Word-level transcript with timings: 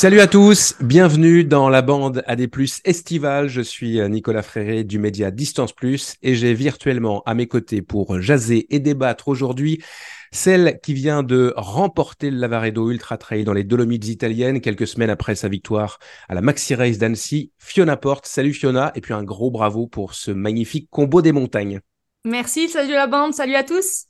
Salut 0.00 0.20
à 0.20 0.26
tous, 0.26 0.76
bienvenue 0.80 1.44
dans 1.44 1.68
la 1.68 1.82
bande 1.82 2.24
AD+, 2.26 2.48
estivale. 2.86 3.48
Je 3.48 3.60
suis 3.60 4.00
Nicolas 4.08 4.42
Fréré 4.42 4.82
du 4.82 4.98
média 4.98 5.30
Distance 5.30 5.74
Plus 5.74 6.14
et 6.22 6.36
j'ai 6.36 6.54
virtuellement 6.54 7.22
à 7.26 7.34
mes 7.34 7.46
côtés 7.46 7.82
pour 7.82 8.18
jaser 8.18 8.66
et 8.74 8.78
débattre 8.78 9.28
aujourd'hui 9.28 9.84
celle 10.32 10.80
qui 10.82 10.94
vient 10.94 11.22
de 11.22 11.52
remporter 11.54 12.30
le 12.30 12.38
Lavaredo 12.38 12.90
Ultra 12.90 13.18
Trail 13.18 13.44
dans 13.44 13.52
les 13.52 13.62
Dolomites 13.62 14.08
italiennes 14.08 14.62
quelques 14.62 14.86
semaines 14.86 15.10
après 15.10 15.34
sa 15.34 15.48
victoire 15.48 15.98
à 16.30 16.34
la 16.34 16.40
Maxi 16.40 16.74
Race 16.74 16.96
d'Annecy, 16.96 17.52
Fiona 17.58 17.98
Porte. 17.98 18.24
Salut 18.24 18.54
Fiona 18.54 18.92
et 18.94 19.02
puis 19.02 19.12
un 19.12 19.22
gros 19.22 19.50
bravo 19.50 19.86
pour 19.86 20.14
ce 20.14 20.30
magnifique 20.30 20.88
combo 20.90 21.20
des 21.20 21.32
montagnes. 21.32 21.80
Merci, 22.24 22.70
salut 22.70 22.94
la 22.94 23.06
bande, 23.06 23.34
salut 23.34 23.54
à 23.54 23.64
tous. 23.64 24.06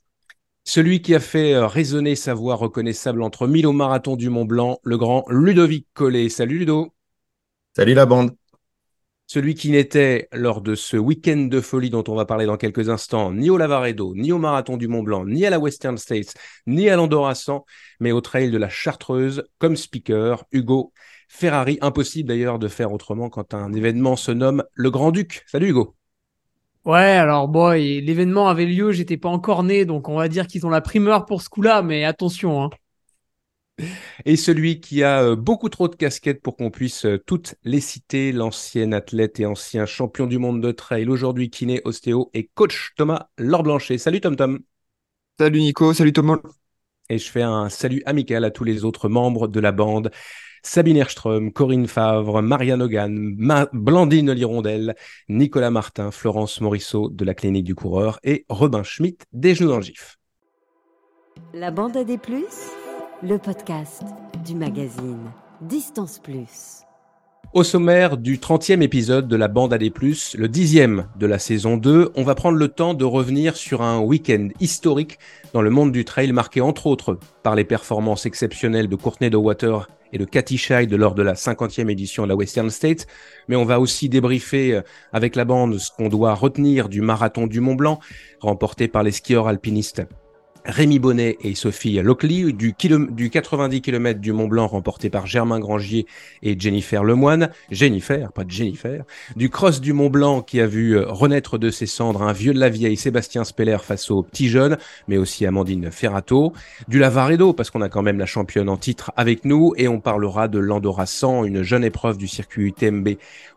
Celui 0.64 1.02
qui 1.02 1.14
a 1.14 1.20
fait 1.20 1.54
euh, 1.54 1.66
résonner 1.66 2.14
sa 2.14 2.34
voix 2.34 2.54
reconnaissable 2.54 3.22
entre 3.22 3.46
mille 3.46 3.66
au 3.66 3.72
marathon 3.72 4.16
du 4.16 4.28
Mont 4.30 4.44
Blanc, 4.44 4.78
le 4.84 4.98
grand 4.98 5.24
Ludovic 5.28 5.86
Collet. 5.94 6.28
Salut 6.28 6.58
Ludo. 6.58 6.92
Salut 7.74 7.94
la 7.94 8.06
bande. 8.06 8.36
Celui 9.26 9.54
qui 9.54 9.70
n'était 9.70 10.28
lors 10.32 10.60
de 10.60 10.74
ce 10.74 10.96
week-end 10.96 11.46
de 11.48 11.60
folie 11.60 11.88
dont 11.88 12.02
on 12.08 12.16
va 12.16 12.24
parler 12.24 12.46
dans 12.46 12.56
quelques 12.56 12.88
instants, 12.88 13.32
ni 13.32 13.48
au 13.48 13.56
Lavaredo, 13.56 14.12
ni 14.16 14.32
au 14.32 14.38
marathon 14.38 14.76
du 14.76 14.88
Mont 14.88 15.04
Blanc, 15.04 15.24
ni 15.24 15.46
à 15.46 15.50
la 15.50 15.60
Western 15.60 15.96
States, 15.98 16.34
ni 16.66 16.90
à 16.90 16.96
l'Andorra 16.96 17.34
mais 18.00 18.10
au 18.10 18.20
trail 18.20 18.50
de 18.50 18.58
la 18.58 18.68
Chartreuse 18.68 19.44
comme 19.58 19.76
speaker, 19.76 20.44
Hugo 20.50 20.92
Ferrari. 21.28 21.78
Impossible 21.80 22.28
d'ailleurs 22.28 22.58
de 22.58 22.66
faire 22.66 22.92
autrement 22.92 23.30
quand 23.30 23.54
un 23.54 23.72
événement 23.72 24.16
se 24.16 24.32
nomme 24.32 24.64
le 24.74 24.90
Grand 24.90 25.12
Duc. 25.12 25.44
Salut 25.46 25.68
Hugo. 25.68 25.94
Ouais, 26.86 26.96
alors 26.96 27.46
bon, 27.48 27.70
l'événement 27.72 28.48
avait 28.48 28.64
lieu, 28.64 28.90
j'étais 28.92 29.18
pas 29.18 29.28
encore 29.28 29.62
né, 29.62 29.84
donc 29.84 30.08
on 30.08 30.16
va 30.16 30.28
dire 30.28 30.46
qu'ils 30.46 30.64
ont 30.66 30.70
la 30.70 30.80
primeur 30.80 31.26
pour 31.26 31.42
ce 31.42 31.50
coup-là, 31.50 31.82
mais 31.82 32.04
attention. 32.04 32.62
Hein. 32.64 32.70
Et 34.24 34.36
celui 34.36 34.80
qui 34.80 35.02
a 35.02 35.22
euh, 35.22 35.36
beaucoup 35.36 35.68
trop 35.68 35.88
de 35.88 35.96
casquettes 35.96 36.42
pour 36.42 36.56
qu'on 36.56 36.70
puisse 36.70 37.04
euh, 37.04 37.18
toutes 37.26 37.54
les 37.64 37.80
citer, 37.80 38.32
l'ancien 38.32 38.92
athlète 38.92 39.40
et 39.40 39.46
ancien 39.46 39.86
champion 39.86 40.26
du 40.26 40.38
monde 40.38 40.60
de 40.60 40.72
trail, 40.72 41.08
aujourd'hui 41.08 41.50
kiné, 41.50 41.80
ostéo 41.84 42.30
et 42.34 42.50
coach 42.54 42.92
Thomas 42.96 43.28
Laure-Blanchet. 43.38 43.98
Salut 43.98 44.20
Tom 44.20 44.36
Tom. 44.36 44.60
Salut 45.38 45.60
Nico, 45.60 45.92
salut 45.94 46.12
Thomas. 46.12 46.38
Et 47.08 47.18
je 47.18 47.30
fais 47.30 47.42
un 47.42 47.68
salut 47.68 48.02
amical 48.06 48.44
à 48.44 48.50
tous 48.50 48.64
les 48.64 48.84
autres 48.84 49.08
membres 49.08 49.48
de 49.48 49.60
la 49.60 49.72
bande. 49.72 50.10
Sabine 50.62 50.98
Erström, 50.98 51.52
Corinne 51.52 51.88
Favre, 51.88 52.42
Marianne 52.42 52.82
Hogan, 52.82 53.36
Blandine 53.72 54.32
Lirondelle, 54.32 54.94
Nicolas 55.28 55.70
Martin, 55.70 56.10
Florence 56.10 56.60
Morisseau 56.60 57.08
de 57.10 57.24
la 57.24 57.34
Clinique 57.34 57.64
du 57.64 57.74
Coureur 57.74 58.20
et 58.24 58.44
Robin 58.48 58.82
Schmitt 58.82 59.24
des 59.32 59.54
Genoux 59.54 59.68
dans 59.68 59.76
le 59.76 59.82
GIF. 59.82 60.18
La 61.54 61.70
bande 61.70 61.96
à 61.96 62.04
des 62.04 62.18
plus, 62.18 62.70
le 63.22 63.38
podcast 63.38 64.02
du 64.44 64.54
magazine 64.54 65.30
Distance 65.62 66.18
Plus. 66.18 66.84
Au 67.52 67.64
sommaire 67.64 68.16
du 68.16 68.38
30e 68.38 68.80
épisode 68.80 69.26
de 69.26 69.34
la 69.34 69.48
bande 69.48 69.72
AD+, 69.72 69.82
le 69.82 70.46
dixième 70.46 71.08
de 71.18 71.26
la 71.26 71.40
saison 71.40 71.76
2, 71.76 72.12
on 72.14 72.22
va 72.22 72.36
prendre 72.36 72.56
le 72.56 72.68
temps 72.68 72.94
de 72.94 73.04
revenir 73.04 73.56
sur 73.56 73.82
un 73.82 73.98
week-end 73.98 74.50
historique 74.60 75.18
dans 75.52 75.60
le 75.60 75.70
monde 75.70 75.90
du 75.90 76.04
trail 76.04 76.30
marqué 76.30 76.60
entre 76.60 76.86
autres 76.86 77.18
par 77.42 77.56
les 77.56 77.64
performances 77.64 78.24
exceptionnelles 78.24 78.88
de 78.88 78.94
Courtney 78.94 79.30
de 79.30 79.36
Water 79.36 79.88
et 80.12 80.18
de 80.18 80.24
Cathy 80.24 80.58
Scheid 80.58 80.92
lors 80.92 81.14
de 81.14 81.22
la 81.22 81.34
50e 81.34 81.88
édition 81.90 82.24
de 82.24 82.28
la 82.28 82.36
Western 82.36 82.70
State, 82.70 83.06
mais 83.48 83.56
on 83.56 83.64
va 83.64 83.80
aussi 83.80 84.08
débriefer 84.08 84.74
euh, 84.74 84.82
avec 85.12 85.36
la 85.36 85.44
bande 85.44 85.78
ce 85.78 85.90
qu'on 85.90 86.08
doit 86.08 86.34
retenir 86.34 86.88
du 86.88 87.00
marathon 87.00 87.46
du 87.46 87.60
Mont 87.60 87.74
Blanc, 87.74 88.00
remporté 88.40 88.88
par 88.88 89.02
les 89.02 89.12
skieurs 89.12 89.48
alpinistes 89.48 90.02
Rémi 90.70 90.98
Bonnet 90.98 91.36
et 91.42 91.54
Sophie 91.54 92.00
Lockley, 92.00 92.52
du, 92.52 92.74
du 93.10 93.30
90 93.30 93.80
km 93.82 94.20
du 94.20 94.32
Mont 94.32 94.46
Blanc 94.46 94.68
remporté 94.68 95.10
par 95.10 95.26
Germain 95.26 95.58
Grangier 95.58 96.06
et 96.42 96.58
Jennifer 96.58 97.02
Lemoine, 97.02 97.50
Jennifer, 97.70 98.32
pas 98.32 98.44
Jennifer, 98.46 99.04
du 99.34 99.50
cross 99.50 99.80
du 99.80 99.92
Mont 99.92 100.10
Blanc 100.10 100.42
qui 100.42 100.60
a 100.60 100.66
vu 100.66 100.98
renaître 100.98 101.58
de 101.58 101.70
ses 101.70 101.86
cendres 101.86 102.22
un 102.22 102.32
vieux 102.32 102.54
de 102.54 102.60
la 102.60 102.68
vieille 102.68 102.96
Sébastien 102.96 103.44
Speller 103.44 103.78
face 103.82 104.10
aux 104.10 104.22
petits 104.22 104.48
jeunes, 104.48 104.78
mais 105.08 105.16
aussi 105.16 105.44
Amandine 105.44 105.90
Ferrato, 105.90 106.52
du 106.88 106.98
Lavaredo 106.98 107.52
parce 107.52 107.70
qu'on 107.70 107.82
a 107.82 107.88
quand 107.88 108.02
même 108.02 108.18
la 108.18 108.26
championne 108.26 108.68
en 108.68 108.76
titre 108.76 109.12
avec 109.16 109.44
nous 109.44 109.74
et 109.76 109.88
on 109.88 110.00
parlera 110.00 110.46
de 110.48 110.58
l'Andorra 110.58 111.06
100, 111.06 111.44
une 111.44 111.62
jeune 111.62 111.84
épreuve 111.84 112.16
du 112.16 112.28
circuit 112.28 112.68
UTMB 112.68 113.08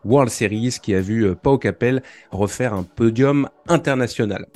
World 0.04 0.30
Series 0.30 0.76
qui 0.82 0.94
a 0.94 1.00
vu 1.00 1.24
euh, 1.24 1.34
Pau 1.34 1.58
Capel 1.58 2.02
refaire 2.30 2.74
un 2.74 2.82
podium 2.82 3.48
international. 3.68 4.46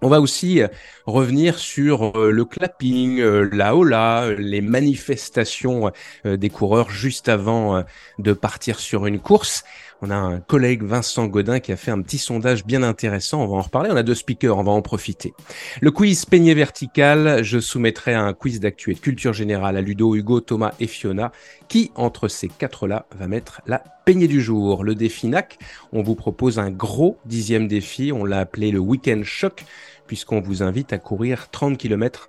On 0.00 0.08
va 0.08 0.20
aussi 0.20 0.62
euh, 0.62 0.68
revenir 1.06 1.58
sur 1.58 2.16
euh, 2.16 2.30
le 2.30 2.44
clapping, 2.44 3.18
euh, 3.18 3.48
la 3.52 3.74
hola, 3.74 4.30
les 4.38 4.60
manifestations 4.60 5.90
des 6.24 6.50
coureurs 6.50 6.90
juste 6.90 7.28
avant 7.28 7.82
de 8.18 8.32
partir 8.32 8.78
sur 8.78 9.06
une 9.06 9.18
course. 9.18 9.64
On 10.00 10.10
a 10.10 10.16
un 10.16 10.38
collègue 10.38 10.84
Vincent 10.84 11.26
Godin 11.26 11.58
qui 11.58 11.72
a 11.72 11.76
fait 11.76 11.90
un 11.90 12.00
petit 12.02 12.18
sondage 12.18 12.64
bien 12.64 12.84
intéressant. 12.84 13.42
On 13.42 13.48
va 13.48 13.56
en 13.56 13.62
reparler. 13.62 13.90
On 13.92 13.96
a 13.96 14.04
deux 14.04 14.14
speakers. 14.14 14.56
On 14.56 14.62
va 14.62 14.70
en 14.70 14.80
profiter. 14.80 15.34
Le 15.80 15.90
quiz 15.90 16.24
peigné 16.24 16.54
vertical. 16.54 17.42
Je 17.42 17.58
soumettrai 17.58 18.14
un 18.14 18.32
quiz 18.32 18.60
d'actu 18.60 18.92
et 18.92 18.94
de 18.94 19.00
culture 19.00 19.32
générale 19.32 19.76
à 19.76 19.80
Ludo, 19.80 20.14
Hugo, 20.14 20.40
Thomas 20.40 20.72
et 20.78 20.86
Fiona. 20.86 21.32
Qui, 21.66 21.90
entre 21.96 22.28
ces 22.28 22.46
quatre-là, 22.46 23.06
va 23.18 23.26
mettre 23.26 23.60
la 23.66 23.82
peignée 24.04 24.28
du 24.28 24.40
jour? 24.40 24.84
Le 24.84 24.94
défi 24.94 25.26
NAC. 25.26 25.58
On 25.92 26.02
vous 26.02 26.14
propose 26.14 26.60
un 26.60 26.70
gros 26.70 27.18
dixième 27.24 27.66
défi. 27.66 28.12
On 28.12 28.24
l'a 28.24 28.38
appelé 28.38 28.70
le 28.70 28.78
week-end 28.78 29.22
choc 29.24 29.64
puisqu'on 30.06 30.40
vous 30.40 30.62
invite 30.62 30.92
à 30.92 30.98
courir 30.98 31.50
30 31.50 31.76
km 31.76 32.28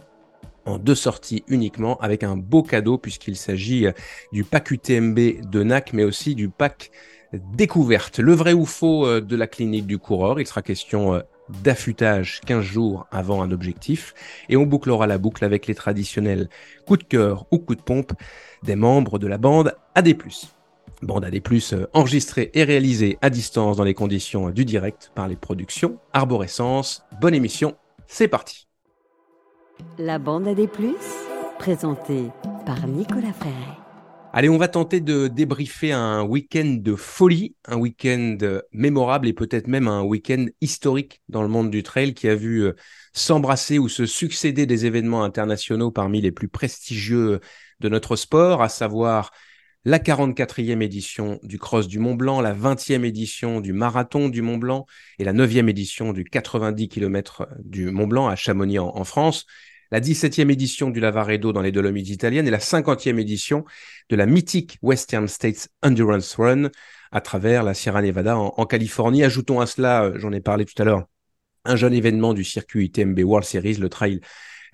en 0.66 0.78
deux 0.78 0.96
sorties 0.96 1.44
uniquement 1.48 1.98
avec 2.00 2.24
un 2.24 2.36
beau 2.36 2.64
cadeau 2.64 2.98
puisqu'il 2.98 3.36
s'agit 3.38 3.88
du 4.34 4.44
pack 4.44 4.72
UTMB 4.72 5.50
de 5.50 5.64
NAC 5.64 5.94
mais 5.94 6.04
aussi 6.04 6.36
du 6.36 6.50
pack 6.50 6.92
découverte, 7.34 8.20
le 8.20 8.34
vrai 8.34 8.54
ou 8.54 8.66
faux 8.66 9.06
euh, 9.06 9.22
de 9.22 9.36
la 9.36 9.48
clinique 9.48 9.86
du 9.86 9.98
coureur. 9.98 10.40
Il 10.40 10.48
sera 10.48 10.62
question 10.62 11.14
euh, 11.14 11.22
d'affûtage 11.64 12.42
15 12.46 12.64
jours 12.64 13.08
avant 13.12 13.42
un 13.42 13.52
objectif 13.52 14.14
et 14.50 14.58
on 14.58 14.66
bouclera 14.66 15.08
la 15.08 15.18
boucle 15.18 15.44
avec 15.44 15.68
les 15.68 15.76
traditionnels 15.76 16.50
coups 16.86 17.00
de 17.00 17.06
cœur 17.06 17.46
ou 17.52 17.60
coups 17.60 17.78
de 17.78 17.84
pompe 17.84 18.14
des 18.64 18.76
membres 18.76 19.20
de 19.20 19.28
la 19.28 19.38
bande 19.38 19.76
AD+. 19.96 20.16
Bande 21.02 21.26
AD+, 21.26 21.42
euh, 21.74 21.88
enregistrée 21.94 22.52
et 22.54 22.64
réalisée 22.64 23.18
à 23.22 23.30
distance 23.30 23.78
dans 23.78 23.84
les 23.84 23.94
conditions 23.94 24.50
du 24.50 24.66
direct 24.66 25.12
par 25.16 25.28
les 25.28 25.36
productions 25.36 25.98
Arborescence. 26.14 27.04
Bonne 27.22 27.36
émission, 27.36 27.76
c'est 28.08 28.28
parti. 28.28 28.68
La 29.98 30.20
bande 30.20 30.48
AD+, 30.48 30.68
présentée 31.58 32.26
par 32.66 32.86
Nicolas 32.88 33.34
Ferret. 33.34 33.89
Allez, 34.32 34.48
on 34.48 34.60
va 34.60 34.68
tenter 34.68 35.02
de 35.02 35.28
débriefer 35.28 35.92
un 35.92 36.22
week-end 36.22 36.78
de 36.80 36.96
folie, 36.96 37.56
un 37.66 37.78
week-end 37.78 38.38
mémorable 38.72 39.28
et 39.28 39.34
peut-être 39.34 39.68
même 39.68 39.88
un 39.88 40.04
week-end 40.04 40.46
historique 40.62 41.24
dans 41.30 41.42
le 41.42 41.48
monde 41.48 41.72
du 41.72 41.82
trail 41.82 42.14
qui 42.14 42.30
a 42.30 42.36
vu 42.36 42.60
euh, 42.60 42.74
s'embrasser 43.12 43.80
ou 43.80 43.90
se 43.90 44.06
succéder 44.06 44.68
des 44.68 44.86
événements 44.86 45.24
internationaux 45.24 45.90
parmi 45.90 46.22
les 46.22 46.32
plus 46.32 46.48
prestigieux 46.48 47.40
de 47.80 47.90
notre 47.90 48.16
sport, 48.16 48.62
à 48.62 48.70
savoir 48.70 49.32
la 49.84 49.98
44e 49.98 50.84
édition 50.84 51.40
du 51.42 51.58
Cross 51.58 51.88
du 51.88 51.98
Mont 51.98 52.14
Blanc, 52.14 52.40
la 52.40 52.54
20e 52.54 53.04
édition 53.06 53.62
du 53.62 53.74
Marathon 53.74 54.30
du 54.30 54.44
Mont 54.44 54.58
Blanc 54.58 54.86
et 55.18 55.24
la 55.24 55.34
9e 55.34 55.70
édition 55.70 56.14
du 56.14 56.24
90 56.24 56.88
km 56.88 57.48
du 57.64 57.90
Mont 57.90 58.06
Blanc 58.06 58.28
à 58.28 58.36
Chamonix 58.36 58.78
en 58.78 59.04
France 59.06 59.48
la 59.92 60.00
17e 60.00 60.50
édition 60.52 60.90
du 60.90 61.00
Lavaredo 61.00 61.52
dans 61.52 61.62
les 61.62 61.72
Dolomites 61.72 62.10
italiennes 62.10 62.48
et 62.48 62.52
la 62.52 62.60
50e 62.60 63.20
édition 63.20 63.66
de 64.10 64.16
la 64.16 64.26
mythique 64.26 64.78
Western 64.82 65.28
States 65.28 65.70
Endurance 65.84 66.36
Run 66.36 66.70
à 67.12 67.22
travers 67.22 67.64
la 67.64 67.74
Sierra 67.74 68.02
Nevada 68.02 68.38
en, 68.38 68.66
Californie. 68.66 69.24
Ajoutons 69.24 69.60
à 69.60 69.66
cela, 69.66 70.06
euh, 70.06 70.20
j'en 70.20 70.32
ai 70.32 70.42
parlé 70.42 70.66
tout 70.66 70.80
à 70.82 70.86
l'heure, 70.86 71.06
un 71.66 71.76
jeune 71.76 71.94
événement 71.94 72.34
du 72.34 72.44
circuit 72.44 72.86
UTMB 72.86 73.20
World 73.20 73.46
Series, 73.46 73.76
le 73.76 73.90
trail 73.90 74.22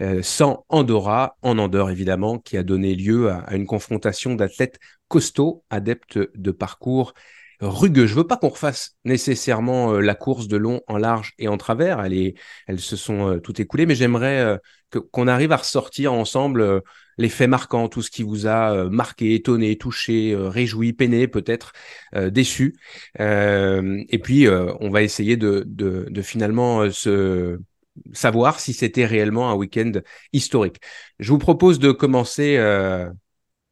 euh, 0.01 0.22
sans 0.22 0.66
Andorra, 0.68 1.38
en 1.42 1.57
Andorre 1.57 1.92
évidemment, 1.92 2.39
qui 2.39 2.57
a 2.57 2.63
donné 2.63 2.95
lieu 2.95 3.30
à, 3.30 3.38
à 3.39 3.56
une 3.56 3.66
confrontation 3.66 4.36
d'athlètes 4.36 4.80
costauds, 5.07 5.63
adeptes 5.69 6.19
de 6.36 6.51
parcours 6.51 7.13
rugueux. 7.62 8.06
Je 8.06 8.16
veux 8.16 8.28
pas 8.28 8.38
qu'on 8.38 8.50
refasse 8.50 8.96
nécessairement 9.06 9.94
euh, 9.94 10.00
la 10.00 10.16
course 10.16 10.48
de 10.48 10.57
long 10.57 10.81
en 10.88 10.98
large 10.98 11.34
et 11.40 11.48
en 11.48 11.57
travers. 11.57 12.04
Elles, 12.04 12.34
elles 12.68 12.80
se 12.80 12.96
sont 12.96 13.30
euh, 13.30 13.40
toutes 13.40 13.60
écoulées, 13.60 13.86
mais 13.86 13.96
j'aimerais 13.96 14.40
euh, 14.42 14.57
qu'on 15.12 15.28
arrive 15.28 15.52
à 15.52 15.57
ressortir 15.57 16.13
ensemble 16.13 16.81
les 17.18 17.30
faits 17.30 17.50
marquants, 17.50 17.90
tout 17.90 18.02
ce 18.02 18.12
qui 18.12 18.24
vous 18.24 18.48
a 18.48 18.90
marqué, 18.90 19.36
étonné, 19.36 19.78
touché, 19.78 20.34
réjoui, 20.38 20.94
peiné, 20.94 21.28
peut-être 21.28 21.74
déçu. 22.13 22.75
et 23.19 24.19
puis, 24.24 24.48
on 24.48 24.90
va 24.90 25.01
essayer 25.01 25.36
de, 25.36 26.22
finalement 26.22 26.86
savoir 28.13 28.60
si 28.62 28.72
c'était 28.72 29.06
réellement 29.06 29.51
un 29.51 29.56
week-end 29.56 29.92
historique. 30.31 30.78
Je 31.19 31.30
vous 31.31 31.40
propose 31.40 31.80
de 31.80 31.92
commencer 31.92 32.58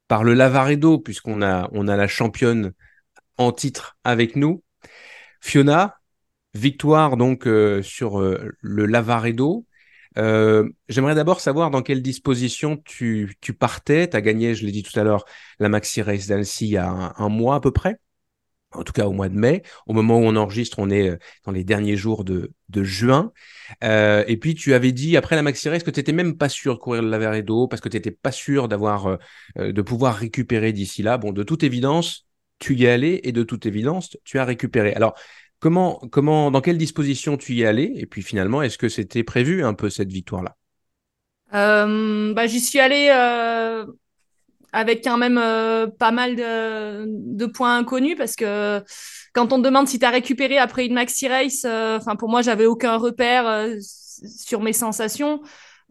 par 0.09 0.25
le 0.25 0.33
Lavaredo, 0.33 0.99
puisqu'on 0.99 1.41
a, 1.41 1.69
on 1.71 1.87
a 1.87 1.95
la 1.95 2.07
championne 2.07 2.73
en 3.37 3.51
titre 3.51 3.97
avec 4.03 4.35
nous. 4.35 4.63
Fiona, 5.41 5.99
victoire 6.53 7.17
donc 7.17 7.47
euh, 7.47 7.81
sur 7.81 8.19
euh, 8.19 8.51
le 8.61 8.85
Lavaredo. 8.85 9.65
Euh, 10.17 10.69
j'aimerais 10.89 11.15
d'abord 11.15 11.39
savoir 11.39 11.71
dans 11.71 11.81
quelle 11.81 12.01
disposition 12.01 12.77
tu, 12.77 13.35
partais. 13.59 14.09
Tu 14.09 14.15
as 14.15 14.21
gagné, 14.21 14.53
je 14.53 14.65
l'ai 14.65 14.71
dit 14.71 14.83
tout 14.83 14.97
à 14.99 15.03
l'heure, 15.03 15.25
la 15.59 15.69
Maxi 15.69 16.01
Race 16.01 16.27
d'Annecy 16.27 16.67
il 16.67 16.71
y 16.71 16.77
a 16.77 17.13
un, 17.17 17.29
mois 17.29 17.55
à 17.55 17.59
peu 17.59 17.71
près 17.71 17.99
en 18.71 18.83
tout 18.83 18.93
cas 18.93 19.05
au 19.05 19.11
mois 19.11 19.29
de 19.29 19.35
mai. 19.35 19.61
Au 19.85 19.93
moment 19.93 20.17
où 20.17 20.23
on 20.23 20.35
enregistre, 20.35 20.79
on 20.79 20.89
est 20.89 21.15
dans 21.45 21.51
les 21.51 21.63
derniers 21.63 21.95
jours 21.95 22.23
de, 22.23 22.51
juin. 22.71 23.31
Et 23.83 24.37
puis 24.41 24.55
tu 24.55 24.73
avais 24.73 24.91
dit 24.91 25.15
après 25.15 25.35
la 25.35 25.43
Maxi 25.43 25.69
Race 25.69 25.83
que 25.83 25.91
tu 25.91 25.99
n'étais 25.99 26.11
même 26.11 26.37
pas 26.37 26.49
sûr 26.49 26.73
de 26.73 26.79
courir 26.79 27.03
le 27.03 27.09
Lavaredo 27.09 27.67
parce 27.67 27.81
que 27.81 27.89
tu 27.89 27.97
n'étais 27.97 28.09
pas 28.09 28.31
sûr 28.31 28.67
d'avoir 28.67 29.19
de 29.55 29.81
pouvoir 29.83 30.15
récupérer 30.15 30.73
d'ici 30.73 31.03
là. 31.03 31.19
Bon, 31.19 31.31
de 31.31 31.43
toute 31.43 31.61
évidence, 31.61 32.25
tu 32.63 32.75
y 32.75 32.85
es 32.85 32.89
allé 32.89 33.19
et 33.23 33.33
de 33.33 33.43
toute 33.43 33.65
évidence, 33.65 34.15
tu 34.23 34.39
as 34.39 34.45
récupéré. 34.45 34.93
Alors, 34.93 35.15
comment, 35.59 35.99
comment, 36.11 36.49
dans 36.49 36.61
quelle 36.61 36.77
disposition 36.77 37.35
tu 37.35 37.53
y 37.53 37.63
es 37.63 37.65
allé 37.65 37.91
Et 37.97 38.05
puis 38.05 38.21
finalement, 38.21 38.61
est-ce 38.61 38.77
que 38.77 38.87
c'était 38.87 39.23
prévu 39.23 39.65
un 39.65 39.73
peu 39.73 39.89
cette 39.89 40.11
victoire-là? 40.11 40.55
Euh, 41.53 42.33
bah, 42.33 42.47
J'y 42.47 42.61
suis 42.61 42.79
allé 42.79 43.11
euh, 43.13 43.85
avec 44.71 45.03
quand 45.03 45.17
même 45.17 45.37
euh, 45.37 45.87
pas 45.87 46.11
mal 46.11 46.37
de, 46.37 47.45
points 47.47 47.77
inconnus 47.77 48.15
parce 48.17 48.37
que 48.37 48.81
quand 49.33 49.51
on 49.51 49.57
te 49.57 49.65
demande 49.65 49.89
si 49.89 49.99
tu 49.99 50.05
as 50.05 50.09
récupéré 50.09 50.57
après 50.57 50.85
une 50.85 50.93
maxi 50.93 51.27
race, 51.27 51.65
enfin 51.65 52.15
pour 52.15 52.29
moi, 52.29 52.41
j'avais 52.41 52.65
aucun 52.65 52.95
repère 52.95 53.75
sur 53.81 54.61
mes 54.61 54.73
sensations. 54.73 55.41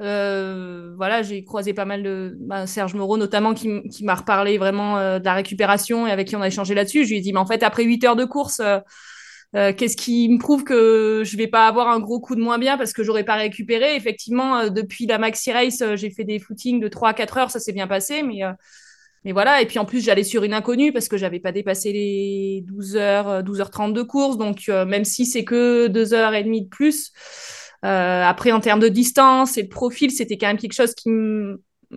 Euh, 0.02 0.94
voilà, 0.96 1.22
j'ai 1.22 1.44
croisé 1.44 1.74
pas 1.74 1.84
mal 1.84 2.02
de 2.02 2.36
bah, 2.40 2.66
Serge 2.66 2.94
Moreau 2.94 3.16
notamment 3.16 3.54
qui, 3.54 3.68
m'a 4.02 4.14
reparlé 4.16 4.58
vraiment 4.58 4.98
euh, 4.98 5.20
de 5.20 5.24
la 5.24 5.34
récupération 5.34 6.06
et 6.08 6.10
avec 6.10 6.28
qui 6.28 6.36
on 6.36 6.42
a 6.42 6.48
échangé 6.48 6.74
là-dessus. 6.74 7.04
Je 7.04 7.10
lui 7.10 7.18
ai 7.18 7.20
dit, 7.20 7.32
mais 7.32 7.38
en 7.38 7.46
fait, 7.46 7.62
après 7.62 7.84
8 7.84 8.04
heures 8.04 8.16
de 8.16 8.24
course, 8.24 8.60
euh, 8.60 9.72
qu'est-ce 9.72 9.96
qui 9.96 10.28
me 10.28 10.38
prouve 10.38 10.64
que 10.64 11.22
je 11.24 11.36
vais 11.36 11.46
pas 11.46 11.68
avoir 11.68 11.88
un 11.88 12.00
gros 12.00 12.20
coup 12.20 12.34
de 12.34 12.40
moins 12.40 12.58
bien 12.58 12.76
parce 12.76 12.92
que 12.92 13.04
j'aurais 13.04 13.24
pas 13.24 13.36
récupéré? 13.36 13.94
Effectivement, 13.94 14.68
depuis 14.68 15.06
la 15.06 15.18
maxi 15.18 15.52
race, 15.52 15.82
j'ai 15.94 16.10
fait 16.10 16.24
des 16.24 16.40
footings 16.40 16.80
de 16.80 16.88
3 16.88 17.10
à 17.10 17.14
4 17.14 17.38
heures, 17.38 17.50
ça 17.50 17.60
s'est 17.60 17.72
bien 17.72 17.86
passé, 17.86 18.22
mais 18.22 18.40
mais 19.24 19.30
voilà, 19.30 19.62
et 19.62 19.66
puis 19.66 19.78
en 19.78 19.84
plus, 19.84 20.04
j'allais 20.04 20.24
sur 20.24 20.42
une 20.42 20.52
inconnue 20.52 20.92
parce 20.92 21.06
que 21.06 21.16
j'avais 21.16 21.38
pas 21.38 21.52
dépassé 21.52 21.92
les 21.92 22.64
12 22.66 22.96
heures, 22.96 23.44
12h30 23.44 23.92
de 23.92 24.02
course. 24.02 24.36
Donc, 24.36 24.66
même 24.66 25.04
si 25.04 25.26
c'est 25.26 25.44
que 25.44 25.86
2 25.86 26.12
heures 26.12 26.34
et 26.34 26.42
demie 26.42 26.62
de 26.64 26.68
plus, 26.68 27.12
après, 27.82 28.52
en 28.52 28.60
termes 28.60 28.80
de 28.80 28.88
distance 28.88 29.58
et 29.58 29.64
de 29.64 29.68
profil, 29.68 30.10
c'était 30.10 30.38
quand 30.38 30.46
même 30.46 30.58
quelque 30.58 30.74
chose 30.74 30.94
qui 30.94 31.10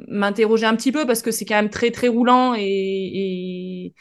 m'interrogeait 0.08 0.66
un 0.66 0.76
petit 0.76 0.92
peu 0.92 1.06
parce 1.06 1.22
que 1.22 1.32
c'est 1.32 1.46
quand 1.46 1.56
même 1.56 1.70
très, 1.70 1.92
très 1.92 2.08
roulant 2.08 2.54
et, 2.58 3.94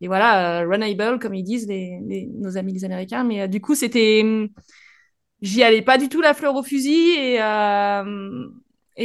et, 0.00 0.06
voilà, 0.06 0.60
euh, 0.60 0.68
runable, 0.68 1.18
comme 1.18 1.34
ils 1.34 1.42
disent 1.42 1.66
les, 1.66 2.28
nos 2.34 2.58
amis 2.58 2.74
les 2.74 2.84
Américains. 2.84 3.24
Mais 3.24 3.42
euh, 3.42 3.46
du 3.46 3.60
coup, 3.60 3.74
c'était. 3.74 4.22
J'y 5.40 5.62
allais 5.62 5.82
pas 5.82 5.98
du 5.98 6.08
tout 6.08 6.20
la 6.22 6.32
fleur 6.32 6.54
au 6.56 6.62
fusil 6.62 7.10
et, 7.18 7.42
euh, 7.42 8.46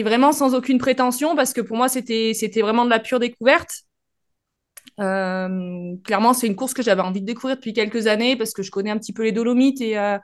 vraiment 0.03 0.31
sans 0.31 0.55
aucune 0.55 0.77
prétention 0.77 1.35
parce 1.35 1.53
que 1.53 1.61
pour 1.61 1.75
moi, 1.75 1.89
c'était 1.89 2.61
vraiment 2.61 2.85
de 2.85 2.89
la 2.89 2.99
pure 2.99 3.19
découverte. 3.19 3.83
Euh, 4.99 5.95
clairement, 6.03 6.33
c'est 6.33 6.47
une 6.47 6.55
course 6.55 6.73
que 6.73 6.83
j'avais 6.83 7.01
envie 7.01 7.21
de 7.21 7.25
découvrir 7.25 7.55
depuis 7.55 7.73
quelques 7.73 8.07
années 8.07 8.35
parce 8.35 8.51
que 8.53 8.63
je 8.63 8.71
connais 8.71 8.89
un 8.89 8.97
petit 8.97 9.13
peu 9.13 9.23
les 9.23 9.31
Dolomites 9.31 9.81
et, 9.81 9.97
euh, 9.97 10.17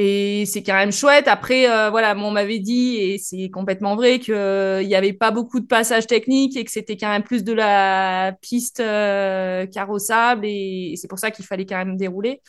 et 0.00 0.46
c'est 0.46 0.62
quand 0.62 0.74
même 0.74 0.92
chouette. 0.92 1.26
Après, 1.26 1.68
euh, 1.68 1.90
voilà, 1.90 2.16
on 2.16 2.30
m'avait 2.30 2.60
dit, 2.60 2.98
et 2.98 3.18
c'est 3.18 3.50
complètement 3.50 3.96
vrai, 3.96 4.20
qu'il 4.20 4.32
euh, 4.32 4.80
n'y 4.84 4.94
avait 4.94 5.12
pas 5.12 5.32
beaucoup 5.32 5.58
de 5.58 5.66
passages 5.66 6.06
techniques 6.06 6.56
et 6.56 6.64
que 6.64 6.70
c'était 6.70 6.96
quand 6.96 7.08
même 7.08 7.24
plus 7.24 7.42
de 7.42 7.52
la 7.52 8.32
piste 8.40 8.78
euh, 8.78 9.66
carrossable. 9.66 10.46
Et, 10.46 10.94
c'est 10.96 11.08
pour 11.08 11.18
ça 11.18 11.32
qu'il 11.32 11.44
fallait 11.44 11.66
quand 11.66 11.78
même 11.78 11.96
dérouler. 11.96 12.40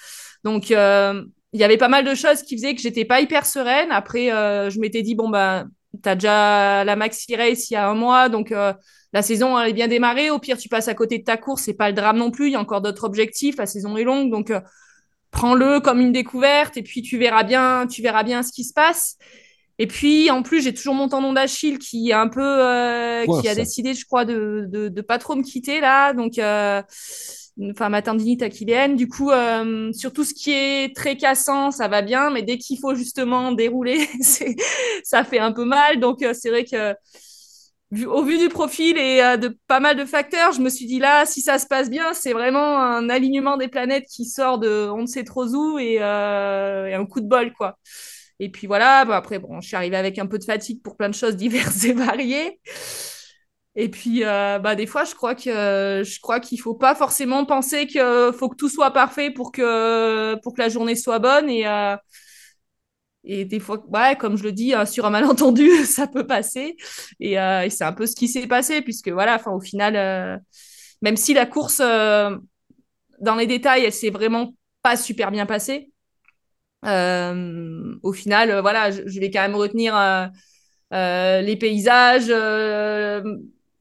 Donc, 0.44 0.70
euh, 0.70 1.24
il 1.54 1.60
y 1.60 1.64
avait 1.64 1.78
pas 1.78 1.88
mal 1.88 2.06
de 2.06 2.14
choses 2.14 2.44
qui 2.44 2.56
faisaient 2.56 2.76
que 2.76 2.82
j'étais 2.82 3.06
pas 3.06 3.20
hyper 3.20 3.48
sereine. 3.48 3.92
Après, 3.92 4.28
je 4.28 4.80
m'étais 4.80 5.02
dit, 5.02 5.16
bon, 5.16 5.30
bah, 5.30 5.66
as 6.06 6.16
déjà 6.16 6.84
la 6.84 6.96
maxi 6.96 7.36
race 7.36 7.72
il 7.72 7.74
y 7.74 7.78
a 7.78 7.90
un 7.90 7.96
mois, 7.96 8.30
donc 8.30 8.52
la 8.52 9.22
saison 9.24 9.60
elle 9.60 9.72
est 9.72 9.74
bien 9.74 9.88
démarrée. 9.88 10.30
Au 10.30 10.38
pire, 10.38 10.60
tu 10.60 10.70
passes 10.70 10.88
à 10.88 10.94
côté 10.94 11.18
de 11.18 11.24
ta 11.24 11.38
course, 11.38 11.64
c'est 11.64 11.74
pas 11.74 11.90
le 11.90 11.96
drame 11.96 12.18
non 12.18 12.30
plus. 12.30 12.50
Il 12.50 12.54
y 12.54 12.56
a 12.56 12.60
encore 12.60 12.82
d'autres 12.82 13.06
objectifs. 13.06 13.58
La 13.58 13.66
saison 13.66 13.98
est 13.98 14.04
longue, 14.04 14.30
donc 14.30 14.54
prends-le 15.32 15.80
comme 15.80 16.00
une 16.00 16.12
découverte 16.12 16.78
et 16.78 16.84
puis 16.84 17.02
tu 17.02 17.18
verras 17.18 17.44
bien, 17.44 17.88
tu 17.88 18.02
verras 18.02 18.24
bien 18.24 18.44
ce 18.44 18.52
qui 18.52 18.64
se 18.64 18.74
passe. 18.74 19.18
Et 19.82 19.88
puis 19.88 20.30
en 20.30 20.44
plus, 20.44 20.62
j'ai 20.62 20.74
toujours 20.74 20.94
mon 20.94 21.08
tendon 21.08 21.32
d'Achille 21.32 21.80
qui 21.80 22.10
est 22.10 22.14
un 22.14 22.28
peu, 22.28 22.42
euh, 22.44 23.26
qui 23.42 23.48
a 23.48 23.56
décidé, 23.56 23.94
je 23.94 24.06
crois, 24.06 24.26
de, 24.26 24.66
de, 24.68 24.90
de, 24.90 25.02
pas 25.02 25.18
trop 25.18 25.36
me 25.36 25.44
quitter 25.44 25.80
là. 25.80 26.12
Donc, 26.12 26.38
euh, 26.38 26.82
enfin 27.72 27.90
ma 27.90 28.02
tendinite 28.02 28.42
achilléenne. 28.42 28.96
Du 28.96 29.08
coup, 29.08 29.32
euh, 29.32 29.92
sur 29.94 30.14
tout 30.14 30.24
ce 30.24 30.34
qui 30.34 30.52
est 30.52 30.96
très 30.96 31.18
cassant, 31.18 31.72
ça 31.72 31.88
va 31.88 32.02
bien, 32.02 32.30
mais 32.30 32.42
dès 32.42 32.58
qu'il 32.58 32.80
faut 32.80 32.96
justement 32.96 33.52
dérouler, 33.52 34.08
ça 35.04 35.24
fait 35.24 35.40
un 35.40 35.52
peu 35.52 35.66
mal. 35.66 36.00
Donc 36.00 36.22
euh, 36.22 36.34
c'est 36.34 36.50
vrai 36.50 36.64
que 36.64 36.96
au 38.08 38.24
vu 38.24 38.38
du 38.38 38.50
profil 38.50 38.98
et 38.98 39.22
euh, 39.22 39.38
de 39.38 39.58
pas 39.68 39.80
mal 39.80 39.98
de 39.98 40.06
facteurs, 40.06 40.52
je 40.52 40.62
me 40.62 40.70
suis 40.70 40.86
dit 40.86 41.00
là, 41.00 41.26
si 41.26 41.42
ça 41.42 41.58
se 41.58 41.66
passe 41.66 41.90
bien, 41.90 42.14
c'est 42.14 42.34
vraiment 42.34 42.78
un 42.80 43.10
alignement 43.10 43.58
des 43.58 43.68
planètes 43.68 44.06
qui 44.08 44.26
sort 44.26 44.60
de 44.60 44.90
on 44.92 45.02
ne 45.02 45.08
sait 45.08 45.24
trop 45.24 45.48
où 45.48 45.80
et, 45.80 45.98
euh, 46.02 46.88
et 46.88 46.94
un 46.94 47.06
coup 47.06 47.20
de 47.22 47.28
bol, 47.28 47.52
quoi. 47.54 47.78
Et 48.40 48.50
puis 48.50 48.68
voilà, 48.68 49.06
bah 49.06 49.18
après, 49.18 49.40
bon, 49.40 49.60
je 49.62 49.68
suis 49.68 49.76
arrivée 49.76 49.98
avec 49.98 50.18
un 50.20 50.28
peu 50.28 50.40
de 50.40 50.44
fatigue 50.46 50.82
pour 50.84 50.96
plein 50.98 51.10
de 51.10 51.16
choses 51.16 51.36
diverses 51.38 51.84
et 51.86 51.94
variées. 51.94 52.60
Et 53.76 53.90
puis, 53.90 54.24
euh, 54.26 54.60
bah, 54.60 54.76
des 54.76 54.88
fois, 54.88 55.06
je 55.06 55.16
crois 55.16 55.36
que 55.36 56.02
je 56.06 56.20
crois 56.22 56.40
qu'il 56.40 56.60
faut 56.60 56.74
pas 56.74 56.96
forcément 56.96 57.46
penser 57.46 57.88
qu'il 57.88 58.02
faut 58.38 58.50
que 58.50 58.56
tout 58.56 58.70
soit 58.70 58.92
parfait 58.92 59.32
pour 59.32 59.52
que 59.52 60.36
pour 60.42 60.54
que 60.54 60.62
la 60.62 60.70
journée 60.70 60.96
soit 60.96 61.20
bonne 61.20 61.50
et 61.50 61.68
euh, 61.68 61.96
et 63.30 63.46
des 63.46 63.60
fois, 63.60 63.86
ouais, 63.90 64.16
comme 64.18 64.38
je 64.38 64.44
le 64.44 64.52
dis, 64.52 64.74
hein, 64.74 64.86
sur 64.86 65.06
un 65.06 65.12
malentendu, 65.12 65.70
ça 65.86 66.08
peut 66.08 66.26
passer. 66.26 66.76
Et, 67.20 67.40
euh, 67.40 67.62
et 67.64 67.70
c'est 67.70 67.84
un 67.84 67.94
peu 67.94 68.08
ce 68.08 68.16
qui 68.16 68.28
s'est 68.28 68.48
passé, 68.48 68.82
puisque 68.82 69.10
voilà, 69.10 69.40
au 69.48 69.60
final, 69.62 69.96
euh, 69.96 70.38
même 71.04 71.16
si 71.16 71.36
la 71.36 71.46
course, 71.46 71.80
euh, 71.80 72.36
dans 73.22 73.36
les 73.36 73.46
détails, 73.46 73.86
elle 73.86 73.94
s'est 73.94 74.10
vraiment 74.10 74.56
pas 74.82 74.98
super 74.98 75.30
bien 75.32 75.46
passée, 75.46 75.92
au 76.82 78.14
final, 78.14 78.62
voilà, 78.62 78.90
je, 78.90 79.20
vais 79.20 79.30
quand 79.30 79.42
même 79.42 79.56
retenir 79.56 79.94
les 80.92 81.58
paysages, 81.58 82.30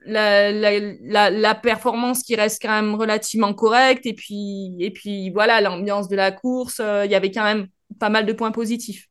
la, 0.04 0.50
la, 1.30 1.54
performance 1.54 2.24
qui 2.24 2.34
reste 2.34 2.60
quand 2.60 2.82
même 2.82 2.96
relativement 2.96 3.54
correcte, 3.54 4.04
et 4.04 4.14
puis, 4.14 4.74
et 4.80 4.90
puis 4.90 5.30
voilà, 5.30 5.60
l'ambiance 5.60 6.08
de 6.08 6.16
la 6.16 6.32
course, 6.32 6.82
il 7.04 7.10
y 7.10 7.14
avait 7.14 7.30
quand 7.30 7.44
même 7.44 7.68
pas 8.00 8.08
mal 8.08 8.26
de 8.26 8.32
points 8.32 8.50
positifs. 8.50 9.08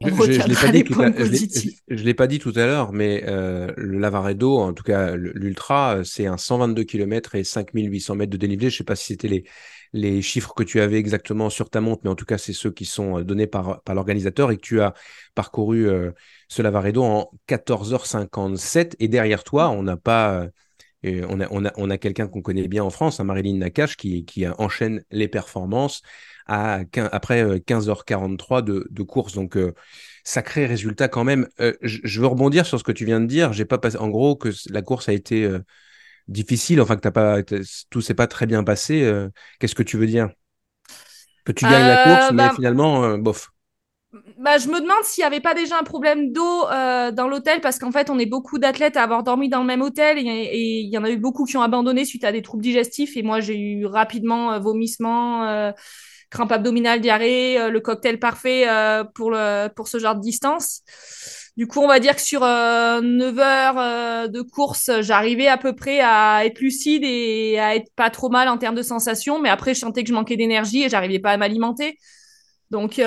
Je 0.00 0.06
ne 0.10 2.02
l'ai 2.02 2.14
pas, 2.14 2.26
dit 2.28 2.38
tout 2.38 2.52
à 2.54 2.66
l'heure, 2.66 2.92
mais 2.92 3.24
euh, 3.26 3.72
le 3.76 3.98
Lavaredo, 3.98 4.58
en 4.58 4.72
tout 4.72 4.84
cas 4.84 5.16
l'Ultra, 5.16 6.04
c'est 6.04 6.26
un 6.26 6.36
122 6.36 6.84
km 6.84 7.34
et 7.34 7.42
5800 7.42 8.14
mètres 8.14 8.30
de 8.30 8.36
dénivelé. 8.36 8.70
Je 8.70 8.76
ne 8.76 8.78
sais 8.78 8.84
pas 8.84 8.94
si 8.94 9.06
c'était 9.06 9.28
les, 9.28 9.44
les 9.92 10.22
chiffres 10.22 10.54
que 10.54 10.62
tu 10.62 10.80
avais 10.80 10.98
exactement 10.98 11.50
sur 11.50 11.70
ta 11.70 11.80
montre, 11.80 12.02
mais 12.04 12.10
en 12.10 12.14
tout 12.14 12.24
cas, 12.24 12.38
c'est 12.38 12.52
ceux 12.52 12.70
qui 12.70 12.84
sont 12.84 13.18
euh, 13.18 13.24
donnés 13.24 13.46
par, 13.46 13.82
par 13.82 13.94
l'organisateur 13.94 14.50
et 14.50 14.56
que 14.56 14.62
tu 14.62 14.80
as 14.80 14.94
parcouru 15.34 15.88
euh, 15.88 16.12
ce 16.48 16.62
Lavaredo 16.62 17.02
en 17.02 17.30
14h57. 17.46 18.94
Et 19.00 19.08
derrière 19.08 19.44
toi, 19.44 19.70
on 19.70 19.82
n'a 19.82 19.96
pas. 19.96 20.42
Euh, 20.42 20.48
on 21.28 21.40
a, 21.40 21.46
on 21.50 21.64
a, 21.64 21.72
on 21.76 21.90
a 21.90 21.98
quelqu'un 21.98 22.26
qu'on 22.26 22.42
connaît 22.42 22.66
bien 22.66 22.82
en 22.82 22.90
France, 22.90 23.20
hein, 23.20 23.24
Marilyn 23.24 23.58
Nakache, 23.58 23.96
qui, 23.96 24.24
qui 24.24 24.46
enchaîne 24.48 25.04
les 25.12 25.28
performances 25.28 26.02
à 26.48 26.80
après 27.12 27.60
15h43 27.60 28.58
euh, 28.58 28.62
de, 28.62 28.88
de 28.90 29.02
course. 29.02 29.34
Donc, 29.34 29.56
euh, 29.56 29.74
sacré 30.24 30.66
résultat 30.66 31.08
quand 31.08 31.24
même. 31.24 31.48
Euh, 31.60 31.74
je, 31.82 32.20
veux 32.20 32.26
rebondir 32.26 32.66
sur 32.66 32.78
ce 32.78 32.84
que 32.84 32.92
tu 32.92 33.04
viens 33.04 33.20
de 33.20 33.26
dire. 33.26 33.52
J'ai 33.52 33.64
pas 33.64 33.78
passé, 33.78 33.96
en 33.98 34.08
gros, 34.08 34.36
que 34.36 34.48
la 34.70 34.82
course 34.82 35.08
a 35.08 35.12
été 35.12 35.48
difficile, 36.26 36.80
enfin 36.80 36.96
que 36.96 37.00
t'as 37.00 37.10
pas, 37.10 37.42
tout 37.90 38.00
s'est 38.00 38.14
pas 38.14 38.26
très 38.26 38.46
bien 38.46 38.64
passé. 38.64 39.10
Qu'est-ce 39.60 39.74
que 39.74 39.82
tu 39.82 39.96
veux 39.96 40.06
dire? 40.06 40.30
Que 41.44 41.52
tu 41.52 41.64
gagnes 41.64 41.86
la 41.86 42.04
course, 42.04 42.30
mais 42.32 42.48
bah 42.48 42.52
finalement, 42.54 43.16
bof. 43.18 43.50
Bah, 44.38 44.56
je 44.56 44.68
me 44.68 44.80
demande 44.80 45.02
s'il 45.02 45.22
n'y 45.22 45.26
avait 45.26 45.40
pas 45.40 45.52
déjà 45.52 45.78
un 45.78 45.82
problème 45.82 46.32
d'eau 46.32 46.66
euh, 46.68 47.10
dans 47.12 47.28
l'hôtel, 47.28 47.60
parce 47.60 47.78
qu'en 47.78 47.92
fait, 47.92 48.08
on 48.08 48.18
est 48.18 48.26
beaucoup 48.26 48.58
d'athlètes 48.58 48.96
à 48.96 49.02
avoir 49.02 49.22
dormi 49.22 49.50
dans 49.50 49.60
le 49.60 49.66
même 49.66 49.82
hôtel, 49.82 50.16
et 50.18 50.80
il 50.80 50.88
y 50.88 50.96
en 50.96 51.04
a 51.04 51.10
eu 51.10 51.18
beaucoup 51.18 51.44
qui 51.44 51.56
ont 51.58 51.62
abandonné 51.62 52.04
suite 52.06 52.24
à 52.24 52.32
des 52.32 52.40
troubles 52.40 52.62
digestifs, 52.62 53.16
et 53.16 53.22
moi, 53.22 53.40
j'ai 53.40 53.58
eu 53.58 53.84
rapidement 53.84 54.52
euh, 54.52 54.58
vomissement, 54.60 55.44
euh, 55.44 55.72
crampes 56.30 56.52
abdominales, 56.52 57.00
diarrhée, 57.00 57.58
euh, 57.60 57.70
le 57.70 57.80
cocktail 57.80 58.18
parfait 58.18 58.68
euh, 58.68 59.04
pour, 59.14 59.30
le, 59.30 59.68
pour 59.68 59.88
ce 59.88 59.98
genre 59.98 60.14
de 60.14 60.20
distance. 60.20 60.82
Du 61.56 61.66
coup, 61.66 61.80
on 61.80 61.88
va 61.88 61.98
dire 61.98 62.14
que 62.14 62.22
sur 62.22 62.44
euh, 62.44 63.00
9 63.00 63.38
heures 63.38 63.78
euh, 63.78 64.28
de 64.28 64.42
course, 64.42 64.90
j'arrivais 65.00 65.48
à 65.48 65.56
peu 65.56 65.74
près 65.74 66.00
à 66.00 66.44
être 66.44 66.60
lucide 66.60 67.02
et 67.04 67.58
à 67.58 67.74
être 67.74 67.90
pas 67.96 68.10
trop 68.10 68.28
mal 68.28 68.48
en 68.48 68.58
termes 68.58 68.76
de 68.76 68.82
sensations. 68.82 69.40
Mais 69.40 69.48
après, 69.48 69.74
je 69.74 69.80
sentais 69.80 70.02
que 70.02 70.08
je 70.08 70.14
manquais 70.14 70.36
d'énergie 70.36 70.84
et 70.84 70.88
j'arrivais 70.88 71.18
pas 71.18 71.32
à 71.32 71.36
m'alimenter. 71.36 71.98
Donc, 72.70 73.00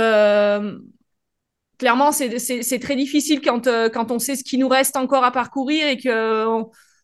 clairement, 1.78 2.12
c'est 2.12 2.80
très 2.80 2.96
difficile 2.96 3.42
quand, 3.42 3.70
quand 3.94 4.12
on 4.12 4.20
sait 4.20 4.36
ce 4.36 4.44
qui 4.44 4.58
nous 4.58 4.68
reste 4.68 4.98
encore 4.98 5.24
à 5.24 5.32
parcourir 5.32 5.88
et 5.88 5.98
que 5.98 6.64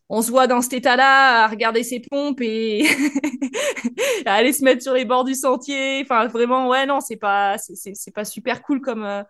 on 0.09 0.21
se 0.21 0.31
voit 0.31 0.47
dans 0.47 0.61
cet 0.61 0.73
état-là 0.73 1.43
à 1.43 1.47
regarder 1.47 1.83
ses 1.83 1.99
pompes 1.99 2.39
et 2.41 2.85
à 4.25 4.35
aller 4.35 4.53
se 4.53 4.63
mettre 4.63 4.81
sur 4.81 4.93
les 4.93 5.05
bords 5.05 5.25
du 5.25 5.35
sentier. 5.35 6.01
Enfin, 6.03 6.27
vraiment, 6.27 6.69
ouais, 6.69 6.85
non, 6.85 7.01
c'est 7.01 7.17
pas, 7.17 7.57
c'est 7.57 8.13
pas 8.13 8.25
super 8.25 8.61
cool 8.61 8.81
comme, 8.81 9.03
euh, 9.03 9.23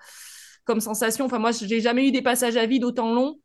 comme 0.65 0.79
sensation. 0.79 1.25
Enfin, 1.25 1.39
moi, 1.39 1.51
j'ai 1.51 1.81
jamais 1.81 2.07
eu 2.07 2.11
des 2.11 2.21
passages 2.21 2.57
à 2.57 2.65
vide 2.67 2.83
autant 2.83 3.13
longs. 3.13 3.39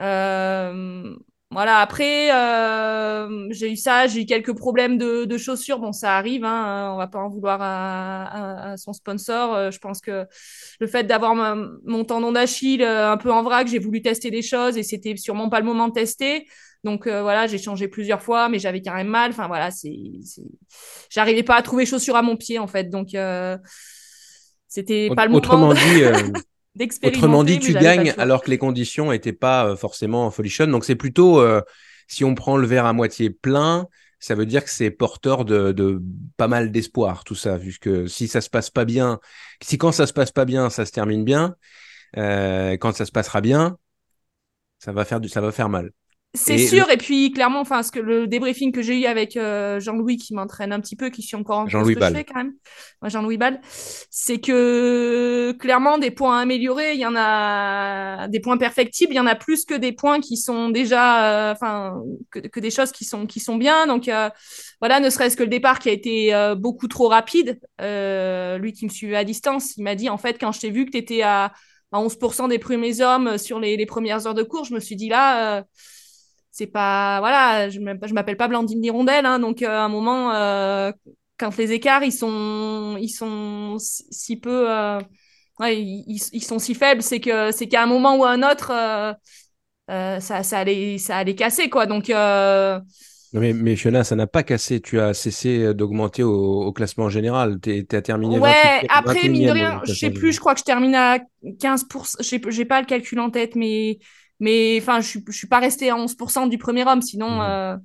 Euh, 0.00 1.14
voilà, 1.52 1.78
après, 1.78 2.32
euh, 2.32 3.46
j'ai 3.50 3.72
eu 3.72 3.76
ça, 3.76 4.06
j'ai 4.06 4.22
eu 4.22 4.26
quelques 4.26 4.56
problèmes 4.56 4.96
de, 4.96 5.38
chaussures. 5.38 5.78
Bon, 5.78 5.92
ça 5.92 6.16
arrive, 6.16 6.44
hein, 6.44 6.92
on 6.94 6.96
va 6.96 7.06
pas 7.06 7.18
en 7.18 7.28
vouloir 7.28 7.58
à, 7.60 8.74
son 8.76 8.92
sponsor. 8.92 9.54
Euh, 9.54 9.70
je 9.70 9.78
pense 9.78 10.00
que 10.00 10.26
le 10.80 10.86
fait 10.86 11.04
d'avoir 11.04 11.34
mon 11.34 12.04
tendon 12.04 12.32
d'Achille 12.32 12.82
un 12.82 13.16
peu 13.16 13.30
en 13.30 13.42
vrac, 13.42 13.66
j'ai 13.68 13.78
voulu 13.78 14.02
tester 14.02 14.30
des 14.30 14.42
choses 14.42 14.78
et 14.78 14.82
c'était 14.82 15.16
sûrement 15.16 15.48
pas 15.48 15.60
le 15.60 15.66
moment 15.66 15.88
de 15.88 15.92
tester. 15.92 16.46
Donc 16.84 17.06
voilà, 17.06 17.46
j'ai 17.46 17.58
changé 17.58 17.86
plusieurs 17.86 18.22
fois, 18.22 18.48
mais 18.48 18.58
j'avais 18.58 18.82
quand 18.82 18.94
même 18.94 19.08
mal. 19.08 19.30
Enfin 19.30 19.46
voilà, 19.46 19.70
c'est, 19.70 19.94
j'arrivais 21.10 21.42
pas 21.42 21.56
à 21.56 21.62
trouver 21.62 21.86
chaussures 21.86 22.16
à 22.16 22.22
mon 22.22 22.36
pied 22.36 22.58
en 22.58 22.66
fait. 22.66 22.90
Donc 22.90 23.10
c'était 24.68 25.10
pas 25.14 25.26
le 25.26 25.34
Autrement 25.34 25.68
moment. 25.68 25.74
dit, 25.74 26.02
Autrement 27.04 27.44
dit, 27.44 27.58
tu 27.58 27.72
gagnes 27.74 28.14
alors 28.18 28.42
que 28.42 28.50
les 28.50 28.58
conditions 28.58 29.10
n'étaient 29.10 29.32
pas 29.32 29.66
euh, 29.66 29.76
forcément 29.76 30.30
folichonnes. 30.30 30.70
Donc 30.70 30.84
c'est 30.84 30.96
plutôt, 30.96 31.40
euh, 31.40 31.60
si 32.06 32.24
on 32.24 32.34
prend 32.34 32.56
le 32.56 32.66
verre 32.66 32.86
à 32.86 32.92
moitié 32.92 33.30
plein, 33.30 33.86
ça 34.20 34.34
veut 34.34 34.46
dire 34.46 34.64
que 34.64 34.70
c'est 34.70 34.90
porteur 34.90 35.44
de, 35.44 36.00
pas 36.36 36.48
mal 36.48 36.70
d'espoir, 36.70 37.24
tout 37.24 37.34
ça, 37.34 37.56
vu 37.58 37.76
que 37.80 38.06
si 38.06 38.28
ça 38.28 38.40
se 38.40 38.48
passe 38.48 38.70
pas 38.70 38.84
bien, 38.84 39.18
si 39.60 39.78
quand 39.78 39.92
ça 39.92 40.06
se 40.06 40.12
passe 40.12 40.30
pas 40.30 40.44
bien, 40.44 40.70
ça 40.70 40.86
se 40.86 40.92
termine 40.92 41.24
bien, 41.24 41.56
euh, 42.16 42.76
quand 42.76 42.94
ça 42.94 43.04
se 43.04 43.12
passera 43.12 43.40
bien, 43.40 43.76
ça 44.78 44.92
va 44.92 45.04
faire 45.04 45.20
du, 45.20 45.28
ça 45.28 45.40
va 45.40 45.50
faire 45.50 45.68
mal. 45.68 45.90
C'est 46.34 46.56
sûr, 46.56 46.90
et 46.90 46.96
puis 46.96 47.30
clairement, 47.30 47.60
enfin, 47.60 47.82
ce 47.82 47.92
que 47.92 48.00
le 48.00 48.26
débriefing 48.26 48.72
que 48.72 48.80
j'ai 48.80 49.02
eu 49.02 49.04
avec 49.04 49.36
euh, 49.36 49.78
Jean-Louis 49.80 50.16
qui 50.16 50.32
m'entraîne 50.32 50.72
un 50.72 50.80
petit 50.80 50.96
peu, 50.96 51.10
qui 51.10 51.20
suit 51.20 51.36
encore 51.36 51.58
en 51.58 51.68
Jean-Louis 51.68 51.94
Ball. 51.94 52.24
quand 52.24 52.36
même, 52.36 52.54
Jean-Louis 53.04 53.36
Ball, 53.36 53.60
c'est 53.62 54.40
que 54.40 55.52
clairement 55.58 55.98
des 55.98 56.10
points 56.10 56.38
à 56.38 56.40
améliorer, 56.40 56.94
il 56.94 57.00
y 57.00 57.04
en 57.04 57.14
a 57.16 58.28
des 58.28 58.40
points 58.40 58.56
perfectibles, 58.56 59.12
il 59.12 59.16
y 59.16 59.20
en 59.20 59.26
a 59.26 59.34
plus 59.34 59.66
que 59.66 59.74
des 59.74 59.92
points 59.92 60.20
qui 60.20 60.38
sont 60.38 60.70
déjà, 60.70 61.50
euh, 61.50 61.52
enfin, 61.52 62.00
que, 62.30 62.60
des 62.60 62.70
choses 62.70 62.92
qui 62.92 63.04
sont 63.04 63.26
qui 63.26 63.38
sont 63.38 63.56
bien. 63.56 63.86
Donc 63.86 64.08
euh, 64.08 64.30
voilà, 64.80 65.00
ne 65.00 65.10
serait-ce 65.10 65.36
que 65.36 65.42
le 65.42 65.50
départ 65.50 65.80
qui 65.80 65.90
a 65.90 65.92
été 65.92 66.32
beaucoup 66.56 66.88
trop 66.88 67.08
rapide. 67.08 67.60
lui 67.78 68.72
qui 68.72 68.86
me 68.86 68.90
suivait 68.90 69.16
à 69.16 69.24
distance, 69.24 69.76
il 69.76 69.82
m'a 69.82 69.96
dit 69.96 70.08
en 70.08 70.16
fait 70.16 70.38
quand 70.40 70.52
je 70.52 70.60
t'ai 70.60 70.70
vu 70.70 70.86
que 70.86 70.92
tu 70.92 70.98
étais 70.98 71.20
à, 71.20 71.52
11% 71.92 72.48
des 72.48 72.58
premiers 72.58 73.02
hommes 73.02 73.36
sur 73.36 73.60
les, 73.60 73.76
les, 73.76 73.84
premières 73.84 74.26
heures 74.26 74.32
de 74.32 74.42
cours, 74.42 74.64
je 74.64 74.72
me 74.72 74.80
suis 74.80 74.96
dit 74.96 75.10
là 75.10 75.62
c'est 76.52 76.66
pas 76.66 77.18
voilà 77.20 77.70
je 77.70 77.80
m'appelle 77.80 78.36
pas 78.36 78.46
Blandine 78.46 78.84
Hirondelle 78.84 79.26
hein, 79.26 79.38
donc 79.38 79.62
euh, 79.62 79.70
à 79.70 79.80
un 79.80 79.88
moment 79.88 80.32
euh, 80.34 80.92
quand 81.38 81.56
les 81.56 81.72
écarts 81.72 82.04
ils 82.04 82.12
sont 82.12 82.96
ils 83.00 83.08
sont 83.08 83.76
si 83.78 84.38
peu 84.38 84.70
euh, 84.70 85.00
ils, 85.60 86.44
sont 86.44 86.58
si 86.58 86.74
faibles 86.74 87.02
c'est 87.02 87.20
que 87.20 87.50
c'est 87.52 87.68
qu'à 87.68 87.82
un 87.82 87.86
moment 87.86 88.16
ou 88.16 88.24
à 88.24 88.30
un 88.30 88.42
autre 88.42 88.68
ça, 89.88 90.42
ça 90.42 90.58
allait 90.58 90.98
ça 90.98 91.16
allait 91.16 91.34
casser 91.34 91.70
quoi 91.70 91.86
donc 91.86 92.12
mais, 93.34 93.54
mais 93.54 93.76
Fiona, 93.76 94.04
ça 94.04 94.14
n'a 94.14 94.26
pas 94.26 94.42
cassé. 94.42 94.82
Tu 94.82 95.00
as 95.00 95.14
cessé 95.14 95.72
d'augmenter 95.72 96.22
au, 96.22 96.70
classement 96.72 97.08
général. 97.08 97.58
Tu 97.62 97.86
as 97.90 98.02
terminé. 98.02 98.38
Ouais, 98.38 98.86
après, 98.90 99.26
mine 99.26 99.46
de 99.46 99.52
rien, 99.52 99.80
je 99.86 99.94
sais 99.94 100.10
plus, 100.10 100.34
je 100.34 100.40
crois 100.40 100.52
que 100.52 100.60
je 100.60 100.64
termine 100.64 100.94
à 100.94 101.18
15%. 101.42 102.16
Je 102.20 102.58
n'ai 102.58 102.64
pas 102.66 102.80
le 102.80 102.86
calcul 102.86 103.18
en 103.20 103.30
tête, 103.30 103.56
mais 103.56 104.00
mais 104.42 104.76
enfin, 104.80 105.00
je 105.00 105.20
ne 105.24 105.32
suis 105.32 105.46
pas 105.46 105.60
restée 105.60 105.88
à 105.88 105.94
11% 105.94 106.48
du 106.48 106.58
premier 106.58 106.84
homme. 106.84 107.00
Sinon, 107.00 107.30
mmh. 107.30 107.40
euh, 107.42 107.76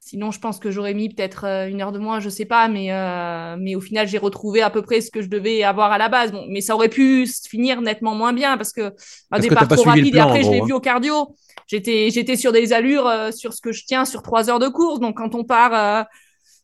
sinon 0.00 0.32
je 0.32 0.40
pense 0.40 0.58
que 0.58 0.72
j'aurais 0.72 0.94
mis 0.94 1.08
peut-être 1.08 1.46
euh, 1.46 1.68
une 1.68 1.80
heure 1.80 1.92
de 1.92 2.00
moins, 2.00 2.18
je 2.18 2.28
sais 2.28 2.44
pas. 2.44 2.66
Mais, 2.66 2.92
euh, 2.92 3.56
mais 3.56 3.76
au 3.76 3.80
final, 3.80 4.08
j'ai 4.08 4.18
retrouvé 4.18 4.62
à 4.62 4.70
peu 4.70 4.82
près 4.82 5.00
ce 5.00 5.12
que 5.12 5.22
je 5.22 5.28
devais 5.28 5.62
avoir 5.62 5.92
à 5.92 5.98
la 5.98 6.08
base. 6.08 6.32
Bon, 6.32 6.44
mais 6.48 6.60
ça 6.60 6.74
aurait 6.74 6.88
pu 6.88 7.24
finir 7.48 7.82
nettement 7.82 8.16
moins 8.16 8.32
bien 8.32 8.56
parce 8.56 8.72
que 8.72 8.94
un 9.30 9.38
départ 9.38 9.68
trop 9.68 9.84
rapide 9.84 10.16
et 10.16 10.18
après, 10.18 10.42
je 10.42 10.50
l'ai 10.50 10.60
vu 10.60 10.72
au 10.72 10.80
cardio. 10.80 11.36
J'étais, 11.68 12.10
j'étais 12.10 12.34
sur 12.34 12.50
des 12.50 12.72
allures 12.72 13.08
sur 13.32 13.52
ce 13.52 13.60
que 13.60 13.70
je 13.70 13.84
tiens 13.86 14.04
sur 14.04 14.22
trois 14.22 14.50
heures 14.50 14.58
de 14.58 14.68
course. 14.68 14.98
Donc, 14.98 15.18
quand 15.18 15.36
on 15.36 15.44
part 15.44 16.04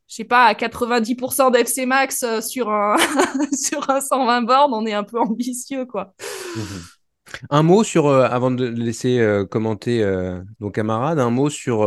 je 0.08 0.16
sais 0.16 0.24
pas, 0.24 0.46
à 0.46 0.54
90% 0.54 1.52
d'FC 1.52 1.86
Max 1.86 2.24
sur 2.40 2.68
un, 2.70 2.96
sur 3.52 3.88
un 3.88 4.00
120 4.00 4.42
bornes, 4.42 4.74
on 4.74 4.84
est 4.84 4.92
un 4.92 5.04
peu 5.04 5.20
ambitieux, 5.20 5.86
quoi. 5.86 6.12
Mmh 6.56 6.60
un 7.50 7.62
mot 7.62 7.84
sur, 7.84 8.06
euh, 8.06 8.24
avant 8.24 8.50
de 8.50 8.64
laisser 8.66 9.18
euh, 9.18 9.44
commenter 9.44 10.02
euh, 10.02 10.40
nos 10.60 10.70
camarades, 10.70 11.18
un 11.18 11.30
mot 11.30 11.50
sur, 11.50 11.86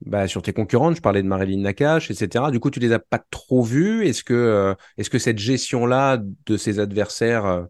bah, 0.00 0.28
sur 0.28 0.42
tes 0.42 0.52
concurrentes. 0.52 0.96
Je 0.96 1.00
parlais 1.00 1.22
de 1.22 1.28
Marilyn 1.28 1.62
Nakache, 1.62 2.10
etc. 2.10 2.50
Du 2.50 2.60
coup, 2.60 2.70
tu 2.70 2.80
les 2.80 2.92
as 2.92 2.98
pas 2.98 3.20
trop 3.30 3.62
vues. 3.62 4.06
Est-ce 4.06 4.24
que, 4.24 4.74
est-ce 4.96 5.10
que 5.10 5.18
cette 5.18 5.38
gestion-là 5.38 6.18
de 6.46 6.56
ces 6.56 6.78
adversaires, 6.78 7.66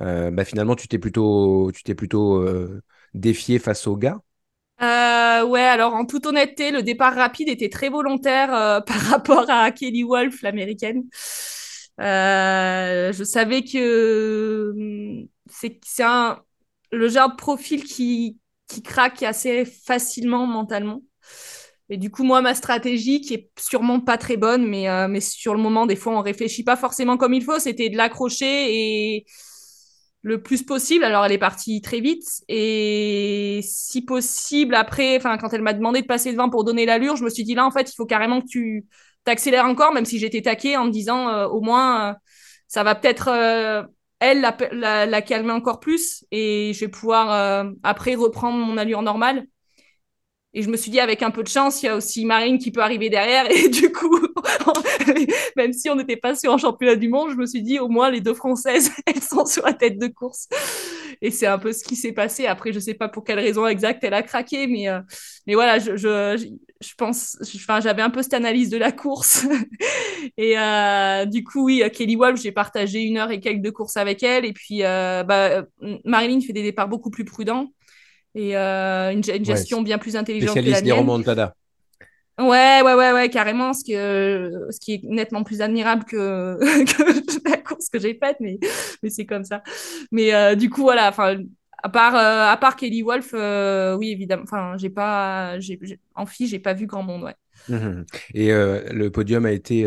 bah, 0.00 0.44
finalement, 0.44 0.76
tu 0.76 0.88
t'es 0.88 0.98
plutôt, 0.98 1.70
tu 1.72 1.82
défié 3.14 3.58
face 3.58 3.86
aux 3.86 3.96
gars? 3.96 4.18
Ouais, 4.80 5.60
alors 5.60 5.94
en 5.94 6.04
toute 6.04 6.26
honnêteté, 6.26 6.70
le 6.70 6.82
départ 6.82 7.14
rapide 7.14 7.48
était 7.48 7.68
très 7.68 7.88
volontaire 7.88 8.48
par 8.86 9.00
rapport 9.10 9.50
à 9.50 9.70
Kelly 9.72 10.04
Wolf, 10.04 10.42
l'américaine. 10.42 11.04
je 11.98 13.22
savais 13.24 13.64
que 13.64 15.26
c'est 15.52 16.02
un 16.02 16.42
le 16.92 17.08
genre 17.08 17.30
de 17.30 17.36
profil 17.36 17.84
qui, 17.84 18.38
qui 18.68 18.82
craque 18.82 19.22
assez 19.22 19.64
facilement 19.64 20.46
mentalement. 20.46 21.02
Et 21.88 21.96
du 21.96 22.10
coup, 22.10 22.22
moi, 22.22 22.40
ma 22.40 22.54
stratégie, 22.54 23.20
qui 23.20 23.34
est 23.34 23.50
sûrement 23.58 24.00
pas 24.00 24.16
très 24.16 24.36
bonne, 24.36 24.66
mais, 24.66 24.88
euh, 24.88 25.08
mais 25.08 25.20
sur 25.20 25.54
le 25.54 25.60
moment, 25.60 25.86
des 25.86 25.96
fois, 25.96 26.16
on 26.16 26.22
réfléchit 26.22 26.64
pas 26.64 26.76
forcément 26.76 27.16
comme 27.16 27.34
il 27.34 27.42
faut, 27.42 27.58
c'était 27.58 27.90
de 27.90 27.96
l'accrocher 27.96 29.16
et 29.16 29.26
le 30.22 30.42
plus 30.42 30.62
possible. 30.62 31.04
Alors, 31.04 31.24
elle 31.24 31.32
est 31.32 31.38
partie 31.38 31.80
très 31.80 32.00
vite. 32.00 32.24
Et 32.48 33.60
si 33.62 34.02
possible, 34.02 34.74
après, 34.74 35.18
quand 35.20 35.52
elle 35.52 35.62
m'a 35.62 35.74
demandé 35.74 36.02
de 36.02 36.06
passer 36.06 36.32
devant 36.32 36.48
pour 36.48 36.64
donner 36.64 36.86
l'allure, 36.86 37.16
je 37.16 37.24
me 37.24 37.30
suis 37.30 37.44
dit 37.44 37.54
là, 37.54 37.66
en 37.66 37.70
fait, 37.70 37.90
il 37.90 37.94
faut 37.94 38.06
carrément 38.06 38.40
que 38.40 38.46
tu 38.46 38.86
t'accélères 39.24 39.66
encore, 39.66 39.92
même 39.92 40.04
si 40.04 40.18
j'étais 40.18 40.42
taquée 40.42 40.76
en 40.76 40.86
me 40.86 40.90
disant 40.90 41.28
euh, 41.28 41.46
au 41.48 41.60
moins, 41.60 42.10
euh, 42.10 42.14
ça 42.68 42.84
va 42.84 42.94
peut-être 42.94 43.28
elle 44.22 44.40
la, 44.40 45.04
la, 45.04 45.20
calmer 45.22 45.52
encore 45.52 45.80
plus 45.80 46.24
et 46.30 46.72
je 46.74 46.80
vais 46.80 46.88
pouvoir 46.88 47.32
euh, 47.32 47.70
après 47.82 48.14
reprendre 48.14 48.56
mon 48.56 48.78
allure 48.78 49.02
normale. 49.02 49.46
Et 50.54 50.62
je 50.62 50.68
me 50.68 50.76
suis 50.76 50.90
dit, 50.90 51.00
avec 51.00 51.22
un 51.22 51.30
peu 51.30 51.42
de 51.42 51.48
chance, 51.48 51.82
il 51.82 51.86
y 51.86 51.88
a 51.88 51.96
aussi 51.96 52.24
Marine 52.24 52.58
qui 52.58 52.70
peut 52.70 52.82
arriver 52.82 53.08
derrière. 53.08 53.50
Et 53.50 53.68
du 53.68 53.90
coup, 53.90 54.16
même 55.56 55.72
si 55.72 55.88
on 55.90 55.96
n'était 55.96 56.18
pas 56.18 56.36
sur 56.36 56.52
un 56.52 56.58
championnat 56.58 56.94
du 56.94 57.08
monde, 57.08 57.30
je 57.30 57.36
me 57.36 57.46
suis 57.46 57.62
dit, 57.62 57.78
au 57.78 57.88
moins, 57.88 58.10
les 58.10 58.20
deux 58.20 58.34
Françaises, 58.34 58.92
elles 59.06 59.22
sont 59.22 59.46
sur 59.46 59.64
la 59.64 59.72
tête 59.72 59.98
de 59.98 60.06
course. 60.08 60.48
Et 61.22 61.30
c'est 61.30 61.46
un 61.46 61.58
peu 61.58 61.72
ce 61.72 61.84
qui 61.84 61.96
s'est 61.96 62.12
passé. 62.12 62.46
Après, 62.46 62.72
je 62.72 62.80
sais 62.80 62.94
pas 62.94 63.08
pour 63.08 63.24
quelle 63.24 63.38
raison 63.38 63.66
exacte 63.66 64.04
elle 64.04 64.12
a 64.12 64.22
craqué, 64.22 64.66
mais, 64.66 64.88
euh, 64.88 65.00
mais 65.46 65.54
voilà, 65.54 65.78
je, 65.78 65.96
je, 65.96 66.36
je 66.82 66.94
pense, 66.96 67.38
enfin, 67.56 67.80
j'avais 67.80 68.02
un 68.02 68.10
peu 68.10 68.22
cette 68.22 68.34
analyse 68.34 68.68
de 68.68 68.76
la 68.76 68.92
course. 68.92 69.46
et 70.36 70.58
euh, 70.58 71.24
du 71.24 71.44
coup, 71.44 71.64
oui, 71.64 71.82
Kelly 71.92 72.16
Wolf, 72.16 72.40
j'ai 72.40 72.52
partagé 72.52 73.02
une 73.02 73.18
heure 73.18 73.30
et 73.30 73.40
quelques 73.40 73.62
de 73.62 73.70
course 73.70 73.96
avec 73.96 74.22
elle. 74.22 74.44
Et 74.44 74.52
puis, 74.52 74.82
euh, 74.82 75.22
bah, 75.22 75.64
Marilyn 76.04 76.40
fait 76.40 76.52
des 76.52 76.62
départs 76.62 76.88
beaucoup 76.88 77.10
plus 77.10 77.24
prudents 77.24 77.72
et 78.34 78.56
euh, 78.56 79.12
une, 79.12 79.22
gestion 79.22 79.82
bien 79.82 79.98
plus 79.98 80.16
intelligente 80.16 80.54
que 80.54 80.70
la 80.70 80.80
des 80.80 80.92
remontadas. 80.92 81.54
Ouais, 82.38 82.80
ouais, 82.82 82.94
ouais, 82.94 83.12
ouais, 83.12 83.28
carrément, 83.28 83.72
ce 83.74 83.84
qui, 83.84 83.92
ce 83.92 84.80
qui 84.80 84.94
est 84.94 85.00
nettement 85.04 85.44
plus 85.44 85.60
admirable 85.60 86.04
que, 86.04 86.58
que 86.84 87.48
la 87.48 87.58
course 87.58 87.88
que 87.88 87.98
j'ai 87.98 88.14
faite, 88.14 88.38
mais, 88.40 88.58
mais 89.02 89.10
c'est 89.10 89.26
comme 89.26 89.44
ça. 89.44 89.62
Mais 90.10 90.56
du 90.56 90.70
coup, 90.70 90.82
voilà, 90.82 91.08
enfin, 91.08 91.36
à 91.82 91.88
part, 91.88 92.14
euh, 92.14 92.50
à 92.50 92.56
part 92.56 92.76
Kelly 92.76 93.02
Wolf, 93.02 93.30
euh, 93.34 93.96
oui, 93.96 94.10
évidemment. 94.10 94.44
Enfin, 94.44 94.76
j'ai 94.78 94.90
pas, 94.90 95.58
j'ai, 95.58 95.78
en 96.14 96.26
fille, 96.26 96.46
j'ai 96.46 96.60
pas 96.60 96.74
vu 96.74 96.86
grand 96.86 97.02
monde, 97.02 97.24
ouais. 97.24 97.34
Mmh 97.68 98.04
et 98.34 98.52
euh, 98.52 98.82
le 98.92 99.10
podium 99.10 99.46
a 99.46 99.52
été, 99.52 99.84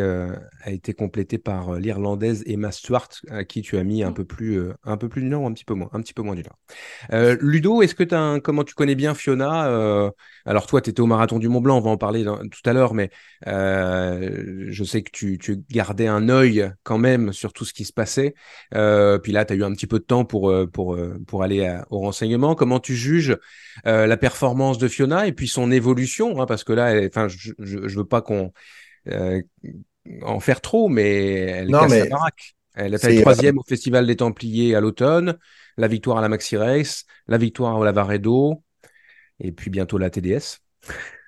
a 0.66 0.72
été 0.72 0.94
complété 0.94 1.38
par 1.38 1.76
l'Irlandaise 1.76 2.44
Emma 2.48 2.72
Stewart, 2.72 3.10
à 3.30 3.44
qui 3.44 3.62
tu 3.62 3.78
as 3.78 3.84
mis 3.84 4.04
un 4.04 4.10
mmh. 4.10 4.14
peu 4.16 4.26
plus, 4.26 4.62
un 4.84 4.98
peu 4.98 5.10
plus 5.10 5.22
du 5.22 5.30
nord 5.30 5.46
un 5.46 5.54
petit 5.54 5.64
peu 5.64 5.76
moins, 5.76 5.90
un 5.94 6.02
petit 6.02 6.14
peu 6.14 6.24
moins 6.24 6.36
du 6.36 6.44
nord. 6.44 7.38
Ludo, 7.40 7.84
est-ce 7.84 7.94
que 7.94 8.04
tu 8.04 8.16
as 8.16 8.40
comment 8.44 8.64
tu 8.64 8.74
connais 8.74 8.96
bien 8.96 9.14
Fiona 9.14 10.12
Alors 10.46 10.66
toi, 10.66 10.82
tu 10.82 10.90
étais 10.90 11.02
au 11.02 11.06
marathon 11.06 11.38
du 11.38 11.50
Mont 11.50 11.62
Blanc, 11.62 11.78
on 11.78 11.82
va 11.82 11.92
en 11.92 11.98
parler 11.98 12.24
tout 12.24 12.70
à 12.70 12.74
l'heure, 12.74 12.96
mais 12.96 13.12
je 13.46 14.84
sais 14.84 15.04
que 15.04 15.12
tu, 15.12 15.38
tu, 15.38 15.64
gardais 15.70 16.08
un 16.08 16.30
œil 16.30 16.72
quand 16.84 16.98
même 16.98 17.32
sur 17.32 17.54
tout 17.54 17.66
ce 17.66 17.74
qui 17.74 17.86
se 17.86 17.94
passait. 17.94 18.34
puis 18.72 19.32
là, 19.32 19.46
tu 19.46 19.54
as 19.54 19.56
eu 19.56 19.64
un 19.64 19.72
petit 19.72 19.88
peu 19.88 20.00
de 20.00 20.06
temps 20.06 20.26
pour, 20.26 20.52
pour, 20.74 20.98
pour 21.28 21.44
aller 21.44 21.80
au 21.92 22.00
renseignement. 22.00 22.56
Comment 22.56 22.80
tu 22.80 22.96
juges 22.96 23.38
la 23.86 24.18
performance 24.18 24.80
de 24.80 24.88
Fiona 24.88 25.28
et 25.28 25.32
puis 25.32 25.48
son 25.48 25.72
évolution 25.72 26.42
hein, 26.42 26.48
Parce 26.48 26.64
que 26.64 26.74
là, 26.74 27.06
enfin, 27.06 27.28
je, 27.28 27.52
je, 27.60 27.88
je, 27.88 27.98
veux 27.98 28.06
pas 28.06 28.22
qu'on 28.22 28.52
en 30.22 30.40
faire 30.40 30.62
trop, 30.62 30.88
mais 30.88 31.40
elle 31.40 31.72
casse 31.72 32.00
la 32.00 32.06
baraque. 32.06 32.56
Elle 32.76 32.96
a 32.96 32.98
fait 32.98 33.22
troisième 33.22 33.58
au 33.58 33.64
Festival 33.64 34.06
des 34.06 34.18
Templiers 34.18 34.76
à 34.76 34.82
l'automne, 34.82 35.38
la 35.78 35.88
victoire 35.88 36.18
à 36.18 36.22
la 36.22 36.30
Maxi 36.30 36.58
Race, 36.58 37.06
la 37.28 37.38
victoire 37.38 37.78
au 37.78 37.84
Lavaredo, 37.84 38.64
et 39.40 39.52
puis 39.52 39.70
bientôt 39.70 39.98
la 39.98 40.10
TDS. 40.10 40.60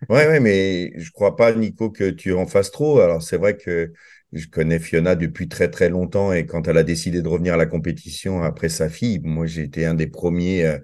ouais, 0.10 0.27
ouais, 0.27 0.39
mais 0.39 0.93
je 0.98 1.12
crois 1.12 1.36
pas, 1.36 1.53
Nico, 1.53 1.89
que 1.89 2.10
tu 2.10 2.34
en 2.34 2.48
fasses 2.48 2.72
trop. 2.72 3.00
Alors, 3.00 3.22
c'est 3.22 3.38
vrai 3.38 3.57
que 3.57 3.93
je 4.34 4.48
connais 4.48 4.79
Fiona 4.79 5.15
depuis 5.15 5.48
très 5.48 5.69
très 5.69 5.89
longtemps 5.89 6.34
et 6.34 6.46
quand 6.46 6.67
elle 6.67 6.77
a 6.77 6.84
décidé 6.84 7.22
de 7.22 7.27
revenir 7.27 7.53
à 7.53 7.57
la 7.57 7.65
compétition 7.65 8.43
après 8.43 8.69
sa 8.69 8.89
fille, 8.89 9.19
moi 9.24 9.46
j'ai 9.46 9.63
été 9.63 9.86
un 9.86 9.93
des 9.93 10.07
premiers 10.07 10.65
euh, 10.65 10.79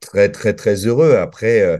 très 0.00 0.30
très 0.30 0.54
très 0.54 0.86
heureux. 0.86 1.16
Après, 1.16 1.62
euh, 1.62 1.78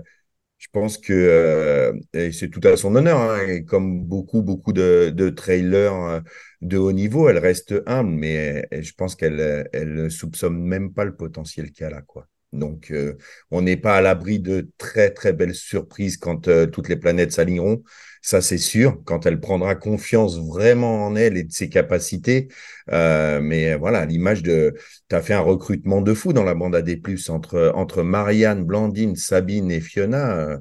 pense 0.76 0.98
que 0.98 1.14
euh, 1.14 2.30
c'est 2.32 2.50
tout 2.50 2.60
à 2.64 2.76
son 2.76 2.94
honneur. 2.96 3.18
Hein, 3.18 3.46
et 3.48 3.64
comme 3.64 4.04
beaucoup 4.04 4.42
beaucoup 4.42 4.74
de, 4.74 5.30
trailers 5.30 6.22
de 6.60 6.76
haut 6.76 6.92
niveau, 6.92 7.30
elle 7.30 7.38
reste 7.38 7.74
humble, 7.86 8.10
mais 8.10 8.68
je 8.70 8.92
pense 8.92 9.16
qu'elle 9.16 9.70
elle 9.72 9.94
ne 9.94 10.08
soupçonne 10.10 10.58
même 10.62 10.92
pas 10.92 11.06
le 11.06 11.16
potentiel 11.16 11.72
qu'elle 11.72 11.94
a 11.94 12.02
quoi. 12.02 12.28
Donc, 12.52 12.92
on 13.50 13.62
n'est 13.62 13.76
pas 13.76 13.96
à 13.96 14.00
l'abri 14.00 14.40
de 14.40 14.70
très, 14.78 15.10
très 15.10 15.32
belles 15.32 15.54
surprises 15.54 16.16
quand 16.16 16.48
toutes 16.70 16.88
les 16.88 16.96
planètes 16.96 17.32
s'aligneront. 17.32 17.82
Ça, 18.26 18.40
c'est 18.40 18.58
sûr, 18.58 19.00
quand 19.04 19.24
elle 19.24 19.38
prendra 19.38 19.76
confiance 19.76 20.40
vraiment 20.40 21.06
en 21.06 21.14
elle 21.14 21.36
et 21.36 21.44
de 21.44 21.52
ses 21.52 21.68
capacités. 21.68 22.48
Euh, 22.90 23.40
mais 23.40 23.76
voilà, 23.76 24.04
l'image 24.04 24.42
de, 24.42 24.74
tu 25.08 25.14
as 25.14 25.22
fait 25.22 25.32
un 25.34 25.40
recrutement 25.40 26.00
de 26.00 26.12
fou 26.12 26.32
dans 26.32 26.42
la 26.42 26.54
bande 26.56 26.74
AD+, 26.74 27.00
entre, 27.28 27.70
entre 27.76 28.02
Marianne, 28.02 28.64
Blandine, 28.64 29.14
Sabine 29.14 29.70
et 29.70 29.80
Fiona. 29.80 30.36
Euh, 30.38 30.58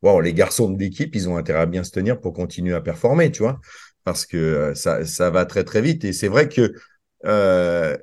bon, 0.00 0.20
les 0.20 0.32
garçons 0.32 0.70
de 0.70 0.78
l'équipe, 0.78 1.12
ils 1.16 1.28
ont 1.28 1.36
intérêt 1.36 1.58
à 1.62 1.66
bien 1.66 1.82
se 1.82 1.90
tenir 1.90 2.20
pour 2.20 2.32
continuer 2.32 2.74
à 2.74 2.80
performer, 2.80 3.32
tu 3.32 3.42
vois, 3.42 3.58
parce 4.04 4.24
que 4.24 4.36
euh, 4.36 4.74
ça, 4.76 5.04
ça 5.04 5.30
va 5.30 5.44
très, 5.44 5.64
très 5.64 5.82
vite. 5.82 6.04
Et 6.04 6.12
c'est 6.12 6.28
vrai 6.28 6.48
que 6.48 6.72
euh, 7.24 7.96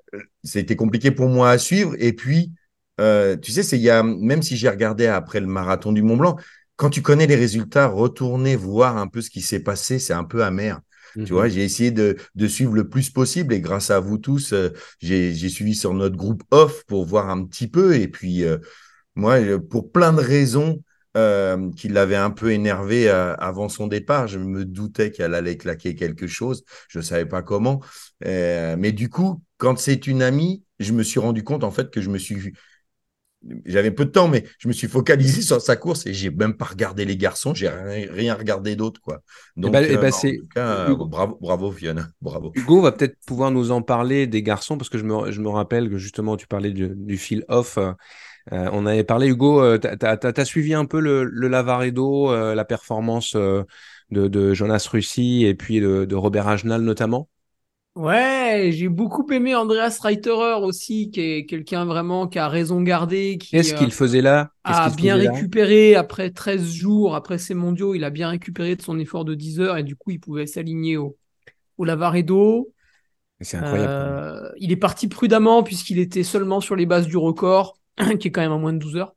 c'était 0.43 0.75
compliqué 0.75 1.11
pour 1.11 1.29
moi 1.29 1.51
à 1.51 1.57
suivre. 1.57 1.95
Et 1.99 2.11
puis, 2.11 2.51
euh, 2.99 3.35
tu 3.37 3.51
sais, 3.51 3.63
c'est 3.63 3.77
il 3.77 3.83
y 3.83 3.89
a, 3.89 4.03
même 4.03 4.41
si 4.41 4.57
j'ai 4.57 4.69
regardé 4.69 5.07
après 5.07 5.39
le 5.39 5.47
marathon 5.47 5.91
du 5.91 6.01
Mont 6.01 6.17
Blanc, 6.17 6.37
quand 6.75 6.89
tu 6.89 7.01
connais 7.01 7.27
les 7.27 7.35
résultats, 7.35 7.87
retourner 7.87 8.55
voir 8.55 8.97
un 8.97 9.07
peu 9.07 9.21
ce 9.21 9.29
qui 9.29 9.41
s'est 9.41 9.61
passé, 9.61 9.99
c'est 9.99 10.13
un 10.13 10.23
peu 10.23 10.43
amer. 10.43 10.81
Tu 11.15 11.21
mhm. 11.21 11.27
vois, 11.27 11.47
j'ai 11.47 11.63
essayé 11.63 11.91
de, 11.91 12.17
de, 12.35 12.47
suivre 12.47 12.73
le 12.73 12.89
plus 12.89 13.09
possible 13.09 13.53
et 13.53 13.61
grâce 13.61 13.89
à 13.89 14.01
vous 14.01 14.17
tous, 14.17 14.51
euh, 14.51 14.71
j'ai 14.99 15.49
suivi 15.49 15.73
sur 15.73 15.93
notre 15.93 16.17
groupe 16.17 16.43
off 16.51 16.83
pour 16.87 17.05
voir 17.05 17.29
un 17.29 17.45
petit 17.45 17.67
peu. 17.67 17.95
Et 17.95 18.09
puis, 18.09 18.43
euh, 18.43 18.57
moi, 19.15 19.37
pour 19.69 19.93
plein 19.93 20.11
de 20.11 20.19
raisons 20.19 20.83
euh, 21.15 21.71
qui 21.71 21.87
l'avaient 21.87 22.17
un 22.17 22.31
peu 22.31 22.51
énervé 22.51 23.09
avant 23.09 23.69
son 23.69 23.87
départ, 23.87 24.27
je 24.27 24.39
me 24.39 24.65
doutais 24.65 25.11
qu'elle 25.11 25.33
allait 25.33 25.55
claquer 25.55 25.95
quelque 25.95 26.27
chose. 26.27 26.65
Je 26.89 26.99
ne 26.99 27.03
savais 27.03 27.25
pas 27.25 27.41
comment. 27.41 27.81
mais 28.21 28.91
du 28.91 29.07
coup, 29.09 29.41
quand 29.57 29.79
c'est 29.79 30.07
une 30.07 30.21
amie, 30.21 30.63
je 30.79 30.91
me 30.91 31.03
suis 31.03 31.21
rendu 31.21 31.45
compte 31.45 31.63
en 31.63 31.71
fait 31.71 31.89
que 31.91 32.01
je 32.01 32.09
me 32.09 32.17
suis 32.17 32.51
j'avais 33.65 33.91
peu 33.91 34.05
de 34.05 34.11
temps, 34.11 34.27
mais 34.27 34.45
je 34.59 34.67
me 34.67 34.73
suis 34.73 34.87
focalisé 34.87 35.41
sur 35.41 35.61
sa 35.61 35.75
course 35.75 36.05
et 36.05 36.13
j'ai 36.13 36.29
même 36.29 36.55
pas 36.55 36.65
regardé 36.65 37.05
les 37.05 37.17
garçons, 37.17 37.53
j'ai 37.53 37.69
rien, 37.69 38.33
regardé 38.35 38.75
d'autre, 38.75 39.01
quoi. 39.01 39.21
Donc, 39.55 39.73
bah, 39.73 39.81
euh, 39.81 39.97
bah, 39.97 40.09
en 40.09 40.19
tout 40.19 40.47
cas, 40.53 40.93
bravo, 40.93 41.37
bravo, 41.41 41.71
Fiona, 41.71 42.07
bravo. 42.21 42.51
Hugo 42.55 42.81
va 42.81 42.91
peut-être 42.91 43.17
pouvoir 43.25 43.51
nous 43.51 43.71
en 43.71 43.81
parler 43.81 44.27
des 44.27 44.41
garçons 44.41 44.77
parce 44.77 44.89
que 44.89 44.97
je 44.97 45.03
me, 45.03 45.31
je 45.31 45.41
me 45.41 45.49
rappelle 45.49 45.89
que 45.89 45.97
justement 45.97 46.37
tu 46.37 46.47
parlais 46.47 46.71
du, 46.71 47.17
fil 47.17 47.43
off. 47.47 47.77
Euh, 47.77 47.93
on 48.73 48.85
avait 48.85 49.03
parlé, 49.03 49.27
Hugo, 49.27 49.77
tu 49.77 49.87
as, 49.87 50.45
suivi 50.45 50.73
un 50.73 50.85
peu 50.85 50.99
le, 50.99 51.23
le 51.23 51.47
Lavaredo, 51.47 52.31
euh, 52.31 52.55
la 52.55 52.65
performance 52.65 53.35
de, 53.35 53.65
de, 54.27 54.53
Jonas 54.53 54.87
Russi 54.91 55.45
et 55.45 55.55
puis 55.55 55.79
de, 55.79 56.05
de 56.05 56.15
Robert 56.15 56.47
Agenal 56.47 56.81
notamment? 56.81 57.29
Ouais, 57.95 58.71
j'ai 58.73 58.89
beaucoup 58.89 59.25
aimé 59.31 59.55
Andreas 59.55 59.99
Reiterer 60.01 60.61
aussi, 60.61 61.11
qui 61.11 61.21
est 61.21 61.45
quelqu'un 61.45 61.85
vraiment 61.85 62.27
qui 62.27 62.39
a 62.39 62.49
raison 62.49 62.81
gardée. 62.81 63.37
Qu'est-ce 63.37 63.73
qu'il 63.73 63.91
faisait 63.91 64.21
là? 64.21 64.51
A 64.65 64.89
bien 64.89 65.15
récupéré 65.15 65.95
après 65.95 66.29
13 66.29 66.73
jours, 66.73 67.15
après 67.15 67.37
ces 67.37 67.53
mondiaux, 67.53 67.95
il 67.95 68.03
a 68.03 68.09
bien 68.09 68.29
récupéré 68.29 68.75
de 68.75 68.81
son 68.81 68.99
effort 68.99 69.23
de 69.23 69.33
10 69.33 69.61
heures 69.61 69.77
et 69.77 69.83
du 69.83 69.95
coup, 69.95 70.11
il 70.11 70.19
pouvait 70.19 70.45
s'aligner 70.45 70.97
au, 70.97 71.15
au 71.77 71.85
Lavaredo. 71.85 72.69
C'est 73.39 73.57
incroyable. 73.57 73.91
Euh, 73.91 74.49
il 74.57 74.73
est 74.73 74.77
parti 74.77 75.07
prudemment 75.07 75.63
puisqu'il 75.63 75.99
était 75.99 76.23
seulement 76.23 76.59
sur 76.59 76.75
les 76.75 76.85
bases 76.85 77.07
du 77.07 77.15
record, 77.15 77.77
qui 78.19 78.27
est 78.27 78.31
quand 78.31 78.41
même 78.41 78.51
à 78.51 78.57
moins 78.57 78.73
de 78.73 78.79
12 78.79 78.97
heures. 78.97 79.15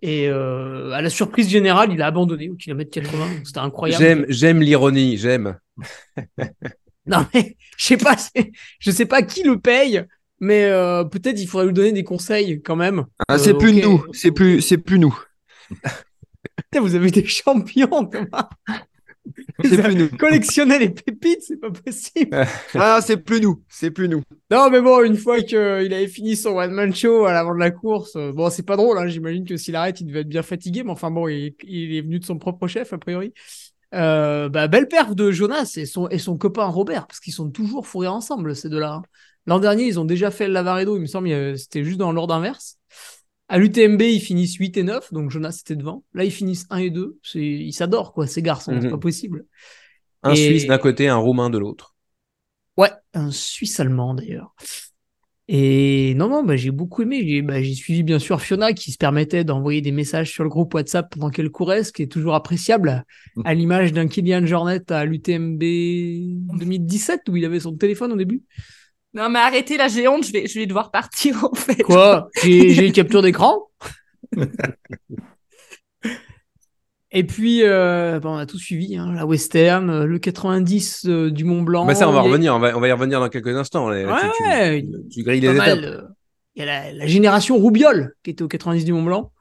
Et 0.00 0.28
euh, 0.28 0.92
à 0.92 1.02
la 1.02 1.10
surprise 1.10 1.48
générale, 1.50 1.92
il 1.92 2.00
a 2.00 2.06
abandonné 2.06 2.48
au 2.48 2.54
kilomètre 2.54 2.90
80. 2.90 3.28
C'était 3.44 3.58
incroyable. 3.58 4.02
J'aime, 4.02 4.24
j'aime 4.28 4.60
l'ironie, 4.62 5.18
j'aime. 5.18 5.58
Non 7.10 7.26
mais 7.32 7.56
je 7.76 7.84
sais 7.84 7.96
pas, 7.96 8.16
je 8.80 8.90
sais 8.90 9.06
pas 9.06 9.22
qui 9.22 9.42
le 9.42 9.58
paye, 9.58 10.04
mais 10.40 10.64
euh, 10.64 11.04
peut-être 11.04 11.40
il 11.40 11.46
faudrait 11.46 11.66
lui 11.66 11.72
donner 11.72 11.92
des 11.92 12.04
conseils 12.04 12.60
quand 12.62 12.76
même. 12.76 13.06
Ah, 13.28 13.38
c'est 13.38 13.54
euh, 13.54 13.58
plus 13.58 13.72
nous, 13.72 14.04
c'est 14.12 14.32
plus, 14.32 14.60
c'est 14.60 14.78
plus 14.78 14.98
nous. 14.98 15.16
vous 16.80 16.94
avez 16.94 17.10
des 17.10 17.24
champions, 17.24 18.04
Thomas. 18.04 18.48
C'est 19.64 19.82
plus 19.82 19.94
nous. 19.94 20.08
Collectionner 20.16 20.78
les 20.78 20.90
pépites, 20.90 21.42
c'est 21.42 21.56
pas 21.56 21.70
possible. 21.70 22.46
ah, 22.74 23.00
c'est 23.02 23.18
plus 23.18 23.40
nous, 23.40 23.62
c'est 23.68 23.90
plus 23.90 24.08
nous. 24.08 24.22
Non, 24.50 24.70
mais 24.70 24.80
bon, 24.80 25.02
une 25.02 25.16
fois 25.16 25.40
qu'il 25.40 25.58
avait 25.58 26.08
fini 26.08 26.36
son 26.36 26.50
one 26.50 26.72
man 26.72 26.94
show 26.94 27.24
à 27.26 27.32
l'avant 27.32 27.54
de 27.54 27.60
la 27.60 27.70
course, 27.70 28.16
euh, 28.16 28.32
bon, 28.32 28.50
c'est 28.50 28.64
pas 28.64 28.76
drôle. 28.76 28.98
Hein, 28.98 29.08
J'imagine 29.08 29.44
que 29.44 29.56
s'il 29.56 29.76
arrête, 29.76 30.00
il 30.00 30.06
devait 30.06 30.20
être 30.20 30.28
bien 30.28 30.42
fatigué, 30.42 30.82
mais 30.82 30.90
enfin 30.90 31.10
bon, 31.10 31.28
il, 31.28 31.54
il, 31.64 31.96
est 31.96 32.02
venu 32.02 32.18
de 32.18 32.24
son 32.24 32.38
propre 32.38 32.66
chef 32.66 32.92
a 32.92 32.98
priori. 32.98 33.32
Euh, 33.94 34.48
bah, 34.48 34.68
belle 34.68 34.88
perf 34.88 35.14
de 35.14 35.30
Jonas 35.30 35.74
et 35.76 35.86
son, 35.86 36.08
et 36.08 36.18
son 36.18 36.36
copain 36.36 36.66
Robert, 36.66 37.06
parce 37.06 37.20
qu'ils 37.20 37.32
sont 37.32 37.50
toujours 37.50 37.86
fourrés 37.86 38.08
ensemble, 38.08 38.54
ces 38.54 38.68
deux-là. 38.68 38.94
Hein. 38.94 39.02
L'an 39.46 39.58
dernier, 39.60 39.86
ils 39.86 39.98
ont 39.98 40.04
déjà 40.04 40.30
fait 40.30 40.46
le 40.46 40.52
Lavaredo, 40.52 40.96
il 40.96 41.00
me 41.00 41.06
semble, 41.06 41.58
c'était 41.58 41.84
juste 41.84 41.98
dans 41.98 42.12
l'ordre 42.12 42.34
inverse. 42.34 42.78
À 43.48 43.56
l'UTMB, 43.56 44.02
ils 44.02 44.20
finissent 44.20 44.56
8 44.56 44.76
et 44.76 44.82
9, 44.82 45.12
donc 45.14 45.30
Jonas 45.30 45.58
était 45.62 45.76
devant. 45.76 46.04
Là, 46.12 46.24
ils 46.24 46.30
finissent 46.30 46.66
1 46.68 46.76
et 46.78 46.90
2. 46.90 47.18
Ils 47.34 47.72
s'adorent, 47.72 48.12
quoi, 48.12 48.26
ces 48.26 48.42
garçons, 48.42 48.72
c'est 48.78 48.86
mhm. 48.86 48.90
pas 48.90 48.98
possible. 48.98 49.46
Un 50.22 50.34
Suisse 50.34 50.66
d'un 50.66 50.76
côté, 50.76 51.08
un 51.08 51.16
Roumain 51.16 51.48
de 51.48 51.56
l'autre. 51.56 51.94
Ouais, 52.76 52.90
un 53.14 53.30
Suisse 53.30 53.80
allemand 53.80 54.12
d'ailleurs. 54.12 54.54
Et 55.50 56.12
non, 56.14 56.28
non, 56.28 56.42
bah, 56.42 56.56
j'ai 56.56 56.70
beaucoup 56.70 57.02
aimé. 57.02 57.22
J'ai 57.26 57.40
bah, 57.40 57.62
suivi 57.62 58.02
bien 58.02 58.18
sûr 58.18 58.40
Fiona 58.40 58.74
qui 58.74 58.92
se 58.92 58.98
permettait 58.98 59.44
d'envoyer 59.44 59.80
des 59.80 59.92
messages 59.92 60.30
sur 60.30 60.44
le 60.44 60.50
groupe 60.50 60.74
WhatsApp 60.74 61.10
pendant 61.10 61.30
qu'elle 61.30 61.48
courait, 61.50 61.84
ce 61.84 61.92
qui 61.92 62.02
est 62.02 62.12
toujours 62.12 62.34
appréciable, 62.34 63.04
à 63.44 63.54
l'image 63.54 63.94
d'un 63.94 64.08
Kylian 64.08 64.44
Jornet 64.44 64.92
à 64.92 65.06
l'UTMB 65.06 65.58
2017 65.58 67.22
où 67.30 67.36
il 67.36 67.46
avait 67.46 67.60
son 67.60 67.74
téléphone 67.76 68.12
au 68.12 68.16
début. 68.16 68.42
Non, 69.14 69.30
mais 69.30 69.38
arrêtez 69.38 69.78
la 69.78 69.88
géante, 69.88 70.26
je 70.26 70.32
vais, 70.32 70.46
je 70.46 70.58
vais 70.58 70.66
devoir 70.66 70.90
partir 70.90 71.42
en 71.42 71.54
fait. 71.54 71.82
Quoi? 71.82 72.28
J'ai 72.42 72.86
une 72.86 72.92
capture 72.92 73.22
d'écran? 73.22 73.68
Et 77.10 77.24
puis, 77.24 77.62
euh, 77.62 78.20
on 78.22 78.36
a 78.36 78.44
tout 78.44 78.58
suivi, 78.58 78.96
hein, 78.96 79.12
la 79.14 79.24
Western, 79.24 79.88
euh, 79.88 80.04
le 80.04 80.18
90 80.18 81.06
euh, 81.06 81.30
du 81.30 81.44
Mont 81.44 81.62
Blanc. 81.62 81.86
Bah 81.86 81.94
ça, 81.94 82.08
on 82.08 82.12
va 82.12 82.20
revenir, 82.20 82.54
on 82.54 82.58
va, 82.58 82.76
on 82.76 82.80
va 82.80 82.88
y 82.88 82.92
revenir 82.92 83.18
dans 83.18 83.30
quelques 83.30 83.56
instants. 83.56 83.88
Ouais, 83.88 84.04
tu, 84.36 85.08
tu, 85.10 85.22
grilles 85.22 85.40
les 85.40 85.54
étapes. 85.54 85.78
Il 86.54 86.64
y 86.64 86.68
a 86.68 86.92
la, 86.92 87.06
génération 87.06 87.56
Roubiol 87.56 88.14
qui 88.22 88.30
était 88.30 88.42
au 88.42 88.48
90 88.48 88.84
du 88.84 88.92
Mont 88.92 89.04
Blanc. 89.04 89.32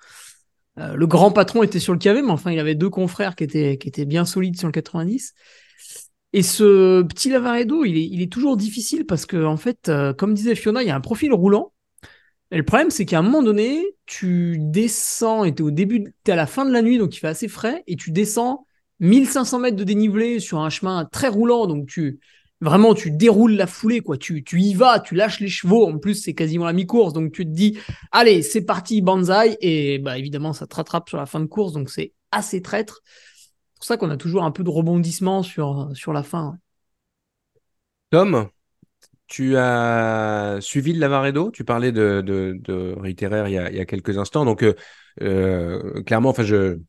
le 0.77 1.07
grand 1.07 1.31
patron 1.31 1.61
était 1.63 1.79
sur 1.79 1.91
le 1.91 1.99
KV, 1.99 2.21
mais 2.21 2.31
enfin, 2.31 2.51
il 2.51 2.59
avait 2.59 2.75
deux 2.75 2.89
confrères 2.89 3.35
qui 3.35 3.43
étaient, 3.43 3.77
qui 3.77 3.89
étaient 3.89 4.05
bien 4.05 4.23
solides 4.23 4.57
sur 4.57 4.67
le 4.67 4.71
90. 4.73 5.33
Et 6.33 6.43
ce 6.43 7.01
petit 7.01 7.29
Lavaredo, 7.29 7.83
il 7.83 7.97
est, 7.97 8.05
il 8.05 8.21
est 8.21 8.31
toujours 8.31 8.55
difficile 8.55 9.05
parce 9.05 9.25
que, 9.25 9.43
en 9.43 9.57
fait, 9.57 9.91
comme 10.17 10.33
disait 10.33 10.55
Fiona, 10.55 10.83
il 10.83 10.87
y 10.87 10.91
a 10.91 10.95
un 10.95 11.01
profil 11.01 11.33
roulant 11.33 11.73
et 12.51 12.57
le 12.57 12.63
problème, 12.63 12.89
c'est 12.89 13.05
qu'à 13.05 13.19
un 13.19 13.21
moment 13.21 13.43
donné, 13.43 13.83
tu 14.05 14.57
descends 14.59 15.43
et 15.43 15.53
tu 15.53 15.61
es 15.61 15.65
au 15.65 15.71
début, 15.71 16.13
tu 16.23 16.31
à 16.31 16.35
la 16.35 16.47
fin 16.47 16.65
de 16.65 16.71
la 16.71 16.81
nuit, 16.81 16.97
donc 16.97 17.15
il 17.15 17.19
fait 17.19 17.27
assez 17.27 17.47
frais, 17.47 17.83
et 17.87 17.95
tu 17.95 18.11
descends 18.11 18.65
1500 18.99 19.59
mètres 19.59 19.75
de 19.75 19.83
dénivelé 19.83 20.39
sur 20.39 20.59
un 20.59 20.69
chemin 20.69 21.05
très 21.05 21.27
roulant, 21.27 21.67
donc 21.67 21.87
tu 21.87 22.19
vraiment 22.61 22.95
tu 22.95 23.11
déroules 23.11 23.53
la 23.53 23.67
foulée, 23.67 24.01
quoi. 24.01 24.17
Tu, 24.17 24.43
tu 24.43 24.59
y 24.61 24.73
vas, 24.73 24.99
tu 24.99 25.13
lâches 25.13 25.39
les 25.39 25.49
chevaux. 25.49 25.87
En 25.87 25.99
plus, 25.99 26.15
c'est 26.15 26.33
quasiment 26.33 26.65
la 26.65 26.73
mi-course, 26.73 27.13
donc 27.13 27.31
tu 27.33 27.45
te 27.45 27.51
dis, 27.51 27.77
allez, 28.11 28.41
c'est 28.41 28.63
parti, 28.63 29.01
banzai, 29.01 29.57
et 29.61 29.99
bah 29.99 30.17
évidemment, 30.17 30.53
ça 30.53 30.67
te 30.67 30.75
rattrape 30.75 31.09
sur 31.09 31.17
la 31.17 31.25
fin 31.25 31.39
de 31.39 31.45
course, 31.45 31.73
donc 31.73 31.89
c'est 31.89 32.13
assez 32.31 32.61
traître. 32.61 33.01
C'est 33.05 33.79
pour 33.79 33.85
ça 33.85 33.97
qu'on 33.97 34.09
a 34.09 34.17
toujours 34.17 34.43
un 34.43 34.51
peu 34.51 34.63
de 34.63 34.69
rebondissement 34.69 35.43
sur, 35.43 35.89
sur 35.93 36.13
la 36.13 36.23
fin. 36.23 36.57
Tom, 38.09 38.49
tu 39.27 39.57
as 39.57 40.57
suivi 40.61 40.93
le 40.93 40.99
Lavaredo, 40.99 41.51
tu 41.51 41.63
parlais 41.63 41.91
de, 41.91 42.21
de, 42.21 42.57
de 42.59 42.95
Reiterer 42.97 43.43
il 43.47 43.53
y, 43.53 43.57
a, 43.57 43.69
il 43.69 43.77
y, 43.77 43.79
a, 43.79 43.85
quelques 43.85 44.17
instants. 44.17 44.45
Donc, 44.45 44.63
euh, 44.63 44.73
euh, 45.21 46.01
clairement, 46.03 46.29
enfin, 46.29 46.43
je, 46.43 46.79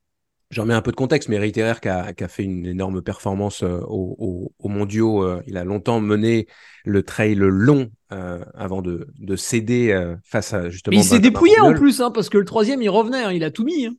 j'en 0.51 0.65
mets 0.65 0.75
un 0.75 0.83
peu 0.83 0.91
de 0.91 0.97
contexte, 0.97 1.29
mais 1.29 1.39
Reiterer 1.39 1.81
qui 1.81 1.89
a, 1.89 2.13
qui 2.13 2.25
a 2.25 2.29
fait 2.29 2.45
une 2.45 2.67
énorme 2.67 3.03
performance 3.03 3.63
euh, 3.63 3.81
au, 3.87 4.53
au, 4.59 4.69
mondiaux, 4.69 5.23
euh, 5.23 5.43
il 5.47 5.57
a 5.57 5.65
longtemps 5.65 6.01
mené 6.01 6.47
le 6.85 7.03
trail 7.03 7.35
long 7.35 7.91
euh, 8.13 8.45
avant 8.55 8.83
de, 8.83 9.09
de 9.19 9.37
céder 9.37 10.15
face 10.25 10.55
à 10.55 10.71
justement. 10.71 10.97
Mais 10.97 11.03
il 11.03 11.07
s'est 11.07 11.21
dépouillé 11.21 11.61
en 11.61 11.75
plus, 11.75 12.01
hein, 12.01 12.11
parce 12.11 12.29
que 12.29 12.39
le 12.39 12.45
troisième, 12.45 12.83
il 12.83 12.91
revenait, 12.91 13.25
hein, 13.25 13.33
il 13.33 13.45
a 13.45 13.51
tout 13.51 13.65
mis. 13.65 13.87
Hein. 13.87 13.95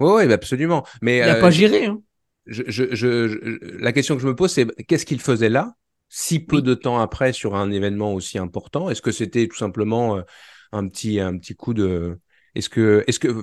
Oui, 0.00 0.10
ouais, 0.10 0.26
bah, 0.26 0.34
absolument. 0.34 0.84
Mais, 1.02 1.18
il 1.18 1.26
n'a 1.26 1.36
pas 1.36 1.50
géré. 1.50 1.86
Hein. 1.86 2.00
Je, 2.46 2.62
je, 2.66 2.94
je, 2.94 3.80
la 3.80 3.92
question 3.92 4.16
que 4.16 4.22
je 4.22 4.26
me 4.26 4.34
pose, 4.34 4.52
c'est 4.52 4.66
qu'est-ce 4.86 5.06
qu'il 5.06 5.20
faisait 5.20 5.48
là 5.48 5.74
si 6.16 6.38
peu 6.38 6.62
de 6.62 6.74
temps 6.74 7.00
après 7.00 7.32
sur 7.32 7.56
un 7.56 7.72
événement 7.72 8.14
aussi 8.14 8.38
important 8.38 8.88
Est-ce 8.88 9.02
que 9.02 9.10
c'était 9.10 9.48
tout 9.48 9.56
simplement 9.56 10.18
euh, 10.18 10.22
un 10.70 10.86
petit, 10.86 11.18
un 11.18 11.36
petit 11.36 11.56
coup 11.56 11.74
de. 11.74 12.20
Est-ce 12.54 12.68
que. 12.68 13.02
Est-ce 13.08 13.18
que 13.18 13.42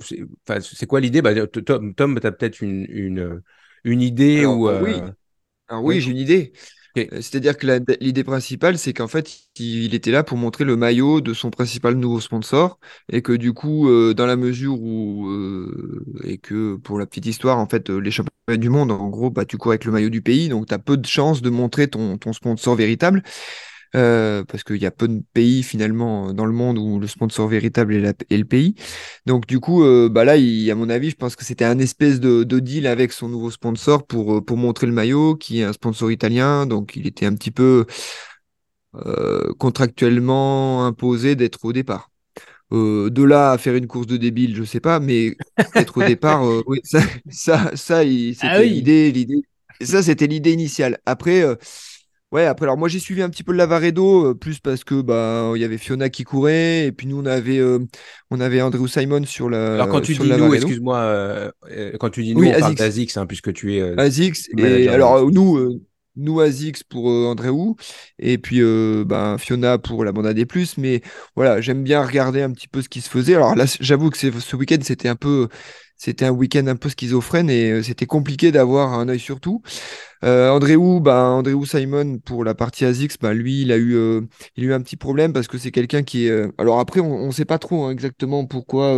c'est 0.62 0.86
quoi 0.88 1.02
l'idée? 1.02 1.22
Bah, 1.22 1.34
Tom, 1.48 1.94
Tom 1.94 2.18
tu 2.18 2.26
as 2.26 2.32
peut-être 2.32 2.62
une, 2.62 2.86
une, 2.88 3.42
une, 3.84 4.02
idée 4.02 4.46
ou, 4.46 4.70
Oui, 4.70 4.94
oui, 5.70 6.00
j'ai 6.00 6.12
une 6.12 6.18
idée. 6.18 6.54
Euh, 6.98 7.06
C'est-à-dire 7.22 7.58
que 7.58 7.68
l'idée 8.02 8.24
principale, 8.24 8.78
c'est 8.78 8.94
qu'en 8.94 9.08
fait, 9.08 9.30
il 9.58 9.96
était 9.96 10.12
là 10.12 10.24
pour 10.24 10.38
montrer 10.38 10.66
le 10.66 10.76
maillot 10.76 11.22
de 11.22 11.34
son 11.34 11.50
principal 11.50 11.96
nouveau 11.96 12.20
sponsor 12.20 12.80
et 13.12 13.22
que 13.22 13.32
du 13.34 13.54
coup, 13.54 13.88
euh, 13.90 14.14
dans 14.14 14.26
la 14.26 14.36
mesure 14.36 14.80
où, 14.82 15.28
euh, 15.30 16.06
et 16.24 16.38
que 16.38 16.76
pour 16.76 17.00
la 17.00 17.06
petite 17.06 17.26
histoire, 17.26 17.58
en 17.60 17.68
fait, 17.68 17.90
les 17.90 18.12
championnats 18.12 18.58
du 18.58 18.70
monde, 18.70 18.92
en 18.92 19.08
gros, 19.10 19.30
bah, 19.30 19.46
tu 19.46 19.58
cours 19.58 19.72
avec 19.72 19.86
le 19.86 19.92
maillot 19.92 20.10
du 20.10 20.22
pays, 20.22 20.50
donc 20.50 20.68
tu 20.68 20.78
peu 20.80 20.98
de 20.98 21.06
chances 21.06 21.42
de 21.42 21.50
montrer 21.50 21.88
ton 21.90 22.18
sponsor 22.34 22.76
véritable. 22.76 23.24
Euh, 23.96 24.44
parce 24.46 24.64
qu'il 24.64 24.78
y 24.78 24.86
a 24.86 24.92
peu 24.92 25.08
de 25.08 25.22
pays 25.34 25.64
finalement 25.64 26.34
dans 26.34 26.46
le 26.46 26.54
monde 26.54 26.78
où 26.78 27.00
le 27.00 27.08
sponsor 27.08 27.48
véritable 27.48 27.94
est, 27.96 28.00
la- 28.02 28.14
est 28.30 28.38
le 28.38 28.46
pays. 28.46 28.76
Donc 29.26 29.48
du 29.48 29.60
coup, 29.60 29.84
euh, 29.84 30.10
bah 30.10 30.26
là, 30.26 30.38
il, 30.38 30.70
à 30.72 30.76
mon 30.76 30.90
avis, 30.90 31.10
je 31.12 31.16
pense 31.16 31.36
que 31.36 31.44
c'était 31.46 31.66
un 31.66 31.80
espèce 31.80 32.20
de, 32.20 32.44
de 32.44 32.60
deal 32.60 32.88
avec 32.88 33.12
son 33.12 33.30
nouveau 33.30 33.52
sponsor 33.52 34.06
pour, 34.08 34.36
euh, 34.38 34.42
pour 34.42 34.58
montrer 34.58 34.88
le 34.88 34.94
maillot, 34.94 35.36
qui 35.36 35.60
est 35.62 35.64
un 35.64 35.74
sponsor 35.74 36.12
italien. 36.12 36.66
Donc 36.66 36.96
il 36.96 37.08
était 37.08 37.26
un 37.26 37.36
petit 37.36 37.52
peu 37.52 37.86
euh, 38.96 39.54
contractuellement 39.60 40.86
imposé 40.86 41.36
d'être 41.36 41.64
au 41.66 41.74
départ. 41.74 42.10
Euh, 42.74 43.10
de 43.12 43.24
là 43.24 43.52
à 43.54 43.60
faire 43.60 43.76
une 43.76 43.88
course 43.88 44.08
de 44.08 44.18
débile, 44.18 44.56
je 44.56 44.64
sais 44.64 44.82
pas, 44.82 45.00
mais 45.00 45.38
être 45.76 45.98
au 46.00 46.04
départ, 46.04 46.46
euh, 46.48 46.64
oui, 46.68 46.80
ça, 46.84 47.02
ça, 47.76 48.02
c'était 48.36 48.40
Ah 48.40 48.60
oui. 48.60 48.72
l'idée, 48.72 49.12
l'idée. 49.12 49.44
Ça, 49.82 50.04
c'était 50.04 50.28
l'idée 50.28 50.54
initiale. 50.54 51.00
Après, 51.06 51.44
euh, 51.44 51.56
ouais, 52.32 52.46
après, 52.46 52.66
alors 52.66 52.78
moi 52.78 52.88
j'ai 52.90 53.00
suivi 53.00 53.22
un 53.22 53.30
petit 53.30 53.44
peu 53.44 53.52
le 53.52 53.58
Lavaredo, 53.58 54.32
euh, 54.32 54.36
plus 54.36 54.60
parce 54.60 54.84
que 54.84 55.02
bah 55.02 55.52
il 55.56 55.62
y 55.62 55.66
avait 55.66 55.78
Fiona 55.78 56.10
qui 56.10 56.24
courait, 56.24 56.86
et 56.88 56.92
puis 56.92 57.08
nous 57.08 57.20
on 57.22 57.26
avait, 57.26 57.58
euh, 57.60 57.80
on 58.30 58.40
avait 58.40 58.62
Andrew 58.62 58.88
Simon 58.88 59.24
sur 59.26 59.50
la. 59.50 59.74
Alors 59.76 59.90
quand 59.90 60.02
tu 60.02 60.14
dis 60.14 60.30
nous, 60.30 60.54
excuse-moi, 60.54 60.98
euh, 61.00 61.52
euh, 61.72 61.92
quand 62.00 62.10
tu 62.10 62.24
dis 62.24 62.34
nous, 62.34 62.42
Oui, 62.42 62.48
on 62.48 62.52
parle 62.60 62.64
Azix. 62.74 62.76
d'Azix, 62.76 63.18
hein, 63.18 63.26
puisque 63.26 63.54
tu 63.54 63.76
es. 63.76 63.82
euh, 63.82 63.96
Azix 63.98 64.50
et 64.58 64.88
alors 64.88 65.30
nous 65.32 65.58
euh, 65.58 65.82
nous 66.18 66.40
Azix 66.42 66.84
pour 66.84 67.06
Andréou 67.08 67.76
et 68.20 68.38
puis 68.38 68.62
euh, 68.62 69.04
ben, 69.06 69.38
Fiona 69.38 69.78
pour 69.78 70.04
la 70.04 70.12
bande 70.12 70.28
des 70.34 70.46
plus 70.46 70.78
mais 70.78 71.02
voilà 71.38 71.62
j'aime 71.62 71.84
bien 71.84 72.04
regarder 72.06 72.42
un 72.42 72.52
petit 72.52 72.68
peu 72.68 72.82
ce 72.82 72.90
qui 72.90 73.00
se 73.02 73.10
faisait 73.10 73.36
alors 73.36 73.56
là 73.56 73.66
j'avoue 73.80 74.10
que 74.10 74.18
ce 74.18 74.56
week-end 74.58 74.80
c'était 74.84 75.08
un 75.08 75.16
peu 75.16 75.48
c'était 76.04 76.26
un 76.26 76.32
week-end 76.32 76.66
un 76.68 76.76
peu 76.76 76.90
schizophrène 76.90 77.50
et 77.50 77.72
euh, 77.72 77.84
c'était 77.84 78.08
compliqué 78.08 78.52
d'avoir 78.52 78.94
un 78.94 79.08
œil 79.10 79.20
sur 79.20 79.40
tout 79.40 79.62
euh, 80.24 80.50
Andréou 80.50 81.00
ben 81.02 81.16
Andréou 81.16 81.66
Simon 81.66 82.20
pour 82.20 82.44
la 82.44 82.56
partie 82.56 82.86
Azix 82.86 83.18
ben 83.22 83.34
lui 83.34 83.62
il 83.64 83.72
a 83.72 83.78
eu 83.78 83.96
euh, 83.96 84.22
il 84.56 84.66
a 84.66 84.68
eu 84.68 84.74
un 84.74 84.82
petit 84.82 84.98
problème 84.98 85.34
parce 85.34 85.48
que 85.48 85.58
c'est 85.58 85.72
quelqu'un 85.72 86.04
qui 86.04 86.28
est 86.28 86.32
euh, 86.32 86.52
alors 86.58 86.80
après 86.80 87.00
on, 87.02 87.12
on 87.14 87.32
sait 87.32 87.46
pas 87.46 87.60
trop 87.60 87.86
hein, 87.86 87.92
exactement 87.92 88.46
pourquoi 88.46 88.96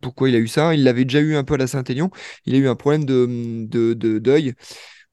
pourquoi 0.00 0.28
il 0.28 0.36
a 0.36 0.38
eu 0.38 0.48
ça 0.48 0.74
il 0.74 0.84
l'avait 0.84 1.04
déjà 1.04 1.20
eu 1.20 1.36
un 1.36 1.44
peu 1.44 1.54
à 1.54 1.58
la 1.58 1.66
Saint-Élion 1.66 2.10
il 2.46 2.54
a 2.54 2.58
eu 2.58 2.68
un 2.68 2.76
problème 2.76 3.04
de 3.04 3.26
de 3.68 3.94
de- 3.94 4.18
d'œil 4.18 4.54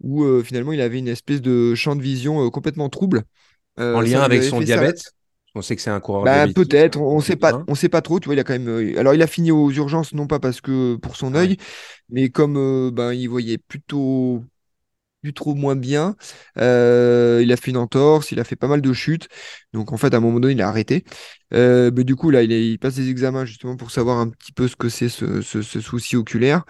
où 0.01 0.25
finalement 0.43 0.73
il 0.73 0.81
avait 0.81 0.99
une 0.99 1.07
espèce 1.07 1.41
de 1.41 1.75
champ 1.75 1.95
de 1.95 2.01
vision 2.03 2.49
complètement 2.51 2.89
trouble. 2.89 3.23
En 3.91 4.01
lien 4.01 4.21
avec 4.23 4.43
son 4.43 4.61
ça- 4.65 4.65
diabète? 4.65 5.13
On 5.55 5.61
sait 5.61 5.75
que 5.75 5.81
c'est 5.81 5.89
un 5.89 5.99
coureur 5.99 6.23
Bah, 6.23 6.47
peut-être, 6.47 6.99
on, 7.01 7.17
on 7.17 7.21
sait 7.21 7.35
pas, 7.35 7.53
Hein. 7.53 7.67
on 7.67 7.75
sait 7.75 7.89
pas 7.89 8.01
trop. 8.01 8.19
Tu 8.19 8.25
vois, 8.25 8.35
il 8.35 8.39
a 8.39 8.43
quand 8.43 8.53
même. 8.53 8.67
euh, 8.69 8.97
alors, 8.99 9.13
il 9.13 9.21
a 9.21 9.27
fini 9.27 9.51
aux 9.51 9.71
urgences, 9.71 10.13
non 10.13 10.25
pas 10.27 10.39
parce 10.39 10.61
que 10.61 10.95
pour 10.95 11.15
son 11.17 11.35
ouais. 11.35 11.35
œil, 11.35 11.57
mais 12.09 12.29
comme 12.29 12.57
euh, 12.57 12.91
ben 12.91 13.13
il 13.13 13.27
voyait 13.27 13.57
plutôt 13.57 14.43
plus 15.21 15.33
trop 15.33 15.55
moins 15.55 15.75
bien. 15.75 16.15
euh, 16.59 17.41
il 17.43 17.51
a 17.53 17.57
fait 17.57 17.71
une 17.71 17.77
entorse, 17.77 18.31
il 18.31 18.39
a 18.39 18.45
fait 18.45 18.55
pas 18.57 18.67
mal 18.67 18.81
de 18.81 18.93
chutes. 18.93 19.29
Donc 19.73 19.93
en 19.93 19.97
fait, 19.97 20.13
à 20.13 20.17
un 20.17 20.19
moment 20.21 20.39
donné, 20.41 20.53
il 20.55 20.61
a 20.63 20.69
arrêté. 20.69 21.05
Euh, 21.53 21.91
mais 21.95 22.03
du 22.05 22.15
coup, 22.15 22.29
là, 22.31 22.43
il, 22.43 22.51
est- 22.53 22.67
il 22.69 22.79
passe 22.79 22.95
des 22.95 23.09
examens 23.09 23.45
justement 23.45 23.77
pour 23.77 23.91
savoir 23.91 24.19
un 24.19 24.29
petit 24.29 24.51
peu 24.53 24.67
ce 24.69 24.75
que 24.77 24.89
c'est 24.89 25.09
ce, 25.09 25.41
ce- 25.41 25.61
ce 25.63 25.81
souci 25.81 26.15
oculaire. 26.17 26.65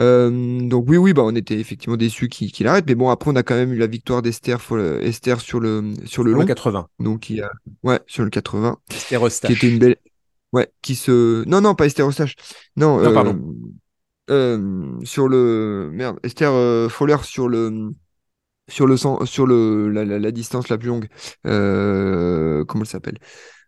Euh, 0.00 0.60
donc 0.68 0.84
oui, 0.88 0.96
oui, 0.96 1.12
bah, 1.12 1.22
on 1.24 1.34
était 1.34 1.58
effectivement 1.58 1.96
déçus 1.96 2.28
qu'il 2.28 2.66
arrête. 2.66 2.84
Mais 2.86 2.94
bon, 2.94 3.08
après, 3.10 3.30
on 3.30 3.36
a 3.36 3.42
quand 3.42 3.54
même 3.56 3.72
eu 3.72 3.76
la 3.78 3.86
victoire 3.86 4.22
d'Esther 4.22 4.58
Esther 5.02 5.40
sur 5.40 5.60
le, 5.60 5.92
sur 6.04 6.22
le 6.24 6.32
long. 6.32 6.40
le 6.40 6.46
80. 6.46 6.88
Donc 7.00 7.30
il 7.30 7.42
a... 7.42 7.50
Ouais, 7.82 8.00
sur 8.06 8.22
le 8.24 8.30
80. 8.30 8.78
C'était 8.90 9.16
Restache. 9.16 9.50
Qui 9.50 9.56
était 9.56 9.72
une 9.72 9.78
belle... 9.78 9.96
Ouais, 10.52 10.70
qui 10.82 10.94
se... 10.94 11.44
Non, 11.48 11.60
non, 11.60 11.74
pas 11.74 11.86
Esther 11.86 12.08
Eustache. 12.08 12.36
Non, 12.76 12.98
Non, 12.98 13.10
euh, 13.10 13.12
pardon. 13.14 13.54
euh, 14.30 14.92
sur 15.04 15.28
le... 15.28 15.90
Merde, 15.92 16.18
Esther 16.22 16.90
Fowler 16.90 17.16
sur 17.22 17.48
le... 17.48 17.90
Sur, 18.70 18.86
le, 18.86 18.96
sur 18.98 19.46
le, 19.46 19.88
la, 19.90 20.04
la- 20.04 20.18
la 20.18 20.30
distance 20.30 20.68
la 20.68 20.76
plus 20.76 20.88
longue. 20.88 21.08
Comment 21.42 22.82
elle 22.84 22.86
s'appelle? 22.88 23.18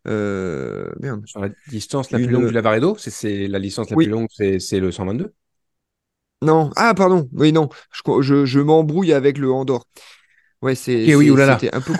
Euh, 0.06 0.90
Merde. 1.00 1.22
Sur 1.26 1.40
la 1.40 1.48
distance 1.68 2.10
la 2.10 2.18
Une- 2.18 2.26
plus 2.26 2.34
longue 2.34 2.46
du 2.48 2.52
Lavaredo, 2.52 2.96
c'est- 2.98 3.10
c'est 3.10 3.48
la 3.48 3.58
licence 3.58 3.90
la 3.90 3.96
Oui. 3.96 4.04
plus 4.04 4.12
longue, 4.12 4.28
c'est 4.30 4.58
c'est 4.58 4.78
le 4.80 4.90
122. 4.92 5.32
Non, 6.42 6.70
ah 6.76 6.94
pardon, 6.94 7.28
oui, 7.34 7.52
non, 7.52 7.68
je, 7.92 8.22
je, 8.22 8.44
je 8.46 8.60
m'embrouille 8.60 9.12
avec 9.12 9.36
le 9.36 9.52
Andorre. 9.52 9.86
Ouais, 10.62 10.74
c'est, 10.74 11.08
Ok, 11.08 11.14
oui, 11.16 11.30
c'est- 11.30 11.30
oulala. 11.30 11.60
un 11.74 11.80
peu. 11.82 11.94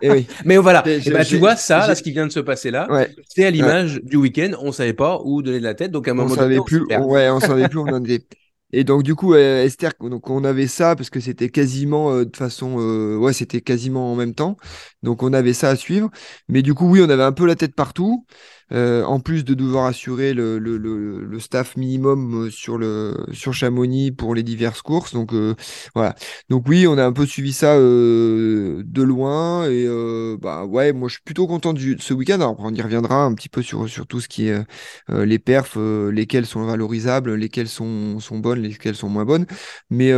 Eh 0.00 0.10
oui, 0.10 0.28
Mais 0.44 0.56
voilà, 0.58 0.82
Eh 1.04 1.10
ben, 1.10 1.24
tu 1.24 1.36
vois 1.36 1.56
ça, 1.56 1.86
là, 1.86 1.94
ce 1.94 2.02
qui 2.02 2.12
vient 2.12 2.26
de 2.26 2.32
se 2.32 2.40
passer 2.40 2.70
là, 2.70 2.88
ouais, 2.88 3.16
c'est 3.28 3.44
à 3.44 3.50
l'image 3.50 4.00
du 4.02 4.16
week-end, 4.16 4.52
on 4.60 4.72
savait 4.72 4.92
pas 4.94 5.20
où 5.24 5.42
donner 5.42 5.58
de 5.58 5.64
la 5.64 5.74
tête, 5.74 5.90
donc 5.92 6.08
à 6.08 6.12
un 6.12 6.14
on 6.16 6.28
moment 6.28 6.36
donné, 6.36 6.48
savait 6.48 6.60
on 6.60 6.66
plus, 6.66 6.80
s'y 6.80 6.82
perd. 6.82 7.06
ouais, 7.06 7.30
on 7.30 7.40
savait 7.40 7.66
plus 7.66 7.78
où 7.78 7.82
on 7.88 7.92
en 7.92 8.04
était. 8.04 8.26
Et 8.72 8.84
donc 8.84 9.02
du 9.02 9.14
coup, 9.16 9.34
euh, 9.34 9.64
Esther, 9.64 9.92
donc 10.00 10.30
on 10.30 10.44
avait 10.44 10.68
ça 10.68 10.94
parce 10.94 11.10
que 11.10 11.18
c'était 11.18 11.48
quasiment 11.48 12.12
euh, 12.12 12.24
de 12.24 12.36
façon, 12.36 12.76
euh, 12.78 13.16
ouais, 13.16 13.32
c'était 13.32 13.60
quasiment 13.60 14.12
en 14.12 14.14
même 14.16 14.34
temps. 14.34 14.56
Donc 15.02 15.22
on 15.24 15.32
avait 15.32 15.54
ça 15.54 15.70
à 15.70 15.76
suivre. 15.76 16.08
Mais 16.48 16.62
du 16.62 16.72
coup, 16.74 16.88
oui, 16.88 17.00
on 17.04 17.08
avait 17.10 17.22
un 17.24 17.32
peu 17.32 17.46
la 17.46 17.56
tête 17.56 17.74
partout. 17.74 18.26
Euh, 18.72 19.02
en 19.04 19.18
plus 19.18 19.44
de 19.44 19.54
devoir 19.54 19.86
assurer 19.86 20.32
le, 20.32 20.58
le, 20.58 20.76
le, 20.76 21.24
le 21.24 21.40
staff 21.40 21.76
minimum 21.76 22.46
euh, 22.46 22.50
sur 22.50 22.78
le 22.78 23.16
sur 23.32 23.52
Chamonix 23.52 24.12
pour 24.12 24.34
les 24.34 24.44
diverses 24.44 24.80
courses. 24.82 25.12
Donc 25.12 25.32
euh, 25.32 25.56
voilà. 25.94 26.14
Donc 26.50 26.68
oui, 26.68 26.86
on 26.86 26.96
a 26.96 27.04
un 27.04 27.12
peu 27.12 27.26
suivi 27.26 27.52
ça 27.52 27.76
de 27.76 29.02
loin 29.02 29.68
et 29.68 29.86
bah 30.40 30.64
ouais, 30.64 30.92
moi 30.92 31.08
je 31.08 31.14
suis 31.14 31.22
plutôt 31.24 31.46
content 31.46 31.72
de 31.72 31.96
ce 31.98 32.14
week-end. 32.14 32.36
Alors 32.36 32.56
on 32.60 32.72
y 32.72 32.82
reviendra 32.82 33.24
un 33.24 33.34
petit 33.34 33.48
peu 33.48 33.62
sur 33.62 33.88
sur 33.88 34.06
tout 34.06 34.20
ce 34.20 34.28
qui 34.28 34.48
est 34.48 34.58
les 35.08 35.38
perfs, 35.38 35.76
lesquelles 35.76 36.46
sont 36.46 36.64
valorisables, 36.64 37.34
lesquelles 37.34 37.68
sont 37.68 38.20
sont 38.20 38.38
bonnes, 38.38 38.60
lesquelles 38.62 38.96
sont 38.96 39.08
moins 39.08 39.24
bonnes. 39.24 39.46
Mais 39.90 40.12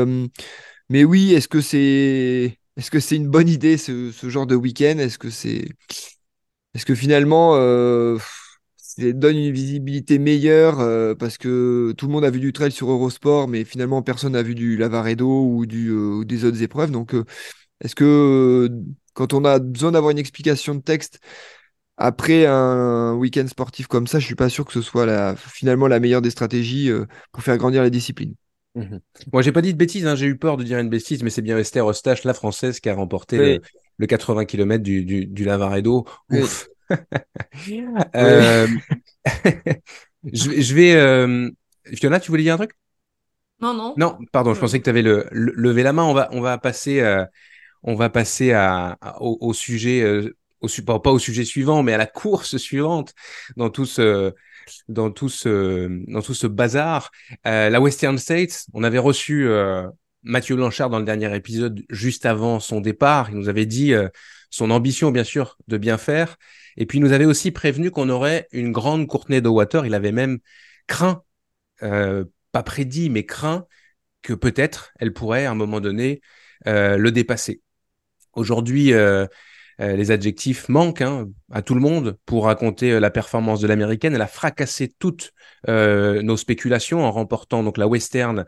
mais 0.88 1.04
oui, 1.04 1.32
est-ce 1.34 1.48
que 1.48 1.60
c'est 1.60 2.58
est-ce 2.76 2.90
que 2.90 3.00
c'est 3.00 3.16
une 3.16 3.28
bonne 3.28 3.48
idée 3.48 3.76
ce, 3.76 4.10
ce 4.12 4.28
genre 4.30 4.46
de 4.46 4.54
week-end? 4.56 4.98
Est-ce 4.98 5.18
que 5.18 5.30
c'est 5.30 5.68
est-ce 6.74 6.86
que 6.86 6.94
finalement 6.94 7.54
donne 8.98 9.36
une 9.36 9.52
visibilité 9.52 10.18
meilleure 10.18 10.80
euh, 10.80 11.14
parce 11.14 11.38
que 11.38 11.92
tout 11.96 12.06
le 12.06 12.12
monde 12.12 12.24
a 12.24 12.30
vu 12.30 12.40
du 12.40 12.52
trail 12.52 12.72
sur 12.72 12.90
Eurosport, 12.90 13.48
mais 13.48 13.64
finalement 13.64 14.02
personne 14.02 14.32
n'a 14.32 14.42
vu 14.42 14.54
du 14.54 14.76
Lavaredo 14.76 15.44
ou, 15.44 15.66
du, 15.66 15.88
euh, 15.90 16.18
ou 16.18 16.24
des 16.24 16.44
autres 16.44 16.62
épreuves. 16.62 16.90
Donc, 16.90 17.14
euh, 17.14 17.24
est-ce 17.82 17.94
que 17.94 18.70
quand 19.14 19.32
on 19.34 19.44
a 19.44 19.58
besoin 19.58 19.92
d'avoir 19.92 20.10
une 20.12 20.18
explication 20.18 20.74
de 20.74 20.80
texte 20.82 21.20
après 21.96 22.46
un 22.46 23.14
week-end 23.14 23.46
sportif 23.48 23.86
comme 23.86 24.06
ça, 24.06 24.18
je 24.18 24.26
suis 24.26 24.34
pas 24.34 24.48
sûr 24.48 24.64
que 24.64 24.72
ce 24.72 24.82
soit 24.82 25.06
la, 25.06 25.36
finalement 25.36 25.88
la 25.88 26.00
meilleure 26.00 26.22
des 26.22 26.30
stratégies 26.30 26.90
pour 27.32 27.42
faire 27.42 27.58
grandir 27.58 27.82
la 27.82 27.90
discipline. 27.90 28.34
Mhm. 28.74 29.00
Moi, 29.32 29.42
j'ai 29.42 29.52
pas 29.52 29.60
dit 29.60 29.72
de 29.72 29.78
bêtises, 29.78 30.06
hein, 30.06 30.14
j'ai 30.16 30.26
eu 30.26 30.38
peur 30.38 30.56
de 30.56 30.64
dire 30.64 30.78
une 30.78 30.88
bêtise, 30.88 31.22
mais 31.22 31.30
c'est 31.30 31.42
bien 31.42 31.58
Esther 31.58 31.88
Eustache, 31.88 32.24
la 32.24 32.34
française, 32.34 32.80
qui 32.80 32.88
a 32.88 32.94
remporté 32.94 33.36
Oui. 33.38 33.58
le, 33.58 33.60
le 33.98 34.06
80 34.06 34.46
km 34.46 34.82
du, 34.82 35.04
du, 35.04 35.26
du 35.26 35.44
Lavaredo. 35.44 36.06
Oui. 36.30 36.40
Euh, 38.16 38.66
je, 40.32 40.50
vais- 40.50 40.62
je 40.62 40.74
vais. 40.74 40.94
euh, 40.94 41.50
Fiona, 41.94 42.20
tu 42.20 42.30
voulais 42.30 42.42
dire 42.42 42.54
un 42.54 42.58
truc? 42.58 42.72
Non, 43.60 43.74
non. 43.74 43.94
Non, 43.96 44.18
pardon, 44.32 44.54
je 44.54 44.60
pensais 44.60 44.78
que 44.78 44.84
tu 44.84 44.90
avais 44.90 45.02
le, 45.02 45.26
le- 45.30 45.52
levé 45.54 45.82
la 45.82 45.92
main. 45.92 46.04
On 46.04 46.14
va, 46.14 46.28
on 46.32 46.40
va 46.40 46.58
passer, 46.58 47.00
euh, 47.00 47.24
on 47.82 47.94
va 47.94 48.10
passer 48.10 48.52
à, 48.52 48.96
à- 49.00 49.22
au, 49.22 49.38
au 49.40 49.54
sujet, 49.54 50.02
euh, 50.02 50.36
au, 50.60 50.68
pas, 50.86 51.00
pas 51.00 51.10
au 51.12 51.18
sujet 51.18 51.44
suivant, 51.44 51.82
mais 51.82 51.92
à 51.94 51.98
la 51.98 52.06
course 52.06 52.56
suivante 52.56 53.14
dans 53.56 53.70
tout 53.70 53.86
ce, 53.86 54.32
dans 54.88 55.10
tout 55.10 55.28
ce, 55.28 55.88
dans 56.10 56.22
tout 56.22 56.34
ce 56.34 56.46
bazar. 56.46 57.10
Euh, 57.46 57.70
la 57.70 57.80
Western 57.80 58.18
States, 58.18 58.66
on 58.74 58.84
avait 58.84 58.98
reçu 58.98 59.46
euh, 59.48 59.88
Mathieu 60.22 60.56
Blanchard 60.56 60.90
dans 60.90 60.98
le 61.00 61.04
dernier 61.04 61.34
épisode, 61.36 61.82
juste 61.90 62.26
avant 62.26 62.60
son 62.60 62.80
départ. 62.80 63.30
Il 63.30 63.36
nous 63.38 63.48
avait 63.48 63.66
dit 63.66 63.94
euh, 63.94 64.08
son 64.52 64.70
ambition, 64.70 65.10
bien 65.10 65.24
sûr, 65.24 65.56
de 65.66 65.78
bien 65.78 65.98
faire. 65.98 66.36
Et 66.76 66.86
puis, 66.86 67.00
nous 67.00 67.12
avait 67.12 67.24
aussi 67.24 67.50
prévenu 67.50 67.90
qu'on 67.90 68.10
aurait 68.10 68.46
une 68.52 68.70
grande 68.70 69.08
Courtenay 69.08 69.40
de 69.40 69.48
Water. 69.48 69.86
Il 69.86 69.94
avait 69.94 70.12
même 70.12 70.38
craint, 70.86 71.22
euh, 71.82 72.24
pas 72.52 72.62
prédit, 72.62 73.10
mais 73.10 73.24
craint 73.24 73.66
que 74.20 74.34
peut-être 74.34 74.92
elle 75.00 75.12
pourrait 75.12 75.46
à 75.46 75.50
un 75.50 75.54
moment 75.54 75.80
donné 75.80 76.20
euh, 76.66 76.98
le 76.98 77.10
dépasser. 77.10 77.62
Aujourd'hui, 78.34 78.92
euh, 78.92 79.26
les 79.78 80.10
adjectifs 80.10 80.68
manquent 80.68 81.00
hein, 81.00 81.28
à 81.50 81.62
tout 81.62 81.74
le 81.74 81.80
monde 81.80 82.18
pour 82.26 82.44
raconter 82.44 83.00
la 83.00 83.10
performance 83.10 83.60
de 83.60 83.66
l'américaine. 83.66 84.14
Elle 84.14 84.22
a 84.22 84.26
fracassé 84.26 84.92
toutes 84.98 85.32
nos 85.66 86.36
spéculations 86.36 87.04
en 87.04 87.10
remportant 87.10 87.64
donc 87.64 87.78
la 87.78 87.88
Western. 87.88 88.44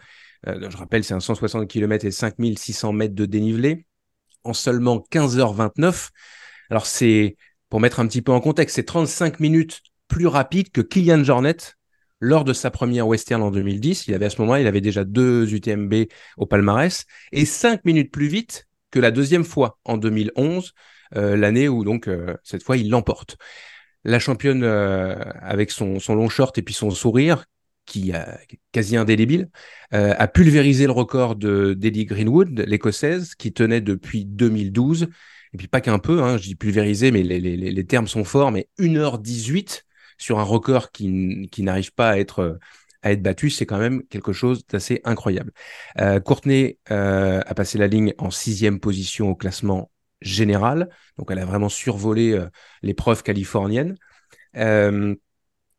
je 0.47 0.77
rappelle, 0.77 1.03
c'est 1.03 1.15
un 1.15 1.21
160 1.21 1.67
km 1.67 2.05
et 2.05 2.11
5600 2.11 2.93
mètres 2.93 3.15
de 3.15 3.27
dénivelé 3.27 3.87
en 4.45 4.53
seulement 4.53 5.05
15h29. 5.11 6.11
Alors 6.71 6.87
c'est 6.87 7.37
pour 7.69 7.81
mettre 7.81 8.01
un 8.01 8.07
petit 8.07 8.23
peu 8.23 8.33
en 8.33 8.41
contexte, 8.41 8.77
c'est 8.77 8.85
35 8.85 9.41
minutes 9.41 9.81
plus 10.09 10.27
rapide 10.27 10.71
que 10.71 10.81
Kylian 10.81 11.25
Jornet 11.25 11.57
lors 12.21 12.45
de 12.45 12.53
sa 12.53 12.71
première 12.71 13.07
Western 13.09 13.43
en 13.43 13.51
2010. 13.51 14.07
Il 14.07 14.15
avait 14.15 14.27
à 14.27 14.31
ce 14.31 14.41
moment-là, 14.43 14.61
il 14.61 14.67
avait 14.67 14.81
déjà 14.81 15.05
deux 15.05 15.53
UTMB 15.53 15.95
au 16.37 16.47
palmarès 16.47 17.05
et 17.33 17.45
5 17.45 17.85
minutes 17.85 18.13
plus 18.13 18.29
vite 18.29 18.67
que 18.91 19.01
la 19.01 19.11
deuxième 19.11 19.45
fois 19.45 19.79
en 19.85 19.97
2011, 19.97 20.73
l'année 21.13 21.69
où 21.69 21.85
donc 21.85 22.09
cette 22.45 22.63
fois 22.63 22.77
il 22.77 22.91
l'emporte. 22.91 23.37
La 24.05 24.19
championne 24.19 24.63
avec 24.63 25.71
son, 25.71 25.99
son 25.99 26.15
long 26.15 26.29
short 26.29 26.57
et 26.59 26.63
puis 26.63 26.75
son 26.75 26.91
sourire, 26.91 27.45
qui 27.87 28.11
est 28.11 28.59
quasi 28.73 28.97
indélébile, 28.97 29.49
a 29.91 30.27
pulvérisé 30.29 30.87
le 30.87 30.93
record 30.93 31.37
de 31.37 31.75
d'Eddie 31.75 32.07
Greenwood, 32.07 32.65
l'écossaise, 32.67 33.35
qui 33.35 33.53
tenait 33.53 33.81
depuis 33.81 34.25
2012 34.25 35.09
et 35.55 35.57
puis 35.57 35.69
pas 35.69 35.81
qu'un 35.81 36.01
peu, 36.01 36.21
hein, 36.23 36.37
je 36.37 36.43
dis 36.43 36.55
pulvérisé, 36.57 37.13
mais 37.13 37.23
les, 37.23 37.39
les, 37.39 37.57
les, 37.57 37.87
termes 37.87 38.09
sont 38.09 38.25
forts, 38.25 38.51
mais 38.51 38.69
1h18 38.81 39.85
sur 40.19 40.41
un 40.41 40.43
record 40.43 40.91
qui, 40.91 41.49
qui 41.53 41.63
n'arrive 41.63 41.93
pas 41.93 42.11
à 42.11 42.19
être, 42.19 42.59
à 43.05 43.13
être 43.13 43.23
battu, 43.23 43.51
c'est 43.51 43.67
quand 43.67 43.79
même 43.79 44.03
quelque 44.09 44.33
chose 44.33 44.67
d'assez 44.67 45.01
incroyable. 45.05 45.53
Euh, 46.01 46.19
Courtenay 46.21 46.79
euh, 46.91 47.41
a 47.47 47.55
passé 47.55 47.79
la 47.79 47.87
ligne 47.87 48.15
en 48.19 48.31
sixième 48.31 48.81
position 48.81 49.31
au 49.31 49.37
classement 49.37 49.91
général, 50.21 50.89
donc 51.19 51.31
elle 51.31 51.39
a 51.39 51.45
vraiment 51.45 51.69
survolé 51.69 52.33
euh, 52.33 52.49
l'épreuve 52.83 53.23
californienne. 53.23 53.95
Euh, 54.57 55.15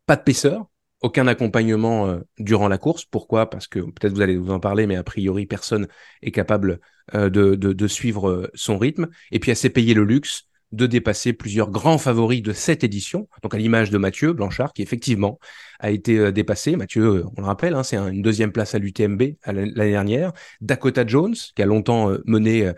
pas 0.05 0.15
de 0.15 0.21
paisseur, 0.21 0.69
aucun 1.05 1.27
accompagnement 1.27 2.07
euh, 2.07 2.19
durant 2.39 2.67
la 2.67 2.79
course. 2.79 3.05
Pourquoi? 3.05 3.49
Parce 3.49 3.67
que 3.67 3.79
peut-être 3.79 4.13
vous 4.13 4.21
allez 4.21 4.37
vous 4.37 4.51
en 4.51 4.59
parler, 4.59 4.87
mais 4.87 4.95
a 4.95 5.03
priori 5.03 5.45
personne 5.45 5.87
est 6.23 6.31
capable 6.31 6.79
euh, 7.13 7.29
de, 7.29 7.87
suivre 7.87 8.27
euh, 8.27 8.51
son 8.55 8.79
rythme. 8.79 9.07
Et 9.31 9.39
puis 9.39 9.51
elle 9.51 9.57
s'est 9.57 9.69
payé 9.69 9.93
le 9.93 10.03
luxe 10.03 10.45
de 10.71 10.87
dépasser 10.87 11.31
plusieurs 11.31 11.69
grands 11.69 11.99
favoris 11.99 12.41
de 12.41 12.51
cette 12.51 12.83
édition, 12.83 13.29
donc 13.43 13.53
à 13.53 13.57
l'image 13.57 13.91
de 13.91 13.99
Mathieu 13.99 14.33
Blanchard, 14.33 14.73
qui 14.73 14.81
effectivement 14.81 15.39
a 15.79 15.91
été 15.91 16.31
dépassé. 16.33 16.75
Mathieu, 16.75 17.23
on 17.37 17.41
le 17.41 17.45
rappelle, 17.45 17.75
hein, 17.75 17.83
c'est 17.83 17.95
une 17.97 18.23
deuxième 18.23 18.51
place 18.51 18.73
à 18.73 18.79
l'UTMB 18.79 19.21
l'année 19.45 19.91
dernière. 19.91 20.33
Dakota 20.61 21.05
Jones, 21.05 21.35
qui 21.55 21.61
a 21.61 21.65
longtemps 21.65 22.11
mené 22.25 22.73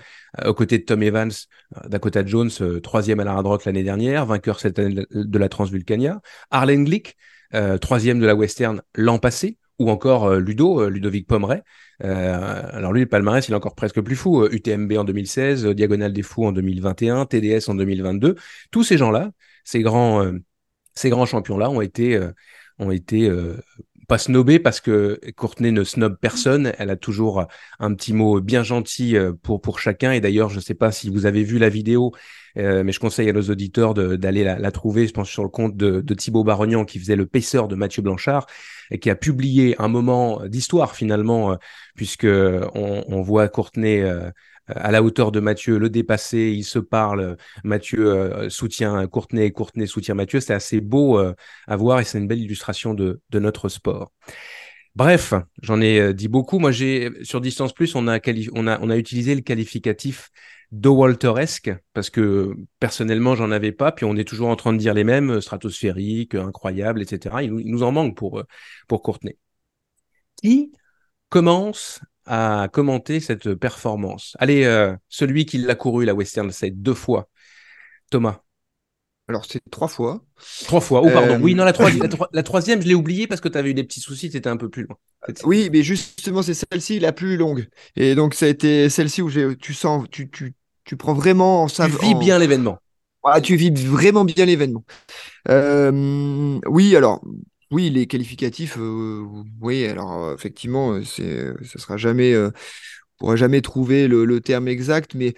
aux 0.46 0.54
côtés 0.54 0.78
de 0.78 0.84
Tom 0.84 1.02
Evans, 1.02 1.32
Dakota 1.88 2.24
Jones, 2.24 2.52
troisième 2.84 3.22
à 3.22 3.24
la 3.24 3.32
Hard 3.32 3.62
l'année 3.66 3.84
dernière, 3.84 4.26
vainqueur 4.28 4.60
cette 4.60 4.78
année 4.78 5.06
de 5.10 5.40
la 5.40 5.50
Transvulcania. 5.50 6.22
Arlen 6.52 6.84
Glick, 6.84 7.16
troisième 7.82 8.20
de 8.20 8.26
la 8.26 8.36
Western 8.36 8.82
l'an 8.96 9.20
passé, 9.20 9.58
ou 9.80 9.90
encore 9.90 10.26
euh, 10.26 10.40
Ludo, 10.40 10.82
euh, 10.82 10.90
Ludovic 10.90 11.28
Pomeray. 11.28 11.62
alors 12.00 12.94
lui, 12.94 13.02
le 13.02 13.08
palmarès, 13.08 13.48
il 13.48 13.52
est 13.52 13.56
encore 13.56 13.76
presque 13.76 14.02
plus 14.02 14.16
fou. 14.16 14.46
UTMB 14.46 14.94
en 14.98 15.04
2016, 15.04 15.66
Diagonale 15.68 16.14
des 16.14 16.24
Fous 16.24 16.46
en 16.46 16.52
2021, 16.52 17.26
TDS 17.26 17.70
en 17.70 17.76
2022. 17.76 18.36
Tous 18.72 18.84
ces 18.84 18.98
gens-là, 18.98 19.32
ces 19.64 19.82
grands, 19.82 20.32
ces 20.94 21.10
grands 21.10 21.26
champions-là 21.26 21.70
ont 21.72 21.82
été, 21.82 22.20
ont 22.78 22.92
été 22.92 23.32
pas 24.08 24.20
snobés 24.20 24.60
parce 24.60 24.80
que 24.80 25.20
Courtenay 25.36 25.72
ne 25.72 25.84
snob 25.84 26.18
personne. 26.22 26.72
Elle 26.78 26.92
a 26.92 26.98
toujours 26.98 27.48
un 27.80 27.94
petit 27.96 28.14
mot 28.14 28.42
bien 28.42 28.62
gentil 28.62 29.18
pour, 29.42 29.60
pour 29.60 29.80
chacun. 29.80 30.12
Et 30.12 30.22
d'ailleurs, 30.22 30.50
je 30.50 30.58
ne 30.58 30.62
sais 30.62 30.76
pas 30.76 30.92
si 30.92 31.10
vous 31.10 31.26
avez 31.26 31.44
vu 31.44 31.58
la 31.58 31.70
vidéo 31.70 32.14
euh, 32.58 32.84
mais 32.84 32.91
je 32.91 33.00
conseille 33.00 33.30
à 33.30 33.34
nos 33.34 33.43
auditeurs 33.43 33.93
d'aller 33.93 34.43
la, 34.43 34.72
trouver, 34.72 35.08
je 35.08 35.13
pense, 35.13 35.30
sur 35.30 35.43
le 35.43 35.50
compte 35.50 35.76
de, 35.78 36.02
de 36.02 36.13
Thibaut 36.13 36.43
Barognan, 36.43 36.86
qui 36.86 37.00
faisait 37.00 37.15
le 37.15 37.26
paisseur 37.26 37.67
de 37.67 37.76
Mathieu 37.76 38.02
Blanchard, 38.02 38.48
et 38.89 39.00
qui 39.00 39.10
a 39.10 39.15
publié 39.15 39.76
un 39.80 39.88
moment 39.88 40.46
d'histoire, 40.46 40.96
finalement, 40.96 41.52
euh, 41.52 41.56
puisque 41.96 42.28
on, 42.28 43.22
voit 43.22 43.48
Courtenay 43.50 44.02
euh, 44.02 44.32
à 44.67 44.91
la 44.91 45.04
hauteur 45.04 45.32
de 45.32 45.39
Mathieu, 45.39 45.78
le 45.78 45.89
dépasser, 45.89 46.54
ils 46.56 46.63
se 46.63 46.80
parlent, 46.80 47.38
Mathieu 47.63 48.50
soutient 48.50 49.08
Courtenay, 49.08 49.52
Courtenay 49.52 49.88
soutient 49.88 50.13
Mathieu, 50.13 50.39
c'est 50.39 50.54
assez 50.54 50.82
beau 50.82 51.17
à 51.17 51.76
voir 51.78 52.02
et 52.02 52.04
c'est 52.04 52.17
une 52.17 52.28
belle 52.28 52.41
illustration 52.41 52.93
de, 52.93 53.22
notre 53.34 53.70
sport. 53.70 54.12
Bref, 54.93 55.34
j'en 55.62 55.80
ai 55.80 56.13
dit 56.13 56.28
beaucoup. 56.28 56.60
Moi, 56.60 56.72
j'ai 56.72 57.12
sur 57.24 57.39
Distance 57.39 57.74
Plus, 57.74 57.96
on 57.96 58.08
a 58.08 58.98
utilisé 58.98 59.36
le 59.36 59.41
qualificatif 59.41 60.32
de 60.72 60.90
Walteresque, 60.90 61.72
parce 61.94 62.10
que 62.10 62.56
personnellement, 62.80 63.36
j'en 63.36 63.52
avais 63.52 63.72
pas, 63.72 63.92
puis 63.92 64.06
on 64.06 64.16
est 64.18 64.28
toujours 64.28 64.50
en 64.50 64.56
train 64.56 64.74
de 64.74 64.78
dire 64.78 64.94
les 64.94 65.04
mêmes, 65.04 65.32
euh, 65.32 65.42
stratosphériques, 65.42 66.36
incroyables, 66.36 67.02
etc. 67.02 67.44
Il, 67.44 67.54
nous 67.54 67.84
en 67.84 67.92
manque 67.92 68.18
pour, 68.18 68.40
euh, 68.40 68.44
pour 68.88 69.02
Courtenay. 69.02 69.38
Qui 70.42 70.72
commence 71.30 72.02
à 72.26 72.68
commenter 72.72 73.20
cette 73.20 73.54
performance? 73.56 74.36
Allez, 74.40 74.66
euh, 74.66 74.96
celui 75.10 75.46
qui 75.46 75.58
l'a 75.58 75.76
couru, 75.76 76.06
la 76.06 76.14
Western 76.14 76.52
Side, 76.52 76.82
deux 76.82 76.94
fois. 76.94 77.30
Thomas. 78.12 78.42
Alors, 79.30 79.46
c'est 79.46 79.62
trois 79.70 79.88
fois. 79.90 80.24
Trois 80.63 80.80
fois, 80.80 81.02
oh 81.04 81.10
pardon. 81.10 81.40
Oui, 81.42 81.54
non, 81.54 81.66
la, 81.66 81.74
la, 82.32 82.44
troisième, 82.44 82.82
je 82.82 82.88
l'ai 82.88 82.96
oublié 82.96 83.28
parce 83.28 83.42
que 83.42 83.50
tu 83.50 83.58
avais 83.58 83.72
eu 83.72 83.74
des 83.74 83.84
petits 83.84 84.00
soucis, 84.00 84.30
tu 84.30 84.38
étais 84.38 84.50
un 84.50 84.58
peu 84.58 84.70
plus 84.70 84.84
loin. 84.84 84.98
Oui, 85.44 85.70
mais 85.72 85.84
justement, 85.84 86.42
c'est 86.42 86.54
celle-ci 86.54 87.00
la 87.00 87.12
plus 87.12 87.36
longue. 87.36 87.68
Et 87.96 88.16
donc, 88.16 88.34
ça 88.34 88.46
a 88.46 88.50
été 88.50 88.90
celle-ci 88.90 89.22
où 89.22 89.30
tu 89.56 89.74
sens, 89.74 90.06
tu, 90.10 90.30
tu, 90.30 90.54
tu 90.86 90.96
prends 90.96 91.13
vraiment 91.13 91.68
ça. 91.68 91.88
Tu 91.90 92.06
vis 92.06 92.16
bien 92.16 92.40
l'événement. 92.40 92.80
Ah, 93.24 93.42
tu 93.42 93.58
vis 93.58 93.72
vraiment 93.72 94.24
bien 94.24 94.46
l'événement. 94.46 94.86
Euh, 95.50 96.60
oui, 96.68 96.96
alors, 96.96 97.22
oui, 97.72 97.90
les 97.90 98.08
qualificatifs, 98.08 98.78
euh, 98.80 99.26
oui, 99.60 99.86
alors 99.86 100.32
effectivement, 100.32 101.04
c'est, 101.04 101.52
ça 101.66 101.80
sera 101.80 101.98
jamais, 101.98 102.34
pourra 103.18 103.36
jamais 103.36 103.62
trouver 103.62 104.08
le, 104.08 104.40
terme 104.42 104.68
exact, 104.68 105.16
mais 105.16 105.34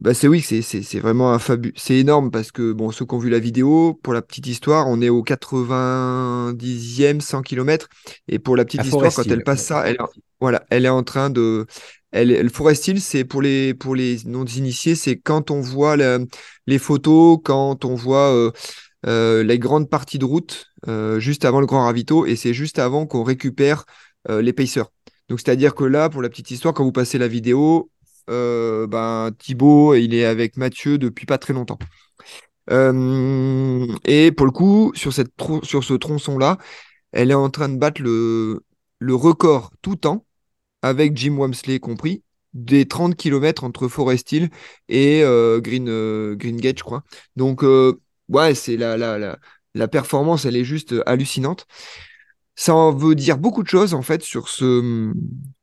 bah, 0.00 0.14
c'est 0.14 0.28
oui, 0.28 0.40
c'est, 0.40 0.98
vraiment 0.98 1.32
un 1.32 1.38
fabuleux, 1.38 1.74
c'est 1.76 1.96
énorme 1.96 2.30
parce 2.30 2.52
que 2.52 2.72
bon, 2.72 2.90
ceux 2.90 3.04
qui 3.04 3.14
ont 3.14 3.18
vu 3.18 3.30
la 3.30 3.38
vidéo, 3.38 3.98
pour 4.02 4.12
la 4.12 4.22
petite 4.22 4.46
histoire, 4.46 4.88
on 4.88 5.00
est 5.00 5.10
au 5.10 5.22
90e 5.22 7.20
100 7.20 7.42
km, 7.42 7.88
et 8.28 8.38
pour 8.38 8.56
la 8.56 8.64
petite 8.64 8.84
histoire, 8.84 9.12
quand 9.14 9.26
elle 9.26 9.44
passe 9.44 9.64
ça, 9.64 9.86
elle, 9.86 9.98
voilà, 10.40 10.64
elle 10.70 10.86
est 10.86 10.90
en 10.90 11.02
train 11.02 11.30
de, 11.30 11.66
elle, 12.12 12.28
le 12.28 12.48
forest 12.48 12.98
c'est 12.98 13.24
pour 13.24 13.42
les, 13.42 13.74
pour 13.74 13.94
les 13.94 14.18
non-initiés, 14.26 14.94
c'est 14.94 15.16
quand 15.16 15.50
on 15.50 15.60
voit 15.60 15.96
les 15.96 16.78
photos, 16.78 17.38
quand 17.42 17.84
on 17.84 17.94
voit 17.94 18.32
euh, 18.32 18.50
euh, 19.06 19.42
les 19.42 19.58
grandes 19.58 19.88
parties 19.88 20.18
de 20.18 20.24
route 20.24 20.66
euh, 20.88 21.18
juste 21.18 21.44
avant 21.44 21.60
le 21.60 21.66
grand 21.66 21.84
ravito, 21.84 22.26
et 22.26 22.36
c'est 22.36 22.54
juste 22.54 22.78
avant 22.78 23.06
qu'on 23.06 23.24
récupère 23.24 23.84
les 24.28 24.52
pacers. 24.52 24.86
Donc 25.28 25.40
c'est-à-dire 25.40 25.74
que 25.74 25.84
là, 25.84 26.08
pour 26.08 26.22
la 26.22 26.28
petite 26.28 26.50
histoire, 26.50 26.74
quand 26.74 26.84
vous 26.84 26.92
passez 26.92 27.18
la 27.18 27.28
vidéo, 27.28 27.90
ben, 28.28 29.30
Thibaut, 29.38 29.94
il 29.94 30.14
est 30.14 30.24
avec 30.24 30.56
Mathieu 30.56 30.98
depuis 30.98 31.26
pas 31.26 31.38
très 31.38 31.52
longtemps. 31.52 31.78
et 32.70 34.32
pour 34.36 34.46
le 34.46 34.52
coup, 34.52 34.92
sur, 34.94 35.12
ce 35.12 35.94
tronçon-là, 35.94 36.58
elle 37.12 37.30
est 37.30 37.34
en 37.34 37.50
train 37.50 37.68
de 37.68 37.76
battre 37.78 38.02
le, 38.02 38.62
record 39.00 39.72
tout 39.82 39.96
temps 39.96 40.26
avec 40.82 41.16
Jim 41.16 41.36
Wamsley 41.36 41.78
compris, 41.78 42.22
des 42.54 42.86
30 42.86 43.16
km 43.16 43.64
entre 43.64 43.88
Forest 43.88 44.32
Hill 44.32 44.50
et 44.88 45.22
euh, 45.24 45.60
Green, 45.60 45.88
euh, 45.88 46.34
Gate, 46.36 46.78
je 46.78 46.84
crois. 46.84 47.04
Donc, 47.36 47.64
euh, 47.64 48.00
ouais, 48.28 48.54
c'est 48.54 48.76
la, 48.76 48.96
la, 48.96 49.18
la, 49.18 49.38
la, 49.74 49.88
performance, 49.88 50.44
elle 50.44 50.56
est 50.56 50.64
juste 50.64 50.94
hallucinante. 51.06 51.66
Ça 52.54 52.74
en 52.74 52.92
veut 52.92 53.14
dire 53.14 53.38
beaucoup 53.38 53.62
de 53.62 53.68
choses, 53.68 53.94
en 53.94 54.02
fait, 54.02 54.22
sur 54.22 54.48
ce. 54.48 55.12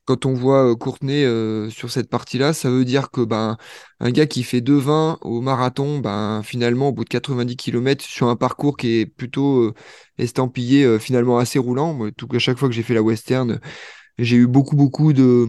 Quand 0.06 0.26
on 0.26 0.34
voit 0.34 0.76
Courtenay 0.76 1.24
sur 1.70 1.92
cette 1.92 2.10
partie-là, 2.10 2.52
ça 2.54 2.70
veut 2.72 2.84
dire 2.84 3.12
que 3.12 3.22
ben, 3.22 3.58
un 4.00 4.10
gars 4.12 4.26
qui 4.26 4.42
fait 4.44 4.60
2,20 4.60 5.20
au 5.22 5.40
marathon, 5.42 6.00
ben, 6.00 6.42
finalement, 6.44 6.90
au 6.90 6.92
bout 6.94 7.04
de 7.04 7.10
90 7.10 7.56
km, 7.58 8.04
sur 8.04 8.28
un 8.28 8.36
parcours 8.36 8.76
qui 8.76 9.02
est 9.02 9.06
plutôt 9.06 9.72
estampillé, 10.18 10.98
finalement 11.00 11.38
assez 11.38 11.60
roulant. 11.60 11.94
Moi, 11.94 12.12
tout, 12.12 12.28
à 12.34 12.40
chaque 12.40 12.58
fois 12.58 12.70
que 12.70 12.74
j'ai 12.74 12.82
fait 12.84 12.96
la 12.96 13.04
western, 13.04 13.60
j'ai 14.18 14.38
eu 14.38 14.48
beaucoup, 14.48 14.76
beaucoup 14.76 15.14
de, 15.14 15.48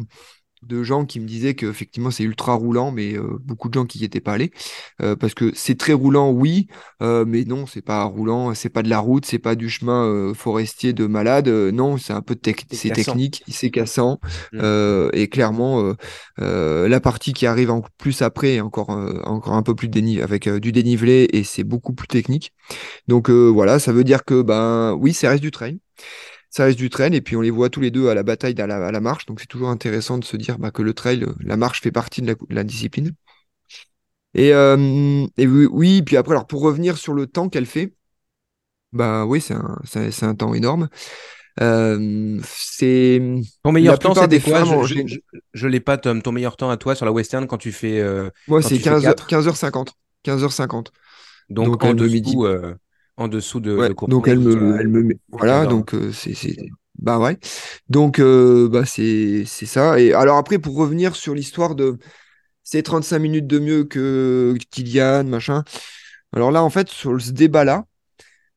de 0.63 0.83
gens 0.83 1.05
qui 1.07 1.21
me 1.21 1.27
disaient 1.27 1.55
que 1.55 1.67
effectivement 1.67 2.11
c'est 2.11 2.25
ultra 2.25 2.55
roulant, 2.55 2.93
mais 2.93 3.15
euh, 3.15 3.39
beaucoup 3.43 3.69
de 3.69 3.75
gens 3.75 3.87
qui 3.87 3.99
n'y 3.99 4.05
étaient 4.05 4.21
pas 4.21 4.35
allés 4.35 4.53
euh, 5.01 5.17
parce 5.17 5.35
que 5.35 5.53
c'est 5.55 5.79
très 5.79 5.93
roulant, 5.93 6.31
oui, 6.31 6.69
euh, 7.03 7.25
mais 7.27 7.45
non, 7.45 7.67
c'est 7.67 7.83
pas 7.83 8.05
roulant, 8.05 8.55
c'est 8.55 8.69
pas 8.69 8.83
de 8.83 8.91
la 8.91 8.99
route, 8.99 9.25
c'est 9.25 9.39
pas 9.39 9.55
du 9.55 9.71
chemin 9.71 10.35
forestier 10.35 10.93
de 10.93 11.07
malade, 11.07 11.49
non, 11.49 11.97
c'est 11.97 12.13
un 12.13 12.23
peu 12.23 12.37
c'est 12.73 12.91
technique, 12.91 13.43
c'est 13.49 13.71
cassant 13.71 14.21
mmh. 14.53 15.09
et 15.13 15.29
clairement 15.29 15.95
la 16.39 17.01
partie 17.01 17.33
qui 17.33 17.47
arrive 17.47 17.71
en 17.71 17.83
plus 17.99 18.23
après 18.23 18.55
est 18.55 18.61
encore 18.61 18.91
encore 18.91 19.55
un 19.55 19.63
peu 19.63 19.75
plus 19.75 19.89
dénivelé 19.89 20.23
avec 20.23 20.49
du 20.49 20.73
dénivelé 20.73 21.29
et 21.33 21.45
c'est 21.45 21.65
beaucoup 21.65 21.93
plus 21.93 22.09
technique. 22.09 22.53
Donc 23.09 23.31
voilà, 23.31 23.79
ça 23.79 23.93
veut 23.93 24.05
dire 24.05 24.25
que 24.25 24.43
ben 24.43 24.95
oui, 24.95 25.13
ça 25.15 25.31
reste 25.31 25.43
du 25.43 25.51
train 25.51 25.73
ça 26.51 26.65
reste 26.65 26.79
du 26.79 26.91
trail 26.91 27.15
et 27.15 27.21
puis 27.21 27.37
on 27.37 27.41
les 27.41 27.51
voit 27.51 27.71
tous 27.71 27.81
les 27.81 27.93
deux 27.93 28.09
à 28.09 28.15
la 28.15 28.25
bataille 28.25 28.61
à 28.61 28.67
la, 28.67 29.01
marche. 29.01 29.27
Donc 29.27 29.41
c'est 29.41 29.47
toujours 29.47 29.71
intéressant 29.71 30.19
de 30.19 30.25
se 30.25 30.37
dire 30.37 30.59
bah, 30.59 30.73
que 30.73 30.83
le 30.83 30.93
trail, 30.93 31.25
la 31.41 31.57
marche 31.57 31.81
fait 31.81 31.93
partie 31.93 32.23
de 32.23 32.37
la, 32.51 32.65
discipline. 32.65 33.13
Et, 34.35 34.53
euh, 34.53 35.27
et, 35.37 35.47
oui, 35.47 36.03
puis 36.03 36.17
après, 36.17 36.35
alors 36.35 36.47
pour 36.47 36.63
revenir 36.63 36.99
sur 36.99 37.15
le 37.15 37.27
temps 37.27 37.49
qu'elle 37.49 37.67
fait, 37.67 37.95
bah 38.93 39.25
oui, 39.25 39.41
c'est 39.41 39.55
un, 39.55 39.79
c'est, 39.85 40.25
un 40.25 40.35
temps 40.35 40.53
énorme. 40.53 40.89
Euh, 41.61 42.41
c'est 42.45 43.23
ton 43.63 43.71
meilleur 43.71 43.99
temps, 43.99 44.15
c'était 44.15 44.41
quoi? 44.41 44.65
Je, 44.85 45.67
l'ai 45.69 45.81
pas, 45.81 45.99
Tom. 45.99 46.23
Ton 46.23 46.33
meilleur 46.33 46.57
temps 46.57 46.71
à 46.71 46.77
toi 46.77 46.97
sur 46.97 47.07
la 47.07 47.13
western 47.13 47.47
quand 47.47 47.59
tu 47.59 47.71
fais. 47.71 48.01
Euh, 48.01 48.31
Moi, 48.49 48.63
c'est 48.63 48.79
15, 48.79 49.05
h 49.05 49.15
15h50. 49.29 49.89
15h50. 50.25 50.87
Donc, 51.49 51.67
Donc 51.67 51.85
en 51.85 51.95
dessous, 51.95 52.47
en 53.21 53.29
dessous 53.29 53.61
de, 53.61 53.95
Donc 54.09 54.29
elle 54.29 54.41
me, 54.41 54.81
elle 54.81 54.89
me 54.89 55.15
voilà, 55.29 55.67
donc 55.67 55.95
euh, 55.95 56.11
c'est 56.13 56.35
bah 56.99 57.19
ouais. 57.19 57.39
Donc 57.89 58.19
euh, 58.19 58.69
bah 58.69 58.85
c'est 58.85 59.45
ça. 59.45 60.01
Et 60.01 60.13
alors 60.13 60.37
après 60.37 60.59
pour 60.59 60.75
revenir 60.77 61.15
sur 61.17 61.35
l'histoire 61.35 61.75
de 61.75 61.99
c'est 62.63 62.83
35 62.83 63.19
minutes 63.19 63.47
de 63.47 63.59
mieux 63.59 63.85
que 63.85 64.57
Kylian, 64.71 65.25
machin. 65.25 65.65
Alors 66.33 66.53
là, 66.53 66.63
en 66.63 66.71
fait, 66.71 66.89
sur 66.89 67.21
ce 67.21 67.33
débat-là, 67.33 67.85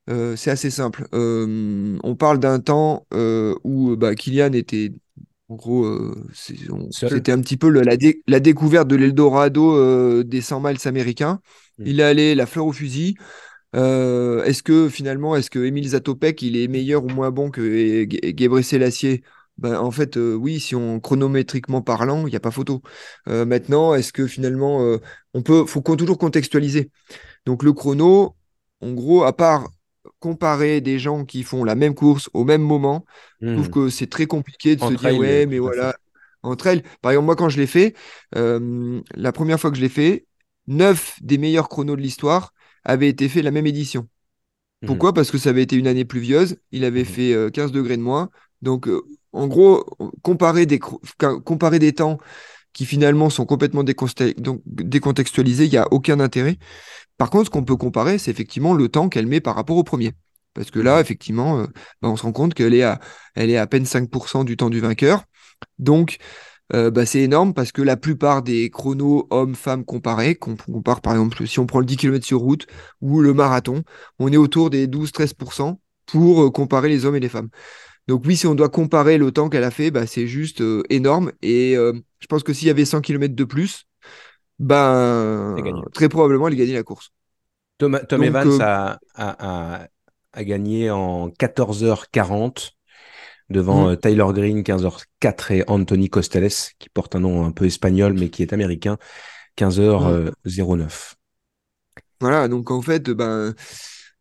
euh, 0.09 0.35
c'est 0.35 0.51
assez 0.51 0.69
simple. 0.69 1.07
Euh, 1.13 1.97
on 2.03 2.15
parle 2.15 2.39
d'un 2.39 2.59
temps 2.59 3.07
euh, 3.13 3.55
où 3.63 3.95
bah, 3.95 4.13
Kylian 4.13 4.53
était, 4.53 4.91
en 5.49 5.55
gros, 5.55 5.87
c'était 6.33 7.31
un 7.31 7.41
petit 7.41 7.57
peu 7.57 7.69
la, 7.69 7.95
la, 8.27 8.39
découverte 8.39 8.87
de 8.87 8.95
l'Eldorado 8.95 10.23
des 10.23 10.41
100 10.41 10.61
miles 10.61 10.77
américains. 10.85 11.39
Mm. 11.79 11.83
Il 11.87 11.99
est 11.99 12.03
allé 12.03 12.35
la 12.35 12.45
fleur 12.45 12.67
au 12.67 12.73
fusil. 12.73 13.15
Est-ce 13.73 14.63
que 14.63 14.89
finalement, 14.89 15.35
est-ce 15.35 15.49
que 15.49 15.59
Emile 15.59 15.89
Zatopek, 15.89 16.41
il 16.41 16.57
est 16.57 16.67
meilleur 16.67 17.03
ou 17.03 17.09
moins 17.09 17.31
bon 17.31 17.49
que 17.49 18.07
Gebre 18.37 18.61
Selassie 18.61 19.21
ben, 19.59 19.77
en 19.77 19.91
fait, 19.91 20.15
oui, 20.15 20.59
si 20.59 20.73
on 20.73 20.99
chronométriquement 20.99 21.83
parlant, 21.83 22.25
il 22.25 22.31
n'y 22.31 22.35
a 22.35 22.39
pas 22.39 22.49
photo. 22.49 22.81
maintenant, 23.27 23.93
est-ce 23.93 24.11
que 24.11 24.25
finalement, 24.25 24.97
on 25.33 25.41
peut, 25.43 25.65
faut 25.65 25.81
toujours 25.81 26.17
contextualiser. 26.17 26.89
Donc 27.45 27.61
le 27.61 27.71
chrono, 27.71 28.35
en 28.81 28.93
gros, 28.93 29.23
à 29.23 29.33
part 29.33 29.69
comparer 30.19 30.81
des 30.81 30.99
gens 30.99 31.25
qui 31.25 31.43
font 31.43 31.63
la 31.63 31.75
même 31.75 31.95
course 31.95 32.29
au 32.33 32.43
même 32.43 32.61
moment, 32.61 33.05
je 33.41 33.53
trouve 33.53 33.67
hmm. 33.67 33.71
que 33.71 33.89
c'est 33.89 34.09
très 34.09 34.25
compliqué 34.25 34.75
de 34.75 34.81
se 34.81 34.93
dire 34.93 35.17
ouais, 35.17 35.45
mais 35.45 35.59
voilà, 35.59 35.95
entre 36.43 36.67
elles. 36.67 36.83
Par 37.01 37.11
exemple, 37.11 37.25
moi, 37.25 37.35
quand 37.35 37.49
je 37.49 37.57
l'ai 37.57 37.67
fait, 37.67 37.93
euh, 38.35 39.01
la 39.15 39.31
première 39.31 39.59
fois 39.59 39.71
que 39.71 39.77
je 39.77 39.81
l'ai 39.81 39.89
fait, 39.89 40.25
neuf 40.67 41.17
des 41.21 41.37
meilleurs 41.37 41.69
chronos 41.69 41.95
de 41.95 42.01
l'histoire 42.01 42.53
avaient 42.83 43.09
été 43.09 43.29
faits 43.29 43.43
la 43.43 43.51
même 43.51 43.67
édition. 43.67 44.07
Hmm. 44.81 44.87
Pourquoi? 44.87 45.13
Parce 45.13 45.31
que 45.31 45.37
ça 45.37 45.49
avait 45.49 45.63
été 45.63 45.75
une 45.75 45.87
année 45.87 46.05
pluvieuse, 46.05 46.57
il 46.71 46.85
avait 46.85 47.03
hmm. 47.03 47.05
fait 47.05 47.51
15 47.53 47.69
euh, 47.69 47.73
degrés 47.73 47.97
de 47.97 48.01
moins. 48.01 48.29
Donc, 48.61 48.87
euh, 48.87 49.01
en 49.31 49.47
gros, 49.47 49.85
comparer 50.21 50.65
des, 50.65 50.79
comparer 50.79 51.79
des 51.79 51.93
temps 51.93 52.17
qui 52.71 52.85
finalement 52.85 53.29
sont 53.29 53.45
complètement 53.45 53.83
décontextualisés, 53.83 55.65
il 55.65 55.71
n'y 55.71 55.77
a 55.77 55.87
aucun 55.91 56.19
intérêt. 56.19 56.57
Par 57.17 57.29
contre, 57.29 57.45
ce 57.45 57.49
qu'on 57.49 57.63
peut 57.63 57.75
comparer, 57.75 58.17
c'est 58.17 58.31
effectivement 58.31 58.73
le 58.73 58.89
temps 58.89 59.09
qu'elle 59.09 59.27
met 59.27 59.41
par 59.41 59.55
rapport 59.55 59.77
au 59.77 59.83
premier. 59.83 60.13
Parce 60.53 60.71
que 60.71 60.79
là, 60.79 60.97
mmh. 60.97 61.01
effectivement, 61.01 61.59
euh, 61.59 61.65
bah, 62.01 62.09
on 62.09 62.15
se 62.15 62.23
rend 62.23 62.31
compte 62.31 62.53
qu'elle 62.53 62.73
est, 62.73 62.83
à, 62.83 62.99
elle 63.35 63.49
est 63.49 63.57
à 63.57 63.67
peine 63.67 63.85
5% 63.85 64.43
du 64.43 64.57
temps 64.57 64.69
du 64.69 64.79
vainqueur. 64.79 65.23
Donc, 65.79 66.17
euh, 66.73 66.91
bah, 66.91 67.05
c'est 67.05 67.21
énorme 67.21 67.53
parce 67.53 67.71
que 67.71 67.81
la 67.81 67.97
plupart 67.97 68.41
des 68.41 68.69
chronos 68.69 69.27
hommes-femmes 69.29 69.85
comparés, 69.85 70.35
qu'on 70.35 70.55
compare 70.55 71.01
par 71.01 71.13
exemple, 71.13 71.45
si 71.47 71.59
on 71.59 71.65
prend 71.65 71.79
le 71.79 71.85
10 71.85 71.97
km 71.97 72.25
sur 72.25 72.39
route 72.39 72.67
ou 73.01 73.21
le 73.21 73.33
marathon, 73.33 73.83
on 74.19 74.31
est 74.31 74.37
autour 74.37 74.69
des 74.69 74.87
12-13% 74.87 75.77
pour 76.05 76.43
euh, 76.43 76.51
comparer 76.51 76.89
les 76.89 77.05
hommes 77.05 77.15
et 77.15 77.19
les 77.19 77.29
femmes. 77.29 77.49
Donc 78.07 78.23
oui, 78.25 78.35
si 78.35 78.47
on 78.47 78.55
doit 78.55 78.69
comparer 78.69 79.17
le 79.17 79.31
temps 79.31 79.49
qu'elle 79.49 79.63
a 79.63 79.71
fait, 79.71 79.91
bah, 79.91 80.05
c'est 80.05 80.27
juste 80.27 80.61
énorme. 80.89 81.31
Et 81.41 81.75
je 81.75 82.27
pense 82.27 82.43
que 82.43 82.51
s'il 82.51 82.67
y 82.67 82.71
avait 82.71 82.83
100 82.83 82.99
km 82.99 83.33
de 83.33 83.43
plus, 83.45 83.85
ben, 84.59 85.55
très 85.93 86.09
probablement, 86.09 86.49
il 86.49 86.57
gagne 86.57 86.73
la 86.73 86.83
course. 86.83 87.13
Tom, 87.77 87.99
Evans 88.23 88.61
euh, 88.61 88.95
a, 89.15 89.87
gagné 90.43 90.89
en 90.89 91.29
14h40 91.29 92.71
devant 93.49 93.85
mm. 93.85 93.89
euh, 93.91 93.95
Tyler 93.95 94.25
Green, 94.29 94.61
15h04 94.61 95.53
et 95.53 95.63
Anthony 95.67 96.09
Costelles, 96.09 96.49
qui 96.79 96.89
porte 96.89 97.15
un 97.15 97.21
nom 97.21 97.45
un 97.45 97.51
peu 97.51 97.65
espagnol, 97.65 98.13
mais 98.13 98.29
qui 98.29 98.41
est 98.41 98.53
américain, 98.53 98.97
15h09. 99.57 101.13
Voilà, 102.19 102.47
donc 102.47 102.71
en 102.71 102.81
fait, 102.81 103.09
ben, 103.09 103.53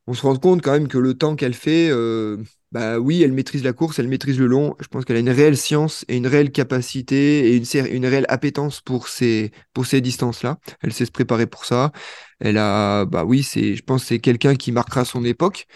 on 0.07 0.15
se 0.15 0.23
rend 0.23 0.37
compte 0.37 0.63
quand 0.63 0.73
même 0.73 0.89
que 0.89 0.99
le 0.99 1.15
temps 1.15 1.37
qu'elle 1.37 1.55
fait, 1.55 1.89
euh, 1.91 2.37
bah 2.73 2.99
oui, 2.99 3.23
elle 3.23 3.33
maîtrise 3.33 3.63
la 3.63 3.73
course, 3.73 3.99
elle 3.99 4.09
maîtrise 4.09 4.39
le 4.39 4.47
long. 4.47 4.75
Je 4.81 4.89
pense 4.89 5.05
qu'elle 5.05 5.17
a 5.17 5.21
une 5.21 5.31
réelle 5.31 5.57
science 5.57 6.05
et 6.09 6.17
une 6.17 6.27
réelle 6.27 6.51
capacité 6.51 7.53
et 7.53 7.57
une, 7.57 7.87
une 7.87 8.07
réelle 8.07 8.27
appétence 8.29 8.81
pour 8.81 9.09
ces, 9.09 9.53
pour 9.75 9.87
ces 9.87 10.01
distances-là. 10.01 10.59
Elle 10.81 10.93
sait 10.93 11.05
se 11.05 11.13
préparer 11.13 11.47
pour 11.47 11.65
ça. 11.65 11.93
Elle 12.41 12.59
a, 12.59 13.05
bah 13.05 13.25
oui, 13.25 13.43
c'est, 13.43 13.77
je 13.77 13.83
pense, 13.85 14.03
que 14.03 14.09
c'est 14.09 14.19
quelqu'un 14.19 14.57
qui 14.57 14.73
marquera 14.73 15.05
son 15.05 15.25
époque. 15.25 15.67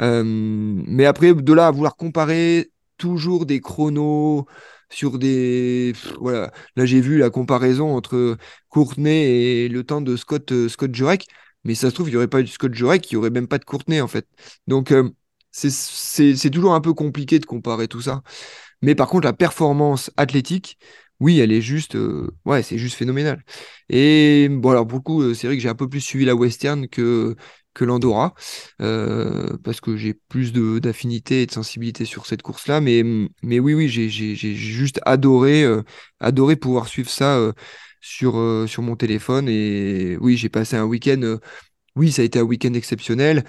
Euh, 0.00 0.22
mais 0.24 1.04
après, 1.06 1.34
de 1.34 1.52
là 1.52 1.68
à 1.68 1.70
vouloir 1.70 1.96
comparer 1.96 2.70
toujours 2.96 3.46
des 3.46 3.60
chronos 3.60 4.46
sur 4.90 5.18
des, 5.18 5.92
voilà. 6.20 6.52
Là, 6.76 6.84
j'ai 6.86 7.00
vu 7.00 7.18
la 7.18 7.30
comparaison 7.30 7.94
entre 7.96 8.36
Courtenay 8.68 9.64
et 9.64 9.68
le 9.68 9.84
temps 9.84 10.00
de 10.00 10.16
Scott, 10.16 10.52
euh, 10.52 10.68
Scott 10.68 10.94
Jurek. 10.94 11.26
Mais 11.64 11.74
ça 11.74 11.90
se 11.90 11.94
trouve, 11.94 12.08
il 12.08 12.12
n'y 12.12 12.16
aurait 12.16 12.28
pas 12.28 12.40
eu 12.40 12.46
Scott 12.46 12.72
Jurek, 12.74 13.10
il 13.10 13.14
n'y 13.14 13.18
aurait 13.18 13.30
même 13.30 13.46
pas 13.48 13.58
de 13.58 13.64
Courtenay, 13.64 14.00
en 14.00 14.08
fait. 14.08 14.26
Donc, 14.66 14.92
euh, 14.92 15.10
c'est 15.52 16.50
toujours 16.50 16.74
un 16.74 16.80
peu 16.80 16.94
compliqué 16.94 17.38
de 17.38 17.44
comparer 17.46 17.88
tout 17.88 18.00
ça. 18.00 18.22
Mais 18.82 18.94
par 18.94 19.08
contre, 19.08 19.26
la 19.26 19.32
performance 19.32 20.10
athlétique, 20.16 20.78
oui, 21.20 21.40
elle 21.40 21.52
est 21.52 21.60
juste, 21.60 21.96
euh, 21.96 22.30
ouais, 22.46 22.62
c'est 22.62 22.78
juste 22.78 22.96
phénoménal. 22.96 23.44
Et 23.88 24.48
bon, 24.50 24.70
alors 24.70 24.86
beaucoup, 24.86 25.22
euh, 25.22 25.34
c'est 25.34 25.46
vrai 25.46 25.56
que 25.56 25.62
j'ai 25.62 25.68
un 25.68 25.74
peu 25.74 25.88
plus 25.88 26.00
suivi 26.00 26.24
la 26.24 26.34
western 26.34 26.88
que 26.88 27.36
l'Andorra 27.84 28.34
euh, 28.80 29.56
parce 29.64 29.80
que 29.80 29.96
j'ai 29.96 30.14
plus 30.14 30.52
d'affinité 30.52 31.42
et 31.42 31.46
de 31.46 31.52
sensibilité 31.52 32.04
sur 32.04 32.26
cette 32.26 32.42
course-là. 32.42 32.80
Mais 32.80 33.02
mais 33.42 33.58
oui, 33.60 33.74
oui, 33.74 33.88
j'ai 33.88 34.08
juste 34.08 35.00
adoré 35.06 35.64
adoré 36.20 36.56
pouvoir 36.56 36.88
suivre 36.88 37.10
ça 37.10 37.52
sur 38.00 38.64
sur 38.68 38.82
mon 38.82 38.96
téléphone. 38.96 39.48
Et 39.48 40.16
oui, 40.20 40.36
j'ai 40.36 40.48
passé 40.48 40.76
un 40.76 40.84
week-end. 40.84 41.38
oui, 41.96 42.12
ça 42.12 42.22
a 42.22 42.24
été 42.24 42.38
un 42.38 42.42
week-end 42.42 42.74
exceptionnel. 42.74 43.44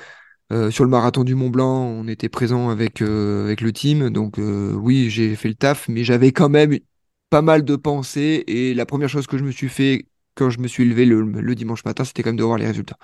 Euh, 0.52 0.70
sur 0.70 0.84
le 0.84 0.90
marathon 0.90 1.24
du 1.24 1.34
Mont 1.34 1.50
Blanc, 1.50 1.86
on 1.86 2.08
était 2.08 2.28
présent 2.28 2.70
avec, 2.70 3.02
euh, 3.02 3.46
avec 3.46 3.62
le 3.62 3.72
team. 3.72 4.10
Donc 4.10 4.38
euh, 4.38 4.74
oui, 4.74 5.10
j'ai 5.10 5.36
fait 5.36 5.48
le 5.48 5.56
taf, 5.56 5.88
mais 5.88 6.04
j'avais 6.04 6.34
quand 6.34 6.50
même 6.50 6.78
pas 7.30 7.42
mal 7.42 7.64
de 7.64 7.76
pensées. 7.78 8.44
Et 8.48 8.74
la 8.74 8.86
première 8.86 9.10
chose 9.10 9.28
que 9.28 9.38
je 9.38 9.44
me 9.44 9.52
suis 9.52 9.70
fait 9.70 10.08
quand 10.36 10.50
je 10.50 10.60
me 10.60 10.68
suis 10.68 10.86
levé 10.86 11.06
le, 11.06 11.56
dimanche 11.56 11.86
matin, 11.86 12.04
c'était 12.04 12.24
quand 12.24 12.30
même 12.30 12.38
de 12.38 12.44
voir 12.44 12.58
les 12.58 12.68
résultats. 12.68 12.98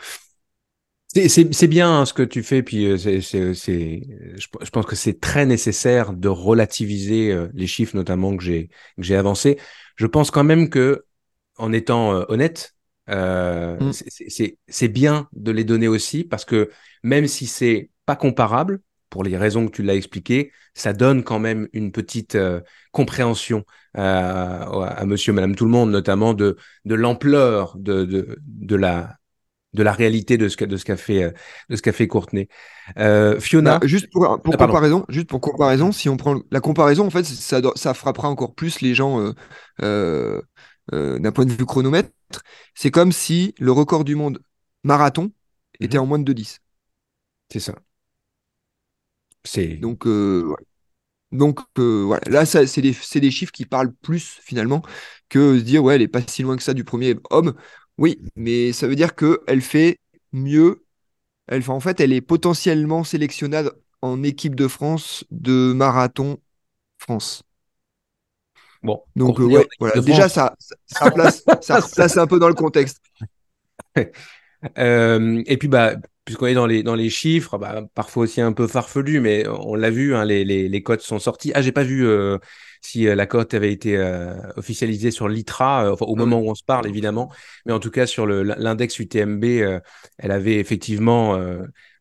C'est 1.14 1.68
bien 1.68 2.00
hein, 2.00 2.06
ce 2.06 2.14
que 2.14 2.24
tu 2.24 2.44
fais, 2.44 2.62
puis 2.62 3.00
c'est, 3.00 3.22
je, 3.22 4.70
pense 4.72 4.86
que 4.86 4.96
c'est 4.96 5.20
très 5.20 5.46
nécessaire 5.46 6.14
de 6.14 6.28
relativiser 6.28 7.48
les 7.54 7.66
chiffres, 7.68 7.96
notamment 7.96 8.36
que 8.36 8.44
j'ai 8.44 8.70
que 8.98 9.04
j'ai 9.04 9.16
avancé. 9.16 9.58
Je 9.96 10.06
pense 10.06 10.32
quand 10.32 10.44
même 10.44 10.70
que, 10.70 11.06
en 11.58 11.72
étant 11.74 12.26
honnête, 12.30 12.78
euh, 13.10 13.78
mm. 13.80 13.92
C'est 14.68 14.88
bien 14.88 15.28
de 15.34 15.52
les 15.52 15.64
donner 15.64 15.88
aussi 15.88 16.24
parce 16.24 16.46
que 16.46 16.70
même 17.04 17.28
si 17.28 17.48
c'est 17.48 17.90
pas 18.06 18.16
comparable, 18.16 18.80
pour 19.10 19.24
les 19.24 19.38
raisons 19.38 19.68
que 19.68 19.72
tu 19.72 19.84
l'as 19.84 19.96
expliqué, 19.96 20.52
ça 20.74 20.92
donne 20.92 21.24
quand 21.24 21.40
même 21.40 21.70
une 21.72 21.94
petite 21.94 22.36
euh, 22.36 22.60
compréhension 22.92 23.64
euh, 23.98 24.02
à 24.02 25.06
monsieur, 25.06 25.32
madame, 25.32 25.56
tout 25.56 25.64
le 25.64 25.72
monde, 25.72 25.92
notamment 25.92 26.34
de, 26.34 26.58
de 26.84 26.96
l'ampleur 26.96 27.78
de, 27.78 28.04
de, 28.04 28.38
de, 28.42 28.76
la, 28.76 29.16
de 29.74 29.84
la 29.84 29.92
réalité 29.92 30.38
de 30.38 30.48
ce 30.48 30.58
qu'a 30.58 30.66
de 30.66 30.78
ce 30.78 30.86
qu'a 30.86 30.98
fait 30.98 31.34
de 31.70 31.76
ce 31.76 31.82
qu'a 31.82 31.92
fait 31.92 32.08
Courtenay. 32.08 32.48
Fiona, 33.40 33.80
bah, 33.80 33.88
juste 33.88 34.10
pour, 34.12 34.42
pour 34.42 34.54
ah, 34.54 34.66
comparaison, 34.66 35.06
juste 35.10 35.28
pour 35.28 35.42
comparaison, 35.42 35.92
si 35.92 36.10
on 36.10 36.18
prend 36.18 36.40
la 36.52 36.60
comparaison, 36.62 37.06
en 37.06 37.10
fait, 37.10 37.26
ça, 37.26 37.62
ça 37.76 37.94
frappera 37.94 38.30
encore 38.30 38.56
plus 38.56 38.82
les 38.82 38.96
gens 38.96 39.34
d'un 39.80 41.32
point 41.34 41.46
de 41.46 41.52
vue 41.52 41.66
chronomètre 41.66 42.10
c'est 42.76 42.92
comme 42.92 43.12
si 43.12 43.54
le 43.60 43.72
record 43.72 44.04
du 44.04 44.16
monde 44.16 44.40
marathon 44.84 45.32
était 45.80 45.98
mhm. 45.98 46.04
en 46.04 46.08
moins 46.08 46.20
de 46.20 46.34
2-10. 46.34 46.60
C'est 47.52 47.60
ça. 47.60 47.76
C'est 49.44 49.78
donc 49.78 50.06
euh, 50.06 50.54
donc 51.32 51.60
euh, 51.80 52.04
voilà. 52.06 52.22
Là, 52.30 52.46
c'est 52.46 52.82
des, 52.82 52.96
des, 53.16 53.32
chiffres 53.32 53.52
qui 53.52 53.66
parlent 53.66 53.94
plus 53.94 54.40
finalement 54.42 54.82
que 55.30 55.58
se 55.58 55.64
dire 55.64 55.84
ouais, 55.84 55.96
elle 55.96 56.02
est 56.02 56.08
pas 56.08 56.22
si 56.28 56.44
loin 56.44 56.58
que 56.58 56.64
ça 56.64 56.74
du 56.74 56.84
premier 56.84 57.16
homme. 57.30 57.54
Oui, 57.98 58.20
mais 58.36 58.74
ça 58.74 58.88
veut 58.88 58.96
dire 58.96 59.16
que 59.16 59.42
elle 59.48 59.62
fait 59.62 60.00
mieux. 60.32 60.86
Elle, 61.48 61.70
en 61.72 61.80
fait, 61.80 62.00
elle 62.02 62.14
est 62.14 62.22
potentiellement 62.22 63.04
sélectionnable 63.04 63.74
en 64.02 64.24
équipe 64.24 64.56
de 64.56 64.68
France 64.68 65.26
de 65.32 65.74
marathon 65.74 66.40
France. 67.00 67.44
Bon, 68.84 69.02
donc 69.16 69.40
euh, 69.40 69.64
voilà. 69.80 70.02
déjà 70.02 70.30
ça, 70.30 70.56
ça, 70.86 71.10
place, 71.12 71.44
ça 71.62 71.80
un 72.22 72.28
peu 72.28 72.40
dans 72.40 72.48
le 72.48 72.54
contexte. 72.54 73.02
Euh, 74.80 75.44
et 75.46 75.58
puis 75.58 75.68
bah 75.68 75.96
puisqu'on 76.26 76.48
est 76.48 76.56
dans 76.56 76.66
les 76.66 76.82
dans 76.84 76.96
les 76.96 77.12
chiffres, 77.12 77.58
bah, 77.60 77.84
parfois 77.94 78.24
aussi 78.24 78.42
un 78.42 78.54
peu 78.54 78.68
farfelu, 78.68 79.20
mais 79.20 79.48
on 79.48 79.76
l'a 79.76 79.92
vu, 79.92 80.16
hein, 80.16 80.26
les, 80.26 80.44
les, 80.46 80.68
les 80.68 80.84
cotes 80.84 81.02
sont 81.02 81.20
sorties. 81.20 81.52
Ah 81.54 81.62
j'ai 81.62 81.72
pas 81.72 81.84
vu 81.84 82.08
euh, 82.08 82.40
si 82.82 83.04
la 83.06 83.26
cote 83.26 83.54
avait 83.54 83.72
été 83.72 83.98
officialisée 84.56 85.12
sur 85.12 85.28
l'ITRA 85.28 85.94
au 85.94 85.98
ah 86.00 86.18
moment 86.18 86.40
où 86.40 86.50
on 86.50 86.56
se 86.56 86.64
parle 86.64 86.88
évidemment, 86.88 87.32
mais 87.66 87.74
en 87.74 87.80
tout 87.80 87.92
cas 87.92 88.06
sur 88.06 88.26
l'index 88.26 89.00
UTMB, 89.00 89.44
elle 89.44 90.32
avait 90.32 90.60
effectivement 90.60 91.38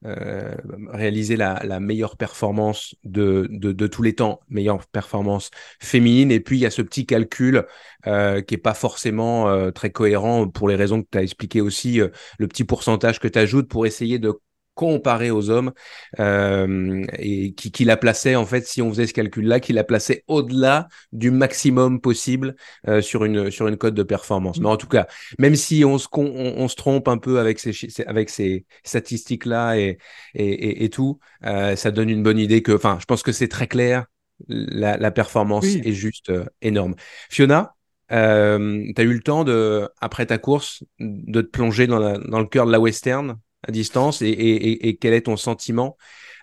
euh, 0.07 0.55
réaliser 0.93 1.37
la, 1.37 1.61
la, 1.65 1.81
meilleure 1.81 2.17
performance 2.17 2.95
de, 3.05 3.49
de, 3.51 3.73
de, 3.73 3.87
tous 3.87 4.03
les 4.03 4.15
temps, 4.15 4.41
meilleure 4.49 4.87
performance 4.87 5.51
féminine. 5.81 6.31
Et 6.31 6.39
puis, 6.39 6.59
il 6.59 6.61
y 6.61 6.67
a 6.67 6.71
ce 6.71 6.83
petit 6.83 7.07
calcul 7.07 7.65
euh, 8.07 8.41
qui 8.41 8.55
est 8.55 8.59
pas 8.59 8.75
forcément 8.75 9.49
euh, 9.49 9.71
très 9.71 9.91
cohérent 9.91 10.49
pour 10.49 10.69
les 10.69 10.77
raisons 10.77 11.03
que 11.03 11.09
tu 11.11 11.19
as 11.19 11.23
expliqué 11.23 11.61
aussi, 11.61 12.01
euh, 12.01 12.09
le 12.39 12.47
petit 12.47 12.65
pourcentage 12.65 13.19
que 13.19 13.27
tu 13.27 13.39
ajoutes 13.39 13.69
pour 13.69 13.87
essayer 13.87 14.19
de 14.19 14.33
comparé 14.77 15.31
aux 15.31 15.51
hommes 15.51 15.73
euh, 16.21 17.03
et 17.19 17.55
qui, 17.55 17.73
qui, 17.73 17.85
la 17.85 17.97
plaçait 17.97 18.37
en 18.37 18.45
fait 18.45 18.67
si 18.67 18.83
on 18.83 18.91
faisait 18.91 19.07
ce 19.07 19.15
calcul 19.15 19.47
là 19.47 19.59
qui 19.59 19.73
la 19.73 19.83
plaçait 19.83 20.23
au-delà 20.29 20.87
du 21.13 21.31
maximum 21.31 22.01
possible 22.01 22.55
euh, 22.87 23.01
sur 23.01 23.25
une 23.25 23.51
sur 23.51 23.67
une 23.67 23.79
cote 23.79 23.95
de 23.95 24.03
performance. 24.05 24.61
Mais 24.61 24.69
en 24.69 24.77
tout 24.77 24.87
cas 24.87 25.07
même 25.39 25.57
si 25.57 25.85
on 25.85 25.99
se 25.99 26.07
on, 26.13 26.69
se 26.69 26.77
trompe 26.77 27.09
un 27.09 27.19
peu 27.19 27.41
avec 27.41 27.59
ces 27.59 27.73
avec 28.07 28.29
ces 28.29 28.67
statistiques 28.85 29.47
là 29.47 29.77
et 29.77 29.99
et, 30.35 30.85
et, 30.85 30.91
tout 30.91 31.19
euh, 31.45 31.75
ça 31.75 31.91
donne 31.91 32.11
une 32.11 32.23
bonne 32.23 32.39
idée 32.39 32.63
que 32.63 32.73
enfin 32.73 32.99
je 33.01 33.07
pense 33.07 33.23
que 33.23 33.33
c'est 33.33 33.49
très 33.49 33.67
clair 33.67 34.05
la, 34.47 34.99
la 34.99 35.11
performance 35.11 35.65
est 35.65 35.93
juste 35.93 36.31
énorme. 36.61 36.95
Fiona 37.31 37.77
euh, 38.13 38.85
tu 38.95 39.01
as 39.01 39.05
eu 39.05 39.13
le 39.13 39.21
temps 39.21 39.45
de 39.45 39.89
après 40.01 40.27
ta 40.27 40.39
course 40.39 40.85
de 41.01 41.41
te 41.41 41.49
plonger 41.49 41.87
dans, 41.87 41.99
la, 41.99 42.19
dans 42.19 42.39
le 42.39 42.47
cœur 42.47 42.67
de 42.67 42.73
la 42.73 42.81
western? 42.81 43.39
À 43.67 43.73
distance 43.73 44.23
et, 44.23 44.99
quel 45.01 45.13
est 45.13 45.23
ton 45.23 45.37
sentiment 45.37 45.97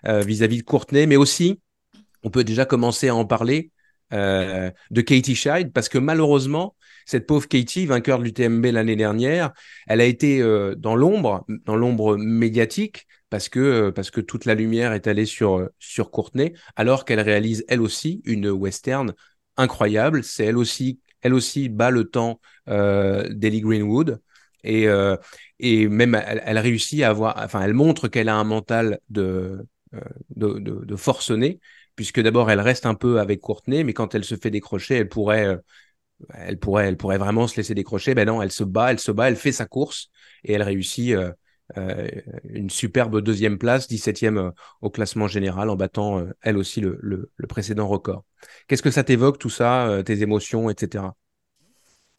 euh, 0.06 0.20
vis-à-vis 0.20 0.58
de 0.58 0.62
Courtenay, 0.62 1.06
mais 1.06 1.16
aussi, 1.16 1.60
on 2.22 2.30
peut 2.30 2.44
déjà 2.44 2.64
commencer 2.66 3.08
à 3.08 3.14
en 3.14 3.24
parler 3.24 3.70
euh, 4.12 4.70
de 4.90 5.00
Katie 5.00 5.34
Scheid, 5.34 5.72
parce 5.72 5.88
que 5.88 5.98
malheureusement, 5.98 6.76
cette 7.06 7.26
pauvre 7.26 7.48
Katie, 7.48 7.86
vainqueur 7.86 8.18
de 8.18 8.24
l'UTMB 8.24 8.66
l'année 8.66 8.96
dernière, 8.96 9.52
elle 9.86 10.00
a 10.00 10.04
été 10.04 10.40
euh, 10.40 10.74
dans 10.74 10.94
l'ombre, 10.94 11.44
dans 11.48 11.76
l'ombre 11.76 12.16
médiatique, 12.16 13.06
parce 13.30 13.48
que, 13.48 13.90
parce 13.90 14.10
que 14.10 14.20
toute 14.20 14.44
la 14.44 14.54
lumière 14.54 14.92
est 14.92 15.06
allée 15.06 15.26
sur, 15.26 15.68
sur 15.78 16.10
Courtenay, 16.10 16.52
alors 16.76 17.04
qu'elle 17.04 17.20
réalise 17.20 17.64
elle 17.68 17.80
aussi 17.80 18.22
une 18.24 18.48
western 18.48 19.12
incroyable. 19.56 20.22
C'est 20.22 20.44
elle 20.44 20.56
aussi, 20.56 21.00
elle 21.22 21.34
aussi 21.34 21.68
bat 21.68 21.90
le 21.90 22.04
temps 22.04 22.40
d'Ellie 22.66 23.60
Greenwood. 23.60 24.20
Et, 24.62 24.88
et 25.64 25.88
même 25.88 26.14
elle, 26.14 26.58
réussit 26.58 27.02
à 27.02 27.08
avoir, 27.08 27.42
enfin, 27.42 27.62
elle 27.62 27.72
montre 27.72 28.06
qu'elle 28.08 28.28
a 28.28 28.36
un 28.36 28.44
mental 28.44 29.00
de, 29.08 29.66
euh, 29.94 30.00
de, 30.36 30.58
de, 30.58 30.96
forcené, 30.96 31.58
puisque 31.96 32.20
d'abord 32.20 32.50
elle 32.50 32.60
reste 32.60 32.84
un 32.84 32.94
peu 32.94 33.18
avec 33.18 33.40
Courtenay, 33.40 33.82
mais 33.82 33.94
quand 33.94 34.14
elle 34.14 34.24
se 34.24 34.34
fait 34.36 34.50
décrocher, 34.50 34.96
elle 34.96 35.08
pourrait, 35.08 35.46
euh, 35.46 35.56
elle 36.34 36.58
pourrait, 36.58 36.86
elle 36.86 36.98
pourrait 36.98 37.16
vraiment 37.16 37.46
se 37.46 37.56
laisser 37.56 37.74
décrocher. 37.74 38.14
Ben 38.14 38.26
non, 38.26 38.42
elle 38.42 38.52
se 38.52 38.62
bat, 38.62 38.90
elle 38.90 38.98
se 38.98 39.10
bat, 39.10 39.28
elle 39.28 39.36
fait 39.36 39.52
sa 39.52 39.64
course 39.64 40.10
et 40.44 40.52
elle 40.52 40.62
réussit 40.62 41.14
euh, 41.14 41.32
une 42.44 42.68
superbe 42.68 43.22
deuxième 43.22 43.56
place, 43.56 43.88
17e 43.88 44.52
au 44.82 44.90
classement 44.90 45.28
général, 45.28 45.70
en 45.70 45.76
battant 45.76 46.26
elle 46.42 46.58
aussi 46.58 46.82
le, 46.82 46.98
le 47.00 47.46
précédent 47.46 47.88
record. 47.88 48.24
Qu'est-ce 48.68 48.82
que 48.82 48.90
ça 48.90 49.02
t'évoque 49.02 49.38
tout 49.38 49.48
ça, 49.48 50.02
tes 50.04 50.20
émotions, 50.20 50.68
etc. 50.68 51.04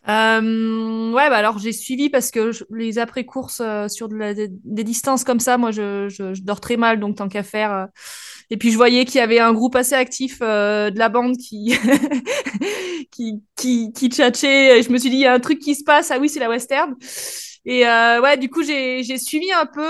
Euh, 0.08 1.12
ouais, 1.12 1.30
bah 1.30 1.38
alors 1.38 1.58
j'ai 1.58 1.72
suivi 1.72 2.10
parce 2.10 2.30
que 2.30 2.52
les 2.72 3.00
après-courses 3.00 3.62
euh, 3.62 3.88
sur 3.88 4.08
de 4.08 4.16
la, 4.16 4.34
des, 4.36 4.84
distances 4.84 5.24
comme 5.24 5.40
ça, 5.40 5.58
moi 5.58 5.72
je, 5.72 6.10
je, 6.10 6.36
je, 6.36 6.44
dors 6.44 6.60
très 6.62 6.78
mal, 6.78 7.00
donc 7.00 7.18
tant 7.18 7.28
qu'à 7.28 7.42
faire. 7.42 7.74
Euh... 7.74 7.86
Et 8.52 8.58
puis 8.58 8.72
je 8.72 8.78
voyais 8.78 9.06
qu'il 9.06 9.16
y 9.16 9.22
avait 9.22 9.40
un 9.40 9.54
groupe 9.54 9.76
assez 9.76 9.96
actif 9.96 10.38
euh, 10.42 10.92
de 10.92 11.00
la 11.00 11.10
bande 11.10 11.38
qui, 11.38 11.76
qui, 13.12 13.42
qui, 13.56 13.92
qui 13.94 14.10
tchatchait. 14.10 14.84
Je 14.84 14.92
me 14.92 14.98
suis 14.98 15.10
dit, 15.10 15.16
il 15.18 15.22
y 15.22 15.26
a 15.26 15.34
un 15.34 15.40
truc 15.40 15.60
qui 15.60 15.74
se 15.74 15.84
passe. 15.84 16.12
Ah 16.12 16.20
oui, 16.20 16.30
c'est 16.30 16.40
la 16.40 16.50
western. 16.50 16.94
Et 17.66 17.88
euh, 17.88 18.22
ouais, 18.22 18.38
du 18.38 18.50
coup, 18.50 18.62
j'ai 18.62 19.18
suivi 19.18 19.52
un 19.52 19.66
peu. 19.66 19.82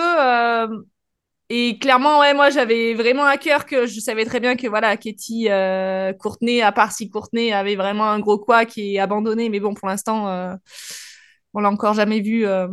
Et 1.49 1.77
clairement, 1.77 2.21
ouais, 2.21 2.33
moi, 2.33 2.49
j'avais 2.49 2.95
vraiment 2.95 3.25
à 3.25 3.37
cœur 3.37 3.65
que 3.65 3.85
je 3.85 3.99
savais 3.99 4.25
très 4.25 4.39
bien 4.39 4.55
que 4.55 4.67
voilà, 4.67 4.97
Katie 4.97 5.47
euh, 5.49 6.11
Courtenay, 6.13 6.61
à 6.61 6.71
part 6.71 6.91
si 6.91 7.09
Courtenay 7.09 7.53
avait 7.53 7.75
vraiment 7.75 8.09
un 8.09 8.19
gros 8.19 8.39
quoi 8.39 8.65
qui 8.65 8.95
est 8.95 8.99
abandonné, 8.99 9.49
mais 9.49 9.59
bon, 9.59 9.75
pour 9.75 9.87
l'instant, 9.87 10.27
euh, 10.27 10.55
on 11.53 11.59
l'a 11.59 11.69
encore 11.69 11.93
jamais 11.93 12.19
vu 12.21 12.47
euh, 12.47 12.67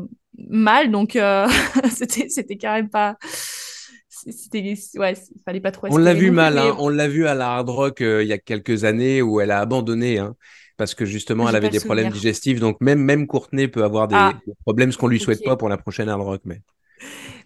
mal, 0.48 0.90
donc 0.90 1.16
euh, 1.16 1.46
c'était 1.94 2.30
c'était 2.30 2.56
quand 2.56 2.72
même 2.72 2.88
pas. 2.88 3.18
C'était 4.08 4.74
ouais, 4.96 5.14
il 5.14 5.42
fallait 5.44 5.60
pas 5.60 5.72
trop. 5.72 5.88
On 5.90 5.98
l'a 5.98 6.14
vu 6.14 6.30
mal, 6.30 6.56
hein, 6.56 6.74
on 6.78 6.88
l'a 6.88 7.08
vu 7.08 7.26
à 7.26 7.34
la 7.34 7.56
Hard 7.56 7.68
Rock 7.68 7.98
il 8.00 8.26
y 8.26 8.32
a 8.32 8.38
quelques 8.38 8.84
années 8.84 9.20
où 9.20 9.40
elle 9.40 9.50
a 9.50 9.60
abandonné. 9.60 10.18
Hein 10.18 10.34
parce 10.78 10.94
que 10.94 11.04
justement 11.04 11.48
elle 11.48 11.56
avait 11.56 11.68
des 11.68 11.80
problèmes 11.80 12.10
digestifs. 12.10 12.58
Donc 12.58 12.80
même 12.80 13.00
même 13.00 13.26
Courtenay 13.26 13.68
peut 13.68 13.84
avoir 13.84 14.08
des, 14.08 14.16
ah. 14.16 14.32
des 14.46 14.54
problèmes, 14.64 14.90
ce 14.90 14.98
qu'on 14.98 15.08
lui 15.08 15.20
souhaite 15.20 15.40
okay. 15.40 15.50
pas 15.50 15.56
pour 15.56 15.68
la 15.68 15.76
prochaine 15.76 16.08
Hard 16.08 16.22
Rock. 16.22 16.40
Mais 16.44 16.62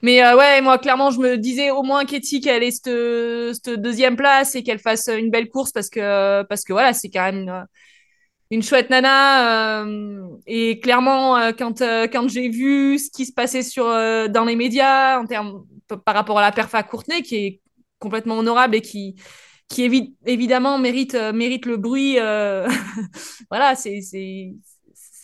mais 0.03 0.23
euh, 0.23 0.37
ouais, 0.37 0.61
moi 0.61 0.79
clairement 0.79 1.11
je 1.11 1.19
me 1.19 1.37
disais 1.37 1.71
au 1.71 1.83
moins 1.83 2.05
qu'Etty 2.05 2.41
qu'elle 2.41 2.63
ait 2.63 2.71
cette, 2.71 3.71
deuxième 3.81 4.17
place 4.17 4.55
et 4.55 4.63
qu'elle 4.63 4.79
fasse 4.79 5.09
une 5.09 5.31
belle 5.31 5.49
course 5.49 5.73
parce 5.73 5.89
que 5.89 6.43
parce 6.45 6.65
que 6.65 6.73
voilà 6.73 6.93
c'est 6.93 7.11
quand 7.11 7.33
même 7.33 7.67
une, 8.51 8.63
chouette 8.63 8.91
nana 8.91 9.83
euh, 9.83 10.27
et 10.47 10.81
clairement 10.81 11.37
euh, 11.37 11.53
quand 11.53 12.29
j'ai 12.29 12.49
vu 12.49 12.99
ce 12.99 13.11
qui 13.11 13.27
se 13.27 13.33
passait 13.33 13.63
sur 13.63 13.85
dans 13.87 14.45
les 14.47 14.57
médias 14.57 15.19
en 15.21 15.27
termes 15.27 15.65
par 16.05 16.15
rapport 16.15 16.39
à 16.39 16.43
la 16.43 16.53
perf 16.53 16.75
à 16.75 16.83
Courtenay 16.83 17.23
qui 17.23 17.37
est 17.37 17.61
complètement 17.99 18.39
honorable 18.39 18.77
et 18.77 18.83
qui 18.83 19.17
qui 19.69 19.83
évi 19.83 20.15
évidemment 20.27 20.79
mérite 20.79 21.15
mérite 21.35 21.67
le 21.67 21.77
bruit 21.77 22.17
voilà 23.51 23.75
c'est 23.75 24.01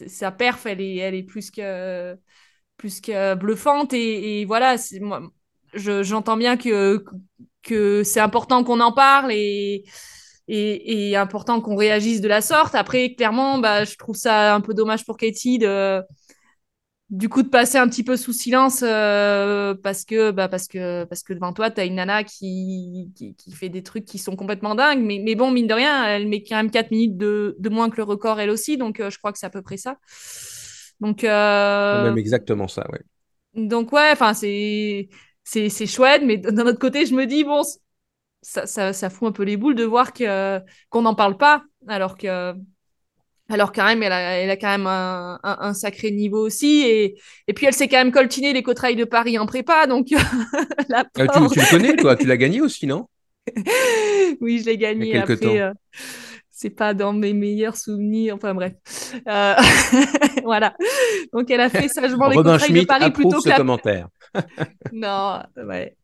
sa 0.07 0.33
perf 0.33 0.67
elle 0.67 0.81
est 0.81 0.97
elle 0.97 1.15
est 1.15 1.23
plus 1.23 1.51
que 1.51 2.17
plus 2.83 3.01
que 3.01 3.35
bluffante 3.37 3.93
et, 3.93 4.45
voilà 4.45 4.75
moi 5.01 5.23
j'entends 5.73 6.37
bien 6.37 6.57
que 6.57 7.05
que 7.63 8.03
c'est 8.03 8.19
important 8.19 8.65
qu'on 8.65 8.81
en 8.81 8.91
parle 8.91 9.31
et 9.31 9.85
et, 10.49 11.15
important 11.17 11.61
qu'on 11.61 11.77
réagisse 11.77 12.21
de 12.21 12.27
la 12.27 12.41
sorte. 12.41 12.75
Après 12.75 13.15
clairement 13.15 13.59
bah 13.59 13.85
je 13.85 13.95
trouve 13.97 14.17
ça 14.17 14.53
un 14.57 14.61
peu 14.61 14.75
dommage 14.75 15.05
pour 15.07 15.17
Katie 15.17 15.59
de 15.59 16.03
du 17.11 17.29
coup 17.29 17.45
de 17.45 17.49
passer 17.49 17.79
un 17.79 17.89
petit 17.89 18.03
peu 18.03 18.17
sous 18.17 18.33
silence 18.33 18.83
euh, 18.83 19.75
parce 19.81 20.05
que 20.05 20.33
bah 20.33 20.49
parce 20.49 20.67
que 20.67 21.05
parce 21.05 21.23
que 21.23 21.35
devant 21.35 21.53
toi 21.53 21.71
tu 21.71 21.81
as 21.81 21.85
une 21.85 21.95
nana 21.95 22.25
qui, 22.25 23.13
qui, 23.15 23.37
qui 23.37 23.53
fait 23.53 23.69
des 23.69 23.85
trucs 23.85 24.07
qui 24.07 24.19
sont 24.19 24.35
complètement 24.35 24.75
dingues. 24.75 25.05
Mais 25.05 25.21
mais 25.25 25.37
bon 25.37 25.53
mine 25.53 25.69
de 25.69 25.75
rien 25.75 26.05
elle 26.05 26.27
met 26.27 26.43
quand 26.43 26.57
même 26.57 26.73
4 26.73 26.91
minutes 26.91 27.17
de, 27.17 27.55
de 27.61 27.69
moins 27.69 27.91
que 27.91 27.99
le 27.99 28.03
record 28.03 28.41
elle 28.41 28.51
aussi. 28.51 28.77
Donc 28.77 28.99
euh, 28.99 29.09
je 29.09 29.19
crois 29.19 29.31
que 29.31 29.39
c'est 29.39 29.47
à 29.47 29.51
peu 29.51 29.63
près 29.63 29.77
ça 29.77 29.99
donc, 31.03 31.25
euh... 31.25 32.05
même 32.05 32.17
exactement 32.17 32.69
ça, 32.69 32.87
ouais. 32.93 33.01
Donc, 33.55 33.93
ouais, 33.93 34.11
enfin, 34.13 34.35
c'est, 34.35 35.09
c'est, 35.43 35.69
c'est 35.69 35.89
chouette, 35.89 36.23
mais 36.25 36.37
d'un 36.37 36.65
autre 36.65 36.79
côté, 36.79 37.07
je 37.07 37.15
me 37.15 37.27
dis, 37.27 37.43
bon, 37.43 37.63
ça, 38.41 38.67
ça, 38.67 38.93
ça 38.93 39.11
fout 39.11 39.29
un 39.29 39.33
peu 39.33 39.43
les 39.43 39.57
boules 39.57 39.75
de 39.75 39.83
voir 39.83 40.13
que, 40.13 40.61
qu'on 40.91 41.03
n'en 41.03 41.17
parle 41.17 41.37
pas, 41.37 41.65
alors 41.89 42.17
que, 42.17 42.55
alors 43.49 43.73
quand 43.73 43.85
même, 43.85 44.01
elle 44.05 44.13
a, 44.13 44.39
elle 44.39 44.51
a 44.51 44.57
quand 44.57 44.69
même 44.69 44.87
un, 44.87 45.41
un, 45.43 45.57
un, 45.61 45.75
sacré 45.75 46.13
niveau 46.13 46.39
aussi. 46.39 46.83
Et, 46.87 47.17
et 47.49 47.53
puis, 47.53 47.67
elle 47.67 47.75
s'est 47.75 47.89
quand 47.89 47.99
même 47.99 48.13
coltinée 48.13 48.53
les 48.53 48.63
cotrails 48.63 48.95
de 48.95 49.05
Paris 49.05 49.41
en 49.41 49.47
prépa. 49.47 49.89
Donc, 49.89 50.07
la 50.89 51.01
euh, 51.19 51.27
tu, 51.27 51.55
tu, 51.55 51.59
le 51.59 51.71
connais, 51.71 51.97
toi 51.97 52.15
Tu 52.15 52.29
l'as 52.29 52.37
gagné 52.37 52.61
aussi, 52.61 52.87
non? 52.87 53.09
Oui, 54.41 54.61
je 54.61 54.67
l'ai 54.67 54.79
gagné. 54.79 55.07
Il 55.07 55.15
y 55.15 55.19
a 55.19 55.27
quelques 55.27 55.43
après, 55.43 55.59
temps. 55.59 55.61
Euh, 55.61 55.73
c'est 56.63 56.71
pas 56.71 56.95
dans 56.95 57.13
mes 57.13 57.33
meilleurs 57.33 57.77
souvenirs. 57.77 58.37
Enfin 58.37 58.55
bref, 58.55 58.73
euh, 59.27 59.55
voilà. 60.45 60.75
Donc 61.33 61.51
elle 61.51 61.61
a 61.61 61.69
fait 61.69 61.89
sagement 61.89 62.29
les 62.29 62.37
Robin 62.37 62.57
Schmitt 62.59 62.83
de 62.83 62.87
Paris 62.87 63.11
plutôt 63.11 63.41
ce 63.41 63.45
que 63.45 63.49
la... 63.49 63.57
commentaire. 63.57 64.09
non, 64.93 65.41
ouais. 65.57 65.97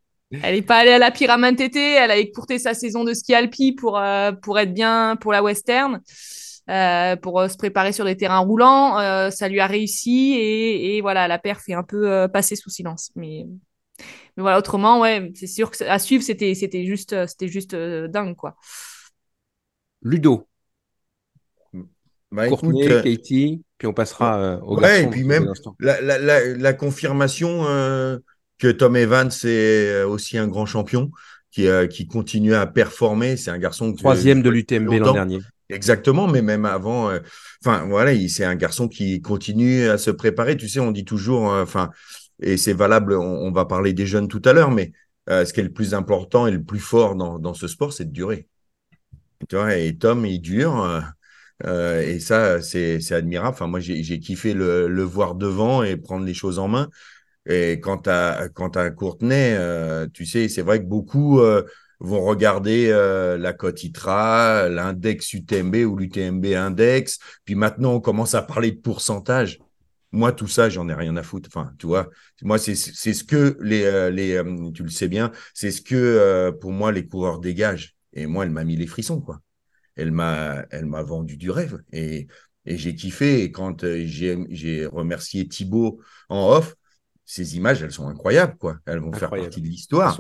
Elle 0.43 0.57
est 0.57 0.63
pas 0.63 0.79
allée 0.79 0.91
à 0.91 0.99
la 0.99 1.13
Pyramide 1.13 1.57
TT. 1.57 1.79
Elle 1.79 2.11
a 2.11 2.17
écourté 2.17 2.59
sa 2.59 2.75
saison 2.75 3.05
de 3.05 3.15
ski 3.15 3.35
alpi 3.35 3.73
pour 3.73 3.99
euh, 3.99 4.33
pour 4.33 4.59
être 4.59 4.75
bien 4.75 5.17
pour 5.21 5.33
la 5.33 5.43
western. 5.43 6.01
Euh, 6.69 7.17
pour 7.17 7.41
se 7.49 7.57
préparer 7.57 7.93
sur 7.93 8.05
des 8.05 8.15
terrains 8.15 8.41
roulants, 8.41 8.99
ça 9.31 9.49
lui 9.49 9.59
a 9.59 9.67
réussi 9.67 10.35
et, 10.35 10.97
et, 10.97 11.01
voilà, 11.01 11.27
la 11.27 11.39
perf 11.39 11.63
est 11.69 11.73
un 11.73 11.83
peu 11.83 12.29
passée 12.31 12.57
sous 12.57 12.69
silence. 12.69 13.11
Mais, 13.17 13.47
mais 14.37 14.43
voilà, 14.43 14.59
autrement, 14.59 15.01
ouais, 15.01 15.33
c'est 15.35 15.47
sûr 15.47 15.71
que 15.71 15.83
à 15.85 15.99
suivre, 15.99 16.23
c'était 16.23 16.55
c'était 16.55 16.85
juste 16.85 17.27
c'était 17.27 17.49
juste 17.49 17.75
dingue 17.75 18.37
quoi. 18.37 18.55
Ludo. 20.03 20.49
Bah, 22.31 22.47
écoute, 22.47 22.77
euh, 22.83 23.03
Katie, 23.03 23.63
puis 23.79 23.89
on 23.89 23.95
passera 23.95 24.39
euh, 24.39 24.61
au 24.61 24.79
ouais, 24.79 25.05
et 25.05 25.07
puis 25.07 25.25
même 25.25 25.51
la, 25.81 26.01
la, 26.01 26.19
la, 26.19 26.47
la 26.47 26.73
confirmation 26.75 27.65
euh, 27.67 28.19
que 28.59 28.69
Tom 28.69 28.97
Evans 28.97 29.31
est 29.45 30.03
aussi 30.03 30.37
un 30.37 30.47
grand 30.47 30.67
champion 30.67 31.11
qui, 31.51 31.67
qui 31.91 32.07
continue 32.07 32.55
à 32.55 32.67
performer. 32.67 33.37
C'est 33.37 33.51
un 33.51 33.59
garçon 33.59 33.93
que 33.93 33.99
troisième 33.99 34.43
de 34.43 34.51
l'UTMB 34.51 34.93
l'an 34.93 35.13
dernier. 35.13 35.39
Exactement, 35.71 36.29
mais 36.29 36.41
même 36.43 36.65
avant, 36.65 37.11
enfin 37.65 37.85
voilà, 37.87 38.13
c'est 38.29 38.45
un 38.45 38.55
garçon 38.57 38.89
qui 38.89 39.21
continue 39.21 39.89
à 39.89 39.97
se 39.99 40.11
préparer. 40.11 40.57
Tu 40.57 40.69
sais, 40.69 40.81
on 40.81 40.93
dit 40.93 41.05
toujours, 41.05 41.45
enfin, 41.45 41.91
et 42.41 42.57
c'est 42.57 42.73
valable. 42.73 43.15
On, 43.15 43.23
on, 43.23 43.53
va 43.53 43.65
parler 43.65 43.93
des 43.93 44.07
jeunes 44.07 44.29
tout 44.29 44.43
à 44.45 44.53
l'heure, 44.53 44.71
mais 44.71 44.93
ce 45.29 45.51
qui 45.53 45.61
est 45.61 45.65
le 45.65 45.73
plus 45.73 45.95
important 45.95 46.47
et 46.47 46.51
le 46.51 46.63
plus 46.63 46.79
fort 46.79 47.17
dans, 47.17 47.39
dans 47.39 47.55
ce 47.55 47.69
sport, 47.69 47.93
c'est 47.93 48.07
de 48.07 48.13
durer. 48.13 48.49
Tu 49.49 49.57
vois, 49.57 49.77
et 49.77 49.97
Tom, 49.97 50.27
il 50.27 50.41
dure. 50.41 51.03
Euh, 51.67 52.01
et 52.03 52.21
ça, 52.21 52.63
c'est 52.63 53.13
admirable. 53.13 53.51
Enfin, 53.55 53.67
moi, 53.67 53.81
j'ai 53.81 54.21
kiffé 54.21 54.55
le, 54.55 54.89
le, 54.89 55.03
voir 55.03 55.35
devant 55.35 55.83
et 55.83 55.97
prendre 55.97 56.25
les 56.25 56.35
choses 56.35 56.59
en 56.59 56.69
main. 56.69 56.89
Et 57.49 57.81
quant 57.81 58.01
à, 58.07 58.49
quant 58.51 58.69
à 58.69 58.91
Courtenay, 58.91 59.57
euh, 59.59 60.07
tu 60.13 60.27
sais, 60.27 60.49
c'est 60.49 60.63
vrai 60.63 60.81
que 60.81 60.85
beaucoup 60.85 61.41
euh, 61.41 61.63
vont 61.99 62.23
regarder 62.25 62.89
euh, 62.91 63.39
la 63.39 63.55
cote 63.55 63.83
ITRA, 63.83 64.69
l'index 64.69 65.33
UTMB 65.33 65.77
ou 65.87 65.97
l'UTMB 65.97 66.45
index. 66.55 67.19
Puis 67.45 67.55
maintenant, 67.55 67.95
on 67.95 68.01
commence 68.01 68.35
à 68.35 68.43
parler 68.43 68.73
de 68.73 68.81
pourcentage. 68.81 69.59
Moi, 70.13 70.33
tout 70.33 70.49
ça, 70.49 70.69
j'en 70.69 70.89
ai 70.89 70.95
rien 70.95 71.17
à 71.17 71.23
foutre. 71.23 71.49
Enfin, 71.53 71.73
tu 71.79 71.87
vois, 71.87 72.09
moi, 72.43 72.59
c'est 72.59 72.75
ce 72.75 73.25
que 73.25 73.57
les, 73.63 74.11
les 74.11 74.43
tu 74.75 74.83
le 74.83 74.91
sais 74.91 75.09
bien, 75.09 75.33
c'est 75.55 75.71
ce 75.71 75.83
que 75.83 76.51
pour 76.61 76.73
moi 76.73 76.93
les 76.93 77.07
coureurs 77.07 77.41
dégagent. 77.41 77.98
Et 78.13 78.27
moi, 78.27 78.45
elle 78.45 78.51
m'a 78.51 78.65
mis 78.65 78.77
les 78.77 78.87
frissons, 78.87 79.21
quoi. 79.21 79.41
Elle 79.97 80.13
m'a, 80.13 80.65
elle 80.71 80.87
m'a 80.87 81.03
vendu 81.03 81.37
du 81.37 81.51
rêve. 81.51 81.83
Et, 81.93 82.29
et 82.65 82.77
j'ai 82.77 82.95
kiffé. 82.95 83.43
Et 83.43 83.51
quand 83.51 83.85
j'ai 84.05 84.87
remercié 84.87 85.49
Thibaut 85.49 86.01
en 86.29 86.51
off, 86.51 86.75
ces 87.25 87.57
images, 87.57 87.83
elles 87.83 87.93
sont 87.93 88.09
incroyables, 88.09 88.57
quoi. 88.57 88.79
Elles 88.87 89.01
vont 89.01 89.13
faire 89.13 89.29
partie 89.31 89.61
de 89.61 89.67
l'histoire. 89.69 90.19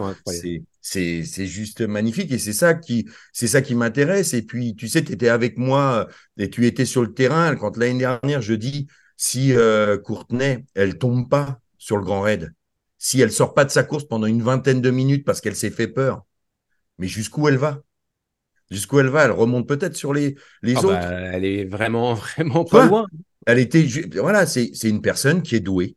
C'est, 0.80 1.22
c'est 1.24 1.46
juste 1.46 1.80
magnifique 1.80 2.32
et 2.32 2.38
c'est 2.38 2.52
ça 2.52 2.74
qui, 2.74 3.08
c'est 3.32 3.46
ça 3.46 3.62
qui 3.62 3.74
m'intéresse. 3.74 4.34
Et 4.34 4.42
puis, 4.42 4.74
tu 4.74 4.88
sais, 4.88 5.02
tu 5.02 5.12
étais 5.12 5.28
avec 5.28 5.58
moi 5.58 6.06
et 6.36 6.50
tu 6.50 6.66
étais 6.66 6.84
sur 6.84 7.02
le 7.02 7.12
terrain 7.12 7.56
quand 7.56 7.76
l'année 7.76 7.98
dernière, 7.98 8.42
je 8.42 8.54
dis, 8.54 8.88
si 9.16 9.52
euh, 9.54 9.98
Courtenay, 9.98 10.64
elle 10.74 10.98
tombe 10.98 11.28
pas 11.28 11.60
sur 11.78 11.96
le 11.96 12.04
Grand 12.04 12.20
Raid, 12.20 12.52
si 12.98 13.20
elle 13.20 13.32
sort 13.32 13.54
pas 13.54 13.64
de 13.64 13.70
sa 13.70 13.84
course 13.84 14.06
pendant 14.06 14.26
une 14.26 14.42
vingtaine 14.42 14.80
de 14.80 14.90
minutes 14.90 15.24
parce 15.24 15.40
qu'elle 15.40 15.56
s'est 15.56 15.70
fait 15.70 15.88
peur, 15.88 16.24
mais 16.98 17.06
jusqu'où 17.06 17.48
elle 17.48 17.56
va? 17.56 17.82
Jusqu'où 18.70 19.00
elle 19.00 19.08
va? 19.08 19.24
Elle 19.24 19.30
remonte 19.30 19.66
peut-être 19.66 19.96
sur 19.96 20.12
les, 20.12 20.36
les 20.62 20.76
ah 20.76 20.80
autres. 20.80 21.00
Bah, 21.00 21.10
elle 21.32 21.44
est 21.44 21.64
vraiment, 21.64 22.14
vraiment 22.36 22.64
pas 22.64 22.86
loin. 22.86 23.06
Elle 23.46 23.58
était, 23.58 23.86
voilà, 24.16 24.46
c'est 24.46 24.70
une 24.84 25.00
personne 25.00 25.42
qui 25.42 25.56
est 25.56 25.60
douée, 25.60 25.96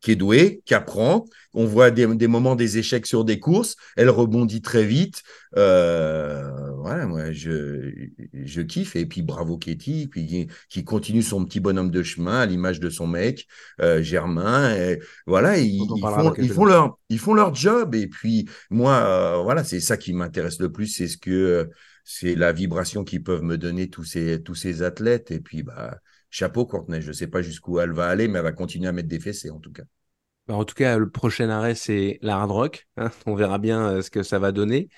qui 0.00 0.12
est 0.12 0.16
douée, 0.16 0.62
qui 0.64 0.74
apprend. 0.74 1.26
On 1.52 1.64
voit 1.64 1.90
des, 1.90 2.06
moments 2.06 2.54
des 2.54 2.78
échecs 2.78 3.06
sur 3.06 3.24
des 3.24 3.40
courses. 3.40 3.76
Elle 3.96 4.08
rebondit 4.08 4.62
très 4.62 4.84
vite. 4.84 5.22
Euh, 5.56 6.70
voilà, 6.76 7.06
moi, 7.06 7.32
je, 7.32 7.90
je 8.32 8.62
kiffe. 8.62 8.96
Et 8.96 9.04
puis, 9.04 9.22
bravo 9.22 9.58
Katie, 9.58 10.06
puis, 10.08 10.48
qui, 10.68 10.84
continue 10.84 11.22
son 11.22 11.44
petit 11.44 11.60
bonhomme 11.60 11.90
de 11.90 12.02
chemin 12.02 12.40
à 12.40 12.46
l'image 12.46 12.80
de 12.80 12.88
son 12.88 13.06
mec, 13.06 13.46
euh, 13.80 14.02
Germain. 14.02 14.74
Et, 14.74 15.00
voilà, 15.26 15.58
ils, 15.58 15.78
font, 15.86 16.34
ils, 16.38 16.50
font 16.50 16.64
leur, 16.64 16.98
ils 17.08 17.18
font 17.18 17.34
leur 17.34 17.54
job. 17.54 17.94
Et 17.94 18.06
puis, 18.06 18.48
moi, 18.70 18.94
euh, 18.94 19.42
voilà, 19.42 19.64
c'est 19.64 19.80
ça 19.80 19.96
qui 19.96 20.12
m'intéresse 20.12 20.60
le 20.60 20.70
plus. 20.70 20.86
C'est 20.86 21.08
ce 21.08 21.18
que 21.18 21.68
c'est 22.04 22.34
la 22.34 22.52
vibration 22.52 23.04
qu'ils 23.04 23.22
peuvent 23.22 23.42
me 23.42 23.58
donner 23.58 23.90
tous 23.90 24.04
ces, 24.04 24.42
tous 24.42 24.54
ces 24.54 24.82
athlètes. 24.82 25.30
Et 25.30 25.40
puis, 25.40 25.62
bah, 25.62 25.98
chapeau 26.30 26.66
Courtenay. 26.66 27.00
Je 27.00 27.08
ne 27.08 27.12
sais 27.12 27.26
pas 27.26 27.42
jusqu'où 27.42 27.80
elle 27.80 27.92
va 27.92 28.08
aller, 28.08 28.28
mais 28.28 28.38
elle 28.38 28.44
va 28.44 28.52
continuer 28.52 28.88
à 28.88 28.92
mettre 28.92 29.08
des 29.08 29.20
fessées 29.20 29.50
en 29.50 29.58
tout 29.58 29.72
cas. 29.72 29.84
Bah, 30.50 30.56
en 30.56 30.64
tout 30.64 30.74
cas, 30.74 30.98
le 30.98 31.08
prochain 31.08 31.48
arrêt, 31.48 31.76
c'est 31.76 32.18
la 32.22 32.36
hard 32.36 32.50
rock. 32.50 32.88
Hein. 32.96 33.12
On 33.26 33.36
verra 33.36 33.58
bien 33.58 33.88
euh, 33.88 34.02
ce 34.02 34.10
que 34.10 34.24
ça 34.24 34.40
va 34.40 34.50
donner. 34.50 34.88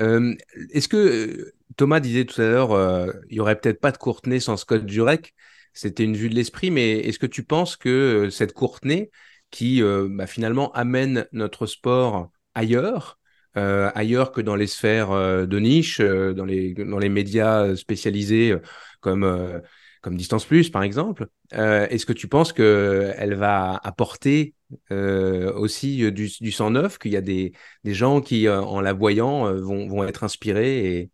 Euh, 0.00 0.34
est-ce 0.72 0.88
que 0.88 0.96
euh, 0.96 1.54
Thomas 1.76 2.00
disait 2.00 2.24
tout 2.24 2.40
à 2.40 2.48
l'heure, 2.48 3.12
il 3.28 3.34
n'y 3.34 3.40
aurait 3.40 3.54
peut-être 3.60 3.80
pas 3.80 3.92
de 3.92 3.98
Courtenay 3.98 4.40
sans 4.40 4.56
Scott 4.56 4.88
Jurek 4.88 5.32
C'était 5.74 6.02
une 6.02 6.16
vue 6.16 6.28
de 6.28 6.34
l'esprit, 6.34 6.72
mais 6.72 6.98
est-ce 6.98 7.20
que 7.20 7.26
tu 7.26 7.44
penses 7.44 7.76
que 7.76 8.30
cette 8.30 8.52
Courtenay, 8.52 9.10
qui 9.50 9.80
bah, 9.82 10.26
finalement 10.26 10.72
amène 10.72 11.26
notre 11.32 11.66
sport 11.66 12.30
ailleurs, 12.54 13.20
ailleurs 13.54 14.32
que 14.32 14.40
dans 14.40 14.56
les 14.56 14.66
sphères 14.66 15.10
de 15.46 15.58
niche, 15.58 16.00
dans 16.00 16.46
les 16.46 17.08
médias 17.08 17.76
spécialisés 17.76 18.56
comme 19.00 19.62
comme 20.02 20.16
Distance 20.16 20.44
Plus, 20.44 20.70
par 20.70 20.82
exemple. 20.82 21.28
Euh, 21.54 21.86
est-ce 21.88 22.06
que 22.06 22.12
tu 22.12 22.28
penses 22.28 22.52
qu'elle 22.52 23.34
va 23.34 23.76
apporter 23.82 24.54
euh, 24.90 25.52
aussi 25.52 26.02
euh, 26.04 26.10
du, 26.10 26.52
sang 26.52 26.70
neuf, 26.70 26.98
qu'il 26.98 27.12
y 27.12 27.16
a 27.16 27.20
des, 27.20 27.52
gens 27.84 28.20
qui, 28.20 28.48
en 28.48 28.80
la 28.80 28.92
voyant, 28.92 29.52
vont, 29.54 30.04
être 30.04 30.24
inspirés 30.24 31.10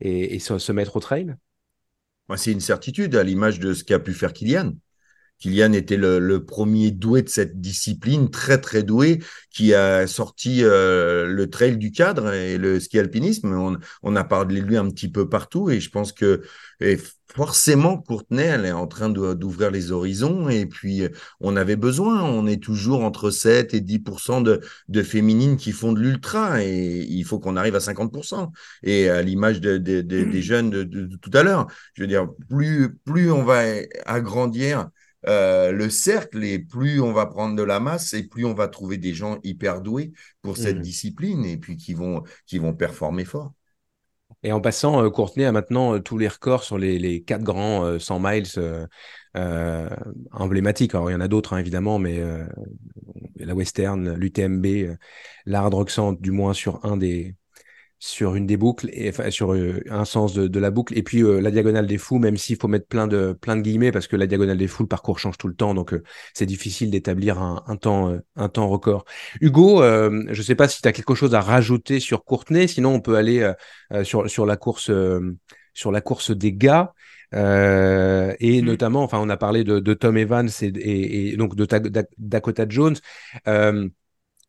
et, 0.00 0.38
se, 0.38 0.72
mettre 0.72 0.96
au 0.96 1.00
trail? 1.00 1.34
C'est 2.36 2.52
une 2.52 2.60
certitude, 2.60 3.16
à 3.16 3.24
l'image 3.24 3.58
de 3.58 3.72
ce 3.72 3.84
qu'a 3.84 3.98
pu 3.98 4.12
faire 4.12 4.32
Kylian. 4.32 4.72
Kylian 5.38 5.72
était 5.72 5.96
le, 5.96 6.44
premier 6.44 6.90
doué 6.90 7.22
de 7.22 7.28
cette 7.28 7.60
discipline, 7.60 8.30
très 8.30 8.60
très 8.60 8.82
doué, 8.82 9.20
qui 9.50 9.74
a 9.74 10.06
sorti 10.06 10.60
le 10.62 11.46
trail 11.46 11.76
du 11.78 11.90
cadre 11.92 12.32
et 12.32 12.58
le 12.58 12.80
ski 12.80 12.98
alpinisme. 12.98 13.78
On, 14.02 14.16
a 14.16 14.24
parlé 14.24 14.60
de 14.60 14.66
lui 14.66 14.76
un 14.76 14.88
petit 14.90 15.08
peu 15.10 15.28
partout 15.28 15.70
et 15.70 15.80
je 15.80 15.90
pense 15.90 16.12
que 16.12 16.42
forcément, 17.34 17.98
Courtenay, 17.98 18.44
elle 18.44 18.64
est 18.64 18.72
en 18.72 18.86
train 18.86 19.10
d'ouvrir 19.10 19.70
les 19.70 19.92
horizons 19.92 20.48
et 20.48 20.66
puis 20.66 21.02
on 21.40 21.56
avait 21.56 21.76
besoin. 21.76 22.22
On 22.22 22.46
est 22.46 22.62
toujours 22.62 23.04
entre 23.04 23.30
7 23.30 23.74
et 23.74 23.80
10 23.80 24.00
de, 24.42 24.60
de 24.88 25.02
féminines 25.02 25.56
qui 25.56 25.72
font 25.72 25.92
de 25.92 26.00
l'ultra 26.00 26.62
et 26.64 27.06
il 27.08 27.24
faut 27.24 27.38
qu'on 27.38 27.56
arrive 27.56 27.76
à 27.76 27.80
50 27.80 28.14
Et 28.82 29.08
à 29.08 29.22
l'image 29.22 29.60
de, 29.60 29.76
des 29.76 30.42
jeunes 30.42 30.70
de, 30.70 31.16
tout 31.16 31.30
à 31.34 31.42
l'heure, 31.42 31.66
je 31.94 32.02
veux 32.02 32.08
dire, 32.08 32.28
plus, 32.48 32.96
plus 33.04 33.30
on 33.30 33.44
va 33.44 33.62
agrandir 34.06 34.88
euh, 35.26 35.72
le 35.72 35.90
cercle 35.90 36.44
et 36.44 36.58
plus 36.58 37.00
on 37.00 37.12
va 37.12 37.26
prendre 37.26 37.56
de 37.56 37.62
la 37.62 37.80
masse 37.80 38.14
et 38.14 38.22
plus 38.22 38.44
on 38.44 38.54
va 38.54 38.68
trouver 38.68 38.98
des 38.98 39.14
gens 39.14 39.38
hyper 39.42 39.80
doués 39.80 40.12
pour 40.42 40.56
cette 40.56 40.78
mmh. 40.78 40.82
discipline 40.82 41.44
et 41.44 41.56
puis 41.56 41.76
qui 41.76 41.94
vont, 41.94 42.22
qui 42.46 42.58
vont 42.58 42.72
performer 42.72 43.24
fort. 43.24 43.52
Et 44.42 44.52
en 44.52 44.60
passant, 44.60 45.02
euh, 45.02 45.10
Courtenay 45.10 45.46
a 45.46 45.52
maintenant 45.52 45.94
euh, 45.94 46.00
tous 46.00 46.18
les 46.18 46.28
records 46.28 46.62
sur 46.62 46.78
les, 46.78 46.98
les 46.98 47.22
quatre 47.22 47.42
grands 47.42 47.98
100 47.98 48.24
euh, 48.24 48.86
miles 49.34 50.08
emblématiques. 50.32 50.94
Alors, 50.94 51.10
il 51.10 51.14
y 51.14 51.16
en 51.16 51.20
a 51.20 51.28
d'autres, 51.28 51.54
hein, 51.54 51.58
évidemment, 51.58 51.98
mais 51.98 52.20
la 53.36 53.54
Western, 53.54 54.14
l'UTMB, 54.14 54.96
l'Hard 55.46 55.72
Roxant, 55.72 56.12
du 56.12 56.30
moins 56.30 56.52
sur 56.52 56.84
un 56.84 56.96
des, 56.96 57.34
sur 58.00 58.36
une 58.36 58.46
des 58.46 58.56
boucles 58.56 58.88
et 58.92 59.08
enfin, 59.08 59.30
sur 59.30 59.54
euh, 59.54 59.82
un 59.90 60.04
sens 60.04 60.34
de, 60.34 60.58
la 60.58 60.70
boucle. 60.70 60.96
Et 60.96 61.02
puis 61.02 61.22
euh, 61.22 61.40
la 61.40 61.50
diagonale 61.50 61.86
des 61.86 61.98
fous 61.98 62.18
même 62.18 62.36
s'il 62.36 62.56
faut 62.56 62.68
mettre 62.68 62.86
plein 62.86 63.06
de 63.06 63.32
plein 63.32 63.56
de 63.56 63.62
guillemets 63.62 63.92
parce 63.92 64.06
que 64.06 64.16
la 64.16 64.26
diagonale 64.26 64.56
des 64.56 64.68
fous 64.68 64.84
le 64.84 64.88
parcours 64.88 65.18
change 65.18 65.36
tout 65.36 65.48
le 65.48 65.54
temps. 65.54 65.74
Donc 65.74 65.92
euh, 65.92 66.02
c'est 66.32 66.46
difficile 66.46 66.90
d'établir 66.90 67.40
un, 67.40 67.76
temps 67.76 68.16
un 68.36 68.48
temps 68.48 68.68
record. 68.68 69.04
Hugo 69.40 69.82
je 69.82 70.42
sais 70.42 70.54
pas 70.54 70.68
si 70.68 70.80
tu 70.82 70.88
as 70.88 70.92
quelque 70.92 71.14
chose 71.14 71.34
à 71.34 71.40
rajouter 71.40 72.00
sur 72.00 72.24
Courtenay. 72.24 72.68
Sinon 72.68 72.94
on 72.94 73.00
peut 73.00 73.16
aller 73.16 73.52
sur 74.04 74.28
sur 74.30 74.46
la 74.46 74.56
course 74.56 74.90
sur 75.74 75.92
la 75.92 76.00
course 76.00 76.30
des 76.30 76.52
gars. 76.52 76.92
Et 77.32 77.36
mmh. 77.36 78.64
notamment 78.64 79.02
enfin 79.02 79.18
on 79.20 79.28
a 79.28 79.36
parlé 79.36 79.64
de, 79.64 79.94
Tom 79.94 80.16
Evans 80.16 80.48
et, 80.62 81.32
et, 81.32 81.36
donc 81.36 81.56
de 81.56 81.66
Dakota 82.18 82.66
Jones 82.68 82.96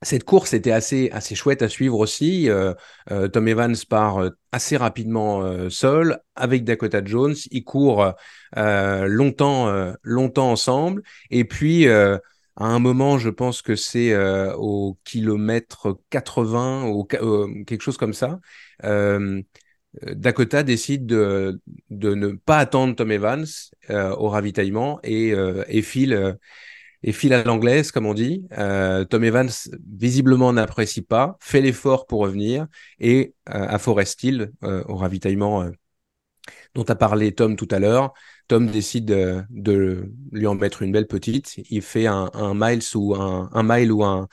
cette 0.02 0.24
course 0.24 0.54
était 0.54 0.72
assez, 0.72 1.10
assez 1.12 1.36
chouette 1.36 1.62
à 1.62 1.70
suivre 1.70 2.00
aussi. 2.00 2.50
Euh, 2.50 2.74
euh, 3.12 3.28
Tom 3.28 3.48
Evans 3.48 3.76
part 3.90 4.22
euh, 4.24 4.30
assez 4.52 4.78
rapidement 4.78 5.70
seul 5.70 6.20
avec 6.36 6.64
Dakota 6.64 7.04
Jones. 7.04 7.36
Ils 7.52 7.64
courent 7.64 8.14
longtemps, 8.56 9.94
longtemps 10.02 10.52
ensemble. 10.52 11.04
Et 11.30 11.44
puis, 11.44 11.88
à 11.88 12.20
un 12.58 12.80
moment, 12.80 13.20
je 13.20 13.30
pense 13.30 13.62
que 13.62 13.76
c'est 13.76 14.18
au 14.56 14.98
kilomètre 15.04 16.00
80 16.10 16.88
ou 16.88 17.04
quelque 17.04 17.82
chose 17.82 17.98
comme 17.98 18.14
ça. 18.14 18.40
Dakota 20.02 20.64
décide 20.64 21.06
de, 21.06 21.62
de, 21.92 22.16
ne 22.16 22.30
pas 22.30 22.58
attendre 22.58 22.96
Tom 22.96 23.12
Evans 23.12 23.46
au 23.90 24.30
ravitaillement 24.30 25.00
et, 25.04 25.36
et 25.68 25.82
file 25.84 26.38
et 27.04 27.12
file 27.12 27.34
à 27.34 27.44
l'anglaise, 27.44 27.92
comme 27.92 28.06
on 28.06 28.14
dit. 28.14 28.46
Euh, 28.58 29.06
Tom 29.06 29.24
Evans, 29.24 29.50
visiblement, 29.88 30.52
n'apprécie 30.54 31.02
pas, 31.02 31.38
fait 31.40 31.62
l'effort 31.62 32.08
pour 32.08 32.22
revenir, 32.22 32.68
et 33.00 33.34
euh, 33.50 33.68
à 33.68 33.80
Forest 33.80 34.24
Hill, 34.24 34.52
euh, 34.64 34.84
au 34.88 34.96
ravitaillement 34.96 35.70
dont 36.76 36.84
a 36.84 36.96
parlé 36.96 37.32
Tom 37.34 37.56
tout 37.56 37.68
à 37.72 37.80
l'heure, 37.80 38.14
Tom 38.48 38.68
décide 38.68 39.06
de, 39.06 40.12
lui 40.32 40.48
en 40.48 40.56
mettre 40.56 40.82
une 40.82 40.92
belle 40.92 41.08
petite. 41.08 41.56
Il 41.70 41.82
fait 41.82 42.08
un, 42.08 42.30
miles 42.56 42.82
ou 42.96 43.16
un, 43.16 43.50
mile 43.64 43.92
ou 43.92 44.04
un, 44.04 44.28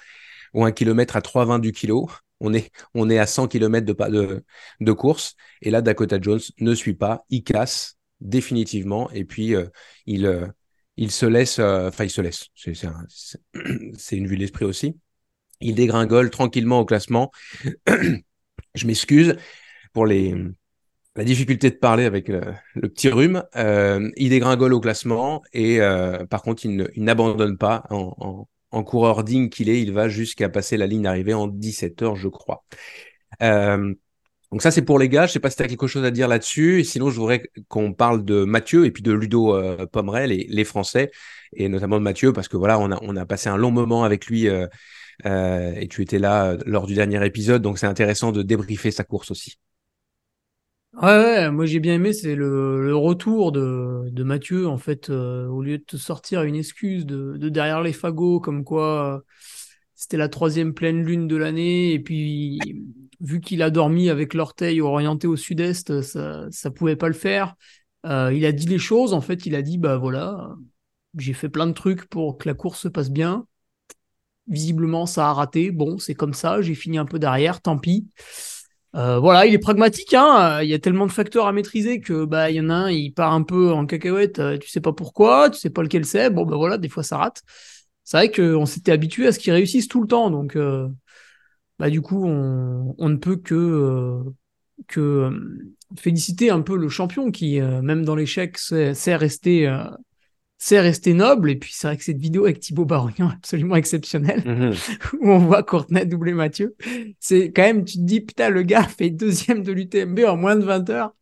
ou 0.55 0.65
un 0.65 0.73
kilomètre 0.73 1.17
à 1.17 1.21
3,20 1.21 1.61
du 1.61 1.73
kilo. 1.73 2.09
On 2.41 2.53
est, 2.55 2.71
on 2.95 3.09
est 3.11 3.19
à 3.19 3.27
100 3.27 3.49
km 3.49 3.87
de, 3.87 3.93
de, 3.93 4.45
de 4.81 4.93
course. 4.93 5.35
Et 5.63 5.71
là, 5.71 5.83
Dakota 5.83 6.19
Jones 6.21 6.41
ne 6.59 6.75
suit 6.75 6.95
pas. 6.95 7.25
Il 7.31 7.43
casse 7.43 7.99
définitivement. 8.21 9.11
Et 9.13 9.25
puis, 9.25 9.55
il, 10.07 10.53
il 10.97 11.11
se 11.11 11.27
laisse, 11.27 11.59
euh, 11.59 11.89
enfin, 11.89 12.05
il 12.05 12.11
se 12.11 12.21
laisse, 12.21 12.49
c'est 13.99 14.17
une 14.17 14.27
vue 14.27 14.39
d'esprit 14.39 14.65
aussi. 14.65 14.97
Il 15.61 15.75
dégringole 15.75 16.31
tranquillement 16.31 16.81
au 16.81 16.85
classement. 16.85 17.31
Je 18.75 18.87
m'excuse 18.87 19.37
pour 19.93 20.07
la 20.07 21.25
difficulté 21.25 21.71
de 21.71 21.77
parler 21.77 22.05
avec 22.05 22.29
le, 22.29 22.43
petit 22.75 23.09
rhume. 23.09 23.43
Euh, 23.57 24.11
il 24.17 24.31
dégringole 24.31 24.75
au 24.75 24.81
classement 24.81 25.43
et 25.55 25.81
euh, 25.81 26.27
par 26.27 26.43
contre, 26.43 26.67
il 26.67 26.91
n'abandonne 26.97 27.57
pas 27.57 27.85
en, 27.89 28.47
en, 28.71 28.85
coureur 28.85 29.25
digne 29.25 29.49
qu'il 29.49 29.71
est. 29.71 29.81
Il 29.81 29.93
va 29.93 30.09
jusqu'à 30.09 30.51
passer 30.51 30.77
la 30.77 30.87
ligne 30.87 31.03
d'arrivée 31.03 31.33
en 31.33 31.47
17 31.49 32.03
heures, 32.03 32.17
je 32.17 32.29
crois. 32.29 32.65
Donc 34.53 34.63
ça, 34.63 34.71
c'est 34.71 34.83
pour 34.83 34.99
les 34.99 35.09
gars. 35.09 35.27
Je 35.27 35.33
sais 35.33 35.41
pas 35.41 35.51
si 35.51 35.57
tu 35.57 35.63
as 35.63 35.69
quelque 35.69 35.87
chose 35.87 36.05
à 36.05 36.11
dire 36.11 36.29
là-dessus. 36.29 36.85
Sinon, 36.85 37.11
je 37.11 37.19
voudrais 37.19 37.51
qu'on 37.69 37.93
parle 37.93 38.25
de 38.25 38.45
Mathieu 38.45 38.87
et 38.87 38.91
puis 38.91 39.03
de 39.03 39.13
Ludo 39.13 39.55
euh, 39.55 39.87
Pomerel, 39.87 40.31
les, 40.31 40.65
Français, 40.65 41.11
et 41.53 41.69
notamment 41.69 41.99
de 41.99 42.03
Mathieu, 42.03 42.33
parce 42.33 42.49
que 42.49 42.57
voilà, 42.57 42.79
on 42.79 42.93
a, 42.93 42.99
on 43.03 43.17
a 43.17 43.27
passé 43.27 43.49
un 43.49 43.57
long 43.57 43.71
moment 43.71 44.05
avec 44.05 44.27
lui 44.27 44.49
euh, 44.49 44.67
euh, 45.25 45.73
et 45.75 45.89
tu 45.89 46.03
étais 46.03 46.19
là 46.19 46.53
euh, 46.53 46.59
lors 46.65 46.87
du 46.87 46.95
dernier 46.95 47.25
épisode. 47.27 47.63
Donc 47.63 47.79
c'est 47.79 47.87
intéressant 47.87 48.31
de 48.31 48.43
débriefer 48.43 48.91
sa 48.91 49.05
course 49.05 49.31
aussi. 49.31 49.59
Ouais, 50.95 51.09
ouais, 51.09 51.51
moi 51.51 51.67
j'ai 51.67 51.81
bien 51.81 51.95
aimé, 51.95 52.15
c'est 52.15 52.35
le, 52.35 52.97
retour 52.97 53.53
de, 53.53 54.23
Mathieu, 54.23 54.67
en 54.67 54.79
fait, 54.79 55.11
au 55.11 55.61
lieu 55.61 55.77
de 55.77 55.85
te 55.85 55.99
sortir 55.99 56.43
une 56.43 56.55
excuse 56.55 57.05
de, 57.05 57.37
de 57.37 57.49
derrière 57.51 57.83
les 57.83 57.93
fagots, 57.93 58.41
comme 58.41 58.65
quoi 58.65 59.23
c'était 59.95 60.17
la 60.17 60.29
troisième 60.29 60.73
pleine 60.73 61.03
lune 61.03 61.29
de 61.29 61.37
l'année, 61.37 61.93
et 61.93 61.99
puis 61.99 62.59
vu 63.21 63.41
qu'il 63.41 63.63
a 63.63 63.71
dormi 63.71 64.11
avec 64.11 64.35
l'orteil 64.35 64.81
orienté 64.81 65.27
au 65.27 65.37
sud-est, 65.37 66.03
ça, 66.03 66.47
ça 66.51 66.71
pouvait 66.71 66.97
pas 66.97 67.09
le 67.09 67.15
faire. 67.15 67.55
Euh, 68.05 68.33
il 68.35 68.45
a 68.47 68.53
dit 68.53 68.67
les 68.67 68.79
choses, 68.79 69.13
en 69.13 69.21
fait, 69.21 69.47
il 69.47 69.55
a 69.55 69.63
dit, 69.63 69.79
bah 69.79 69.97
voilà, 69.97 70.51
j'ai 71.19 71.33
fait 71.33 71.49
plein 71.49 71.67
de 71.67 71.73
trucs 71.73 72.07
pour 72.09 72.39
que 72.39 72.49
la 72.49 72.55
course 72.55 72.81
se 72.81 72.89
passe 72.89 73.11
bien. 73.11 73.47
Visiblement, 74.49 75.07
ça 75.07 75.29
a 75.29 75.33
raté. 75.33 75.73
Bon, 75.73 75.99
c'est 75.99 76.15
comme 76.15 76.35
ça, 76.35 76.63
j'ai 76.63 76.75
fini 76.75 76.99
un 76.99 77.05
peu 77.05 77.19
derrière, 77.19 77.61
tant 77.61 77.79
pis. 77.79 78.07
Euh, 78.95 79.19
voilà, 79.19 79.45
il 79.47 79.53
est 79.53 79.59
pragmatique. 79.59 80.15
Hein. 80.15 80.63
Il 80.63 80.69
y 80.69 80.75
a 80.75 80.79
tellement 80.79 81.07
de 81.07 81.13
facteurs 81.13 81.47
à 81.47 81.53
maîtriser 81.53 82.01
que 82.01 82.25
bah 82.25 82.51
il 82.51 82.57
y 82.57 82.61
en 82.61 82.71
a 82.71 82.75
un, 82.75 82.91
il 82.91 83.13
part 83.13 83.35
un 83.35 83.43
peu 83.43 83.73
en 83.73 83.85
cacahuète. 83.87 84.39
euh, 84.39 84.57
Tu 84.59 84.69
sais 84.71 84.81
pas 84.81 84.93
pourquoi, 84.93 85.51
tu 85.51 85.59
sais 85.59 85.71
pas 85.71 85.83
lequel 85.83 86.05
c'est. 86.07 86.31
Bon 86.31 86.47
bah 86.47 86.57
voilà, 86.57 86.79
des 86.79 86.89
fois 86.89 87.03
ça 87.03 87.19
rate. 87.19 87.43
C'est 88.05 88.17
vrai 88.19 88.31
qu'on 88.31 88.67
s'était 88.67 88.93
habitué 88.93 89.27
à 89.27 89.33
ce 89.33 89.39
qu'il 89.41 89.53
réussisse 89.53 89.89
tout 89.89 90.01
le 90.01 90.07
temps, 90.07 90.31
donc 90.31 90.57
bah 91.79 91.91
du 91.91 92.01
coup 92.01 92.25
on, 92.25 92.95
on 92.99 93.09
ne 93.09 93.17
peut 93.17 93.37
que 93.37 93.55
euh, 93.55 94.23
que 94.89 95.01
euh, 95.01 95.75
féliciter 95.99 96.51
un 96.51 96.61
peu 96.63 96.77
le 96.77 96.89
champion 96.89 97.31
qui 97.31 97.61
euh, 97.61 97.83
même 97.83 98.05
dans 98.05 98.15
l'échec 98.17 98.59
sait, 98.59 98.95
sait 98.95 99.17
rester 99.17 99.69
rester 100.71 101.15
noble. 101.15 101.51
Et 101.51 101.57
puis 101.57 101.73
c'est 101.75 101.87
vrai 101.87 101.97
que 101.97 102.05
cette 102.05 102.19
vidéo 102.19 102.45
avec 102.45 102.61
Thibaut 102.61 102.85
Barognan 102.85 103.31
est 103.31 103.35
absolument 103.37 103.77
exceptionnelle 103.77 104.43
Mhm. 104.45 104.75
où 105.21 105.31
on 105.31 105.39
voit 105.39 105.63
Courtenay 105.63 106.07
doubler 106.07 106.33
Mathieu. 106.35 106.77
C'est 107.21 107.53
quand 107.53 107.63
même, 107.63 107.85
tu 107.85 107.99
te 107.99 108.03
dis, 108.03 108.21
putain, 108.21 108.51
le 108.51 108.63
gars 108.63 108.85
fait 108.85 109.11
deuxième 109.11 109.63
de 109.63 109.73
l'UTMB 109.73 110.21
en 110.27 110.37
moins 110.37 110.57
de 110.57 110.65
20 110.65 110.89
heures. 110.91 111.15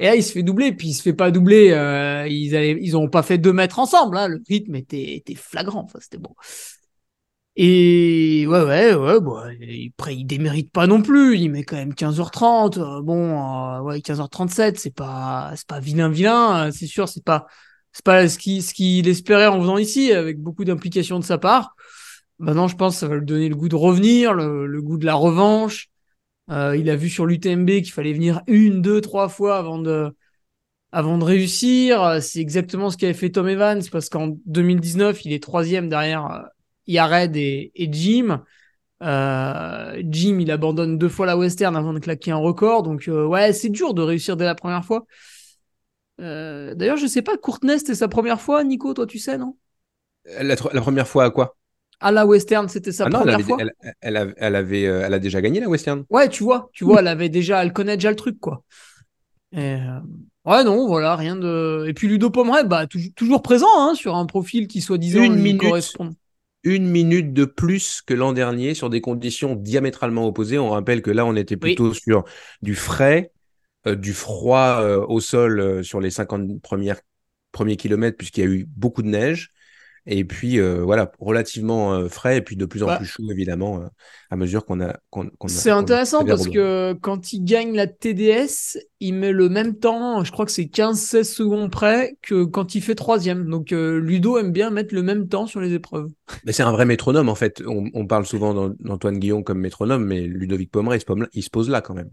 Et 0.00 0.04
là, 0.04 0.14
il 0.14 0.22
se 0.22 0.32
fait 0.32 0.44
doubler, 0.44 0.72
puis 0.72 0.88
il 0.88 0.94
se 0.94 1.02
fait 1.02 1.12
pas 1.12 1.32
doubler. 1.32 1.70
euh, 1.72 2.26
ils 2.28 2.54
avaient, 2.54 2.78
ils 2.80 2.96
ont 2.96 3.08
pas 3.08 3.22
fait 3.22 3.36
deux 3.38 3.52
mètres 3.52 3.80
ensemble. 3.80 4.16
Hein, 4.16 4.28
le 4.28 4.40
rythme 4.48 4.76
était, 4.76 5.16
était 5.16 5.34
flagrant. 5.34 5.82
Enfin, 5.84 5.98
c'était 6.00 6.18
bon. 6.18 6.34
Et 7.60 8.46
ouais, 8.46 8.62
ouais, 8.62 8.94
ouais, 8.94 9.20
bon, 9.20 9.36
après, 9.98 10.16
il 10.16 10.24
démérite 10.26 10.70
pas 10.70 10.86
non 10.86 11.02
plus. 11.02 11.36
Il 11.38 11.50
met 11.50 11.64
quand 11.64 11.74
même 11.76 11.92
15h30. 11.94 12.78
euh, 12.78 13.02
bon, 13.02 13.76
euh, 13.78 13.80
ouais, 13.80 14.00
15h37, 14.00 14.78
c'est 14.78 14.94
pas, 14.94 15.52
c'est 15.56 15.66
pas 15.66 15.80
vilain, 15.80 16.08
vilain. 16.08 16.68
euh, 16.68 16.70
C'est 16.72 16.86
sûr, 16.86 17.08
c'est 17.08 17.24
pas, 17.24 17.46
c'est 17.92 18.04
pas 18.04 18.28
ce 18.28 18.38
qu'il, 18.38 18.62
ce 18.62 18.72
qu'il 18.74 19.08
espérait 19.08 19.48
en 19.48 19.58
venant 19.58 19.76
ici, 19.76 20.12
avec 20.12 20.38
beaucoup 20.40 20.64
d'implication 20.64 21.18
de 21.18 21.24
sa 21.24 21.36
part. 21.36 21.74
Maintenant, 22.38 22.68
je 22.68 22.76
pense 22.76 22.94
que 22.94 23.00
ça 23.00 23.08
va 23.08 23.16
lui 23.16 23.26
donner 23.26 23.48
le 23.48 23.56
goût 23.56 23.68
de 23.68 23.74
revenir, 23.76 24.34
le, 24.34 24.80
goût 24.80 24.96
de 24.96 25.06
la 25.06 25.14
revanche. 25.14 25.88
Il 26.50 26.88
a 26.90 26.96
vu 26.96 27.10
sur 27.10 27.26
l'UTMB 27.26 27.68
qu'il 27.82 27.92
fallait 27.92 28.12
venir 28.12 28.40
une, 28.46 28.82
deux, 28.82 29.00
trois 29.00 29.28
fois 29.28 29.58
avant 29.58 29.78
de, 29.78 30.14
avant 30.92 31.18
de 31.18 31.24
réussir. 31.24 32.18
C'est 32.22 32.40
exactement 32.40 32.90
ce 32.90 32.96
qu'avait 32.96 33.14
fait 33.14 33.30
Tom 33.30 33.48
Evans, 33.48 33.82
parce 33.92 34.08
qu'en 34.08 34.36
2019, 34.46 35.24
il 35.24 35.32
est 35.32 35.42
troisième 35.42 35.88
derrière 35.88 36.48
Yared 36.88 37.36
et, 37.36 37.70
et 37.74 37.92
Jim. 37.92 38.42
Euh, 39.02 40.02
Jim, 40.08 40.38
il 40.40 40.50
abandonne 40.50 40.98
deux 40.98 41.08
fois 41.08 41.26
la 41.26 41.36
Western 41.36 41.76
avant 41.76 41.92
de 41.92 42.00
claquer 42.00 42.32
un 42.32 42.36
record. 42.36 42.82
Donc, 42.82 43.06
euh, 43.08 43.24
ouais, 43.26 43.52
c'est 43.52 43.68
dur 43.68 43.94
de 43.94 44.02
réussir 44.02 44.36
dès 44.36 44.44
la 44.44 44.56
première 44.56 44.84
fois. 44.84 45.06
Euh, 46.20 46.74
D'ailleurs, 46.74 46.96
je 46.96 47.06
sais 47.06 47.22
pas, 47.22 47.36
Courtenay, 47.36 47.78
c'était 47.78 47.94
sa 47.94 48.08
première 48.08 48.40
fois. 48.40 48.64
Nico, 48.64 48.92
toi, 48.94 49.06
tu 49.06 49.18
sais, 49.18 49.38
non? 49.38 49.56
La, 50.40 50.56
première 50.56 51.06
fois 51.06 51.24
à 51.24 51.30
quoi? 51.30 51.56
À 52.00 52.12
la 52.12 52.26
Western, 52.26 52.68
c'était 52.68 52.92
sa 52.92 53.06
Ah 53.06 53.08
non, 53.08 53.20
elle 53.22 53.28
première 53.30 53.40
avait, 53.40 53.44
fois. 53.44 53.58
elle, 53.60 53.94
elle 54.00 54.16
avait, 54.16 54.34
elle 54.36 54.56
avait, 54.56 54.82
elle 54.82 55.14
a 55.14 55.18
déjà 55.18 55.40
gagné 55.40 55.60
la 55.60 55.68
Western. 55.68 56.04
Ouais, 56.10 56.28
tu 56.28 56.42
vois, 56.42 56.70
tu 56.72 56.84
vois, 56.84 57.00
elle 57.00 57.08
avait 57.08 57.28
déjà, 57.28 57.62
elle 57.62 57.72
connaît 57.72 57.96
déjà 57.96 58.10
le 58.10 58.16
truc, 58.16 58.38
quoi. 58.40 58.62
Et, 59.52 59.76
ouais, 60.44 60.64
non, 60.64 60.86
voilà, 60.86 61.16
rien 61.16 61.36
de. 61.36 61.86
Et 61.88 61.94
puis 61.94 62.08
Ludo 62.08 62.30
Pomeray, 62.30 62.64
bah, 62.64 62.86
tou- 62.86 62.98
toujours 63.16 63.42
présent, 63.42 63.66
hein, 63.76 63.94
sur 63.94 64.14
un 64.16 64.26
profil 64.26 64.68
qui 64.68 64.80
soi-disant 64.80 65.24
Une 65.24 65.34
lui 65.34 65.42
minute. 65.42 65.62
correspond. 65.62 66.14
Une 66.64 66.88
minute 66.88 67.32
de 67.32 67.44
plus 67.44 68.02
que 68.02 68.14
l'an 68.14 68.32
dernier 68.32 68.74
sur 68.74 68.90
des 68.90 69.00
conditions 69.00 69.54
diamétralement 69.54 70.26
opposées. 70.26 70.58
On 70.58 70.70
rappelle 70.70 71.02
que 71.02 71.10
là, 71.10 71.24
on 71.24 71.36
était 71.36 71.56
plutôt 71.56 71.94
sur 71.94 72.24
du 72.62 72.74
frais, 72.74 73.30
euh, 73.86 73.94
du 73.94 74.12
froid 74.12 74.80
euh, 74.80 75.04
au 75.06 75.20
sol 75.20 75.60
euh, 75.60 75.82
sur 75.82 76.00
les 76.00 76.10
50 76.10 76.60
premières, 76.60 77.00
premiers 77.52 77.76
kilomètres, 77.76 78.16
puisqu'il 78.16 78.40
y 78.40 78.46
a 78.46 78.50
eu 78.50 78.64
beaucoup 78.68 79.02
de 79.02 79.08
neige. 79.08 79.52
Et 80.10 80.24
puis, 80.24 80.58
euh, 80.58 80.82
voilà, 80.82 81.12
relativement 81.20 81.92
euh, 81.92 82.08
frais 82.08 82.38
et 82.38 82.40
puis 82.40 82.56
de 82.56 82.64
plus 82.64 82.82
en 82.82 82.86
Bah. 82.86 82.96
plus 82.96 83.04
chaud, 83.04 83.24
évidemment, 83.30 83.82
euh, 83.82 83.86
à 84.30 84.36
mesure 84.36 84.64
qu'on 84.64 84.80
a. 84.80 84.96
C'est 85.46 85.70
intéressant 85.70 86.24
parce 86.24 86.48
que 86.48 86.94
quand 86.94 87.34
il 87.34 87.44
gagne 87.44 87.76
la 87.76 87.86
TDS, 87.86 88.78
il 89.00 89.12
met 89.12 89.32
le 89.32 89.50
même 89.50 89.76
temps, 89.76 90.24
je 90.24 90.32
crois 90.32 90.46
que 90.46 90.50
c'est 90.50 90.64
15-16 90.64 91.34
secondes 91.34 91.70
près, 91.70 92.16
que 92.22 92.44
quand 92.44 92.74
il 92.74 92.80
fait 92.80 92.94
troisième. 92.94 93.50
Donc 93.50 93.70
Ludo 93.70 94.38
aime 94.38 94.50
bien 94.50 94.70
mettre 94.70 94.94
le 94.94 95.02
même 95.02 95.28
temps 95.28 95.46
sur 95.46 95.60
les 95.60 95.74
épreuves. 95.74 96.08
Mais 96.44 96.52
c'est 96.52 96.62
un 96.62 96.72
vrai 96.72 96.86
métronome, 96.86 97.28
en 97.28 97.34
fait. 97.34 97.62
On, 97.66 97.84
on 97.92 98.06
parle 98.06 98.24
souvent 98.24 98.54
d'An- 98.54 98.74
d'Antoine 98.80 99.18
Guillon 99.18 99.42
comme 99.42 99.58
métronome, 99.58 100.04
mais 100.04 100.22
Ludovic 100.22 100.70
Pomeray, 100.70 101.00
il 101.34 101.42
se 101.42 101.50
pose 101.50 101.68
là 101.68 101.82
quand 101.82 101.94
même. 101.94 102.10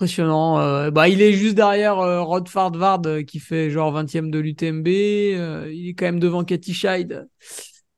Impressionnant. 0.00 0.60
euh, 0.60 0.90
bah, 0.92 1.08
il 1.08 1.20
est 1.20 1.32
juste 1.32 1.56
derrière 1.56 1.98
euh, 1.98 2.22
Rod 2.22 2.48
Fardvard 2.48 3.02
euh, 3.06 3.22
qui 3.22 3.40
fait 3.40 3.68
genre 3.68 3.92
20e 3.92 4.30
de 4.30 4.38
l'UTMB. 4.38 4.86
euh, 4.86 5.68
il 5.74 5.88
est 5.88 5.94
quand 5.94 6.04
même 6.04 6.20
devant 6.20 6.44
Cathy 6.44 6.72
Scheid 6.72 7.26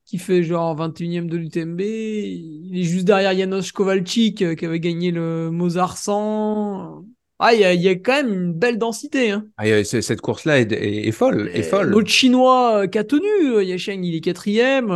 qui 0.05 0.17
fait 0.17 0.41
genre 0.43 0.75
21e 0.75 1.27
de 1.29 1.37
l'UTMB. 1.37 1.79
Il 1.79 2.79
est 2.79 2.83
juste 2.83 3.05
derrière 3.05 3.37
Janos 3.37 3.71
Kowalczyk 3.71 4.55
qui 4.57 4.65
avait 4.65 4.79
gagné 4.79 5.11
le 5.11 5.51
Mozart 5.51 5.97
100. 5.97 7.05
Ah, 7.37 7.53
il 7.53 7.61
y 7.61 7.63
a, 7.63 7.73
il 7.73 7.81
y 7.81 7.87
a 7.87 7.95
quand 7.95 8.13
même 8.23 8.33
une 8.33 8.53
belle 8.53 8.77
densité. 8.77 9.31
Hein. 9.31 9.45
Ah, 9.57 9.83
cette 9.83 10.21
course-là 10.21 10.59
est, 10.59 10.71
est- 10.71 11.07
est 11.07 11.11
folle, 11.11 11.49
est 11.53 11.63
folle. 11.63 11.89
L'autre 11.89 12.09
chinois 12.09 12.87
qui 12.87 12.97
a 12.97 13.03
tenu, 13.03 13.63
Yasheng, 13.63 14.03
il 14.03 14.15
est 14.15 14.21
quatrième. 14.21 14.91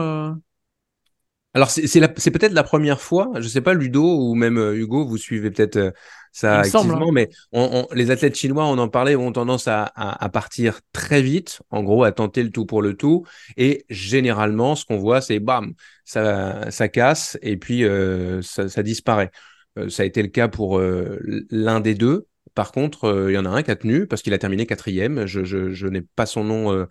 Alors, 1.53 1.69
c'est 1.69 2.31
peut-être 2.31 2.51
la 2.53 2.63
première 2.63 2.99
fois, 2.99 3.31
je 3.39 3.47
sais 3.47 3.61
pas, 3.61 3.73
Ludo 3.73 4.03
ou 4.03 4.35
même 4.35 4.57
Hugo, 4.75 5.05
vous 5.05 5.17
suivez 5.17 5.49
peut-être 5.51 5.93
ça 6.37 6.59
semble, 6.69 6.93
hein. 7.07 7.11
mais 7.13 7.29
on- 7.53 7.85
on- 7.89 7.95
les 7.95 8.11
athlètes 8.11 8.35
chinois, 8.35 8.65
on 8.65 8.77
en 8.77 8.89
parlait, 8.89 9.15
ont 9.15 9.31
tendance 9.31 9.67
à, 9.69 9.83
à- 9.95 10.23
à 10.23 10.29
partir 10.29 10.81
très 10.91 11.21
vite, 11.21 11.61
en 11.69 11.81
gros, 11.81 12.03
à 12.03 12.11
tenter 12.11 12.43
le 12.43 12.49
tout 12.49 12.65
pour 12.65 12.81
le 12.81 12.93
tout. 12.93 13.23
Et 13.55 13.85
généralement, 13.89 14.75
ce 14.75 14.83
qu'on 14.85 14.97
voit, 14.97 15.21
c'est 15.21 15.39
bam, 15.39 15.73
ça, 16.03 16.69
ça 16.71 16.87
casse 16.89 17.37
et 17.41 17.55
puis 17.57 17.85
euh, 17.85 18.41
ça, 18.41 18.67
ça 18.67 18.83
disparaît. 18.83 19.31
Euh, 19.79 19.87
ça 19.89 20.03
a 20.03 20.05
été 20.05 20.21
le 20.21 20.27
cas 20.29 20.47
pour 20.49 20.77
euh, 20.77 21.19
l'un 21.49 21.79
des 21.79 21.95
deux. 21.95 22.27
Par 22.53 22.71
contre, 22.73 23.05
euh, 23.05 23.31
il 23.31 23.35
y 23.35 23.37
en 23.37 23.45
a 23.45 23.49
un 23.49 23.63
qui 23.63 23.71
a 23.71 23.75
tenu 23.77 24.05
parce 24.07 24.21
qu'il 24.21 24.33
a 24.33 24.37
terminé 24.37 24.65
quatrième. 24.65 25.25
Je, 25.25 25.43
je, 25.45 25.71
je 25.71 25.87
n'ai 25.87 26.01
pas 26.01 26.25
son 26.25 26.43
nom 26.43 26.85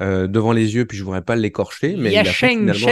devant 0.00 0.52
les 0.52 0.74
yeux, 0.76 0.84
puis 0.86 0.96
je 0.96 1.04
voudrais 1.04 1.22
pas 1.22 1.36
l'écorcher, 1.36 1.96
mais 1.96 2.14
il 2.20 2.28
a 2.28 2.32
finalement. 2.58 2.86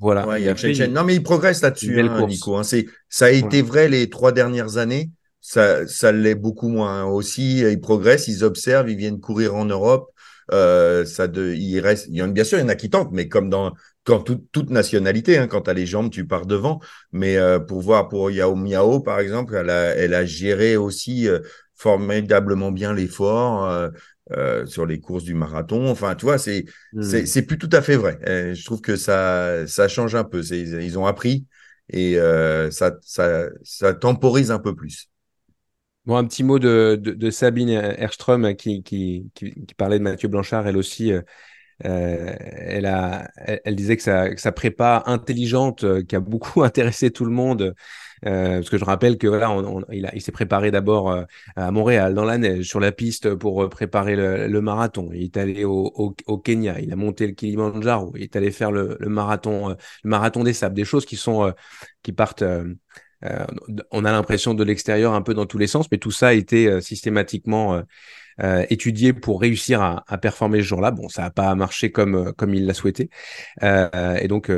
Voilà. 0.00 0.26
Ouais, 0.26 0.40
il 0.40 0.46
y 0.46 0.82
a 0.82 0.88
Non, 0.88 1.04
mais 1.04 1.14
il 1.14 1.22
progresse 1.22 1.60
là-dessus, 1.62 2.00
hein. 2.00 2.26
Nico. 2.26 2.56
hein. 2.56 2.62
C'est, 2.62 2.86
ça 3.08 3.26
a 3.26 3.30
été 3.30 3.62
vrai 3.62 3.88
les 3.88 4.08
trois 4.08 4.32
dernières 4.32 4.78
années. 4.78 5.10
Ça, 5.42 5.86
ça 5.86 6.12
l'est 6.12 6.34
beaucoup 6.34 6.68
moins. 6.68 7.04
Aussi, 7.04 7.60
ils 7.60 7.80
progressent, 7.80 8.28
ils 8.28 8.44
observent, 8.44 8.90
ils 8.90 8.96
viennent 8.96 9.20
courir 9.20 9.54
en 9.54 9.64
Europe. 9.64 10.10
Euh, 10.52 11.04
ça 11.04 11.28
de, 11.28 11.54
il 11.54 11.78
reste, 11.80 12.06
il 12.08 12.16
y 12.16 12.22
en 12.22 12.28
a 12.28 12.32
bien 12.32 12.44
sûr, 12.44 12.58
il 12.58 12.62
y 12.62 12.64
en 12.64 12.68
a 12.68 12.74
qui 12.74 12.90
tentent, 12.90 13.12
mais 13.12 13.28
comme 13.28 13.50
dans 13.50 13.72
quand 14.02 14.20
toute, 14.20 14.50
toute 14.50 14.70
nationalité, 14.70 15.38
hein, 15.38 15.46
quand 15.46 15.62
tu 15.62 15.70
as 15.70 15.74
les 15.74 15.86
jambes, 15.86 16.10
tu 16.10 16.26
pars 16.26 16.46
devant. 16.46 16.80
Mais 17.12 17.36
euh, 17.36 17.58
pour 17.60 17.80
voir 17.82 18.08
pour 18.08 18.30
Yao 18.30 18.56
Miao, 18.56 19.00
par 19.00 19.20
exemple, 19.20 19.54
elle 19.54 19.70
a, 19.70 19.94
elle 19.94 20.14
a 20.14 20.24
géré 20.24 20.76
aussi 20.76 21.28
euh, 21.28 21.38
formidablement 21.76 22.72
bien 22.72 22.92
l'effort 22.92 23.90
euh, 24.32 24.66
sur 24.66 24.86
les 24.86 25.00
courses 25.00 25.24
du 25.24 25.34
marathon. 25.34 25.88
Enfin, 25.88 26.14
tu 26.14 26.24
vois, 26.26 26.38
c'est 26.38 26.64
Hmm. 26.92 27.00
c'est 27.00 27.26
c'est 27.26 27.42
plus 27.42 27.58
tout 27.58 27.70
à 27.72 27.82
fait 27.82 27.96
vrai. 27.96 28.18
Je 28.54 28.64
trouve 28.64 28.80
que 28.80 28.96
ça, 28.96 29.66
ça 29.66 29.88
change 29.88 30.14
un 30.14 30.24
peu. 30.24 30.42
Ils 30.52 30.98
ont 30.98 31.06
appris 31.06 31.46
et 31.90 32.18
euh, 32.18 32.70
ça, 32.70 32.92
ça, 33.02 33.46
ça 33.64 33.94
temporise 33.94 34.50
un 34.50 34.58
peu 34.58 34.74
plus. 34.74 35.08
Bon, 36.06 36.16
un 36.16 36.24
petit 36.24 36.42
mot 36.42 36.58
de, 36.58 36.98
de, 37.00 37.12
de 37.12 37.30
Sabine 37.30 37.68
Erström 37.70 38.54
qui, 38.56 38.82
qui, 38.82 39.30
qui, 39.34 39.52
qui 39.66 39.74
parlait 39.74 39.98
de 39.98 40.04
Mathieu 40.04 40.28
Blanchard. 40.28 40.66
Elle 40.66 40.78
aussi, 40.78 41.12
euh, 41.12 41.20
elle, 41.84 42.86
a, 42.86 43.30
elle, 43.36 43.60
elle 43.64 43.76
disait 43.76 43.96
que 43.96 44.02
sa, 44.04 44.30
que 44.34 44.40
sa 44.40 44.52
prépa 44.52 45.04
intelligente, 45.06 45.84
qui 46.04 46.16
a 46.16 46.20
beaucoup 46.20 46.62
intéressé 46.64 47.10
tout 47.12 47.24
le 47.26 47.32
monde, 47.32 47.74
euh, 48.26 48.56
parce 48.56 48.70
que 48.70 48.78
je 48.78 48.84
rappelle 48.84 49.18
que 49.18 49.26
voilà, 49.26 49.50
on, 49.50 49.78
on- 49.78 49.84
il, 49.92 50.08
il 50.14 50.20
s'est 50.22 50.32
préparé 50.32 50.70
d'abord 50.70 51.10
euh, 51.10 51.24
à 51.56 51.70
Montréal, 51.70 52.14
dans 52.14 52.24
la 52.24 52.38
neige, 52.38 52.66
sur 52.68 52.80
la 52.80 52.92
piste 52.92 53.34
pour 53.34 53.62
euh, 53.62 53.68
préparer 53.68 54.16
le, 54.16 54.46
le 54.48 54.60
marathon. 54.60 55.10
Il 55.12 55.22
est 55.24 55.36
allé 55.36 55.64
au, 55.64 55.90
au, 55.94 56.14
au 56.26 56.38
Kenya, 56.38 56.80
il 56.80 56.92
a 56.92 56.96
monté 56.96 57.26
le 57.26 57.32
Kilimanjaro, 57.32 58.12
il 58.16 58.22
est 58.22 58.36
allé 58.36 58.50
faire 58.50 58.72
le, 58.72 58.96
le 59.00 59.08
marathon, 59.08 59.70
euh, 59.70 59.74
le 60.04 60.10
marathon 60.10 60.44
des 60.44 60.52
sables, 60.52 60.74
des 60.74 60.84
choses 60.84 61.06
qui 61.06 61.16
sont 61.16 61.52
qui 62.02 62.12
partent. 62.12 62.44
on 63.90 64.04
a 64.04 64.12
l'impression 64.12 64.54
de 64.54 64.64
l'extérieur 64.64 65.12
un 65.14 65.22
peu 65.22 65.34
dans 65.34 65.46
tous 65.46 65.58
les 65.58 65.66
sens, 65.66 65.86
mais 65.90 65.98
tout 65.98 66.10
ça 66.10 66.28
a 66.28 66.32
été 66.32 66.80
systématiquement 66.80 67.82
euh, 68.38 68.50
euh, 68.50 68.66
étudié 68.70 69.12
pour 69.12 69.40
réussir 69.40 69.80
à, 69.80 70.04
à 70.08 70.18
performer 70.18 70.58
ce 70.58 70.64
jour-là. 70.64 70.90
Bon, 70.90 71.08
ça 71.08 71.22
n'a 71.22 71.30
pas 71.30 71.54
marché 71.54 71.90
comme 71.90 72.32
comme 72.34 72.54
il 72.54 72.66
l'a 72.66 72.74
souhaité. 72.74 73.10
Euh, 73.62 74.16
et 74.16 74.28
donc 74.28 74.50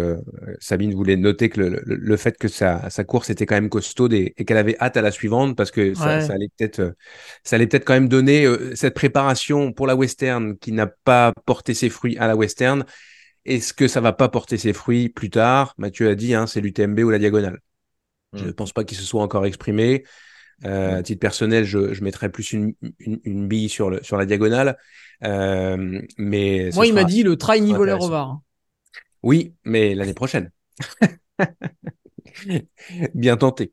Sabine 0.60 0.94
voulait 0.94 1.16
noter 1.16 1.48
que 1.48 1.60
le, 1.60 1.82
le, 1.84 2.16
fait 2.16 2.36
que 2.38 2.48
sa, 2.48 2.88
sa 2.90 3.04
course 3.04 3.30
était 3.30 3.46
quand 3.46 3.54
même 3.54 3.68
costaud 3.68 4.10
et, 4.10 4.34
et 4.36 4.44
qu'elle 4.44 4.56
avait 4.56 4.76
hâte 4.80 4.96
à 4.96 5.02
la 5.02 5.10
suivante 5.10 5.56
parce 5.56 5.70
que 5.70 5.94
ça, 5.94 6.20
ça 6.20 6.32
allait 6.32 6.48
peut-être 6.56 6.94
ça 7.44 7.56
allait 7.56 7.66
peut-être 7.66 7.84
quand 7.84 7.94
même 7.94 8.08
donner 8.08 8.46
cette 8.74 8.94
préparation 8.94 9.72
pour 9.72 9.86
la 9.86 9.96
western 9.96 10.56
qui 10.58 10.72
n'a 10.72 10.86
pas 10.86 11.32
porté 11.44 11.74
ses 11.74 11.90
fruits 11.90 12.16
à 12.18 12.26
la 12.26 12.36
western. 12.36 12.84
Est-ce 13.44 13.72
que 13.72 13.88
ça 13.88 14.00
va 14.00 14.12
pas 14.12 14.28
porter 14.28 14.56
ses 14.56 14.72
fruits 14.72 15.08
plus 15.08 15.30
tard? 15.30 15.74
Mathieu 15.76 16.08
a 16.08 16.14
dit, 16.14 16.34
hein, 16.34 16.46
c'est 16.46 16.60
l'UTMB 16.60 17.00
ou 17.00 17.10
la 17.10 17.18
diagonale. 17.18 17.58
Je 18.32 18.44
ne 18.44 18.50
mm. 18.50 18.54
pense 18.54 18.72
pas 18.72 18.84
qu'il 18.84 18.96
se 18.96 19.04
soit 19.04 19.22
encore 19.22 19.44
exprimé. 19.46 20.04
Euh, 20.64 20.98
à 20.98 21.02
titre 21.02 21.20
personnel, 21.20 21.64
je, 21.64 21.92
je 21.92 22.04
mettrais 22.04 22.30
plus 22.30 22.52
une, 22.52 22.74
une, 22.98 23.20
une, 23.24 23.48
bille 23.48 23.68
sur, 23.68 23.90
le, 23.90 24.02
sur 24.02 24.16
la 24.16 24.26
diagonale. 24.26 24.78
Euh, 25.24 26.00
mais 26.18 26.70
Moi, 26.74 26.86
il 26.86 26.94
m'a 26.94 27.04
dit 27.04 27.22
le 27.22 27.36
trail 27.36 27.60
niveau 27.60 27.84
Rovar. 27.84 28.40
Oui, 29.22 29.54
mais 29.64 29.94
l'année 29.94 30.14
prochaine. 30.14 30.50
Bien 33.14 33.36
tenté. 33.36 33.72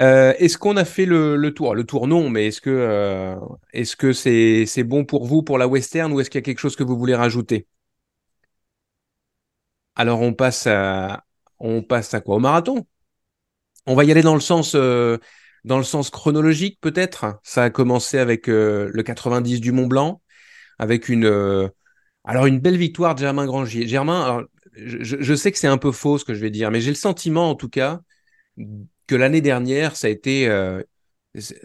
Euh, 0.00 0.34
est-ce 0.38 0.58
qu'on 0.58 0.76
a 0.76 0.84
fait 0.84 1.06
le, 1.06 1.36
le, 1.36 1.54
tour? 1.54 1.74
Le 1.74 1.84
tour 1.84 2.08
non, 2.08 2.28
mais 2.28 2.48
est-ce 2.48 2.60
que 2.60 3.36
est-ce 3.72 3.96
que 3.96 4.12
c'est 4.12 4.66
c'est 4.66 4.84
bon 4.84 5.04
pour 5.04 5.24
vous 5.24 5.42
pour 5.42 5.56
la 5.56 5.66
western 5.66 6.12
ou 6.12 6.20
est-ce 6.20 6.30
qu'il 6.30 6.38
y 6.38 6.42
a 6.42 6.44
quelque 6.44 6.58
chose 6.58 6.76
que 6.76 6.82
vous 6.82 6.98
voulez 6.98 7.14
rajouter? 7.14 7.66
Alors 9.94 10.20
on 10.20 10.32
passe 10.34 10.66
à 10.66 11.24
on 11.58 11.82
passe 11.82 12.14
à 12.14 12.20
quoi? 12.20 12.36
Au 12.36 12.40
marathon? 12.40 12.86
On 13.86 13.94
va 13.94 14.04
y 14.04 14.10
aller 14.10 14.22
dans 14.22 14.34
le 14.34 14.40
sens, 14.40 14.74
euh, 14.74 15.18
dans 15.68 15.78
le 15.78 15.84
sens 15.84 16.10
chronologique 16.10 16.78
peut-être. 16.80 17.38
Ça 17.44 17.64
a 17.64 17.70
commencé 17.70 18.18
avec 18.18 18.48
euh, 18.48 18.90
le 18.92 19.02
90 19.02 19.60
du 19.60 19.70
Mont 19.70 19.86
Blanc, 19.86 20.20
avec 20.78 21.08
une, 21.08 21.26
euh, 21.26 21.68
alors 22.24 22.46
une 22.46 22.58
belle 22.58 22.76
victoire 22.76 23.14
de 23.14 23.20
Germain 23.20 23.46
Grangier. 23.46 23.86
Germain, 23.86 24.44
je, 24.74 25.34
sais 25.34 25.52
que 25.52 25.58
c'est 25.58 25.68
un 25.68 25.78
peu 25.78 25.92
faux 25.92 26.18
ce 26.18 26.24
que 26.24 26.34
je 26.34 26.40
vais 26.40 26.50
dire, 26.50 26.70
mais 26.70 26.80
j'ai 26.80 26.90
le 26.90 26.96
sentiment 26.96 27.50
en 27.50 27.54
tout 27.54 27.68
cas 27.68 28.00
que 29.06 29.14
l'année 29.14 29.40
dernière, 29.40 29.94
ça 29.94 30.08
a 30.08 30.10
été 30.10 30.48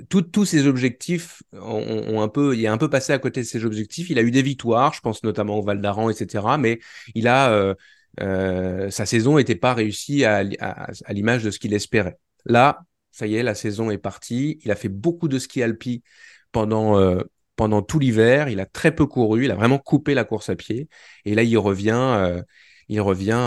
tous 0.10 0.46
ses 0.46 0.68
objectifs 0.68 1.42
ont, 1.54 2.22
un 2.22 2.28
peu, 2.28 2.56
il 2.56 2.64
est 2.64 2.68
un 2.68 2.78
peu 2.78 2.90
passé 2.90 3.12
à 3.14 3.18
côté 3.18 3.42
de 3.42 3.46
ses 3.46 3.66
objectifs. 3.66 4.10
Il 4.10 4.20
a 4.20 4.22
eu 4.22 4.30
des 4.30 4.44
victoires, 4.44 4.94
je 4.94 5.02
pense 5.02 5.24
notamment 5.24 5.58
au 5.58 5.64
Val 5.64 5.82
d'Aran, 5.82 6.10
etc. 6.10 6.58
Mais 6.60 6.80
il 7.16 7.28
a 7.28 7.76
euh, 8.22 8.90
sa 8.92 9.06
saison 9.06 9.38
n'était 9.38 9.56
pas 9.56 9.74
réussie 9.74 10.24
à, 10.26 10.44
à, 10.60 11.14
l'image 11.14 11.44
de 11.44 11.52
ce 11.52 11.60
qu'il 11.60 11.74
espérait. 11.74 12.18
Là, 12.46 12.86
ça 13.14 13.28
y 13.28 13.36
est, 13.36 13.44
la 13.44 13.56
saison 13.56 13.92
est 13.92 14.00
partie. 14.00 14.60
Il 14.64 14.72
a 14.72 14.76
fait 14.76 14.90
beaucoup 14.90 15.28
de 15.28 15.38
ski 15.38 15.62
alpi 15.62 16.04
pendant, 16.52 16.98
euh, 16.98 17.22
pendant 17.56 17.84
tout 17.84 18.00
l'hiver. 18.00 18.50
Il 18.50 18.60
a 18.60 18.66
très 18.66 18.94
peu 18.94 19.06
couru. 19.06 19.46
Il 19.46 19.52
a 19.52 19.56
vraiment 19.56 19.78
coupé 19.78 20.16
la 20.16 20.26
course 20.26 20.50
à 20.50 20.56
pied. 20.56 20.90
Et 21.24 21.36
là, 21.36 21.44
il 21.44 21.58
revient, 21.58 21.92
euh, 21.94 22.42
il 22.90 23.00
revient 23.02 23.40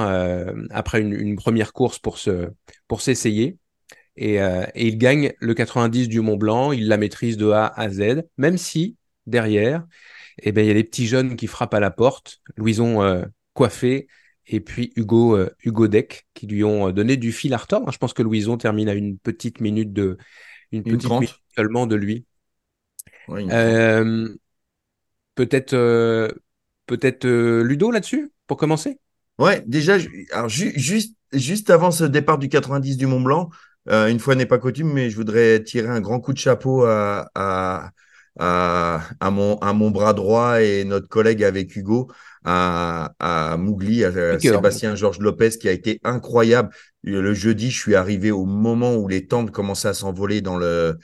après 0.70 1.00
une, 1.00 1.36
première 1.36 1.72
course 1.72 1.98
pour 1.98 2.18
se, 2.18 2.48
pour 2.86 3.00
s'essayer. 3.00 3.58
Et, 4.16 4.38
il 4.76 4.98
gagne 4.98 5.32
le 5.40 5.52
90 5.52 6.08
du 6.08 6.20
Mont 6.20 6.36
Blanc. 6.36 6.72
Il 6.72 6.86
la 6.86 6.96
maîtrise 6.96 7.36
de 7.36 7.50
A 7.50 7.66
à 7.66 7.90
Z, 7.90 8.22
même 8.38 8.56
si 8.56 8.96
derrière, 9.26 9.84
eh 10.38 10.52
ben, 10.52 10.64
il 10.64 10.68
y 10.68 10.70
a 10.70 10.74
les 10.74 10.84
petits 10.84 11.06
jeunes 11.06 11.36
qui 11.36 11.48
frappent 11.48 11.74
à 11.74 11.80
la 11.80 11.90
porte. 11.90 12.40
Louison 12.56 13.24
coiffé, 13.52 14.06
et 14.48 14.60
puis 14.60 14.92
Hugo, 14.96 15.36
euh, 15.36 15.50
Hugo 15.64 15.88
Deck 15.88 16.26
qui 16.34 16.46
lui 16.46 16.64
ont 16.64 16.88
euh, 16.88 16.92
donné 16.92 17.16
du 17.16 17.32
fil 17.32 17.52
à 17.54 17.56
retordre. 17.56 17.90
Je 17.92 17.98
pense 17.98 18.12
que 18.12 18.22
Louison 18.22 18.56
termine 18.56 18.88
à 18.88 18.94
une 18.94 19.18
petite 19.18 19.60
minute 19.60 19.92
de 19.92 20.18
une, 20.72 20.82
petite 20.82 21.10
minute 21.10 21.34
seulement 21.54 21.86
de 21.86 21.96
lui. 21.96 22.26
euh, 23.28 24.28
peut-être 25.34 25.76
peut-être 26.86 27.26
Ludo 27.26 27.90
là-dessus 27.90 28.30
pour 28.46 28.56
commencer? 28.56 28.98
Ouais, 29.38 29.62
déjà 29.66 29.96
alors 30.32 30.48
juste 30.48 31.16
juste 31.32 31.70
avant 31.70 31.90
ce 31.90 32.04
départ 32.04 32.38
du 32.38 32.48
90 32.48 32.96
du 32.96 33.06
Mont 33.06 33.20
Blanc, 33.20 33.50
une 33.88 34.18
fois 34.18 34.34
n'est 34.34 34.46
pas 34.46 34.58
coutume, 34.58 34.92
mais 34.92 35.10
je 35.10 35.16
voudrais 35.16 35.62
tirer 35.62 35.88
un 35.88 36.00
grand 36.00 36.20
coup 36.20 36.32
de 36.32 36.38
chapeau 36.38 36.84
à, 36.84 37.28
à, 37.34 37.90
à, 38.38 39.00
à, 39.20 39.30
mon, 39.30 39.58
à 39.58 39.72
mon 39.72 39.90
bras 39.90 40.12
droit 40.14 40.62
et 40.62 40.84
notre 40.84 41.08
collègue 41.08 41.42
avec 41.44 41.74
Hugo 41.76 42.10
à, 42.46 43.12
à 43.18 43.56
Mougli, 43.56 44.04
à, 44.04 44.38
Sébastien 44.38 44.94
Georges 44.94 45.18
Lopez, 45.18 45.50
qui 45.60 45.68
a 45.68 45.72
été 45.72 46.00
incroyable. 46.04 46.70
Le 47.02 47.34
jeudi, 47.34 47.70
je 47.70 47.78
suis 47.78 47.94
arrivé 47.94 48.30
au 48.30 48.44
moment 48.44 48.96
où 48.96 49.06
les 49.06 49.26
tentes 49.26 49.50
commençaient 49.50 49.88
à 49.88 49.94
s'envoler 49.94 50.40
dans 50.40 50.56
le, 50.56 50.96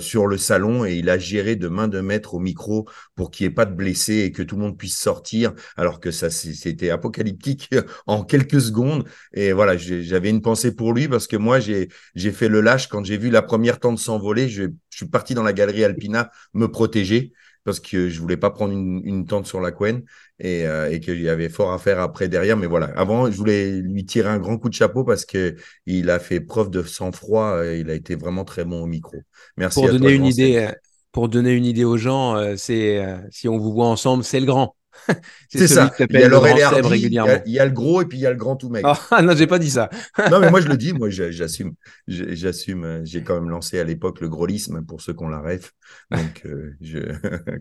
sur 0.00 0.26
le 0.26 0.38
salon 0.38 0.84
et 0.84 0.94
il 0.94 1.08
a 1.08 1.18
géré 1.18 1.56
de 1.56 1.68
main 1.68 1.86
de 1.88 2.00
maître 2.00 2.34
au 2.34 2.38
micro 2.38 2.88
pour 3.14 3.30
qu'il 3.30 3.46
n'y 3.46 3.52
ait 3.52 3.54
pas 3.54 3.66
de 3.66 3.74
blessés 3.74 4.20
et 4.20 4.32
que 4.32 4.42
tout 4.42 4.56
le 4.56 4.62
monde 4.62 4.78
puisse 4.78 4.98
sortir, 4.98 5.52
alors 5.76 6.00
que 6.00 6.10
ça, 6.10 6.30
c'était 6.30 6.90
apocalyptique 6.90 7.68
en 8.06 8.24
quelques 8.24 8.60
secondes. 8.60 9.04
Et 9.34 9.52
voilà, 9.52 9.76
j'avais 9.76 10.30
une 10.30 10.42
pensée 10.42 10.74
pour 10.74 10.94
lui 10.94 11.08
parce 11.08 11.26
que 11.26 11.36
moi, 11.36 11.58
j'ai 11.60 11.88
fait 12.32 12.48
le 12.48 12.62
lâche 12.62 12.88
quand 12.88 13.04
j'ai 13.04 13.18
vu 13.18 13.30
la 13.30 13.42
première 13.42 13.80
tente 13.80 13.98
s'envoler. 13.98 14.48
Je, 14.48 14.64
je 14.90 14.96
suis 14.96 15.08
parti 15.08 15.34
dans 15.34 15.42
la 15.42 15.52
galerie 15.52 15.84
Alpina 15.84 16.30
me 16.54 16.68
protéger 16.68 17.32
parce 17.64 17.80
que 17.80 18.08
je 18.08 18.20
voulais 18.20 18.36
pas 18.36 18.50
prendre 18.50 18.72
une, 18.72 19.26
tente 19.26 19.46
sur 19.46 19.60
la 19.60 19.70
couenne 19.70 20.02
et, 20.38 20.66
euh, 20.66 20.90
et 20.90 21.00
qu'il 21.00 21.20
y 21.20 21.28
avait 21.28 21.48
fort 21.48 21.72
à 21.72 21.78
faire 21.78 22.00
après 22.00 22.28
derrière. 22.28 22.56
Mais 22.56 22.66
voilà, 22.66 22.86
avant, 22.96 23.30
je 23.30 23.36
voulais 23.36 23.70
lui 23.80 24.04
tirer 24.04 24.28
un 24.28 24.38
grand 24.38 24.58
coup 24.58 24.68
de 24.68 24.74
chapeau 24.74 25.04
parce 25.04 25.24
que 25.24 25.56
il 25.86 26.10
a 26.10 26.18
fait 26.18 26.40
preuve 26.40 26.70
de 26.70 26.82
sang-froid. 26.82 27.64
Il 27.64 27.90
a 27.90 27.94
été 27.94 28.14
vraiment 28.14 28.44
très 28.44 28.64
bon 28.64 28.82
au 28.82 28.86
micro. 28.86 29.16
Merci. 29.56 29.80
Pour 29.80 29.90
donner 29.90 30.14
une 30.14 30.26
idée, 30.26 30.56
euh, 30.56 30.72
pour 31.12 31.28
donner 31.28 31.52
une 31.52 31.64
idée 31.64 31.84
aux 31.84 31.98
gens, 31.98 32.36
euh, 32.36 32.54
c'est 32.56 33.04
si 33.30 33.48
on 33.48 33.58
vous 33.58 33.72
voit 33.72 33.86
ensemble, 33.86 34.24
c'est 34.24 34.40
le 34.40 34.46
grand. 34.46 34.74
c'est 35.48 35.68
ça. 35.68 35.92
Il 35.98 36.18
y, 36.18 36.22
a 36.22 36.28
le 36.28 36.36
régulièrement. 36.36 37.42
Il, 37.46 37.52
y 37.52 37.58
a, 37.58 37.64
le 37.64 37.72
gros 37.72 38.02
et 38.02 38.06
puis 38.06 38.18
il 38.18 38.20
y 38.20 38.26
a 38.26 38.30
le 38.30 38.36
grand 38.36 38.56
tout 38.56 38.68
mec. 38.68 38.84
Ah 38.84 39.22
non, 39.22 39.34
j'ai 39.34 39.46
pas 39.46 39.58
dit 39.58 39.70
ça. 39.70 39.88
non, 40.30 40.40
mais 40.40 40.50
moi 40.50 40.60
je 40.60 40.68
le 40.68 40.76
dis, 40.78 40.92
moi 40.92 41.10
j'assume. 41.10 41.74
J'assume. 42.06 43.02
J'ai 43.04 43.22
quand 43.22 43.34
même 43.34 43.50
lancé 43.50 43.78
à 43.78 43.84
l'époque 43.84 44.20
le 44.20 44.28
grollisme 44.28 44.82
pour 44.84 45.00
ceux 45.00 45.14
qu'on 45.14 45.28
la 45.28 45.40
rêve. 45.40 45.70
Donc, 46.10 46.42
euh, 46.46 46.74
je 46.80 46.98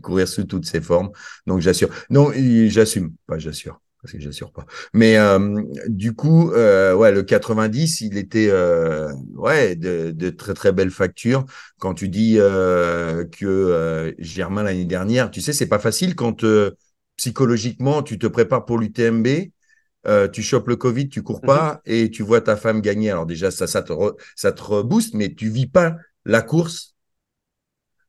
courir 0.01 0.27
sous 0.27 0.43
toutes 0.43 0.65
ses 0.65 0.81
formes. 0.81 1.11
Donc 1.47 1.61
j'assure. 1.61 1.89
Non, 2.09 2.31
j'assume. 2.67 3.13
Pas 3.27 3.37
j'assure 3.37 3.79
parce 4.01 4.13
que 4.13 4.19
j'assure 4.19 4.51
pas. 4.51 4.65
Mais 4.93 5.17
euh, 5.17 5.61
du 5.87 6.13
coup, 6.13 6.51
euh, 6.51 6.93
ouais, 6.95 7.11
le 7.11 7.23
90, 7.23 8.01
il 8.01 8.17
était 8.17 8.49
euh, 8.49 9.11
ouais 9.35 9.75
de, 9.75 10.11
de, 10.11 10.29
très 10.29 10.53
très 10.53 10.71
belles 10.71 10.91
factures. 10.91 11.45
Quand 11.79 11.93
tu 11.93 12.07
dis 12.07 12.35
euh, 12.37 13.25
que 13.25 13.45
euh, 13.45 14.13
Germain 14.17 14.63
l'année 14.63 14.85
dernière, 14.85 15.31
tu 15.31 15.41
sais, 15.41 15.53
c'est 15.53 15.67
pas 15.67 15.79
facile 15.79 16.15
quand 16.15 16.43
psychologiquement, 17.19 18.01
tu 18.01 18.17
te 18.17 18.27
prépares 18.27 18.65
pour 18.65 18.79
l'UTMB, 18.79 19.27
euh, 20.07 20.29
tu 20.29 20.41
chopes 20.41 20.69
le 20.69 20.77
Covid, 20.77 21.09
tu 21.09 21.21
cours 21.21 21.41
pas 21.41 21.81
mhm. 21.85 21.93
et 21.93 22.09
tu 22.09 22.23
vois 22.23 22.39
ta 22.39 22.55
femme 22.55 22.79
gagner. 22.79 23.11
Alors 23.11 23.25
déjà, 23.25 23.51
ça, 23.51 23.67
ça 23.67 23.83
te, 23.83 23.93
ça 24.37 24.53
te 24.53 24.63
rebooste, 24.63 25.13
mais 25.13 25.33
tu 25.33 25.49
vis 25.49 25.67
pas 25.67 25.97
la 26.23 26.41
course 26.41 26.95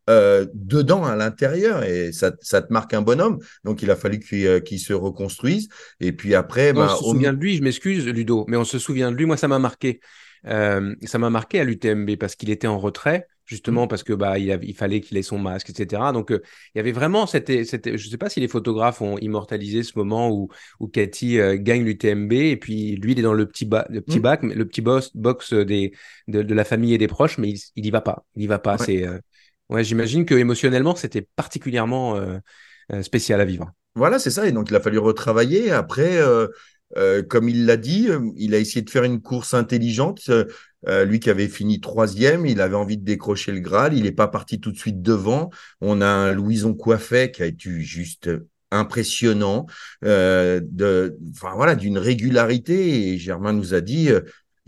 euh, 0.09 0.47
dedans 0.55 1.05
à 1.05 1.17
l'intérieur 1.17 1.83
et 1.83 2.13
ça, 2.13 2.31
ça, 2.41 2.63
te 2.63 2.73
marque 2.73 2.95
un 2.95 3.03
bonhomme. 3.03 3.41
Donc 3.65 3.83
il 3.83 3.91
a 3.91 3.97
fallu 3.97 4.21
qu'il 4.21 4.47
euh, 4.47 4.61
se 4.79 4.93
reconstruise. 4.93 5.69
Et 5.99 6.13
puis 6.13 6.37
après, 6.37 6.71
on 6.71 6.77
bah, 6.77 6.95
se 6.97 7.03
souvient 7.03 7.33
de 7.33 7.41
lui. 7.41 7.57
Je 7.57 7.65
m'excuse, 7.65 8.07
Ludo, 8.07 8.45
mais 8.47 8.57
on 8.57 8.65
se 8.65 8.79
souvient 8.79 9.11
de 9.11 9.17
lui. 9.17 9.27
Moi, 9.27 9.37
ça 9.37 9.49
m'a 9.49 9.59
marqué. 9.59 10.01
Ça 10.45 11.19
m'a 11.19 11.31
marqué 11.31 11.59
à 11.59 11.65
l'UTMB 11.65 12.17
parce 12.17 12.37
qu'il 12.37 12.49
était 12.49 12.69
en 12.69 12.79
retrait 12.79 13.27
justement 13.51 13.85
mmh. 13.85 13.89
parce 13.89 14.05
que 14.05 14.13
bah 14.13 14.39
il, 14.39 14.57
il 14.63 14.75
fallait 14.75 15.01
qu'il 15.01 15.19
ait 15.19 15.23
son 15.23 15.39
masque, 15.39 15.71
etc. 15.71 16.13
Donc 16.15 16.31
euh, 16.31 16.41
il 16.75 16.79
y 16.79 16.81
avait 16.81 16.93
vraiment 16.93 17.27
cette, 17.27 17.67
cette 17.67 17.97
je 17.97 18.09
sais 18.09 18.17
pas 18.17 18.31
si 18.31 18.39
les 18.39 18.47
photographes 18.47 19.03
ont 19.03 19.19
immortalisé 19.19 19.83
ce 19.83 19.93
moment 19.97 20.31
où 20.31 20.49
où 20.79 20.87
Cathy 20.87 21.41
euh, 21.41 21.57
gagne 21.59 21.85
l'UTMB 21.85 22.33
et 22.33 22.57
puis 22.57 22.95
lui 22.97 23.13
il 23.13 23.19
est 23.19 23.23
dans 23.23 23.35
le 23.35 23.47
petit 23.47 23.65
ba 23.65 23.87
le 23.91 24.01
petit 24.01 24.21
mmh. 24.21 24.23
bac, 24.23 24.43
le 24.45 24.65
petit 24.65 24.81
box, 24.81 25.11
box 25.17 25.53
des 25.53 25.93
de, 26.29 26.43
de, 26.43 26.55
la 26.55 26.65
famille 26.65 26.95
et 26.95 26.99
des 26.99 27.09
proches, 27.09 27.39
mais 27.39 27.51
il, 27.51 27.61
il 27.75 27.87
y 27.87 27.91
va 27.91 28.01
pas, 28.01 28.25
il 28.37 28.45
y 28.45 28.47
va 28.47 28.61
pas. 28.61 28.79
C'est 28.79 29.05
euh, 29.05 29.19
ouais, 29.69 29.83
j'imagine 29.83 30.25
que 30.25 30.35
émotionnellement 30.37 30.95
c'était 30.95 31.27
particulièrement 31.35 32.17
spécial 33.03 33.41
à 33.41 33.45
vivre. 33.45 33.73
Voilà, 33.97 34.21
c'est 34.21 34.31
ça. 34.31 34.47
Et 34.47 34.53
donc 34.53 34.71
il 34.71 34.77
a 34.77 34.81
fallu 34.81 34.99
retravailler. 34.99 35.73
Après, 35.73 36.21
euh, 36.97 37.23
comme 37.23 37.49
il 37.49 37.67
l'a 37.67 37.77
dit, 37.77 38.09
euh, 38.09 38.21
il 38.37 38.55
a 38.55 38.59
essayé 38.59 38.83
de 38.83 38.91
faire 38.91 39.05
une 39.05 39.21
course 39.21 39.55
intelligente. 39.55 40.31
Euh, 40.89 41.05
lui 41.05 41.21
qui 41.21 41.31
avait 41.31 41.49
fini 41.49 41.81
troisième, 41.81 42.47
il 42.47 42.61
avait 42.61 42.77
envie 42.77 42.97
de 42.97 43.05
décrocher 43.05 43.53
le 43.53 43.61
Graal. 43.61 43.95
Il 43.95 44.05
n'est 44.05 44.13
pas 44.13 44.29
parti 44.29 44.61
tout 44.61 44.73
de 44.73 44.79
suite 44.79 45.03
devant. 45.03 45.51
On 45.81 46.01
a 46.01 46.07
un 46.07 46.33
Louison 46.33 46.75
Coiffet 46.75 47.31
qui 47.31 47.43
a 47.43 47.47
été 47.47 47.81
juste 47.81 48.31
impressionnant, 48.73 49.67
de, 50.03 51.19
enfin 51.33 51.53
voilà, 51.57 51.75
d'une 51.75 51.99
régularité. 51.99 53.09
Et 53.09 53.19
Germain 53.19 53.53
nous 53.53 53.75
a 53.75 53.81
dit, 53.81 54.11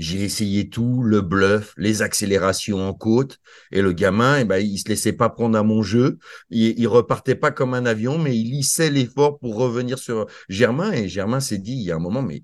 j'ai 0.03 0.24
essayé 0.24 0.68
tout, 0.68 1.03
le 1.03 1.20
bluff, 1.20 1.74
les 1.76 2.03
accélérations 2.03 2.86
en 2.86 2.92
côte, 2.92 3.38
et 3.70 3.82
le 3.82 3.92
gamin, 3.92 4.38
eh 4.40 4.44
ben, 4.44 4.59
il 4.59 4.78
se 4.78 4.88
laissait 4.88 5.12
pas 5.12 5.30
prendre 5.30 5.57
à 5.57 5.62
mon 5.62 5.82
jeu. 5.82 6.18
Il, 6.50 6.86
repartait 6.88 7.36
pas 7.36 7.53
comme 7.53 7.74
un 7.74 7.86
avion, 7.86 8.18
mais 8.18 8.36
il 8.36 8.50
lissait 8.50 8.90
l'effort 8.90 9.38
pour 9.38 9.57
revenir 9.57 9.98
sur 9.98 10.26
Germain. 10.48 10.92
Et 10.92 11.09
Germain 11.09 11.40
s'est 11.40 11.59
dit, 11.59 11.72
il 11.72 11.82
y 11.82 11.92
a 11.92 11.96
un 11.96 12.00
moment, 12.00 12.22
mais 12.22 12.42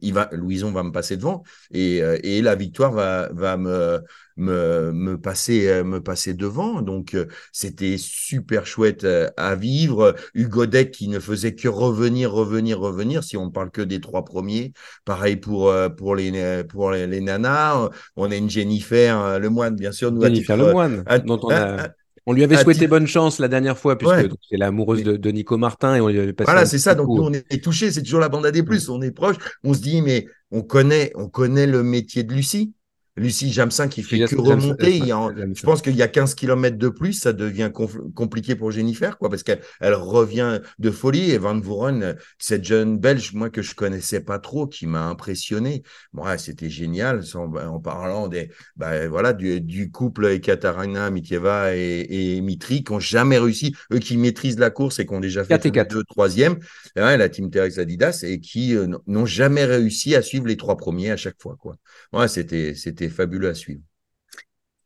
il 0.00 0.14
va, 0.14 0.28
Louison 0.32 0.72
va 0.72 0.82
me 0.82 0.92
passer 0.92 1.16
devant 1.16 1.42
et, 1.70 2.02
euh, 2.02 2.18
et 2.22 2.42
la 2.42 2.54
victoire 2.54 2.92
va, 2.92 3.28
va 3.32 3.56
me, 3.56 4.00
me, 4.36 4.92
me, 4.92 5.18
passer, 5.18 5.68
euh, 5.68 5.84
me 5.84 6.00
passer 6.00 6.34
devant. 6.34 6.82
Donc, 6.82 7.14
euh, 7.14 7.26
c'était 7.52 7.96
super 7.98 8.66
chouette 8.66 9.06
à 9.36 9.54
vivre. 9.54 10.14
Hugo 10.34 10.66
Deck 10.66 10.90
qui 10.90 11.08
ne 11.08 11.18
faisait 11.18 11.54
que 11.54 11.68
revenir, 11.68 12.32
revenir, 12.32 12.78
revenir. 12.78 13.24
Si 13.24 13.36
on 13.36 13.46
ne 13.46 13.50
parle 13.50 13.70
que 13.70 13.82
des 13.82 14.00
trois 14.00 14.24
premiers. 14.24 14.72
Pareil 15.04 15.36
pour, 15.36 15.72
pour, 15.96 16.16
les, 16.16 16.64
pour 16.64 16.90
les, 16.90 17.20
nanas. 17.20 17.90
On 18.16 18.30
a 18.30 18.36
une 18.36 18.50
Jennifer 18.50 19.38
Lemoine, 19.38 19.76
bien 19.76 19.92
sûr. 19.92 20.12
Nous, 20.12 20.22
Jennifer 20.22 20.56
Lemoine, 20.56 21.04
dont 21.24 21.40
on 21.42 21.50
a... 21.50 21.88
On 22.26 22.32
lui 22.32 22.42
avait 22.42 22.56
souhaité 22.56 22.88
bonne 22.88 23.06
chance 23.06 23.38
la 23.38 23.48
dernière 23.48 23.78
fois, 23.78 23.96
puisque 23.96 24.30
c'est 24.50 24.56
l'amoureuse 24.56 25.04
de, 25.04 25.30
Nico 25.30 25.56
Martin 25.58 25.94
et 25.96 26.00
on 26.00 26.08
lui 26.08 26.18
avait 26.18 26.32
passé. 26.32 26.50
Voilà, 26.50 26.66
c'est 26.66 26.78
ça. 26.78 26.94
Donc, 26.94 27.08
nous, 27.08 27.22
on 27.22 27.32
est 27.32 27.62
touchés. 27.62 27.92
C'est 27.92 28.02
toujours 28.02 28.20
la 28.20 28.28
bande 28.28 28.46
à 28.46 28.50
des 28.50 28.62
plus. 28.62 28.88
On 28.88 29.00
est 29.00 29.12
proche. 29.12 29.36
On 29.62 29.74
se 29.74 29.80
dit, 29.80 30.02
mais 30.02 30.26
on 30.50 30.62
connaît, 30.62 31.12
on 31.14 31.28
connaît 31.28 31.66
le 31.66 31.82
métier 31.82 32.24
de 32.24 32.32
Lucie. 32.32 32.74
Lucie 33.16 33.52
Jamsin 33.52 33.88
qui 33.88 34.02
fait 34.02 34.18
que 34.18 34.36
remonter. 34.36 34.98
je 34.98 35.62
pense 35.62 35.82
qu'il 35.82 35.96
y 35.96 36.02
a 36.02 36.08
15 36.08 36.34
km 36.34 36.76
de 36.76 36.88
plus, 36.88 37.14
ça 37.14 37.32
devient 37.32 37.70
compliqué 38.14 38.54
pour 38.56 38.70
Jennifer, 38.70 39.18
quoi, 39.18 39.30
parce 39.30 39.42
qu'elle 39.42 39.60
elle 39.80 39.94
revient 39.94 40.60
de 40.78 40.90
folie. 40.90 41.30
Et 41.30 41.38
Van 41.38 41.58
Voren, 41.58 42.16
cette 42.38 42.64
jeune 42.64 42.98
Belge, 42.98 43.32
moi 43.32 43.50
que 43.50 43.62
je 43.62 43.74
connaissais 43.74 44.20
pas 44.20 44.38
trop, 44.38 44.66
qui 44.66 44.86
m'a 44.86 45.06
impressionné. 45.06 45.82
Bon, 46.12 46.24
c'était 46.38 46.70
génial, 46.70 47.22
en, 47.34 47.80
parlant 47.80 48.28
des, 48.28 48.50
bah, 48.76 49.08
voilà, 49.08 49.32
du, 49.32 49.90
couple 49.90 50.26
Ekaterina 50.26 51.10
Mitieva 51.10 51.74
et, 51.76 52.06
et 52.08 52.40
Mitri, 52.40 52.84
qui 52.84 52.92
n'ont 52.92 53.00
jamais 53.00 53.38
réussi, 53.38 53.74
eux 53.92 53.98
qui 53.98 54.16
maîtrisent 54.16 54.58
la 54.58 54.70
course 54.70 54.98
et 54.98 55.06
qui 55.06 55.14
ont 55.14 55.20
déjà 55.20 55.44
fait 55.44 55.56
deux 55.84 56.04
troisième, 56.04 56.58
la 56.94 57.28
team 57.28 57.50
Terex 57.50 57.78
Adidas, 57.78 58.24
et 58.26 58.40
qui 58.40 58.76
euh, 58.76 58.86
n'ont 59.06 59.26
jamais 59.26 59.64
réussi 59.64 60.14
à 60.14 60.22
suivre 60.22 60.46
les 60.46 60.56
trois 60.56 60.76
premiers 60.76 61.10
à 61.10 61.16
chaque 61.16 61.40
fois, 61.40 61.56
quoi. 61.58 61.76
Ouais, 62.12 62.28
c'était, 62.28 62.74
c'était 62.74 63.05
fabuleux 63.08 63.48
à 63.48 63.54
suivre. 63.54 63.80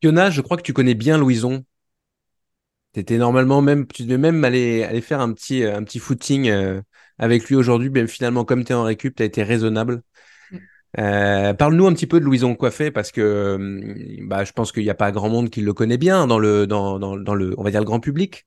Fiona, 0.01 0.31
je 0.31 0.41
crois 0.41 0.57
que 0.57 0.63
tu 0.63 0.73
connais 0.73 0.95
bien 0.95 1.19
Louison. 1.19 1.65
Tu 2.95 3.01
étais 3.01 3.19
normalement 3.19 3.63
même, 3.63 3.87
tu 3.87 4.03
devais 4.03 4.19
même 4.19 4.43
aller, 4.45 4.83
aller 4.83 5.01
faire 5.01 5.21
un 5.21 5.33
petit, 5.33 5.63
un 5.65 5.85
petit 5.85 5.99
footing 5.99 6.49
euh, 6.49 6.81
avec 7.19 7.49
lui 7.49 7.55
aujourd'hui. 7.55 7.89
Bien 7.89 8.07
finalement, 8.07 8.45
comme 8.45 8.65
tu 8.65 8.73
es 8.73 8.75
en 8.75 8.83
récup, 8.83 9.15
tu 9.15 9.23
as 9.23 9.27
été 9.27 9.43
raisonnable. 9.43 10.03
Mm. 10.51 10.57
Euh, 10.99 11.55
parle-nous 11.55 11.87
un 11.87 11.93
petit 11.93 12.07
peu 12.07 12.19
de 12.19 12.25
Louison 12.25 12.55
Coiffé 12.57 12.91
parce 12.91 13.13
que 13.13 13.21
euh, 13.21 14.25
bah, 14.27 14.45
je 14.45 14.53
pense 14.53 14.73
qu'il 14.73 14.83
n'y 14.83 14.91
a 14.91 14.95
pas 14.95 15.13
grand 15.13 15.29
monde 15.29 15.51
qui 15.51 15.61
le 15.61 15.73
connaît 15.73 15.99
bien 15.99 16.27
dans 16.27 16.39
le, 16.39 16.67
dans, 16.67 16.99
dans, 16.99 17.17
dans 17.17 17.35
le, 17.35 17.55
on 17.59 17.63
va 17.63 17.71
dire 17.71 17.81
le 17.81 17.87
grand 17.87 18.01
public. 18.01 18.45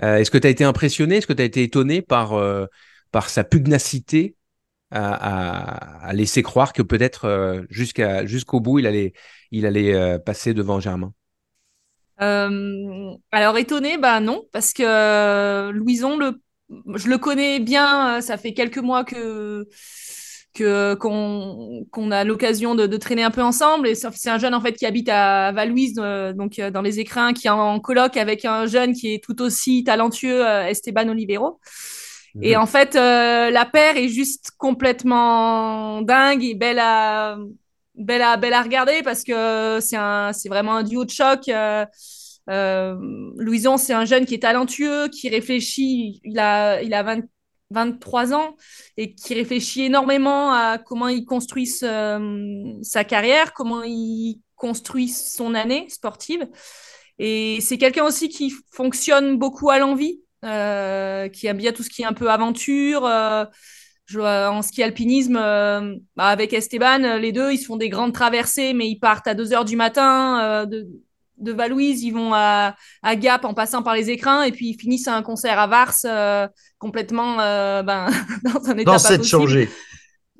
Est-ce 0.00 0.30
que 0.30 0.38
tu 0.38 0.46
as 0.46 0.50
été 0.50 0.62
impressionné? 0.62 1.16
Est-ce 1.16 1.26
que 1.26 1.32
tu 1.32 1.42
as 1.42 1.44
été 1.44 1.62
étonné 1.64 2.02
par, 2.02 2.40
par 3.10 3.28
sa 3.28 3.42
pugnacité? 3.42 4.36
À, 4.90 6.12
laisser 6.12 6.42
croire 6.42 6.72
que 6.72 6.82
peut-être 6.82 7.26
euh, 7.26 7.62
jusqu'à 7.70 8.26
jusqu'au 8.26 8.60
bout 8.60 8.78
il 8.78 8.86
allait 8.86 9.12
il 9.50 9.66
allait 9.66 9.94
euh, 9.94 10.18
passer 10.18 10.54
devant 10.54 10.80
Germain. 10.80 11.12
Euh, 12.20 13.12
alors 13.30 13.58
étonné 13.58 13.96
bah 13.98 14.20
non 14.20 14.44
parce 14.52 14.72
que 14.72 15.70
Louison 15.70 16.16
le 16.16 16.40
je 16.96 17.08
le 17.08 17.18
connais 17.18 17.60
bien 17.60 18.20
ça 18.20 18.36
fait 18.36 18.54
quelques 18.54 18.78
mois 18.78 19.04
que 19.04 19.68
que 20.54 20.94
qu'on 20.94 22.10
a 22.10 22.24
l'occasion 22.24 22.74
de, 22.74 22.96
traîner 22.96 23.22
un 23.22 23.30
peu 23.30 23.42
ensemble 23.42 23.86
et 23.86 23.94
c'est 23.94 24.30
un 24.30 24.38
jeune 24.38 24.54
en 24.54 24.60
fait 24.60 24.72
qui 24.72 24.86
habite 24.86 25.08
à 25.08 25.52
Valouise 25.52 25.94
donc 25.94 26.60
dans 26.60 26.82
les 26.82 26.98
écrins 26.98 27.32
qui 27.32 27.46
est 27.46 27.50
en 27.50 27.78
colloque 27.78 28.16
avec 28.16 28.44
un 28.44 28.66
jeune 28.66 28.94
qui 28.94 29.14
est 29.14 29.22
tout 29.22 29.40
aussi 29.40 29.84
talentueux 29.84 30.44
Esteban 30.44 31.08
Olivero 31.08 31.60
et 32.42 32.56
en 32.56 32.66
fait, 32.66 32.96
euh, 32.96 33.50
la 33.50 33.64
paire 33.64 33.96
est 33.96 34.08
juste 34.08 34.50
complètement 34.58 36.02
dingue 36.02 36.44
et 36.44 36.54
belle 36.54 36.78
à, 36.78 37.38
belle 37.94 38.22
à, 38.22 38.36
belle 38.36 38.52
à 38.52 38.62
regarder 38.62 39.02
parce 39.02 39.24
que 39.24 39.78
c'est 39.80 39.96
un, 39.96 40.32
c'est 40.32 40.48
vraiment 40.48 40.76
un 40.76 40.82
duo 40.82 41.04
de 41.04 41.10
choc. 41.10 41.48
Euh, 41.48 41.84
euh, 42.50 42.96
Louison, 43.36 43.76
c'est 43.76 43.92
un 43.92 44.04
jeune 44.04 44.24
qui 44.24 44.34
est 44.34 44.42
talentueux, 44.42 45.08
qui 45.08 45.28
réfléchit. 45.28 46.20
Il 46.24 46.38
a, 46.38 46.80
il 46.82 46.94
a 46.94 47.20
23 47.70 48.34
ans 48.34 48.56
et 48.96 49.14
qui 49.14 49.34
réfléchit 49.34 49.84
énormément 49.84 50.52
à 50.52 50.78
comment 50.78 51.08
il 51.08 51.24
construit 51.24 51.66
sa 51.66 53.04
carrière, 53.04 53.52
comment 53.52 53.82
il 53.82 54.40
construit 54.56 55.08
son 55.08 55.54
année 55.54 55.86
sportive. 55.88 56.48
Et 57.18 57.60
c'est 57.60 57.78
quelqu'un 57.78 58.04
aussi 58.04 58.28
qui 58.28 58.52
fonctionne 58.70 59.38
beaucoup 59.38 59.70
à 59.70 59.78
l'envie. 59.78 60.20
Euh, 60.44 61.28
qui 61.28 61.48
aime 61.48 61.56
bien 61.56 61.72
tout 61.72 61.82
ce 61.82 61.90
qui 61.90 62.02
est 62.02 62.06
un 62.06 62.12
peu 62.12 62.30
aventure. 62.30 63.04
Euh, 63.04 63.44
en 64.14 64.62
ski 64.62 64.82
alpinisme, 64.82 65.36
euh, 65.36 65.96
bah, 66.16 66.28
avec 66.28 66.52
Esteban, 66.52 67.18
les 67.18 67.32
deux, 67.32 67.52
ils 67.52 67.58
se 67.58 67.66
font 67.66 67.76
des 67.76 67.90
grandes 67.90 68.14
traversées, 68.14 68.72
mais 68.72 68.88
ils 68.88 68.98
partent 68.98 69.26
à 69.26 69.34
2 69.34 69.52
heures 69.52 69.66
du 69.66 69.76
matin 69.76 70.64
de, 70.64 70.88
de 71.36 71.52
Valouise, 71.52 72.02
ils 72.04 72.12
vont 72.12 72.32
à, 72.32 72.74
à, 73.02 73.16
Gap 73.16 73.44
en 73.44 73.52
passant 73.52 73.82
par 73.82 73.94
les 73.94 74.08
écrins, 74.08 74.44
et 74.44 74.52
puis 74.52 74.70
ils 74.70 74.78
finissent 74.78 75.08
un 75.08 75.22
concert 75.22 75.58
à 75.58 75.66
Vars 75.66 76.50
complètement 76.78 77.36
ben, 77.36 78.08
dans 78.44 78.70
un 78.70 78.78
état 78.78 78.92
dans 78.92 78.98
cette 78.98 79.24
changé. 79.24 79.68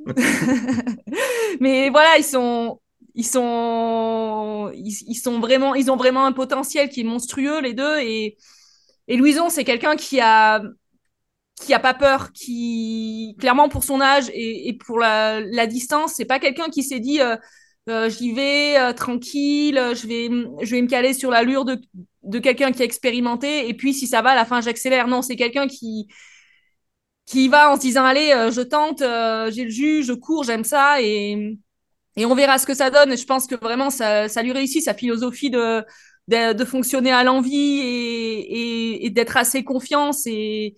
mais 1.61 1.91
voilà, 1.91 2.17
ils 2.17 2.25
sont, 2.25 2.81
ils 3.15 3.27
sont, 3.27 4.73
ils, 4.75 5.15
sont 5.15 5.41
vraiment, 5.41 5.75
ils 5.75 5.91
ont 5.91 5.97
vraiment 5.97 6.25
un 6.25 6.33
potentiel 6.33 6.89
qui 6.89 7.01
est 7.01 7.05
monstrueux 7.05 7.61
les 7.61 7.75
deux 7.75 7.99
et 7.99 8.39
et 9.09 9.17
Louison, 9.17 9.49
c'est 9.49 9.65
quelqu'un 9.65 9.97
qui 9.97 10.21
a 10.21 10.63
qui 11.61 11.75
a 11.75 11.81
pas 11.81 11.95
peur, 11.95 12.33
qui 12.33 13.37
clairement 13.41 13.69
pour 13.69 13.85
son 13.85 14.01
âge 14.01 14.31
et, 14.33 14.79
pour 14.87 14.99
la, 15.01 15.67
distance, 15.67 16.15
c'est 16.17 16.25
pas 16.25 16.39
quelqu'un 16.39 16.69
qui 16.71 16.83
s'est 16.85 17.01
dit 17.01 17.21
euh, 17.21 17.37
euh, 17.89 18.09
j'y 18.09 18.33
vais 18.33 18.79
euh, 18.79 18.93
tranquille, 18.93 19.81
je 19.95 20.07
vais 20.07 20.29
je 20.65 20.71
vais 20.71 20.83
me 20.83 20.89
caler 20.89 21.15
sur 21.15 21.31
l'allure 21.31 21.65
de, 21.65 21.81
de 22.23 22.39
quelqu'un 22.39 22.73
qui 22.73 22.83
a 22.83 22.85
expérimenté 22.85 23.69
et 23.69 23.75
puis 23.75 23.95
si 23.95 24.07
ça 24.07 24.23
va 24.23 24.31
à 24.31 24.35
la 24.37 24.45
fin 24.45 24.61
j'accélère. 24.61 25.09
Non, 25.09 25.23
c'est 25.23 25.37
quelqu'un 25.37 25.67
qui 25.67 26.09
qui 27.27 27.49
va 27.49 27.71
en 27.73 27.77
se 27.77 27.81
disant 27.81 28.05
allez 28.05 28.31
je 28.53 28.61
tente, 28.61 29.01
j'ai 29.53 29.65
le 29.65 29.71
jus, 29.71 30.05
je 30.05 30.13
cours, 30.13 30.45
j'aime 30.45 30.65
ça 30.65 31.01
et 31.03 31.59
et 32.17 32.27
on 32.27 32.35
verra 32.35 32.59
ce 32.59 32.67
que 32.67 32.75
ça 32.75 32.91
donne. 32.91 33.13
Et 33.13 33.17
je 33.17 33.27
pense 33.27 33.47
que 33.47 33.55
vraiment 33.55 33.91
ça, 33.91 34.29
ça 34.29 34.43
lui 34.43 34.53
réussit 34.53 34.83
sa 34.83 34.95
philosophie 34.95 35.51
de 35.51 35.85
de, 36.29 36.65
fonctionner 36.65 37.11
à 37.11 37.25
l'envie 37.25 37.81
et, 37.81 39.07
et, 39.07 39.11
d'être 39.11 39.37
assez 39.37 39.65
confiant. 39.65 40.13
C'est 40.13 40.75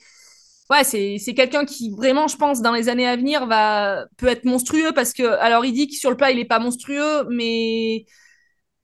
ouais, 0.71 0.85
c'est 0.85 1.35
quelqu'un 1.35 1.65
qui 1.65 1.91
vraiment, 1.91 2.29
je 2.29 2.37
pense, 2.37 2.63
dans 2.63 2.73
les 2.73 2.89
années 2.89 3.09
à 3.09 3.17
venir, 3.17 3.47
va 3.47 4.07
peut 4.17 4.29
être 4.29 4.45
monstrueux 4.45 4.93
parce 4.95 5.13
que 5.13 5.25
alors 5.41 5.65
il 5.65 5.73
dit 5.73 5.89
que 5.89 5.95
sur 5.95 6.11
le 6.11 6.17
plat 6.17 6.31
il 6.31 6.39
est 6.39 6.45
pas 6.45 6.61
monstrueux, 6.61 7.27
mais 7.31 8.07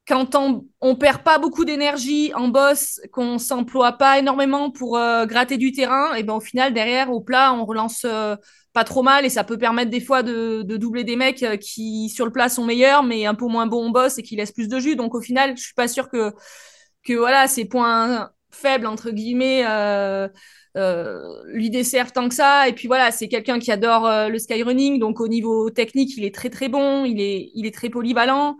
quand 0.07 0.37
on, 0.37 0.67
on 0.81 0.95
perd 0.95 1.23
pas 1.23 1.39
beaucoup 1.39 1.65
d'énergie 1.65 2.33
en 2.35 2.49
boss, 2.49 3.01
qu'on 3.13 3.39
s'emploie 3.39 3.93
pas 3.93 4.19
énormément 4.19 4.71
pour 4.71 4.97
euh, 4.97 5.27
gratter 5.27 5.57
du 5.57 5.73
terrain, 5.73 6.15
et 6.15 6.23
ben 6.23 6.35
au 6.35 6.41
final 6.41 6.73
derrière 6.73 7.11
au 7.11 7.21
plat 7.21 7.53
on 7.53 7.65
relance 7.65 8.05
euh, 8.05 8.37
pas 8.73 8.85
trop 8.85 9.03
mal 9.03 9.25
et 9.25 9.31
ça 9.31 9.43
peut 9.43 9.59
permettre 9.59 9.91
des 9.91 10.01
fois 10.01 10.23
de, 10.23 10.63
doubler 10.63 11.03
des 11.03 11.17
mecs 11.17 11.43
euh, 11.43 11.57
qui 11.57 12.09
sur 12.09 12.25
le 12.25 12.31
plat 12.31 12.49
sont 12.49 12.65
meilleurs 12.65 13.03
mais 13.03 13.27
un 13.27 13.35
peu 13.35 13.47
moins 13.47 13.67
bons 13.67 13.87
en 13.87 13.91
boss 13.91 14.19
et 14.19 14.23
qui 14.23 14.37
laissent 14.37 14.53
plus 14.53 14.69
de 14.69 14.79
jus. 14.79 14.95
Donc 14.95 15.15
au 15.15 15.21
final 15.21 15.57
je 15.57 15.63
suis 15.63 15.75
pas 15.75 15.89
sûr 15.89 16.09
que 16.09 16.33
que 17.05 17.15
voilà 17.15 17.49
ces 17.49 17.65
points 17.65 18.31
faibles 18.53 18.87
entre 18.87 19.11
guillemets 19.11 19.65
lui 21.53 21.71
desservent 21.71 22.13
tant 22.13 22.29
que 22.29 22.35
ça. 22.35 22.69
Et 22.69 22.73
puis 22.75 22.87
voilà 22.87 23.11
c'est 23.11 23.29
quelqu'un 23.29 23.59
qui 23.59 23.73
adore 23.73 24.09
le 24.29 24.39
skyrunning 24.39 25.01
donc 25.01 25.21
au 25.21 25.27
niveau 25.27 25.71
technique 25.71 26.17
il 26.17 26.25
est 26.25 26.35
très 26.35 26.51
très 26.51 26.69
bon, 26.69 27.05
il 27.05 27.21
est 27.21 27.75
très 27.75 27.91
polyvalent. 27.91 28.57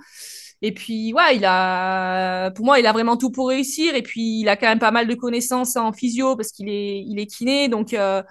Et 0.63 0.73
puis, 0.73 1.13
ouais, 1.13 1.37
il 1.37 1.45
a, 1.45 2.51
pour 2.53 2.65
moi, 2.65 2.79
il 2.81 2.87
a 2.87 2.93
vraiment 2.93 3.17
tout 3.17 3.31
pour 3.31 3.49
réussir. 3.49 3.95
Et 3.95 4.03
puis, 4.03 4.41
il 4.41 4.49
a 4.49 4.57
quand 4.57 4.67
même 4.69 4.79
pas 4.79 4.91
mal 4.91 5.07
de 5.07 5.15
connaissances 5.15 5.77
en 5.77 5.93
physio 5.93 6.37
parce 6.37 6.51
qu'il 6.53 6.69
est, 6.69 7.03
il 7.07 7.19
est 7.19 7.27
kiné. 7.27 7.69
Donc, 7.69 7.93
euh, 7.95 8.23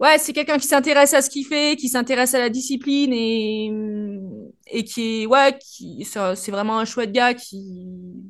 ouais, 0.00 0.18
c'est 0.18 0.32
quelqu'un 0.32 0.58
qui 0.58 0.66
s'intéresse 0.66 1.14
à 1.14 1.22
ce 1.22 1.30
qu'il 1.30 1.46
fait, 1.46 1.76
qui 1.76 1.88
s'intéresse 1.88 2.34
à 2.34 2.38
la 2.38 2.50
discipline 2.50 3.12
et, 3.12 3.70
et 4.66 4.84
qui 4.84 5.22
est, 5.22 5.26
ouais, 5.26 5.58
qui, 5.58 6.04
c'est 6.04 6.50
vraiment 6.50 6.78
un 6.78 6.84
chouette 6.84 7.12
gars 7.12 7.34
qui, 7.34 7.62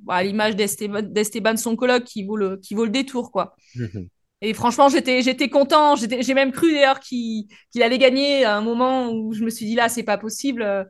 à 0.09 0.23
l'image 0.23 0.57
d'Esteban, 0.57 1.57
son 1.57 1.77
coloc, 1.77 2.05
qui 2.05 2.25
vaut 2.25 2.37
le, 2.37 2.57
qui 2.59 2.75
vaut 2.75 2.85
le 2.85 2.91
détour, 2.91 3.31
quoi. 3.31 3.57
Et 4.43 4.53
franchement, 4.53 4.89
j'étais, 4.89 5.23
j'étais 5.23 5.49
content. 5.49 5.97
j'ai 5.97 6.35
même 6.35 6.53
cru 6.53 6.73
d'ailleurs 6.73 7.01
qu'il, 7.01 7.47
qu'il 7.73 7.83
allait 7.83 7.99
gagner 7.99 8.45
à 8.45 8.57
un 8.57 8.61
moment 8.61 9.11
où 9.11 9.33
je 9.33 9.43
me 9.45 9.51
suis 9.51 9.65
dit 9.65 9.75
là, 9.75 9.89
c'est 9.89 10.03
pas 10.03 10.19
possible 10.19 10.87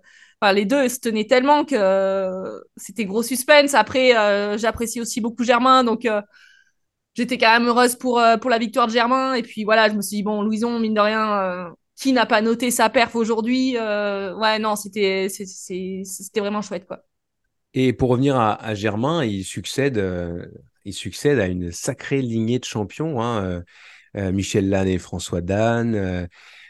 les 0.53 0.65
deux 0.65 0.89
se 0.89 0.99
tenaient 1.01 1.27
tellement 1.27 1.65
que 1.65 1.75
euh, 1.77 2.61
c'était 2.77 3.05
gros 3.05 3.23
suspense. 3.23 3.75
Après, 3.75 4.17
euh, 4.17 4.59
j'apprécie 4.59 5.01
aussi 5.01 5.21
beaucoup 5.21 5.45
Germain, 5.45 5.85
donc 5.85 6.05
euh, 6.05 6.21
j'étais 7.15 7.39
quand 7.39 7.53
même 7.53 7.69
heureuse 7.69 7.97
pour, 7.97 8.23
pour 8.41 8.51
la 8.51 8.59
victoire 8.59 8.87
de 8.87 8.93
Germain. 8.93 9.35
Et 9.35 9.43
puis 9.43 9.65
voilà, 9.65 9.89
je 9.89 9.95
me 9.95 10.03
suis 10.03 10.19
dit, 10.19 10.23
bon, 10.23 10.43
Louison, 10.43 10.79
mine 10.79 10.95
de 10.95 11.01
rien, 11.01 11.75
qui 11.97 12.13
n'a 12.13 12.27
pas 12.27 12.43
noté 12.43 12.71
sa 12.71 12.91
perf 12.91 13.15
aujourd'hui 13.15 13.77
Ouais, 13.77 14.59
non, 14.59 14.77
c'était, 14.77 15.29
vraiment 16.37 16.63
chouette, 16.63 16.87
quoi. 16.87 17.05
Et 17.77 17.93
pour 17.93 18.11
revenir 18.11 18.39
à, 18.39 18.75
Germain, 18.75 19.25
il 19.25 19.45
succède, 19.45 20.01
il 20.85 20.93
succède 20.93 21.41
à 21.41 21.47
une 21.47 21.73
sacrée 21.73 22.23
lignée 22.23 22.59
de 22.59 22.65
champions. 22.65 23.21
Hein, 23.21 23.63
Michel 24.15 24.69
Lannes 24.69 24.89
et 24.89 24.99
François 24.99 25.41
Dan. 25.41 26.29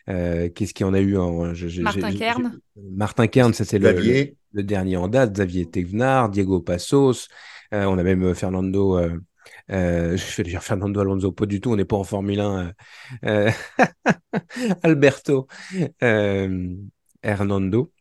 Euh, 0.08 0.48
Qu'est-ce 0.50 0.74
qu'il 0.74 0.86
y 0.86 0.88
en 0.88 0.94
a 0.94 1.00
eu 1.00 1.16
en, 1.16 1.54
je- 1.54 1.68
je- 1.68 1.82
Martin 1.82 2.12
Kern. 2.12 2.60
Martin 2.92 3.26
Kern, 3.26 3.52
ça 3.54 3.64
c'est 3.64 3.78
le, 3.78 3.92
le, 3.92 3.94
Xavier, 3.94 4.36
le 4.52 4.62
dernier 4.62 4.96
en 4.96 5.08
date. 5.08 5.32
Xavier 5.32 5.66
Thévenard, 5.70 6.28
Diego 6.30 6.60
Passos. 6.60 7.28
Euh, 7.72 7.84
on 7.86 7.98
a 7.98 8.02
même 8.02 8.22
euh, 8.22 8.34
Fernando. 8.34 8.98
euh, 8.98 9.18
euh, 9.70 10.16
je 10.16 10.36
vais 10.36 10.42
dire 10.42 10.62
Fernando 10.62 11.00
Alonso, 11.00 11.32
pas 11.32 11.46
du 11.46 11.60
tout. 11.60 11.72
On 11.72 11.76
n'est 11.76 11.84
pas 11.84 11.96
en 11.96 12.04
Formule 12.04 12.40
1. 12.40 12.72
euh, 13.24 13.50
euh, 13.50 13.50
Alberto 14.82 15.46
euh, 16.02 16.74
Hernando. 17.22 17.92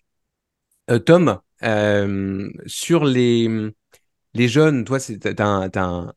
Euh, 0.90 1.00
Tom, 1.00 1.40
euh, 1.64 2.50
sur 2.66 3.06
les, 3.06 3.50
les 4.34 4.48
jeunes, 4.48 4.84
toi, 4.86 5.00
un- 5.40 5.70
t'as 5.70 5.84
un- 5.86 6.14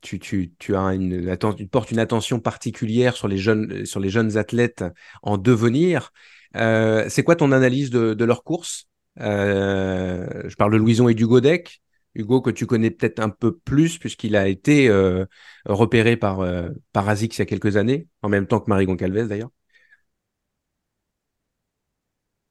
tu, 0.00 0.76
as 0.76 0.94
une, 0.94 1.36
portes 1.70 1.90
une 1.90 1.98
attention 1.98 2.40
particulière 2.40 3.16
sur 3.16 3.28
les 3.28 3.38
jeunes, 3.38 4.36
athlètes 4.36 4.84
en 5.22 5.38
devenir. 5.38 6.12
Euh, 6.56 7.06
c'est 7.08 7.22
quoi 7.22 7.36
ton 7.36 7.52
analyse 7.52 7.90
de, 7.90 8.24
leur 8.24 8.44
course? 8.44 8.88
Euh, 9.20 10.48
Je 10.48 10.56
parle 10.56 10.72
de 10.72 10.78
Louison 10.78 11.08
et 11.08 11.14
du 11.14 11.26
Godec. 11.26 11.80
Hugo, 12.14 12.40
que 12.40 12.50
tu 12.50 12.66
connais 12.66 12.90
peut-être 12.90 13.20
un 13.20 13.28
peu 13.28 13.56
plus, 13.56 13.98
puisqu'il 13.98 14.34
a 14.34 14.48
été 14.48 14.88
euh, 14.88 15.24
repéré 15.66 16.16
par, 16.16 16.44
par 16.92 17.08
ASICS 17.08 17.36
il 17.36 17.38
y 17.40 17.42
a 17.42 17.46
quelques 17.46 17.76
années, 17.76 18.08
en 18.22 18.28
même 18.28 18.46
temps 18.46 18.60
que 18.60 18.68
Marie 18.68 18.86
Goncalves 18.86 19.28
d'ailleurs. 19.28 19.50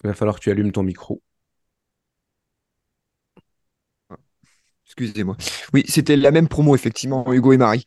Il 0.03 0.07
va 0.07 0.13
falloir 0.15 0.37
que 0.37 0.41
tu 0.43 0.49
allumes 0.51 0.71
ton 0.71 0.81
micro. 0.83 1.21
Excusez-moi. 4.97 5.37
Oui, 5.73 5.83
c'était 5.87 6.15
la 6.15 6.31
même 6.31 6.47
promo, 6.47 6.75
effectivement, 6.75 7.31
Hugo 7.31 7.53
et 7.53 7.57
Marie. 7.57 7.85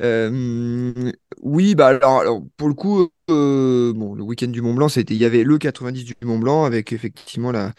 Euh, 0.00 1.12
oui, 1.42 1.74
bah 1.74 1.88
alors, 1.88 2.42
pour 2.56 2.68
le 2.68 2.74
coup, 2.74 3.08
euh, 3.30 3.92
bon, 3.94 4.14
le 4.14 4.22
week-end 4.22 4.48
du 4.48 4.62
Mont 4.62 4.74
Blanc, 4.74 4.88
c'était, 4.88 5.14
il 5.14 5.20
y 5.20 5.24
avait 5.24 5.44
le 5.44 5.58
90 5.58 6.04
du 6.04 6.14
Mont 6.22 6.38
Blanc 6.38 6.64
avec 6.64 6.92
effectivement 6.92 7.52
la, 7.52 7.72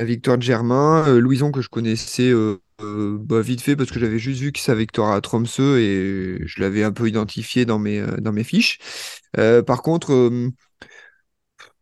victoire 0.00 0.38
de 0.38 0.42
Germain, 0.42 1.04
euh, 1.08 1.20
Louison 1.20 1.52
que 1.52 1.62
je 1.62 1.68
connaissais 1.68 2.32
bah, 2.78 3.40
vite 3.42 3.60
fait 3.60 3.76
parce 3.76 3.90
que 3.90 4.00
j'avais 4.00 4.18
juste 4.18 4.40
vu 4.40 4.52
que 4.52 4.58
sa 4.58 4.74
victoire 4.74 5.12
à 5.12 5.20
Tromsø 5.20 5.78
et 5.78 6.38
je 6.46 6.60
l'avais 6.60 6.82
un 6.82 6.92
peu 6.92 7.08
identifié 7.08 7.66
dans 7.66 7.78
mes, 7.78 8.02
dans 8.18 8.32
mes 8.32 8.44
fiches. 8.44 8.78
Par 9.34 9.82
contre, 9.82 10.30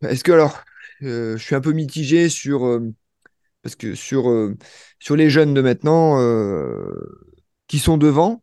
est-ce 0.02 0.24
que 0.24 0.32
alors, 0.32 0.62
je 1.00 1.36
suis 1.38 1.54
un 1.54 1.60
peu 1.60 1.72
mitigé 1.72 2.28
sur 2.28 2.80
parce 3.68 3.76
que 3.76 3.94
sur, 3.94 4.30
euh, 4.30 4.56
sur 4.98 5.14
les 5.14 5.28
jeunes 5.28 5.52
de 5.52 5.60
maintenant 5.60 6.18
euh, 6.18 6.90
qui 7.66 7.78
sont 7.78 7.98
devant, 7.98 8.42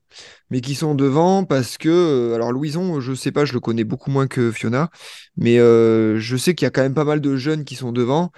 mais 0.51 0.61
qui 0.61 0.75
sont 0.75 0.93
devant 0.93 1.45
parce 1.45 1.79
que, 1.79 1.89
euh, 1.89 2.35
alors 2.35 2.51
Louison, 2.51 2.99
je 2.99 3.15
sais 3.15 3.31
pas, 3.31 3.43
je 3.43 3.53
le 3.53 3.59
connais 3.59 3.83
beaucoup 3.83 4.11
moins 4.11 4.27
que 4.27 4.51
Fiona, 4.51 4.91
mais 5.35 5.57
je 5.57 6.37
sais 6.37 6.53
qu'il 6.53 6.65
y 6.65 6.67
a 6.67 6.69
quand 6.69 6.83
même 6.83 6.93
pas 6.93 7.05
mal 7.05 7.21
de 7.21 7.37
jeunes 7.37 7.65
qui 7.65 7.73
sont 7.73 7.91
devant, 7.91 8.31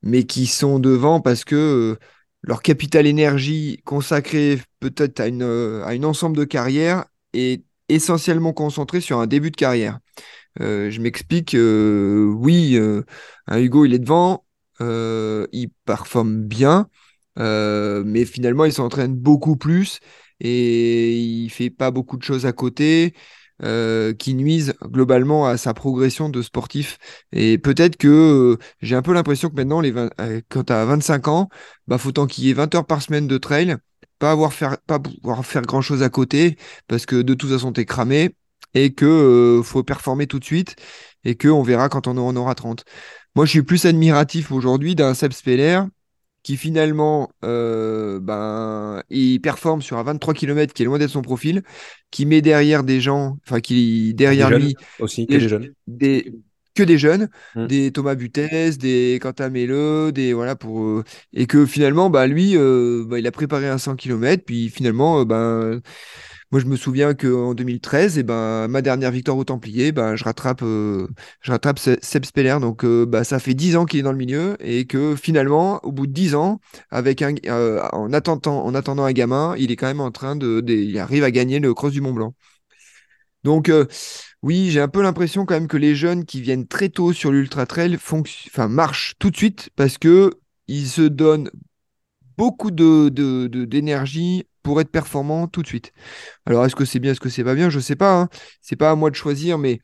mais 0.00 0.24
qui 0.24 0.46
sont 0.46 0.78
devant 0.78 1.20
parce 1.20 1.44
que 1.44 1.98
leur 2.40 2.62
capital 2.62 3.06
énergie 3.06 3.82
consacré 3.84 4.58
peut-être 4.80 5.20
à 5.20 5.28
une, 5.28 5.42
à 5.84 5.92
une 5.92 6.06
ensemble 6.06 6.38
de 6.38 6.44
carrière 6.44 7.04
est 7.34 7.62
essentiellement 7.90 8.54
concentré 8.54 9.02
sur 9.02 9.18
un 9.20 9.26
début 9.26 9.50
de 9.50 9.56
carrière. 9.56 9.98
Je 10.58 10.98
m'explique, 10.98 11.54
oui, 11.54 12.80
Hugo, 13.50 13.84
il 13.84 13.92
est 13.92 13.98
devant, 13.98 14.46
euh, 14.80 15.46
il 15.52 15.70
performe 15.84 16.42
bien, 16.44 16.88
euh, 17.38 18.02
mais 18.06 18.24
finalement, 18.24 18.64
il 18.64 18.72
s'entraîne 18.72 19.14
beaucoup 19.14 19.56
plus 19.56 20.00
et 20.40 21.16
il 21.16 21.50
fait 21.50 21.70
pas 21.70 21.90
beaucoup 21.90 22.16
de 22.16 22.22
choses 22.22 22.46
à 22.46 22.52
côté 22.52 23.14
euh, 23.62 24.12
qui 24.14 24.34
nuisent 24.34 24.74
globalement 24.82 25.46
à 25.46 25.56
sa 25.56 25.74
progression 25.74 26.28
de 26.28 26.42
sportif. 26.42 26.98
Et 27.32 27.58
peut-être 27.58 27.96
que 27.96 28.58
j'ai 28.80 28.96
un 28.96 29.02
peu 29.02 29.12
l'impression 29.12 29.50
que 29.50 29.54
maintenant, 29.54 29.80
les 29.80 29.92
20 29.92 30.10
quand 30.48 30.64
tu 30.64 30.72
as 30.72 30.84
25 30.84 31.28
ans, 31.28 31.48
bah, 31.86 31.98
faut 31.98 32.12
tant 32.12 32.26
qu'il 32.26 32.44
y 32.44 32.50
ait 32.50 32.54
20 32.54 32.74
heures 32.74 32.86
par 32.86 33.02
semaine 33.02 33.28
de 33.28 33.38
trail, 33.38 33.76
pas 34.18 34.32
avoir 34.32 34.52
faire, 34.52 34.78
pas 34.86 34.98
pouvoir 34.98 35.44
faire 35.46 35.62
grand-chose 35.62 36.02
à 36.02 36.08
côté, 36.08 36.56
parce 36.88 37.06
que 37.06 37.22
de 37.22 37.34
toute 37.34 37.50
façon, 37.50 37.72
tu 37.72 37.80
es 37.82 37.84
cramé 37.84 38.34
et 38.74 38.94
que 38.94 39.60
faut 39.64 39.82
performer 39.84 40.26
tout 40.26 40.38
de 40.38 40.44
suite 40.44 40.76
et 41.24 41.34
que 41.36 41.48
on 41.48 41.62
verra 41.62 41.88
quand 41.88 42.06
on 42.06 42.16
en 42.18 42.34
aura 42.36 42.54
30. 42.54 42.84
Moi, 43.34 43.46
je 43.46 43.50
suis 43.50 43.62
plus 43.62 43.84
admiratif 43.86 44.52
aujourd'hui 44.52 44.94
d'un 44.94 45.14
Seb 45.14 45.32
Speller 45.32 45.82
qui 46.42 46.56
finalement 46.56 47.30
euh, 47.44 48.20
ben, 48.20 49.02
il 49.10 49.40
performe 49.40 49.82
sur 49.82 49.98
un 49.98 50.02
23 50.04 50.34
km 50.34 50.74
qui 50.74 50.82
est 50.82 50.86
loin 50.86 50.98
d'être 50.98 51.10
son 51.10 51.22
profil, 51.22 51.62
qui 52.10 52.26
met 52.26 52.42
derrière 52.42 52.84
des 52.84 53.00
gens, 53.00 53.38
enfin 53.46 53.60
qui 53.60 54.14
derrière 54.14 54.50
Des 54.50 54.58
lui 54.58 54.76
aussi, 54.98 55.26
que 55.26 55.38
des- 55.38 55.48
jeunes. 55.48 55.74
des 55.86 56.34
que 56.74 56.82
des 56.82 56.98
jeunes, 56.98 57.28
des 57.64 57.92
Thomas 57.92 58.14
Butès, 58.16 58.78
des 58.78 59.18
Quentin 59.22 59.50
Melleux, 59.50 60.12
des 60.12 60.32
voilà 60.32 60.56
pour 60.56 60.82
euh, 60.82 61.04
et 61.32 61.46
que 61.46 61.66
finalement 61.66 62.10
bah 62.10 62.26
lui 62.26 62.56
euh, 62.56 63.04
bah, 63.06 63.18
il 63.18 63.26
a 63.26 63.32
préparé 63.32 63.68
un 63.68 63.78
100 63.78 63.96
km 63.96 64.44
puis 64.46 64.70
finalement 64.70 65.24
ben 65.24 65.80
moi 66.52 66.60
je 66.60 66.66
me 66.66 66.76
souviens 66.76 67.14
que 67.14 67.26
en 67.34 67.54
2013 67.54 68.18
et 68.18 68.22
ben 68.22 68.68
ma 68.68 68.82
dernière 68.82 69.10
victoire 69.10 69.36
au 69.38 69.44
Templier 69.44 69.90
ben 69.92 70.16
je 70.16 70.24
rattrape 70.24 70.62
euh, 70.62 71.08
je 71.40 71.50
rattrape 71.52 71.78
Se- 71.78 71.98
Seb 72.02 72.24
Speller. 72.24 72.58
Donc 72.60 72.84
euh, 72.84 73.06
bah 73.06 73.24
ça 73.24 73.38
fait 73.40 73.54
10 73.54 73.76
ans 73.76 73.86
qu'il 73.86 74.00
est 74.00 74.02
dans 74.02 74.12
le 74.12 74.18
milieu 74.18 74.56
et 74.60 74.86
que 74.86 75.16
finalement 75.16 75.80
au 75.84 75.92
bout 75.92 76.06
de 76.06 76.12
10 76.12 76.34
ans 76.34 76.60
avec 76.90 77.22
un 77.22 77.34
euh, 77.46 77.80
en 77.92 78.12
attendant 78.12 78.62
en 78.64 78.74
attendant 78.74 79.04
un 79.04 79.12
gamin 79.12 79.54
il 79.58 79.70
est 79.72 79.76
quand 79.76 79.86
même 79.88 80.00
en 80.00 80.10
train 80.12 80.36
de, 80.36 80.62
il 80.68 80.98
arrive 80.98 81.24
à 81.24 81.30
gagner 81.30 81.58
le 81.60 81.74
cross 81.74 81.92
du 81.92 82.00
Mont 82.00 82.12
Blanc. 82.12 82.34
Donc 83.44 83.70
oui, 84.42 84.70
j'ai 84.70 84.80
un 84.80 84.88
peu 84.88 85.02
l'impression 85.02 85.46
quand 85.46 85.54
même 85.54 85.68
que 85.68 85.76
les 85.76 85.94
jeunes 85.94 86.24
qui 86.24 86.40
viennent 86.40 86.66
très 86.66 86.88
tôt 86.88 87.12
sur 87.12 87.32
l'ultra 87.32 87.66
trail 87.66 87.98
marchent 88.68 89.14
tout 89.18 89.30
de 89.30 89.36
suite 89.36 89.70
parce 89.76 89.98
que 89.98 90.32
ils 90.68 90.88
se 90.88 91.02
donnent 91.02 91.50
beaucoup 92.38 92.70
de, 92.70 93.10
de- 93.10 93.48
de- 93.48 93.64
d'énergie 93.66 94.44
pour 94.62 94.80
être 94.80 94.90
performants 94.90 95.46
tout 95.48 95.62
de 95.62 95.66
suite. 95.66 95.92
Alors 96.46 96.64
est-ce 96.66 96.76
que 96.76 96.84
c'est 96.84 97.00
bien, 97.00 97.12
est-ce 97.12 97.20
que 97.20 97.28
c'est 97.30 97.44
pas 97.44 97.54
bien? 97.54 97.70
Je 97.70 97.80
sais 97.80 97.96
pas. 97.96 98.20
Hein. 98.22 98.28
C'est 98.62 98.76
pas 98.76 98.90
à 98.90 98.96
moi 98.96 99.10
de 99.10 99.16
choisir, 99.16 99.58
mais 99.58 99.80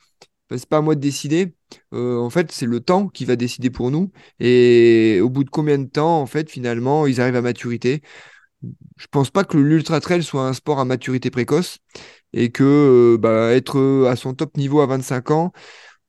c'est 0.51 0.69
pas 0.69 0.79
à 0.79 0.83
moi 0.83 0.95
de 0.95 1.01
décider. 1.01 1.55
Euh, 1.95 2.19
en 2.19 2.31
fait, 2.31 2.53
c'est 2.53 2.67
le 2.67 2.81
temps 2.81 3.09
qui 3.09 3.25
va 3.25 3.37
décider 3.37 3.71
pour 3.71 3.91
nous. 3.91 4.13
Et 4.41 5.21
au 5.23 5.31
bout 5.31 5.45
de 5.45 5.51
combien 5.51 5.79
de 5.79 5.89
temps, 5.89 6.21
en 6.21 6.27
fait, 6.27 6.51
finalement, 6.51 7.07
ils 7.07 7.21
arrivent 7.21 7.37
à 7.37 7.43
maturité? 7.43 8.03
Je 8.97 9.07
pense 9.11 9.31
pas 9.31 9.45
que 9.45 9.57
l'ultra 9.57 10.01
trail 10.01 10.23
soit 10.23 10.47
un 10.47 10.53
sport 10.53 10.81
à 10.81 10.85
maturité 10.85 11.31
précoce 11.31 11.79
et 12.33 12.51
que 12.51 12.65
euh, 12.65 13.19
bah, 13.19 13.53
être 13.55 14.07
à 14.09 14.17
son 14.17 14.35
top 14.35 14.57
niveau 14.57 14.81
à 14.81 14.87
25 14.87 15.31
ans, 15.31 15.53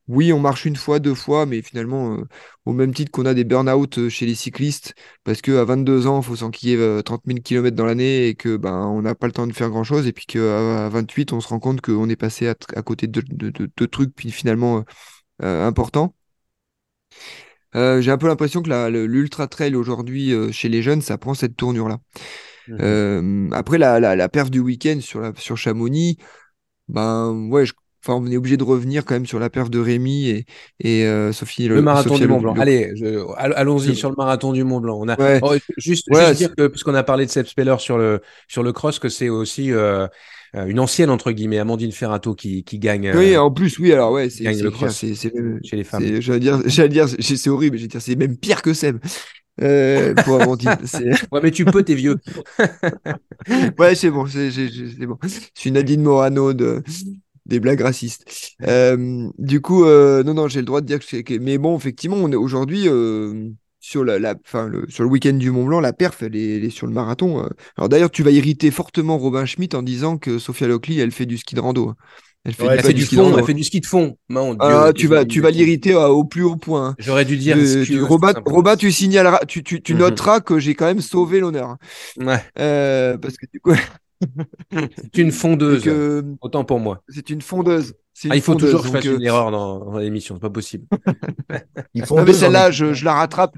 oui, 0.10 0.34
on 0.34 0.40
marche 0.42 0.66
une 0.66 0.76
fois, 0.76 1.00
deux 1.00 1.16
fois, 1.16 1.46
mais 1.46 1.62
finalement, 1.62 2.16
euh, 2.18 2.24
au 2.66 2.74
même 2.74 2.94
titre 2.94 3.12
qu'on 3.12 3.26
a 3.26 3.34
des 3.36 3.46
burn-out 3.46 4.00
euh, 4.00 4.10
chez 4.10 4.26
les 4.26 4.36
cyclistes, 4.36 4.94
parce 5.24 5.42
qu'à 5.42 5.64
22 5.64 6.08
ans, 6.08 6.20
il 6.22 6.26
faut 6.26 6.36
s'enquiller 6.36 6.78
euh, 6.78 7.02
30 7.04 7.26
000 7.26 7.44
km 7.44 7.78
dans 7.78 7.86
l'année 7.86 8.28
et 8.28 8.36
que 8.36 8.58
ben 8.58 8.88
on 8.88 9.02
n'a 9.04 9.16
pas 9.16 9.28
le 9.28 9.34
temps 9.34 9.48
de 9.48 9.54
faire 9.54 9.70
grand-chose, 9.70 10.08
et 10.08 10.14
puis 10.14 10.26
qu'à 10.26 10.90
28, 10.90 11.32
on 11.34 11.42
se 11.42 11.48
rend 11.48 11.60
compte 11.60 11.82
qu'on 11.82 12.10
est 12.10 12.18
passé 12.18 12.48
à, 12.50 12.56
côté 12.84 13.08
de, 13.08 13.22
de- 13.30 13.52
de- 13.52 13.70
de 13.78 13.86
trucs 13.86 14.14
puis 14.16 14.32
finalement 14.32 14.80
euh, 14.80 14.84
euh, 15.44 15.68
importants. 15.68 16.16
Euh, 17.76 18.02
j'ai 18.02 18.12
un 18.12 18.18
peu 18.18 18.28
l'impression 18.28 18.62
que 18.62 18.70
l'ultra 19.06 19.48
trail 19.48 19.76
aujourd'hui 19.76 20.34
euh, 20.34 20.52
chez 20.52 20.70
les 20.70 20.82
jeunes, 20.82 21.02
ça 21.02 21.18
prend 21.18 21.34
cette 21.36 21.56
tournure-là. 21.56 22.00
Mhm. 22.68 22.78
Euh, 22.82 23.50
après 23.54 23.78
la, 23.78 24.00
la, 24.00 24.16
la 24.16 24.30
perf 24.30 24.50
du 24.52 24.60
week-end 24.60 25.00
sur, 25.02 25.22
la, 25.22 25.34
sur 25.38 25.58
Chamonix, 25.58 26.18
ben 26.90 27.34
ouais, 27.52 27.66
je- 27.66 27.74
enfin, 28.06 28.20
on 28.22 28.28
est 28.32 28.38
obligé 28.38 28.58
de 28.58 28.64
revenir 28.64 29.06
quand 29.06 29.14
même 29.16 29.26
sur 29.26 29.40
la 29.40 29.50
perf 29.50 29.70
de 29.70 29.80
Rémi 29.80 30.28
et, 30.30 30.46
et 30.80 31.06
euh, 31.06 31.32
Sophie 31.34 31.68
Le 31.68 31.82
marathon 31.82 32.18
du 32.18 32.28
Mont 32.28 32.40
Blanc. 32.42 32.54
Le- 32.56 32.62
Allez, 32.62 32.92
je- 32.96 33.26
allons-y 33.38 33.96
sur 33.96 34.10
le 34.10 34.16
marathon 34.18 34.54
du 34.54 34.64
Mont 34.64 34.80
Blanc. 34.80 34.98
On 35.02 35.08
a 35.10 35.20
Ouais. 35.20 35.40
Oh, 35.42 35.54
juste, 35.78 36.08
Ouais, 36.12 36.28
juste 36.28 36.38
dire 36.38 36.56
que 36.56 36.68
parce 36.68 36.84
qu'on 36.84 36.96
a 36.96 37.04
parlé 37.04 37.26
de 37.26 37.32
Seb 37.32 37.46
Speller 37.46 37.76
sur 37.80 37.98
le 37.98 38.22
sur 38.48 38.64
le 38.64 38.72
cross, 38.74 39.00
que 39.00 39.10
c'est 39.10 39.30
aussi 39.30 39.72
euh, 39.72 40.08
euh, 40.56 40.66
une 40.66 40.80
ancienne 40.80 41.10
entre 41.10 41.32
guillemets 41.32 41.60
Amandine 41.60 41.92
Ferrato 41.92 42.34
qui 42.36 42.64
qui 42.64 42.80
gagne 42.80 43.12
Oui, 43.16 43.34
euh, 43.36 43.42
en 43.42 43.52
plus, 43.52 43.78
oui, 43.80 43.92
alors 43.94 44.12
ouais, 44.12 44.30
c'est 44.30 44.44
le 44.52 44.72
cross 44.72 45.04
même- 45.04 45.60
chez 45.64 45.76
les 45.76 45.84
femmes. 45.84 46.02
c'est- 46.04 46.22
j'allais 46.22 46.40
dire, 46.40 46.60
j'allais 46.66 46.90
dire, 46.90 47.08
c'est 47.08 47.50
horrible, 47.50 47.78
j'allais 47.78 47.88
dire, 47.88 48.02
c'est 48.02 48.16
même 48.16 48.38
pire 48.38 48.62
que 48.62 48.74
Seb. 48.74 48.98
Euh, 49.62 50.14
pour 50.16 50.42
Amandine, 50.42 50.78
Ouais, 51.34 51.42
mais 51.44 51.52
tu 51.52 51.66
peux, 51.66 51.84
t'es 51.84 51.94
vieux. 51.94 52.16
ouais, 53.78 53.94
c'est 53.96 54.10
bon, 54.10 54.26
c'est 54.28 55.06
bon. 55.06 55.18
Je 55.24 55.30
suis 55.54 55.72
Nadine 55.72 56.02
Morano 56.02 56.54
de 56.54 56.82
des 57.50 57.60
blagues 57.60 57.82
racistes. 57.82 58.54
Euh, 58.66 59.28
du 59.38 59.60
coup, 59.62 59.84
euh, 59.84 60.24
non, 60.24 60.34
non, 60.36 60.48
j'ai 60.48 60.60
le 60.60 60.66
droit 60.66 60.82
de 60.82 60.86
dire 60.86 61.00
que 61.00 61.06
c'est. 61.06 61.24
que- 61.24 61.34
Mais 61.38 61.58
bon, 61.58 61.76
effectivement, 61.78 62.18
on 62.18 62.32
est 62.32 62.36
aujourd'hui 62.36 62.88
euh, 62.88 63.50
sur 63.82 64.04
la, 64.06 64.20
la, 64.20 64.36
enfin, 64.46 64.68
le, 64.68 64.86
sur 64.90 65.04
le 65.04 65.10
week-end 65.10 65.34
du 65.34 65.52
Mont 65.52 65.66
Blanc, 65.66 65.80
la 65.80 65.94
perf, 65.94 66.22
elle 66.24 66.36
est, 66.36 66.58
elle 66.58 66.66
est 66.66 66.70
sur 66.70 66.88
le 66.88 66.94
marathon. 66.94 67.48
Alors 67.78 67.90
d'ailleurs, 67.90 68.12
tu 68.12 68.24
vas 68.24 68.32
irriter 68.32 68.72
fortement 68.72 69.18
Robin 69.18 69.46
Schmitt 69.46 69.74
en 69.76 69.82
disant 69.84 70.18
que 70.18 70.38
Sophia 70.40 70.68
Lockley, 70.68 70.98
elle 70.98 71.12
fait 71.12 71.26
du 71.26 71.38
ski 71.38 71.56
de 71.56 71.60
rando. 71.62 71.90
hein. 71.90 71.96
Elle 72.46 72.54
fait, 72.54 72.64
Ouais, 72.64 72.70
Elle 72.76 72.82
pas 72.82 72.88
fait 72.88 72.94
du 72.94 73.06
ski 73.06 73.16
de 73.18 73.22
fond, 73.22 73.26
rando. 73.28 73.40
elle 73.40 73.46
fait 73.46 73.54
du 73.54 73.64
ski 73.66 73.82
de 73.82 73.86
fond. 73.86 74.18
Dieu, 74.30 74.38
Ah, 74.60 74.92
tu 74.96 75.08
vas, 75.08 75.26
tu 75.26 75.42
vas 75.42 75.52
l'irriter 75.52 75.94
au 75.96 76.24
plus 76.24 76.44
haut 76.44 76.56
point. 76.56 76.90
hein. 76.90 76.96
J'aurais 76.98 77.26
dû 77.26 77.36
dire. 77.36 77.58
Euh, 77.58 77.84
tu- 77.84 77.96
de- 77.96 78.02
Robin, 78.02 78.76
tu 78.78 78.92
signaleras, 78.94 79.40
tu, 79.46 79.62
tu, 79.62 79.82
tu 79.82 79.94
Mhm. 79.94 80.00
noteras 80.00 80.40
que 80.40 80.58
j'ai 80.58 80.74
quand 80.74 80.86
même 80.86 81.02
sauvé 81.02 81.42
l'honneur. 81.42 81.70
hein. 81.72 81.78
Ouais. 82.26 82.42
Euh, 82.58 83.18
parce 83.18 83.36
que 83.38 83.46
du 83.52 83.60
coup, 83.60 83.72
C'est 84.72 85.18
une 85.18 85.32
fondeuse. 85.32 85.84
que 85.84 86.24
Autant 86.42 86.64
pour 86.66 86.80
moi. 86.80 87.02
c'est 87.10 87.30
une 87.30 87.42
fondeuse. 87.42 87.94
C'est 88.14 88.30
Ah, 88.32 88.36
il 88.36 88.42
faut 88.42 88.56
toujours 88.56 88.82
que 88.82 88.88
je 88.88 88.92
fasse 88.92 89.06
une 89.06 89.22
erreur 89.22 89.52
dans, 89.52 89.80
dans 89.80 89.98
l'émission, 89.98 90.36
c'est 90.36 90.42
pas 90.42 90.50
possible. 90.50 90.86
Euh, 91.52 92.02
non, 92.12 92.24
mais 92.24 92.34
celle-là, 92.34 92.70
je, 92.70 92.94
je 92.94 93.04
la 93.04 93.14
rattrape. 93.16 93.56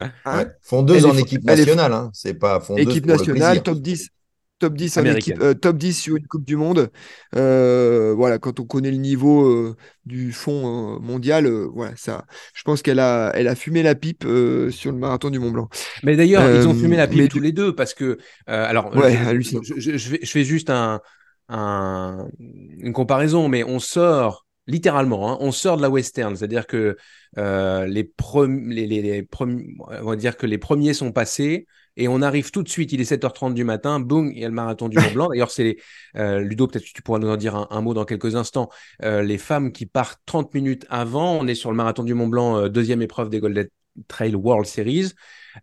Hein 0.00 0.10
ouais, 0.26 0.46
fondeuse 0.60 1.06
en 1.06 1.16
équipe 1.16 1.42
nationale, 1.44 1.92
hein. 1.92 2.10
c'est 2.12 2.34
pas 2.34 2.60
fondeuse 2.60 2.84
Équipe 2.84 3.06
pour 3.06 3.12
le 3.12 3.18
nationale, 3.18 3.62
top 3.62 3.78
10, 3.78 4.10
top 4.58 4.74
10 4.74 4.96
en 4.96 5.00
Américaine. 5.00 5.36
équipe, 5.36 5.40
euh, 5.42 5.54
top 5.54 5.76
10 5.76 5.92
sur 5.94 6.16
une 6.16 6.26
Coupe 6.26 6.44
du 6.44 6.56
Monde. 6.56 6.90
Euh, 7.34 8.14
voilà, 8.16 8.38
quand 8.38 8.60
on 8.60 8.64
connaît 8.64 8.90
le 8.90 8.96
niveau 8.96 9.44
euh, 9.46 9.76
du 10.06 10.32
fond 10.32 10.98
mondial, 11.00 11.46
voilà, 11.74 11.94
ça, 11.96 12.24
je 12.54 12.62
pense 12.62 12.80
qu'elle 12.82 13.00
a, 13.00 13.30
elle 13.34 13.48
a 13.48 13.54
fumé 13.56 13.82
la 13.82 13.94
pipe 13.94 14.22
sur 14.70 14.92
le 14.92 14.98
marathon 14.98 15.30
du 15.30 15.38
Mont 15.38 15.50
Blanc. 15.50 15.68
Mais 16.02 16.16
d'ailleurs, 16.16 16.42
ils 16.54 16.66
ont 16.68 16.74
fumé 16.74 16.96
la 16.96 17.06
pipe 17.06 17.18
mais 17.18 17.28
tous 17.28 17.40
les 17.40 17.52
deux 17.52 17.74
parce 17.74 17.94
que, 17.94 18.18
alors, 18.46 18.94
Ouais, 18.96 19.12
je, 19.16 19.24
hallucinant. 19.28 19.60
je, 19.62 19.80
je- 19.80 19.96
je 20.22 20.26
fais, 20.30 20.44
juste 20.44 20.70
un, 20.70 21.00
un- 21.48 22.28
une 22.38 22.92
comparaison, 22.92 23.48
mais 23.48 23.64
on 23.64 23.78
sort 23.80 24.46
littéralement, 24.66 25.32
hein, 25.32 25.36
on 25.40 25.52
sort 25.52 25.76
de 25.76 25.82
la 25.82 25.90
western, 25.90 26.36
c'est-à-dire 26.36 26.66
que 26.66 26.96
les, 27.36 28.04
prem- 28.04 28.68
les, 28.72 28.86
les, 28.86 29.02
les 29.02 29.22
premi- 29.22 29.66
on 29.88 30.04
va 30.04 30.16
dire 30.16 30.36
que 30.36 30.46
les 30.46 30.58
premiers 30.58 30.94
sont 30.94 31.12
passés 31.12 31.66
et 31.96 32.08
on 32.08 32.22
arrive 32.22 32.50
tout 32.50 32.62
de 32.62 32.68
suite. 32.68 32.92
Il 32.92 33.00
est 33.00 33.04
7h30 33.04 33.54
du 33.54 33.64
matin, 33.64 34.00
boum, 34.00 34.30
il 34.32 34.38
y 34.38 34.44
a 34.44 34.48
le 34.48 34.54
marathon 34.54 34.88
du 34.88 34.98
Mont 34.98 35.12
Blanc. 35.12 35.28
D'ailleurs, 35.32 35.50
c'est 35.50 35.76
euh, 36.16 36.40
Ludo, 36.40 36.66
peut-être 36.66 36.84
que 36.84 36.92
tu 36.92 37.02
pourras 37.02 37.18
nous 37.18 37.28
en 37.28 37.36
dire 37.36 37.54
un, 37.54 37.68
un 37.70 37.80
mot 37.80 37.94
dans 37.94 38.04
quelques 38.04 38.36
instants. 38.36 38.70
Euh, 39.02 39.22
les 39.22 39.38
femmes 39.38 39.72
qui 39.72 39.86
partent 39.86 40.20
30 40.26 40.52
minutes 40.54 40.86
avant, 40.90 41.34
on 41.36 41.46
est 41.46 41.54
sur 41.54 41.70
le 41.70 41.76
marathon 41.76 42.02
du 42.04 42.14
Mont 42.14 42.28
Blanc, 42.28 42.56
euh, 42.56 42.68
deuxième 42.68 43.02
épreuve 43.02 43.30
des 43.30 43.40
Golden 43.40 43.68
Trail 44.08 44.34
World 44.34 44.66
Series. 44.66 45.12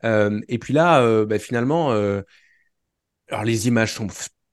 Et 0.03 0.57
puis 0.57 0.73
là, 0.73 1.25
bah, 1.25 1.37
finalement, 1.37 1.91
alors 1.91 3.43
les 3.43 3.67
images 3.67 3.93
sont 3.93 4.07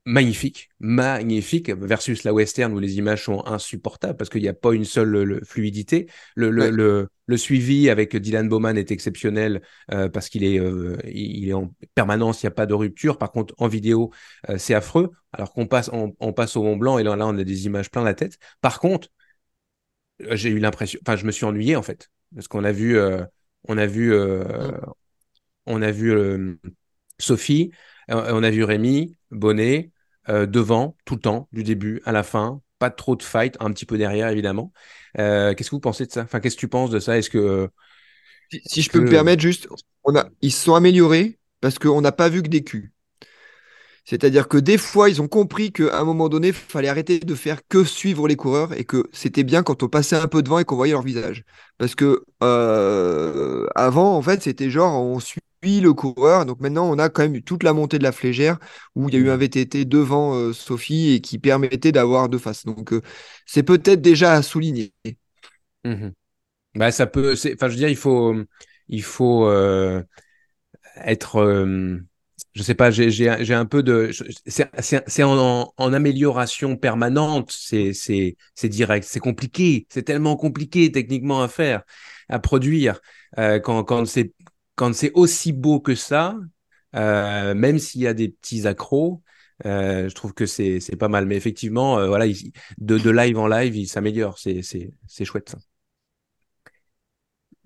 magnifiques, 0.09 0.71
magnifiques, 0.81 1.71
versus 1.71 2.25
la 2.25 2.33
western 2.33 2.73
où 2.73 2.79
les 2.79 2.97
images 2.97 3.25
sont 3.25 3.45
insupportables 3.47 4.17
parce 4.17 4.31
qu'il 4.31 4.41
n'y 4.43 4.49
a 4.49 4.55
pas 4.55 4.73
une 4.73 4.85
seule 4.87 5.11
le- 5.11 5.41
fluidité. 5.45 6.09
Le, 6.35 6.51
le, 6.51 6.63
Ouais. 6.65 6.71
le, 6.71 7.09
le 7.27 7.37
suivi 7.37 7.91
avec 7.91 8.17
Dylan 8.17 8.49
Bowman 8.49 8.77
est 8.79 8.91
exceptionnel 8.91 9.61
euh, 9.93 10.09
parce 10.09 10.31
qu'il 10.31 10.45
est, 10.45 10.59
euh, 10.59 10.97
il 11.05 11.49
est 11.49 11.53
en 11.53 11.75
permanence, 11.95 12.43
il 12.43 12.47
n'y 12.47 12.49
a 12.49 12.53
pas 12.53 12.67
de 12.67 12.75
rupture. 12.75 13.19
Par 13.19 13.33
contre, 13.33 13.55
en 13.59 13.69
vidéo, 13.69 14.11
euh, 14.49 14.57
c'est 14.57 14.75
affreux. 14.75 15.11
Alors 15.33 15.53
qu'on 15.53 15.67
passe, 15.67 15.91
on, 15.93 16.15
on 16.21 16.33
passe 16.33 16.57
au 16.57 16.63
Mont 16.63 16.77
Blanc 16.77 16.99
et 16.99 17.03
là, 17.03 17.15
là, 17.17 17.27
on 17.27 17.37
a 17.37 17.45
des 17.45 17.67
images 17.67 17.91
plein 17.91 18.03
la 18.03 18.15
tête. 18.15 18.39
Par 18.63 18.81
contre, 18.81 19.09
j'ai 20.31 20.51
eu 20.51 20.59
l'impression, 20.59 20.99
enfin, 21.03 21.17
je 21.17 21.25
me 21.27 21.31
suis 21.33 21.45
ennuyé 21.45 21.77
en 21.77 21.83
fait 21.83 22.11
parce 22.35 22.49
qu'on 22.49 22.65
a 22.65 22.73
vu, 22.73 22.99
on 23.69 23.79
a 23.79 23.87
vu, 23.87 24.13
euh, 24.13 24.73
on 25.67 25.83
a 25.83 25.91
vu 25.91 26.13
Sophie, 27.19 27.73
on 28.09 28.43
a 28.43 28.51
vu 28.51 28.65
Rémi, 28.65 29.17
Bonnet, 29.31 29.91
euh, 30.29 30.47
devant, 30.47 30.97
tout 31.05 31.15
le 31.15 31.21
temps, 31.21 31.49
du 31.53 31.63
début 31.63 32.01
à 32.05 32.13
la 32.13 32.23
fin. 32.23 32.61
Pas 32.79 32.91
trop 32.91 33.17
de 33.17 33.23
fight, 33.23 33.57
un 33.61 33.73
petit 33.73 33.87
peu 33.87 33.99
derrière, 33.99 34.29
évidemment. 34.29 34.73
Euh, 35.19 35.55
qu'est-ce 35.55 35.71
que 35.71 35.75
vous 35.77 35.81
pensez 35.81 36.07
de 36.07 36.13
ça? 36.13 36.23
Enfin, 36.23 36.41
qu'est-ce 36.41 36.55
que 36.55 36.61
tu 36.61 36.69
penses 36.69 36.91
de 36.91 37.01
ça? 37.01 37.19
Est-ce 37.19 37.31
que. 37.31 37.69
Si, 38.51 38.61
si 38.65 38.83
je 38.83 38.91
peux 38.91 39.01
me 39.01 39.11
permettre, 39.11 39.43
juste, 39.43 39.69
on 40.05 40.17
a, 40.17 40.27
ils 40.41 40.53
se 40.53 40.65
sont 40.65 40.75
améliorés 40.75 41.39
parce 41.61 41.79
qu'on 41.79 42.01
n'a 42.01 42.13
pas 42.13 42.29
vu 42.29 42.43
que 42.43 42.49
des 42.49 42.63
culs. 42.63 42.93
C'est-à-dire 44.05 44.49
que 44.49 44.57
des 44.57 44.79
fois, 44.79 45.11
ils 45.11 45.21
ont 45.21 45.29
compris 45.29 45.71
qu'à 45.71 45.99
un 45.99 46.05
moment 46.05 46.31
donné, 46.31 46.49
il 46.49 46.55
fallait 46.55 46.89
arrêter 46.89 47.19
de 47.19 47.35
faire 47.35 47.61
que 47.69 47.85
suivre 47.85 48.27
les 48.27 48.37
coureurs 48.37 48.73
et 48.73 48.85
que 48.85 49.07
c'était 49.13 49.45
bien 49.45 49.63
quand 49.63 49.83
on 49.83 49.89
passait 49.89 50.17
un 50.17 50.29
peu 50.29 50.43
devant 50.43 50.59
et 50.59 50.65
qu'on 50.65 50.77
voyait 50.77 50.95
leur 50.95 51.03
visage. 51.03 51.45
Parce 51.77 51.95
que 51.95 52.25
euh, 52.43 53.67
avant, 53.75 54.17
en 54.17 54.23
fait, 54.23 54.43
c'était 54.43 54.71
genre 54.71 55.03
on 55.03 55.21
suit 55.21 55.43
le 55.63 55.93
coureur. 55.93 56.47
Donc 56.47 56.61
maintenant, 56.61 56.89
on 56.91 56.99
a 56.99 57.09
quand 57.09 57.23
même 57.23 57.43
toute 57.43 57.63
la 57.63 57.73
montée 57.73 57.99
de 57.99 58.03
la 58.03 58.13
flégère 58.13 58.59
où 58.95 59.09
il 59.09 59.15
y 59.15 59.19
a 59.19 59.21
eu 59.21 59.31
un 59.31 59.37
VTT 59.37 59.85
devant 59.85 60.35
euh, 60.35 60.53
Sophie 60.53 61.15
et 61.15 61.21
qui 61.21 61.39
permettait 61.39 61.93
d'avoir 61.93 62.29
deux 62.29 62.39
faces. 62.39 62.65
Donc 62.65 62.93
euh, 62.93 63.03
c'est 63.47 63.63
peut-être 63.63 64.01
déjà 64.01 64.33
à 64.33 64.43
souligner. 64.43 64.93
Mhm. 65.85 66.13
Bah, 66.75 66.93
ça 66.93 67.07
peut. 67.07 67.33
Enfin, 67.33 67.69
je 67.69 67.73
veux 67.73 67.77
dire, 67.77 67.89
il 67.89 67.97
faut, 67.97 68.35
il 68.89 69.03
faut 69.03 69.47
euh, 69.47 70.03
être. 70.97 71.67
je 72.55 72.63
sais 72.63 72.75
pas. 72.75 72.91
J'ai, 72.91 73.29
un 73.29 73.67
peu 73.67 73.83
de. 73.83 74.11
C'est, 74.47 75.23
en, 75.23 75.73
en, 75.77 75.93
amélioration 75.93 76.77
permanente. 76.77 77.51
C'est, 77.53 78.37
direct. 78.65 79.07
C'est 79.09 79.21
compliqué. 79.21 79.87
C'est 79.89 80.05
tellement 80.05 80.37
compliqué 80.37 80.93
techniquement 80.93 81.43
à 81.43 81.49
faire, 81.49 81.83
à 82.29 82.39
produire. 82.39 83.01
Quand, 83.37 83.85
quand 83.85 84.07
c'est, 84.07 84.33
quand 84.79 84.95
c'est 84.95 85.13
aussi 85.15 85.53
beau 85.53 85.81
que 85.81 85.95
ça, 85.97 86.37
euh, 86.97 87.55
même 87.55 87.79
s'il 87.81 88.03
y 88.03 88.07
a 88.07 88.15
des 88.15 88.29
petits 88.31 88.67
accros. 88.67 89.23
euh, 89.67 90.09
je 90.09 90.15
trouve 90.15 90.35
que 90.35 90.47
c'est 90.47 90.81
pas 90.99 91.09
mal, 91.09 91.27
mais 91.27 91.37
effectivement, 91.37 91.99
euh, 91.99 92.07
voilà, 92.09 92.27
il- 92.27 92.53
de, 92.79 93.11
live 93.11 93.39
en 93.39 93.49
live, 93.49 93.77
il 93.77 93.89
s'améliore. 93.89 94.39
C'est 94.39 94.63
chouette 95.25 95.51
ça. 95.51 95.59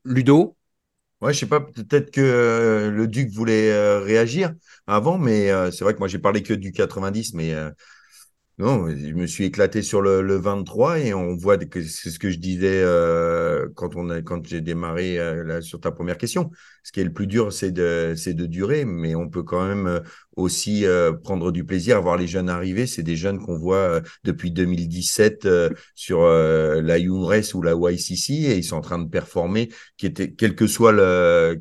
Ludo, 0.05 0.57
Ouais, 1.21 1.33
je 1.33 1.39
sais 1.41 1.47
pas, 1.47 1.61
peut-être 1.61 2.11
que 2.11 2.91
le 2.93 3.07
Duc 3.09 3.31
voulait 3.31 3.99
réagir 4.01 4.55
avant, 4.89 5.19
mais 5.19 5.49
c'est 5.71 5.85
vrai 5.85 5.95
que 5.95 6.01
moi 6.01 6.09
j'ai 6.09 6.19
parlé 6.19 6.43
que 6.43 6.53
du 6.55 6.73
90, 6.73 7.33
mais 7.35 7.55
non, 8.59 8.89
je 8.91 9.13
me 9.15 9.27
suis 9.27 9.45
éclaté 9.45 9.83
sur 9.83 10.03
le, 10.03 10.21
le 10.21 10.37
23 10.37 10.99
et 10.99 11.15
on 11.15 11.35
voit 11.35 11.57
que 11.59 11.83
c'est 11.83 12.11
ce 12.11 12.19
que 12.19 12.31
je 12.31 12.39
disais 12.39 12.83
euh, 12.83 13.67
quand 13.75 13.97
on 13.97 14.11
a, 14.11 14.21
quand 14.21 14.47
j'ai 14.47 14.61
démarré 14.61 15.19
euh, 15.19 15.43
là, 15.43 15.63
sur 15.63 15.81
ta 15.81 15.91
première 15.91 16.19
question. 16.19 16.51
Ce 16.85 16.93
qui 16.93 17.01
est 17.01 17.05
le 17.05 17.13
plus 17.13 17.27
dur, 17.27 17.53
c'est 17.53 17.73
de, 17.73 18.15
c'est 18.17 18.35
de 18.35 18.45
durer, 18.47 18.85
mais 18.85 19.15
on 19.15 19.29
peut 19.29 19.43
quand 19.43 19.67
même 19.67 19.87
euh, 19.87 20.01
aussi 20.37 20.85
euh, 20.85 21.13
prendre 21.13 21.51
du 21.51 21.65
plaisir 21.65 21.97
à 21.97 22.01
voir 22.01 22.17
les 22.17 22.27
jeunes 22.27 22.49
arriver. 22.49 22.87
C'est 22.87 23.03
des 23.03 23.17
jeunes 23.17 23.39
qu'on 23.39 23.57
voit 23.57 23.77
euh, 23.77 24.01
depuis 24.25 24.51
2017 24.51 25.47
euh, 25.47 25.71
sur 25.95 26.23
la 26.23 26.97
Race 27.27 27.55
ou 27.55 27.63
la 27.63 27.75
YCC 27.75 28.31
et 28.31 28.59
ils 28.59 28.65
sont 28.65 28.77
en 28.77 28.81
train 28.81 28.99
de 28.99 29.09
performer, 29.09 29.71
qui 29.97 30.13
quel 30.13 30.55
que 30.55 30.67
soit 30.67 30.93
le 30.93 31.61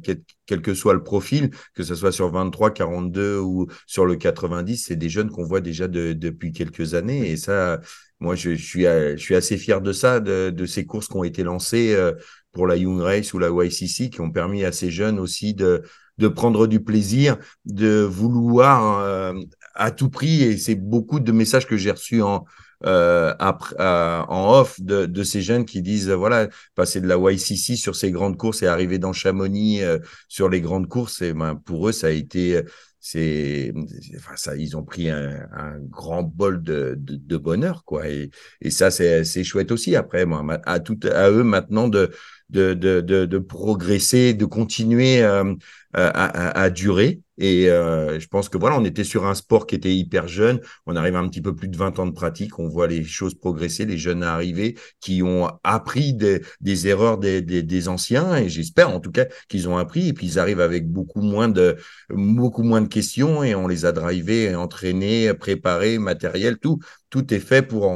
quel 0.52 0.62
que 0.62 0.74
soit 0.74 0.94
le 0.94 1.02
profil, 1.02 1.50
que 1.74 1.82
ce 1.82 1.96
soit 1.96 2.12
sur 2.12 2.30
23, 2.30 2.72
42 2.72 3.40
ou 3.40 3.68
sur 3.88 4.06
le 4.06 4.18
90, 4.18 4.76
c'est 4.88 4.98
des 4.98 5.08
jeunes 5.08 5.30
qu'on 5.30 5.46
voit 5.46 5.62
déjà 5.62 5.88
de- 5.88 6.12
depuis 6.12 6.52
quelques 6.52 6.94
années. 6.94 7.30
Et 7.32 7.38
ça, 7.38 7.80
moi, 8.20 8.36
je, 8.36 8.50
euh, 8.86 9.16
suis 9.16 9.36
assez 9.36 9.58
fier 9.58 9.80
de 9.80 9.94
ça, 9.94 10.20
de, 10.20 10.66
ces 10.66 10.86
courses 10.86 11.08
qui 11.08 11.16
ont 11.16 11.24
été 11.24 11.44
lancées 11.44 11.94
euh, 11.96 12.12
pour 12.52 12.68
la 12.68 12.76
Young 12.76 13.00
Race 13.00 13.34
ou 13.34 13.40
la 13.40 13.48
YCC, 13.50 14.10
qui 14.10 14.20
ont 14.20 14.30
permis 14.30 14.66
à 14.66 14.74
ces 14.74 14.92
jeunes 14.92 15.20
aussi 15.20 15.54
de, 15.54 15.84
de 16.18 16.28
prendre 16.28 16.68
du 16.68 16.82
plaisir, 16.84 17.38
de 17.64 18.02
vouloir 18.02 19.00
euh, 19.00 19.34
à 19.74 19.92
tout 19.92 20.10
prix. 20.10 20.44
Et 20.44 20.58
c'est 20.58 20.76
beaucoup 20.76 21.22
de 21.22 21.32
messages 21.32 21.66
que 21.66 21.78
j'ai 21.78 21.92
reçus 21.92 22.22
en, 22.22 22.44
euh, 22.86 23.34
après, 23.40 23.76
euh, 23.80 24.22
en 24.28 24.60
off 24.60 24.80
de, 24.82 25.06
de 25.06 25.24
ces 25.24 25.42
jeunes 25.42 25.66
qui 25.66 25.82
disent, 25.82 26.10
euh, 26.10 26.16
voilà, 26.16 26.48
passer 26.76 27.02
de 27.02 27.08
la 27.08 27.18
YCC 27.18 27.76
sur 27.78 27.96
ces 27.96 28.12
grandes 28.12 28.38
courses 28.38 28.64
et 28.64 28.68
arriver 28.68 29.00
dans 29.00 29.14
Chamonix 29.14 29.84
euh, 29.84 30.00
sur 30.28 30.50
les 30.50 30.62
grandes 30.62 30.88
courses, 30.88 31.22
et 31.22 31.34
ben, 31.34 31.56
pour 31.56 31.88
eux, 31.90 31.92
ça 31.92 32.08
a 32.08 32.10
été 32.12 32.58
euh, 32.58 32.64
c'est 33.04 33.74
enfin 34.16 34.36
ça 34.36 34.56
ils 34.56 34.78
ont 34.78 34.84
pris 34.84 35.10
un, 35.10 35.48
un 35.54 35.80
grand 35.80 36.22
bol 36.24 36.62
de, 36.64 36.96
de, 37.00 37.16
de, 37.16 37.38
bonheur 37.38 37.84
quoi. 37.84 38.08
Et, 38.08 38.30
et 38.62 38.70
ça 38.70 38.92
c'est 38.92 39.24
c'est 39.24 39.44
chouette 39.44 39.72
aussi. 39.72 39.96
Après 39.96 40.26
moi 40.26 40.46
à 40.66 40.80
tout 40.80 41.00
à 41.12 41.32
eux 41.32 41.44
maintenant 41.44 41.88
de 41.88 42.12
de, 42.52 42.74
de, 42.74 43.02
de, 43.02 43.26
de 43.26 43.38
progresser, 43.40 44.34
de 44.34 44.46
continuer 44.46 45.24
euh, 45.24 45.56
à, 45.94 46.06
à, 46.06 46.62
à, 46.64 46.70
durer. 46.70 47.22
Et 47.38 47.70
euh, 47.70 48.20
je 48.20 48.28
pense 48.28 48.50
que 48.50 48.58
voilà, 48.58 48.78
on 48.78 48.86
était 48.86 49.04
sur 49.04 49.26
un 49.26 49.34
sport 49.36 49.66
qui 49.66 49.76
était 49.76 49.94
hyper 49.94 50.28
jeune. 50.28 50.60
On 50.86 50.96
arrive 50.96 51.16
à 51.16 51.20
un 51.20 51.28
petit 51.28 51.42
peu 51.42 51.56
plus 51.56 51.68
de 51.68 51.76
20 51.76 52.00
ans 52.00 52.06
de 52.06 52.12
pratique. 52.12 52.60
On 52.60 52.68
voit 52.68 52.88
les 52.88 53.04
choses 53.04 53.34
progresser, 53.34 53.86
les 53.86 53.98
jeunes 53.98 54.22
arriver 54.22 54.78
qui 55.00 55.24
ont 55.24 55.50
appris 55.64 56.14
des, 56.14 56.42
des 56.62 56.88
erreurs 56.88 57.18
des, 57.18 57.42
des, 57.42 57.64
des, 57.64 57.88
anciens. 57.90 58.36
Et 58.36 58.48
j'espère 58.48 58.90
en 58.90 59.00
tout 59.00 59.12
cas 59.12 59.26
qu'ils 59.50 59.68
ont 59.68 59.78
appris. 59.78 60.10
Et 60.10 60.14
puis 60.14 60.28
ils 60.28 60.40
arrivent 60.40 60.62
avec 60.62 60.88
beaucoup 60.88 61.22
moins 61.22 61.50
de 61.50 61.78
beaucoup 62.10 62.64
moins 62.64 62.82
de 62.82 62.88
questions 62.88 63.44
et 63.44 63.56
on 63.56 63.68
les 63.68 63.86
a 63.86 63.92
drivés, 63.92 64.56
entraînés, 64.56 65.34
préparés, 65.34 65.98
matériel, 65.98 66.58
tout 66.58 66.80
tout 67.10 67.34
est 67.34 67.40
fait 67.40 67.64
pour 67.64 67.92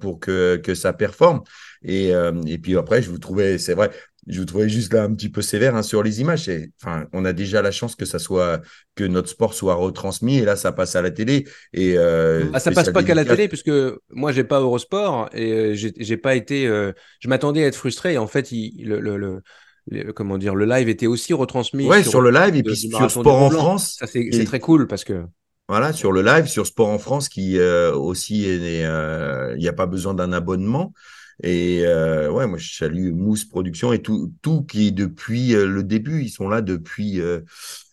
pour 0.00 0.20
que 0.20 0.56
que 0.56 0.74
ça 0.74 0.92
performe. 0.92 1.42
Et, 1.82 2.14
euh, 2.14 2.32
et 2.46 2.58
puis 2.58 2.76
après, 2.76 3.02
je 3.02 3.10
vous 3.10 3.18
trouvais, 3.18 3.58
c'est 3.58 3.74
vrai, 3.74 3.90
je 4.26 4.40
vous 4.40 4.44
trouvais 4.44 4.68
juste 4.68 4.92
là 4.92 5.04
un 5.04 5.14
petit 5.14 5.30
peu 5.30 5.40
sévère 5.40 5.74
hein, 5.74 5.82
sur 5.82 6.02
les 6.02 6.20
images. 6.20 6.48
Et, 6.48 6.70
enfin, 6.82 7.06
on 7.12 7.24
a 7.24 7.32
déjà 7.32 7.62
la 7.62 7.70
chance 7.70 7.96
que 7.96 8.04
ça 8.04 8.18
soit 8.18 8.60
que 8.94 9.04
notre 9.04 9.28
sport 9.28 9.54
soit 9.54 9.74
retransmis 9.74 10.38
et 10.38 10.44
là, 10.44 10.56
ça 10.56 10.72
passe 10.72 10.96
à 10.96 11.02
la 11.02 11.10
télé. 11.10 11.46
Et 11.72 11.94
euh, 11.96 12.44
ah, 12.52 12.60
ça 12.60 12.70
passe 12.72 12.90
pas 12.90 13.02
qu'à 13.02 13.14
la 13.14 13.24
télé 13.24 13.48
puisque 13.48 13.70
moi, 14.10 14.32
j'ai 14.32 14.44
pas 14.44 14.60
Eurosport 14.60 15.30
et 15.32 15.52
euh, 15.52 15.74
j'ai 15.74 16.16
pas 16.16 16.34
été. 16.34 16.66
euh, 16.66 16.92
je 17.20 17.28
m'attendais 17.28 17.64
à 17.64 17.68
être 17.68 17.76
frustré. 17.76 18.14
Et 18.14 18.18
en 18.18 18.26
fait, 18.26 18.52
il, 18.52 18.86
le, 18.86 19.00
le, 19.00 19.16
le 19.16 19.40
le, 19.90 20.12
comment 20.12 20.36
dire, 20.36 20.54
le 20.54 20.66
live 20.66 20.90
était 20.90 21.06
aussi 21.06 21.32
retransmis. 21.32 21.86
Ouais, 21.86 22.02
sur, 22.02 22.10
sur 22.10 22.20
le 22.20 22.30
live 22.30 22.56
et 22.56 22.62
puis 22.62 22.76
sur 22.76 23.10
Sport 23.10 23.42
en 23.42 23.50
France. 23.50 23.96
Ça, 23.98 24.06
c'est 24.06 24.20
et... 24.20 24.44
très 24.44 24.60
cool 24.60 24.86
parce 24.86 25.04
que. 25.04 25.24
Voilà, 25.70 25.92
sur 25.92 26.12
le 26.12 26.22
live, 26.22 26.46
sur 26.46 26.66
Sport 26.66 26.88
en 26.88 26.98
France, 26.98 27.28
qui 27.28 27.58
euh, 27.58 27.94
aussi, 27.94 28.42
il 28.42 29.58
n'y 29.58 29.68
a 29.68 29.72
pas 29.74 29.86
besoin 29.86 30.14
d'un 30.14 30.32
abonnement. 30.32 30.92
Et 31.42 31.82
euh, 31.84 32.30
ouais, 32.30 32.46
moi 32.46 32.58
je 32.58 32.74
salue 32.74 33.12
Mousse 33.12 33.44
Production 33.44 33.92
et 33.92 34.00
tout, 34.02 34.32
tout 34.42 34.62
qui 34.64 34.88
est 34.88 34.90
depuis 34.90 35.54
euh, 35.54 35.66
le 35.68 35.82
début, 35.84 36.22
ils 36.22 36.30
sont 36.30 36.48
là 36.48 36.62
depuis. 36.62 37.20
Euh, 37.20 37.40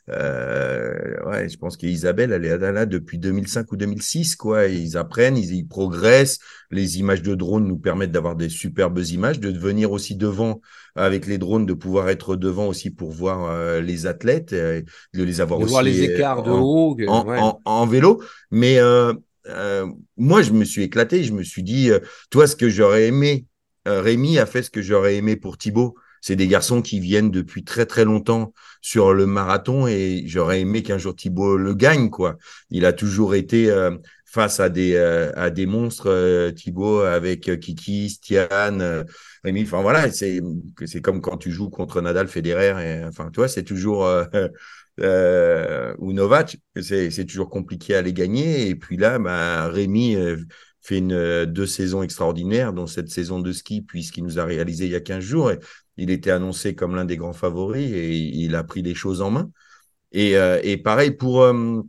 euh, 0.09 1.15
ouais, 1.25 1.49
je 1.49 1.57
pense 1.57 1.77
qu'Isabelle, 1.77 2.31
elle 2.31 2.45
est 2.45 2.57
là 2.71 2.85
depuis 2.85 3.17
2005 3.17 3.71
ou 3.71 3.75
2006, 3.77 4.35
quoi. 4.35 4.67
Ils 4.67 4.97
apprennent, 4.97 5.35
ils, 5.37 5.51
ils 5.55 5.67
progressent. 5.67 6.37
Les 6.69 6.99
images 6.99 7.23
de 7.23 7.33
drones 7.33 7.67
nous 7.67 7.77
permettent 7.77 8.11
d'avoir 8.11 8.35
des 8.35 8.49
superbes 8.49 8.99
images, 8.99 9.39
de 9.39 9.49
venir 9.57 9.91
aussi 9.91 10.15
devant 10.15 10.61
avec 10.95 11.25
les 11.25 11.37
drones, 11.39 11.65
de 11.65 11.73
pouvoir 11.73 12.09
être 12.09 12.35
devant 12.35 12.67
aussi 12.67 12.91
pour 12.91 13.11
voir 13.11 13.49
euh, 13.49 13.81
les 13.81 14.05
athlètes, 14.05 14.53
euh, 14.53 14.81
de 15.13 15.23
les 15.23 15.41
avoir 15.41 15.59
de 15.59 15.65
aussi 15.65 15.71
voir 15.73 15.83
les 15.83 16.03
écarts 16.03 16.43
de 16.43 16.51
haut. 16.51 16.95
en, 17.07 17.25
ouais. 17.25 17.39
en- 17.39 17.59
en 17.65 17.85
vélo. 17.87 18.21
Mais 18.51 18.77
euh, 19.47 19.87
moi, 20.17 20.41
je 20.41 20.51
me 20.51 20.65
suis 20.65 20.83
éclaté. 20.83 21.23
Je 21.23 21.33
me 21.33 21.43
suis 21.43 21.63
dit, 21.63 21.91
euh, 21.91 21.99
toi, 22.29 22.47
ce 22.47 22.55
que 22.55 22.69
j'aurais 22.69 23.07
aimé, 23.07 23.45
euh, 23.87 24.01
Rémi 24.01 24.39
a 24.39 24.45
fait 24.45 24.63
ce 24.63 24.69
que 24.69 24.81
j'aurais 24.81 25.15
aimé 25.15 25.35
pour 25.35 25.57
Thibaut. 25.57 25.95
C'est 26.21 26.35
des 26.35 26.47
garçons 26.47 26.81
qui 26.81 26.99
viennent 26.99 27.29
depuis 27.29 27.63
très 27.63 27.85
très 27.85 28.03
longtemps 28.03 28.53
sur 28.81 29.13
le 29.13 29.27
marathon 29.27 29.85
et 29.87 30.23
j'aurais 30.25 30.61
aimé 30.61 30.81
qu'un 30.81 30.97
jour 30.97 31.15
Thibaut 31.15 31.55
le 31.55 31.75
gagne 31.75 32.09
quoi. 32.09 32.37
Il 32.71 32.85
a 32.85 32.93
toujours 32.93 33.35
été 33.35 33.69
euh, 33.69 33.95
face 34.25 34.59
à 34.59 34.69
des 34.69 34.97
à 34.97 35.51
des 35.51 35.67
monstres 35.67 36.49
Thibaut 36.55 37.01
avec 37.01 37.59
Kiki, 37.59 38.09
Stian, 38.09 39.03
Rémi. 39.43 39.61
Enfin 39.63 39.83
voilà, 39.83 40.11
c'est 40.11 40.41
c'est 40.85 40.99
comme 40.99 41.21
quand 41.21 41.37
tu 41.37 41.51
joues 41.51 41.69
contre 41.69 42.01
Nadal, 42.01 42.27
Federer 42.27 42.73
et 42.83 43.05
enfin 43.05 43.29
tu 43.31 43.39
vois, 43.39 43.47
c'est 43.47 43.63
toujours 43.63 44.07
euh, 45.01 45.93
ou 45.99 46.13
Novak, 46.13 46.57
c'est 46.81 47.25
toujours 47.25 47.49
compliqué 47.49 47.95
à 47.95 48.01
les 48.01 48.13
gagner 48.13 48.69
et 48.69 48.75
puis 48.75 48.95
là 48.95 49.19
bah 49.19 49.67
Rémi 49.67 50.15
euh, 50.15 50.37
fait 50.85 50.99
une 50.99 51.13
euh, 51.13 51.45
deux 51.45 51.65
saisons 51.65 52.03
extraordinaires 52.03 52.71
dont 52.71 52.87
cette 52.87 53.09
saison 53.09 53.39
de 53.39 53.51
ski 53.51 53.81
puisqu'il 53.81 54.23
nous 54.23 54.39
a 54.39 54.45
réalisé 54.45 54.85
il 54.85 54.91
y 54.91 54.95
a 54.95 55.01
15 55.01 55.23
jours 55.23 55.51
et 55.51 55.59
il 55.97 56.11
était 56.11 56.31
annoncé 56.31 56.75
comme 56.75 56.95
l'un 56.95 57.05
des 57.05 57.17
grands 57.17 57.33
favoris 57.33 57.91
et 57.91 58.15
il 58.15 58.55
a 58.55 58.63
pris 58.63 58.81
les 58.81 58.93
choses 58.93 59.21
en 59.21 59.31
main. 59.31 59.49
Et, 60.11 60.37
euh, 60.37 60.59
et 60.63 60.77
pareil 60.77 61.11
pour, 61.11 61.41
euh, 61.41 61.81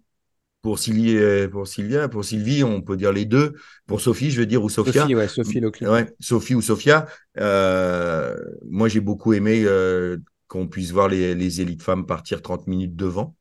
pour, 0.63 0.79
Sylvie, 0.79 1.49
pour 1.49 1.69
Sylvia, 1.69 2.09
pour 2.09 2.25
Sylvie, 2.25 2.65
on 2.65 2.81
peut 2.83 2.97
dire 2.97 3.13
les 3.13 3.25
deux. 3.25 3.55
Pour 3.87 4.01
Sophie, 4.01 4.31
je 4.31 4.41
veux 4.41 4.47
dire, 4.47 4.65
ou 4.65 4.69
Sophia. 4.69 5.03
Sophie, 5.03 5.15
ouais, 5.15 5.29
Sophie. 5.29 5.61
Ouais, 5.83 6.13
Sophie 6.19 6.55
ou 6.55 6.63
Sophia. 6.63 7.07
Euh, 7.39 8.37
moi, 8.69 8.89
j'ai 8.89 9.01
beaucoup 9.01 9.33
aimé 9.33 9.65
qu'on 10.49 10.69
puisse 10.69 10.91
voir 10.91 11.09
les, 11.09 11.35
les 11.35 11.61
élites 11.61 11.83
femmes 11.83 12.07
partir 12.07 12.43
30 12.43 12.67
minutes 12.67 12.97
devant. 12.97 13.35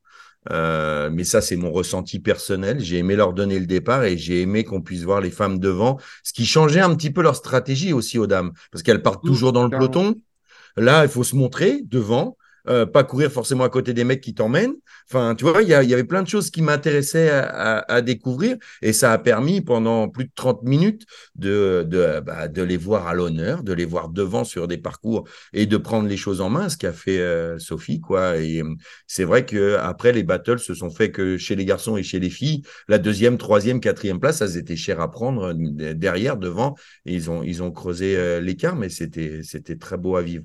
Euh, 0.52 1.10
mais 1.12 1.24
ça, 1.24 1.42
c'est 1.42 1.56
mon 1.56 1.72
ressenti 1.72 2.20
personnel. 2.20 2.80
J'ai 2.80 2.98
aimé 2.98 3.16
leur 3.16 3.34
donner 3.34 3.60
le 3.60 3.66
départ 3.66 4.04
et 4.04 4.18
j'ai 4.18 4.42
aimé 4.42 4.64
qu'on 4.64 4.82
puisse 4.82 5.04
voir 5.04 5.22
les 5.22 5.32
femmes 5.32 5.60
devant, 5.60 6.00
ce 6.24 6.34
qui 6.34 6.46
changeait 6.46 6.82
un 6.82 6.94
petit 6.96 7.10
peu 7.10 7.22
leur 7.22 7.36
stratégie 7.36 7.94
aussi 7.94 8.20
aux 8.20 8.28
dames, 8.28 8.52
parce 8.72 8.84
qu'elles 8.84 9.02
partent 9.02 9.26
toujours 9.26 9.54
dans 9.54 9.64
le 9.64 9.70
peloton. 9.70 10.16
Là, 10.78 11.04
il 11.04 11.10
faut 11.10 11.24
se 11.24 11.36
montrer 11.36 11.82
devant, 11.84 12.38
euh, 12.68 12.86
pas 12.86 13.04
courir 13.04 13.32
forcément 13.32 13.64
à 13.64 13.70
côté 13.70 13.94
des 13.94 14.04
mecs 14.04 14.22
qui 14.22 14.34
t'emmènent. 14.34 14.74
Enfin, 15.10 15.36
tu 15.36 15.44
vois, 15.44 15.62
il 15.62 15.70
y, 15.70 15.74
avait 15.74 16.04
plein 16.04 16.24
de 16.24 16.28
choses 16.28 16.50
qui 16.50 16.62
m'intéressaient 16.62 17.30
à, 17.30 17.44
à- 17.80 17.94
à 17.96 18.02
découvrir 18.02 18.58
et 18.82 18.92
ça 18.94 19.12
a 19.14 19.18
permis 19.20 19.62
pendant 19.62 20.10
plus 20.10 20.26
de 20.26 20.32
30 20.34 20.64
minutes 20.64 21.06
de, 21.36 21.86
de, 21.88 22.20
bah, 22.22 22.48
de 22.48 22.62
les 22.64 22.78
voir 22.78 23.08
à 23.08 23.14
l'honneur, 23.14 23.64
de 23.64 23.74
les 23.74 23.86
voir 23.86 24.10
devant 24.10 24.44
sur 24.44 24.68
des 24.68 24.78
parcours 24.78 25.28
et 25.54 25.66
de 25.66 25.78
prendre 25.78 26.08
les 26.10 26.18
choses 26.18 26.42
en 26.42 26.50
main, 26.50 26.70
ce 26.70 26.78
qu'a 26.78 26.94
fait 26.94 27.20
euh, 27.20 27.60
Sophie, 27.60 28.02
quoi. 28.02 28.38
Et 28.38 28.62
euh, 28.62 28.74
c'est 29.08 29.24
vrai 29.24 29.46
que 29.46 29.76
après 29.78 30.12
les 30.12 30.24
battles 30.24 30.60
se 30.60 30.74
sont 30.74 30.90
faits 30.90 31.12
que 31.12 31.38
chez 31.38 31.56
les 31.56 31.66
garçons 31.66 31.98
et 31.98 32.04
chez 32.04 32.20
les 32.20 32.30
filles, 32.30 32.64
la 32.88 32.98
deuxième, 32.98 33.38
troisième, 33.38 33.80
quatrième 33.80 34.20
place, 34.20 34.38
ça 34.40 34.48
c'était 34.48 34.76
cher 34.76 35.00
à 35.02 35.12
prendre 35.12 35.54
euh, 35.54 35.94
derrière, 35.94 36.38
devant. 36.38 36.76
Ils 37.06 37.30
ont, 37.30 37.44
ils 37.44 37.62
ont 37.64 37.72
creusé 37.72 38.42
l'écart, 38.42 38.76
mais 38.76 38.90
c'était, 38.90 39.42
c'était 39.44 39.76
très 39.78 39.98
beau 39.98 40.16
à 40.16 40.22
vivre. 40.22 40.44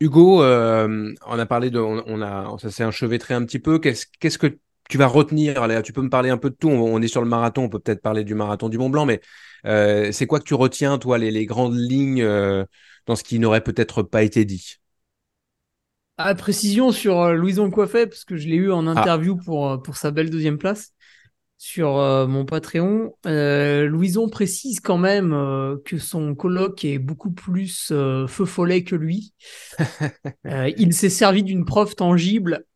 Hugo, 0.00 0.42
euh, 0.42 1.14
on 1.26 1.38
a 1.38 1.46
parlé 1.46 1.70
de, 1.70 1.78
on, 1.78 2.02
on 2.06 2.20
a, 2.22 2.56
ça 2.58 2.70
s'est 2.70 2.84
enchevêtré 2.84 3.32
un 3.34 3.44
petit 3.44 3.58
peu. 3.58 3.78
Qu'est-ce, 3.78 4.06
qu'est-ce 4.20 4.38
que 4.38 4.58
tu 4.88 4.98
vas 4.98 5.06
retenir? 5.06 5.66
Là 5.66 5.82
Tu 5.82 5.92
peux 5.92 6.02
me 6.02 6.10
parler 6.10 6.30
un 6.30 6.36
peu 6.36 6.50
de 6.50 6.56
tout. 6.56 6.68
On, 6.68 6.94
on 6.94 7.00
est 7.00 7.08
sur 7.08 7.22
le 7.22 7.28
marathon, 7.28 7.64
on 7.64 7.68
peut 7.68 7.78
peut-être 7.78 8.02
parler 8.02 8.24
du 8.24 8.34
marathon 8.34 8.68
du 8.68 8.76
Mont 8.78 8.90
Blanc, 8.90 9.06
mais 9.06 9.20
euh, 9.66 10.12
c'est 10.12 10.26
quoi 10.26 10.40
que 10.40 10.44
tu 10.44 10.54
retiens, 10.54 10.98
toi, 10.98 11.16
les, 11.18 11.30
les 11.30 11.46
grandes 11.46 11.76
lignes 11.76 12.22
euh, 12.22 12.64
dans 13.06 13.16
ce 13.16 13.24
qui 13.24 13.38
n'aurait 13.38 13.62
peut-être 13.62 14.02
pas 14.02 14.22
été 14.22 14.44
dit? 14.44 14.76
Ah, 16.16 16.34
précision 16.36 16.92
sur 16.92 17.32
Louison 17.34 17.70
Coiffet, 17.70 18.06
parce 18.06 18.24
que 18.24 18.36
je 18.36 18.46
l'ai 18.48 18.54
eu 18.56 18.70
Ah. 18.72 18.84
en 18.84 18.86
interview 18.86 19.36
pour, 19.36 19.68
euh, 19.70 19.78
pour 19.78 19.96
sa 19.96 20.12
belle 20.12 20.30
deuxième 20.30 20.58
place 20.58 20.92
sur 21.58 21.98
euh, 21.98 22.26
mon 22.26 22.44
Patreon. 22.44 23.14
Euh, 23.26 23.86
Louison 23.86 24.28
précise 24.28 24.80
quand 24.80 24.98
même 24.98 25.32
euh, 25.32 25.76
que 25.84 25.98
son 25.98 26.34
coloc 26.34 26.84
est 26.84 26.98
beaucoup 26.98 27.30
plus 27.30 27.88
feu 27.88 28.44
follet 28.44 28.84
que 28.84 28.96
lui. 28.96 29.34
Il 30.76 30.92
s'est 30.92 31.10
servi 31.10 31.42
d'une 31.42 31.64
preuve 31.64 31.94
tangible. 31.94 32.66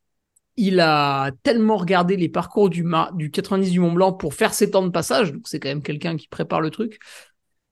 Il 0.56 0.80
a 0.80 1.30
tellement 1.42 1.76
regardé 1.76 2.16
les 2.16 2.28
parcours 2.28 2.68
du, 2.68 2.84
du 3.14 3.30
90 3.30 3.70
du 3.70 3.78
Mont 3.78 3.92
Blanc 3.92 4.12
pour 4.12 4.34
faire 4.34 4.54
ses 4.54 4.70
temps 4.70 4.82
de 4.82 4.90
passage, 4.90 5.32
donc 5.32 5.42
c'est 5.46 5.60
quand 5.60 5.68
même 5.68 5.82
quelqu'un 5.82 6.16
qui 6.16 6.26
prépare 6.26 6.60
le 6.60 6.70
truc, 6.70 6.98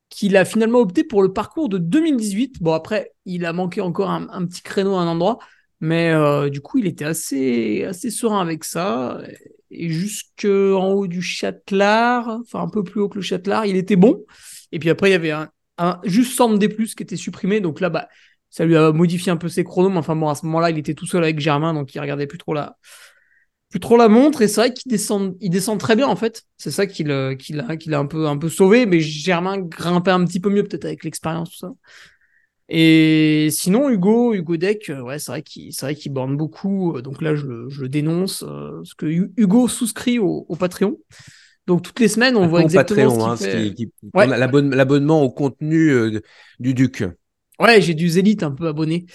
qu'il 0.08 0.36
a 0.36 0.44
finalement 0.44 0.78
opté 0.78 1.02
pour 1.02 1.24
le 1.24 1.32
parcours 1.32 1.68
de 1.68 1.78
2018. 1.78 2.62
Bon, 2.62 2.74
après, 2.74 3.12
il 3.24 3.44
a 3.44 3.52
manqué 3.52 3.80
encore 3.80 4.10
un, 4.10 4.28
un 4.30 4.46
petit 4.46 4.62
créneau 4.62 4.94
à 4.94 5.00
un 5.00 5.08
endroit, 5.08 5.38
mais 5.80 6.14
du 6.50 6.60
coup, 6.60 6.78
il 6.78 6.86
était 6.86 7.04
assez, 7.04 7.82
assez 7.82 8.10
serein 8.10 8.40
avec 8.40 8.62
ça. 8.62 9.18
Et 9.28 9.55
jusqu'en 9.70 10.92
haut 10.92 11.06
du 11.06 11.22
Châtelard, 11.22 12.28
enfin 12.40 12.60
un 12.60 12.68
peu 12.68 12.84
plus 12.84 13.00
haut 13.00 13.08
que 13.08 13.16
le 13.16 13.22
Châtelard, 13.22 13.66
il 13.66 13.76
était 13.76 13.96
bon. 13.96 14.24
Et 14.72 14.78
puis 14.78 14.90
après, 14.90 15.08
il 15.10 15.12
y 15.12 15.16
avait 15.16 15.30
un, 15.30 15.50
un 15.78 16.00
juste 16.04 16.36
100 16.36 16.54
D+, 16.54 16.68
qui 16.68 17.02
était 17.02 17.16
supprimé. 17.16 17.60
Donc 17.60 17.80
là, 17.80 17.88
bah, 17.88 18.08
ça 18.50 18.64
lui 18.64 18.76
a 18.76 18.92
modifié 18.92 19.32
un 19.32 19.36
peu 19.36 19.48
ses 19.48 19.64
chronos. 19.64 19.90
Mais 19.90 19.98
enfin 19.98 20.16
bon, 20.16 20.28
à 20.28 20.34
ce 20.34 20.46
moment-là, 20.46 20.70
il 20.70 20.78
était 20.78 20.94
tout 20.94 21.06
seul 21.06 21.22
avec 21.22 21.40
Germain, 21.40 21.74
donc 21.74 21.94
il 21.94 22.00
regardait 22.00 22.26
plus 22.26 22.38
trop 22.38 22.54
la, 22.54 22.76
plus 23.70 23.80
trop 23.80 23.96
la 23.96 24.08
montre. 24.08 24.42
Et 24.42 24.48
c'est 24.48 24.60
vrai 24.60 24.72
qu'il 24.72 24.90
descend, 24.90 25.36
il 25.40 25.50
descend 25.50 25.78
très 25.78 25.96
bien, 25.96 26.06
en 26.06 26.16
fait. 26.16 26.44
C'est 26.56 26.70
ça 26.70 26.86
qui 26.86 27.04
l'a, 27.04 27.34
qui 27.34 27.52
l'a, 27.52 27.76
qui 27.76 27.88
l'a 27.88 27.98
un 27.98 28.06
peu, 28.06 28.26
un 28.26 28.38
peu 28.38 28.48
sauvé. 28.48 28.86
Mais 28.86 29.00
Germain 29.00 29.58
grimpait 29.58 30.10
un 30.10 30.24
petit 30.24 30.40
peu 30.40 30.50
mieux, 30.50 30.64
peut-être 30.64 30.84
avec 30.84 31.04
l'expérience, 31.04 31.50
tout 31.50 31.58
ça. 31.58 31.72
Et 32.68 33.48
sinon, 33.52 33.88
Hugo, 33.90 34.34
Hugo 34.34 34.56
Deck, 34.56 34.90
euh, 34.90 35.00
ouais, 35.00 35.18
c'est 35.20 35.30
vrai 35.30 35.42
qu'il, 35.42 35.72
c'est 35.72 35.86
vrai 35.86 35.94
qu'il 35.94 36.12
borne 36.12 36.36
beaucoup. 36.36 36.96
euh, 36.96 37.02
Donc 37.02 37.22
là, 37.22 37.36
je 37.36 37.46
le, 37.46 37.68
je 37.70 37.82
le 37.82 37.88
dénonce. 37.88 38.42
euh, 38.42 38.76
parce 38.78 38.94
que 38.94 39.06
Hu- 39.06 39.32
Hugo 39.36 39.68
souscrit 39.68 40.18
au, 40.18 40.46
au 40.48 40.56
Patreon. 40.56 40.98
Donc 41.66 41.82
toutes 41.82 42.00
les 42.00 42.08
semaines, 42.08 42.36
on 42.36 42.46
voit 42.46 42.62
exactement 42.62 43.08
Patreon, 43.08 43.20
ce 43.24 43.28
hein, 43.30 43.36
qu'il 43.36 43.46
ce 43.46 43.50
fait. 43.50 43.74
qui, 43.74 43.74
qui- 43.76 43.90
Ouais. 44.14 44.26
l'abonnement 44.26 45.22
au 45.22 45.30
contenu 45.30 45.90
euh, 45.90 46.20
du 46.60 46.74
Duc. 46.74 47.04
Ouais, 47.58 47.80
j'ai 47.80 47.94
du 47.94 48.08
Zélite 48.08 48.42
un 48.42 48.50
peu 48.50 48.68
abonné. 48.68 49.06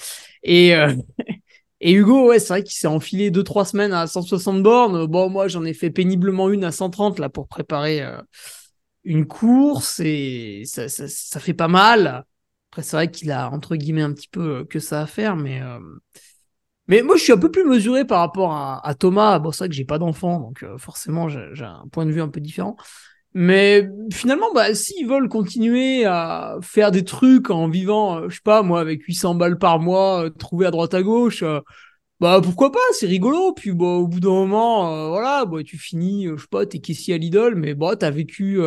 Et, 0.44 0.76
euh, 0.76 0.94
et 1.82 1.94
Hugo, 1.94 2.30
ouais, 2.30 2.40
c'est 2.40 2.49
vrai 2.49 2.64
qu'il 2.64 2.76
s'est 2.76 2.88
enfilé 2.88 3.32
deux, 3.32 3.44
trois 3.44 3.65
semaines 3.65 3.94
à 3.94 4.07
160 4.07 4.64
bornes. 4.64 5.06
Bon, 5.07 5.30
moi, 5.30 5.48
j'en 5.48 5.64
ai 5.65 5.73
fait 5.73 5.90
péniblement 5.91 6.49
une 6.49 6.64
à 6.64 6.72
130 6.72 7.19
là 7.19 7.30
pour 7.30 7.48
préparer 7.48 8.02
une 9.03 9.26
course 9.26 9.99
et 10.03 10.64
ça, 10.65 10.88
ça, 10.90 11.07
ça 11.07 11.40
fait 11.40 11.53
pas 11.53 11.68
mal. 11.68 12.26
Après, 12.72 12.84
c'est 12.84 12.95
vrai 12.95 13.11
qu'il 13.11 13.31
a 13.31 13.49
entre 13.52 13.76
guillemets 13.76 14.02
un 14.02 14.14
petit 14.14 14.30
peu 14.30 14.60
euh, 14.60 14.65
que 14.65 14.80
ça 14.80 15.02
à 15.02 15.06
faire, 15.06 15.35
mais 15.35 15.61
euh, 15.61 15.80
mais 16.91 17.03
moi, 17.03 17.15
je 17.15 17.23
suis 17.23 17.31
un 17.31 17.38
peu 17.38 17.49
plus 17.49 17.64
mesuré 17.64 18.06
par 18.06 18.19
rapport 18.19 18.52
à, 18.53 18.95
Thomas. 18.95 19.39
Bon, 19.39 19.52
c'est 19.53 19.60
vrai 19.60 19.69
que 19.69 19.76
j'ai 19.76 19.85
pas 19.85 19.98
d'enfant, 19.98 20.41
donc 20.41 20.61
euh, 20.64 20.77
forcément, 20.77 21.30
j'ai 21.30 21.64
un 21.64 21.85
point 21.89 22.06
de 22.06 22.11
vue 22.11 22.22
un 22.22 22.27
peu 22.27 22.41
différent. 22.41 22.76
Mais 23.34 23.89
finalement, 24.11 24.52
bah, 24.53 24.76
s'ils 24.76 25.07
veulent 25.07 25.30
continuer 25.30 26.06
à 26.06 26.57
faire 26.61 26.91
des 26.91 27.06
trucs 27.06 27.49
en 27.49 27.69
vivant, 27.69 28.18
euh, 28.18 28.30
je 28.30 28.35
sais 28.35 28.41
pas, 28.43 28.61
moi, 28.61 28.81
avec 28.81 29.03
800 29.03 29.35
balles 29.35 29.57
par 29.57 29.80
mois, 29.80 30.26
euh, 30.26 30.30
trouvées 30.31 30.65
à 30.65 30.72
droite 30.72 30.93
à 30.93 31.02
gauche, 31.02 31.45
bah 32.19 32.41
pourquoi 32.43 32.72
pas, 32.72 32.80
c'est 32.93 33.07
rigolo. 33.07 33.53
Puis 33.53 33.72
bah, 33.72 33.85
au 33.85 34.07
bout 34.07 34.19
d'un 34.19 34.30
moment, 34.30 35.10
voilà, 35.10 35.45
bah, 35.45 35.64
tu 35.64 35.77
finis, 35.77 36.27
je 36.27 36.41
sais 36.41 36.48
pas, 36.52 36.65
t'es 36.65 36.80
caissier 36.80 37.14
à 37.14 37.18
Lidl, 37.18 37.56
mais 37.56 37.73
bon, 37.73 37.95
t'as 37.98 38.11
vécu 38.11 38.60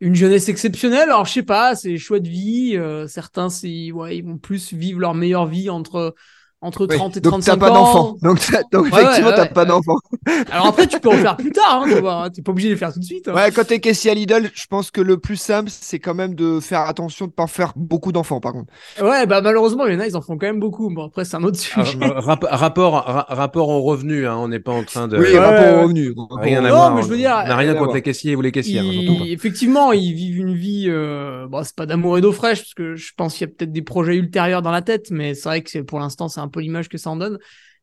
une 0.00 0.14
jeunesse 0.14 0.48
exceptionnelle. 0.48 1.10
Alors 1.10 1.24
je 1.26 1.32
sais 1.32 1.42
pas, 1.42 1.74
c'est 1.74 1.98
choix 1.98 2.20
de 2.20 2.28
vie. 2.28 2.76
euh, 2.76 3.06
certains, 3.06 3.48
ouais, 3.92 4.16
ils 4.18 4.24
vont 4.24 4.38
plus 4.38 4.72
vivre 4.72 5.00
leur 5.00 5.14
meilleure 5.14 5.46
vie 5.46 5.70
entre 5.70 6.14
entre 6.60 6.86
Oui, 6.88 6.96
30 6.96 7.16
et 7.16 7.20
donc 7.20 7.32
35 7.34 7.52
t'as 7.52 7.56
pas 7.58 7.70
ans. 7.70 7.74
d'enfant. 7.74 8.16
Donc, 8.22 8.40
t'as- 8.40 8.62
donc 8.72 8.84
Ouais, 8.92 9.00
effectivement, 9.02 9.28
ouais, 9.30 9.34
t'as 9.36 9.42
ouais, 9.42 9.48
pas 9.50 9.60
ouais. 9.62 9.66
d'enfant. 9.68 9.94
Alors 10.50 10.66
après, 10.66 10.86
tu 10.88 10.98
peux 10.98 11.08
en 11.08 11.12
faire 11.12 11.36
plus 11.38 11.52
tard, 11.52 11.84
hein, 11.86 12.00
hein, 12.04 12.30
t'es 12.30 12.42
pas 12.42 12.50
obligé 12.50 12.68
de 12.68 12.72
les 12.74 12.78
faire 12.78 12.92
tout 12.92 12.98
de 12.98 13.04
suite. 13.04 13.28
hein. 13.28 13.34
Ouais, 13.34 13.50
quand 13.52 13.64
t'es 13.64 13.78
caissier 13.78 14.10
à 14.10 14.14
Lidl, 14.14 14.50
je 14.52 14.66
pense 14.66 14.90
que 14.90 15.00
le 15.00 15.18
plus 15.18 15.36
simple, 15.36 15.70
c'est 15.72 15.98
quand 16.00 16.14
même 16.14 16.34
de 16.34 16.58
faire 16.60 16.80
attention 16.80 17.26
de 17.26 17.30
pas 17.32 17.46
faire 17.46 17.72
beaucoup 17.76 18.10
d'enfants, 18.10 18.40
par 18.40 18.52
contre. 18.52 18.72
Ouais, 19.00 19.26
bah 19.26 19.40
malheureusement, 19.40 19.86
il 19.86 19.94
y 19.94 19.96
en 19.96 20.00
a, 20.00 20.06
ils 20.08 20.16
en 20.16 20.20
font 20.20 20.36
quand 20.36 20.46
même 20.46 20.58
beaucoup. 20.58 20.90
Bon, 20.92 21.06
après, 21.06 21.24
c'est 21.24 21.36
un 21.36 21.44
autre 21.44 21.60
Ah, 21.76 21.84
sujet. 21.84 21.98
rap- 22.04 22.44
rapport, 22.50 22.92
ra- 23.04 23.26
rapport 23.28 23.68
au 23.68 23.82
revenu, 23.82 24.26
hein, 24.26 24.36
on 24.38 24.48
n'est 24.48 24.58
pas 24.60 24.72
en 24.72 24.82
train 24.82 25.06
de. 25.06 25.16
Oui, 25.16 25.24
ouais, 25.32 25.38
rapport 25.38 25.60
ouais. 25.64 25.74
au 25.78 25.82
revenu. 25.84 26.12
rapport 26.16 26.38
Rien 26.38 26.62
au- 26.62 26.66
à 26.66 26.68
Non, 26.70 26.74
voir. 26.76 26.94
mais 26.96 27.02
je 27.02 27.06
veux 27.08 27.16
dire, 27.16 27.30
on 27.44 27.48
n'a 27.48 27.56
rien 27.56 27.74
contre 27.76 27.94
les 27.94 28.02
caissiers 28.02 28.34
ou 28.34 28.40
les 28.40 28.50
caissières. 28.52 28.82
Ils- 28.82 29.06
pas. 29.18 29.24
effectivement, 29.26 29.92
ils 29.92 30.12
vivent 30.12 30.38
une 30.38 30.54
vie. 30.54 30.86
Euh... 30.88 31.46
Bon, 31.46 31.62
c'est 31.62 31.76
pas 31.76 31.86
d'amour 31.86 32.18
et 32.18 32.20
d'eau 32.20 32.32
fraîche, 32.32 32.58
parce 32.62 32.74
que 32.74 32.96
je 32.96 33.12
pense 33.16 33.34
qu'il 33.34 33.46
y 33.46 33.50
a 33.50 33.52
peut-être 33.54 33.72
des 33.72 33.82
projets 33.82 34.16
ultérieurs 34.16 34.62
dans 34.62 34.72
la 34.72 34.82
tête, 34.82 35.10
mais 35.10 35.34
c'est 35.34 35.48
vrai 35.48 35.62
que 35.62 35.78
pour 35.82 36.00
l'instant, 36.00 36.28
c'est 36.28 36.40
un 36.40 36.47
peu 36.48 36.60
l'image 36.60 36.88
que 36.88 36.98
ça 36.98 37.10
en 37.10 37.16
donne. 37.16 37.38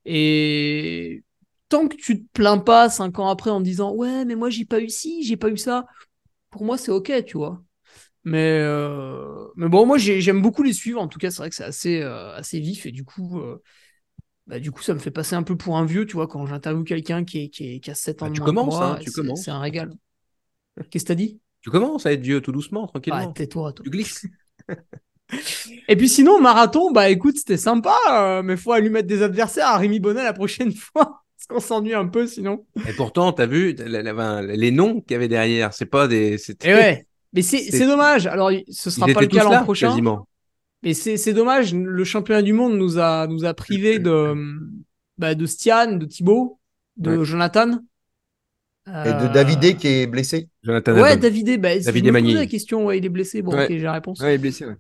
Et 0.06 1.24
tant 1.70 1.88
que 1.88 1.96
tu 1.96 2.24
te 2.24 2.28
plains 2.34 2.58
pas 2.60 2.90
cinq 2.90 3.20
ans 3.20 3.30
après 3.30 3.50
en 3.52 3.62
disant 3.62 3.94
ouais, 3.94 4.26
mais 4.26 4.36
moi 4.36 4.50
j'ai 4.50 4.66
pas 4.66 4.80
eu 4.82 4.90
ci, 4.90 5.24
j'ai 5.24 5.38
pas 5.38 5.50
eu 5.50 5.58
ça, 5.58 5.86
pour 6.52 6.64
moi 6.66 6.78
c'est 6.78 6.92
ok, 6.92 7.26
tu 7.26 7.38
vois. 7.38 7.64
Mais, 8.26 8.60
euh, 8.62 9.48
mais 9.56 9.70
bon, 9.70 9.86
moi 9.86 9.98
j'ai- 9.98 10.22
j'aime 10.22 10.42
beaucoup 10.42 10.64
les 10.64 10.74
suivre. 10.74 11.02
En 11.02 11.08
tout 11.08 11.20
cas, 11.20 11.32
c'est 11.32 11.38
vrai 11.40 11.50
que 11.50 11.56
c'est 11.56 11.64
assez, 11.66 12.02
euh, 12.02 12.34
assez 12.36 12.60
vif 12.60 12.86
et 12.86 12.92
du 12.92 13.06
coup, 13.06 13.40
euh, 13.40 13.62
bah, 14.48 14.60
du 14.60 14.72
coup, 14.72 14.82
ça 14.84 14.94
me 14.94 15.00
fait 15.00 15.12
passer 15.12 15.36
un 15.36 15.44
peu 15.44 15.58
pour 15.58 15.78
un 15.78 15.86
vieux, 15.86 16.06
tu 16.06 16.14
vois, 16.16 16.28
quand 16.28 16.46
j'interviewe 16.48 16.84
quelqu'un 16.86 17.24
qui, 17.26 17.40
est, 17.46 17.50
qui, 17.50 17.76
est- 17.78 17.80
qui 17.80 17.92
a 17.92 17.96
7 17.96 18.24
ans 18.24 18.28
Ah, 18.28 18.30
de 18.30 18.34
tu 18.34 18.42
commences, 18.42 18.82
moi, 18.82 18.98
hein, 18.98 18.98
tu 18.98 19.12
commences. 19.14 19.46
C'est 19.46 19.52
un 19.52 19.60
régal. 19.60 19.92
Qu'est-ce 20.90 21.04
que 21.06 21.08
t'as 21.10 21.16
dit? 21.16 21.42
Tu 21.62 21.70
commences 21.70 22.06
à 22.06 22.14
être 22.14 22.22
vieux 22.22 22.40
tout 22.42 22.54
doucement, 22.54 22.88
Ah, 23.10 23.26
tranquillement. 23.28 23.28
tais-toi, 23.28 23.74
toi. 23.74 23.86
tu 23.86 23.90
glisses. 23.90 24.30
Et 25.88 25.96
puis 25.96 26.08
sinon, 26.10 26.40
marathon, 26.40 26.92
bah 26.92 27.10
écoute, 27.10 27.38
c'était 27.38 27.58
sympa, 27.58 27.96
euh, 28.12 28.44
mais 28.44 28.58
faut 28.58 28.76
lui 28.78 28.90
mettre 28.90 29.08
des 29.08 29.22
adversaires 29.24 29.68
à 29.68 29.78
Rémi 29.78 30.00
Bonnet 30.00 30.24
la 30.24 30.34
prochaine 30.34 30.72
fois. 30.74 31.22
Parce 31.36 31.48
qu'on 31.50 31.60
s'ennuie 31.60 31.94
un 31.94 32.08
peu 32.08 32.26
sinon. 32.28 32.66
Et 32.88 32.94
pourtant, 32.94 33.32
t'as 33.34 33.46
vu 33.46 33.74
la- 33.74 34.02
la- 34.02 34.14
enfin, 34.14 34.42
les 34.42 34.72
noms 34.72 35.02
qu'il 35.02 35.12
y 35.12 35.16
avait 35.16 35.28
derrière. 35.28 35.74
C'est 35.74 35.86
pas 35.86 36.08
des. 36.08 36.38
Et 36.64 36.74
ouais. 36.74 37.06
Mais 37.34 37.42
c'est 37.42 37.86
dommage. 37.86 38.28
Alors, 38.28 38.50
ce 38.70 38.90
Ils 38.90 38.92
sera 38.92 39.08
pas 39.08 39.22
le 39.22 39.28
cas 39.28 39.44
l'an 39.44 39.64
prochain. 39.64 39.90
quasiment. 39.90 40.28
Mais 40.84 40.94
c'est 40.94 41.18
c'est 41.18 41.34
dommage. 41.34 41.74
Le 41.74 42.04
championnat 42.04 42.42
du 42.42 42.54
monde 42.54 42.78
nous 42.78 42.98
a, 43.00 43.28
nous 43.28 43.44
a 43.46 43.54
privé 43.54 44.00
de, 44.00 44.34
bah, 45.18 45.36
de 45.36 45.46
Stian, 45.46 45.94
de 45.98 46.06
Thibaut, 46.06 46.60
de 46.98 47.18
Ouais. 47.18 47.26
Jonathan. 47.26 47.80
Et 48.88 49.14
de 49.14 49.34
Davidé 49.34 49.76
qui 49.76 49.88
est 49.88 50.08
blessé. 50.08 50.48
Jonathan 50.64 50.94
Ouais, 50.94 51.10
Adam. 51.12 51.22
Davidé, 51.22 51.58
bah, 51.58 51.78
si 51.80 51.86
David 51.86 52.02
je 52.02 52.04
me 52.06 52.10
Emmanuel. 52.10 52.34
posais 52.36 52.46
la 52.46 52.50
question, 52.50 52.86
ouais, 52.86 53.00
il 53.00 53.06
est 53.06 53.10
blessé. 53.10 53.42
Bon, 53.42 53.52
Ouais. 53.56 53.64
ok, 53.66 53.70
j'ai 53.72 53.80
la 53.80 53.94
réponse. 53.94 54.20
Ouais, 54.20 54.34
il 54.34 54.36
est 54.36 54.38
blessé. 54.38 54.66
ouais. 54.68 54.76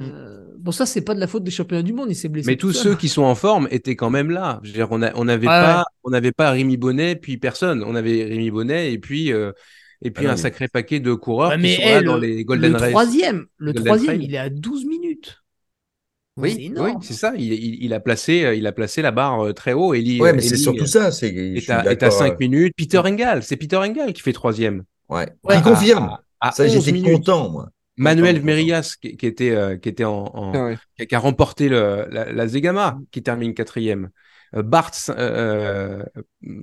Euh, 0.00 0.44
bon, 0.58 0.72
ça, 0.72 0.86
c'est 0.86 1.02
pas 1.02 1.14
de 1.14 1.20
la 1.20 1.26
faute 1.26 1.44
des 1.44 1.50
championnats 1.50 1.82
du 1.82 1.92
monde, 1.92 2.06
il 2.10 2.14
s'est 2.14 2.28
blessé. 2.28 2.50
Mais 2.50 2.56
tous 2.56 2.72
seul. 2.72 2.82
ceux 2.92 2.96
qui 2.96 3.08
sont 3.08 3.22
en 3.22 3.34
forme 3.34 3.68
étaient 3.70 3.96
quand 3.96 4.10
même 4.10 4.30
là. 4.30 4.60
Je 4.62 4.68
veux 4.68 4.74
dire, 4.74 4.88
on 4.90 4.98
n'avait 4.98 5.46
Ouais, 5.46 5.46
pas, 5.46 5.84
on 6.04 6.10
n'avait 6.10 6.32
pas 6.32 6.50
Rémi 6.52 6.76
Bonnet 6.76 7.16
puis 7.16 7.36
personne. 7.38 7.82
On 7.84 7.94
avait 7.94 8.24
Rémi 8.24 8.50
Bonnet 8.50 8.92
et 8.92 8.98
puis 8.98 9.32
euh, 9.32 9.52
et 10.02 10.10
puis 10.10 10.26
Ah 10.26 10.32
un 10.32 10.36
sacré 10.36 10.68
paquet 10.68 11.00
de 11.00 11.12
coureurs 11.14 11.52
qui 11.52 11.58
mais 11.60 11.76
sont 11.76 11.82
là 11.82 12.00
le, 12.00 12.06
dans 12.06 12.16
les 12.16 12.44
Golden 12.44 12.72
le 12.72 12.78
Race. 12.78 12.90
troisième, 12.90 13.46
le 13.58 13.72
Golden 13.72 13.84
troisième, 13.84 14.16
Trail. 14.16 14.24
il 14.26 14.34
est 14.34 14.38
à 14.38 14.48
12 14.48 14.86
minutes. 14.86 15.42
c'est 16.42 16.72
Oui, 16.78 16.92
c'est 17.02 17.12
ça. 17.14 17.32
Il, 17.36 17.52
il- 17.52 17.84
il 17.84 17.92
a 17.92 18.00
placé, 18.00 18.44
euh, 18.44 18.54
il 18.54 18.66
a 18.66 18.72
placé 18.72 19.02
la 19.02 19.10
barre 19.10 19.52
très 19.54 19.72
haut. 19.74 19.92
Eli, 19.94 20.20
Ouais, 20.20 20.32
mais 20.32 20.40
c'est 20.40 20.56
surtout 20.56 20.86
ça. 20.86 21.10
C'est, 21.12 21.28
je 21.34 21.56
Est 21.58 21.60
suis 21.60 21.72
à, 21.72 21.84
est 21.84 21.88
à 21.88 21.94
d'accord, 21.96 22.12
5 22.12 22.32
euh, 22.32 22.36
minutes. 22.40 22.72
Peter 22.76 22.98
Engel, 22.98 23.42
c'est 23.42 23.56
Peter 23.56 23.76
Engel 23.76 24.12
qui 24.12 24.22
fait 24.22 24.32
troisième. 24.32 24.84
Ouais. 25.08 25.28
Ouais. 25.44 25.56
Qui 25.56 25.62
confirme. 25.62 26.16
À, 26.40 26.48
à 26.48 26.52
ça, 26.52 26.64
11 26.64 26.72
j'étais 26.72 26.92
minutes. 26.92 27.12
content, 27.18 27.50
moi. 27.50 27.68
Manuel 28.00 28.42
Merias 28.42 28.96
qui, 29.00 29.16
qui 29.16 29.26
était, 29.26 29.50
euh, 29.50 29.76
qui 29.76 29.88
était 29.88 30.04
en, 30.04 30.24
en- 30.34 30.54
Ah 30.54 30.64
ouais. 30.64 30.78
qui 30.96 31.02
a, 31.02 31.06
qui 31.06 31.14
a 31.14 31.18
remporté 31.18 31.68
le, 31.68 32.06
la, 32.10 32.32
la 32.32 32.48
Zegama, 32.48 32.98
qui 33.10 33.22
termine 33.22 33.54
quatrième. 33.54 34.10
Euh, 34.56 34.62
Bart, 34.62 34.92
euh, 35.10 36.04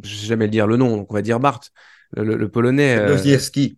je 0.03 0.15
sais 0.15 0.26
jamais 0.27 0.45
le 0.45 0.51
dire 0.51 0.68
le 0.68 0.77
nom, 0.77 0.97
donc 0.97 1.11
on 1.11 1.14
va 1.15 1.22
dire 1.22 1.39
Bart, 1.39 1.61
le, 2.15 2.23
le- 2.23 2.35
le 2.38 2.49
polonais. 2.49 2.97
euh, 2.97 3.07
Lozierski. 3.07 3.77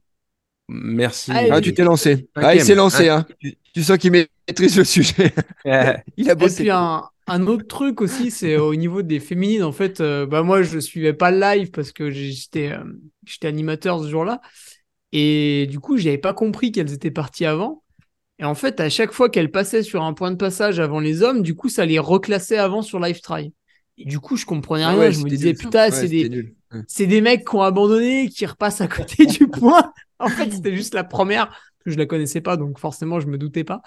merci. 0.69 1.31
Ah, 1.33 1.43
Ah, 1.49 1.61
tu 1.61 1.73
t'es 1.73 1.83
lancé. 1.83 2.29
Ah, 2.35 2.55
il 2.55 2.61
s'est 2.61 2.75
lancé. 2.75 3.09
Hein. 3.09 3.25
Tu, 3.39 3.57
tu 3.73 3.83
sens 3.83 3.97
qu'il 3.97 4.11
maîtrise 4.11 4.77
le 4.77 4.83
sujet. 4.83 5.33
Il 6.17 6.29
a 6.29 6.35
Et 6.35 6.35
bossé. 6.35 6.63
puis 6.63 6.69
un, 6.69 7.03
un 7.27 7.47
autre 7.47 7.67
truc 7.67 8.01
aussi, 8.01 8.31
c'est 8.31 8.57
au 8.57 8.75
niveau 8.75 9.01
des 9.01 9.19
féminines. 9.19 9.63
En 9.63 9.71
fait, 9.71 10.01
euh, 10.01 10.25
bah 10.25 10.43
moi, 10.43 10.63
je 10.63 10.79
suivais 10.79 11.13
pas 11.13 11.31
le 11.31 11.39
live 11.39 11.71
parce 11.71 11.91
que 11.91 12.09
j'étais 12.09 12.71
euh, 12.71 12.83
j'étais 13.25 13.47
animateur 13.47 14.01
ce 14.03 14.09
jour-là. 14.09 14.41
Et 15.11 15.67
du 15.69 15.79
coup, 15.79 15.97
j'avais 15.97 16.17
pas 16.17 16.33
compris 16.33 16.71
qu'elles 16.71 16.93
étaient 16.93 17.11
parties 17.11 17.45
avant. 17.45 17.83
Et 18.39 18.45
en 18.45 18.55
fait, 18.55 18.79
à 18.79 18.89
chaque 18.89 19.11
fois 19.11 19.29
qu'elles 19.29 19.51
passaient 19.51 19.83
sur 19.83 20.03
un 20.03 20.13
point 20.13 20.31
de 20.31 20.37
passage 20.37 20.79
avant 20.79 20.99
les 20.99 21.23
hommes, 21.23 21.41
du 21.43 21.55
coup, 21.55 21.69
ça 21.69 21.85
les 21.85 21.99
reclassait 21.99 22.57
avant 22.57 22.81
sur 22.81 22.99
Live 22.99 23.21
Try. 23.21 23.53
Et 23.97 24.05
du 24.05 24.19
coup, 24.19 24.37
je 24.37 24.45
comprenais 24.45 24.85
Ah 24.85 24.89
rien. 24.91 24.99
ouais, 24.99 25.11
je 25.11 25.19
me 25.19 25.29
disais, 25.29 25.53
nul. 25.53 25.57
putain, 25.57 25.91
Ouais, 25.91 25.91
c'est 25.91 26.07
des, 26.07 26.55
c'est 26.87 27.07
des 27.07 27.21
mecs 27.21 27.45
qui 27.47 27.55
ont 27.55 27.61
abandonné, 27.61 28.29
qui 28.29 28.45
repassent 28.45 28.81
à 28.81 28.87
côté 28.87 29.25
du 29.25 29.47
point. 29.49 29.91
En 30.19 30.29
fait, 30.29 30.51
c'était 30.51 30.75
juste 30.75 30.93
la 30.93 31.03
première, 31.03 31.49
que 31.83 31.91
je 31.91 31.97
la 31.97 32.05
connaissais 32.05 32.41
pas, 32.41 32.57
donc 32.57 32.79
forcément, 32.79 33.19
je 33.19 33.27
me 33.27 33.37
doutais 33.37 33.63
pas. 33.65 33.81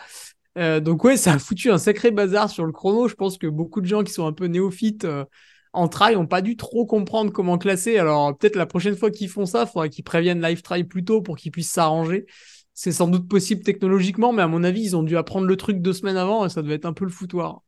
Euh, 0.59 0.81
donc 0.81 1.03
ouais, 1.05 1.17
ça 1.17 1.33
a 1.35 1.39
foutu 1.39 1.71
un 1.71 1.79
sacré 1.79 2.11
bazar 2.11 2.51
sur 2.51 2.67
le 2.67 2.73
chrono. 2.73 3.09
Je 3.09 3.15
pense 3.15 3.39
que 3.39 3.47
beaucoup 3.47 3.81
de 3.81 3.87
gens 3.87 4.03
qui 4.05 4.13
sont 4.13 4.27
un 4.27 4.33
peu 4.35 4.47
néophytes 4.47 5.05
euh, 5.05 5.25
en 5.73 5.89
trail 5.89 6.17
ont 6.17 6.27
pas 6.27 6.43
dû 6.43 6.57
trop 6.57 6.87
comprendre 6.87 7.33
comment 7.33 7.59
classer. 7.59 7.99
Alors 7.99 8.37
peut-être 8.37 8.57
la 8.57 8.67
prochaine 8.67 8.97
fois 8.97 9.11
qu'ils 9.11 9.29
font 9.29 9.47
ça, 9.47 9.63
il 9.67 9.67
faudra 9.73 9.89
qu'ils 9.89 10.05
préviennent 10.05 10.43
Live 10.43 10.63
Try 10.63 10.85
plus 10.85 11.05
tôt 11.05 11.23
pour 11.23 11.37
qu'ils 11.37 11.53
puissent 11.53 11.71
s'arranger. 11.73 12.27
C'est 12.75 12.93
sans 12.93 13.09
doute 13.09 13.29
possible 13.29 13.63
technologiquement, 13.63 14.33
mais 14.33 14.43
à 14.43 14.49
mon 14.49 14.65
avis, 14.65 14.83
ils 14.83 14.97
ont 14.97 15.03
dû 15.03 15.17
apprendre 15.17 15.47
le 15.47 15.57
truc 15.57 15.81
deux 15.83 15.93
semaines 15.93 16.17
avant 16.17 16.47
et 16.47 16.49
ça 16.51 16.63
devait 16.63 16.75
être 16.75 16.87
un 16.87 16.93
peu 16.95 17.05
le 17.05 17.11
foutoir. 17.11 17.63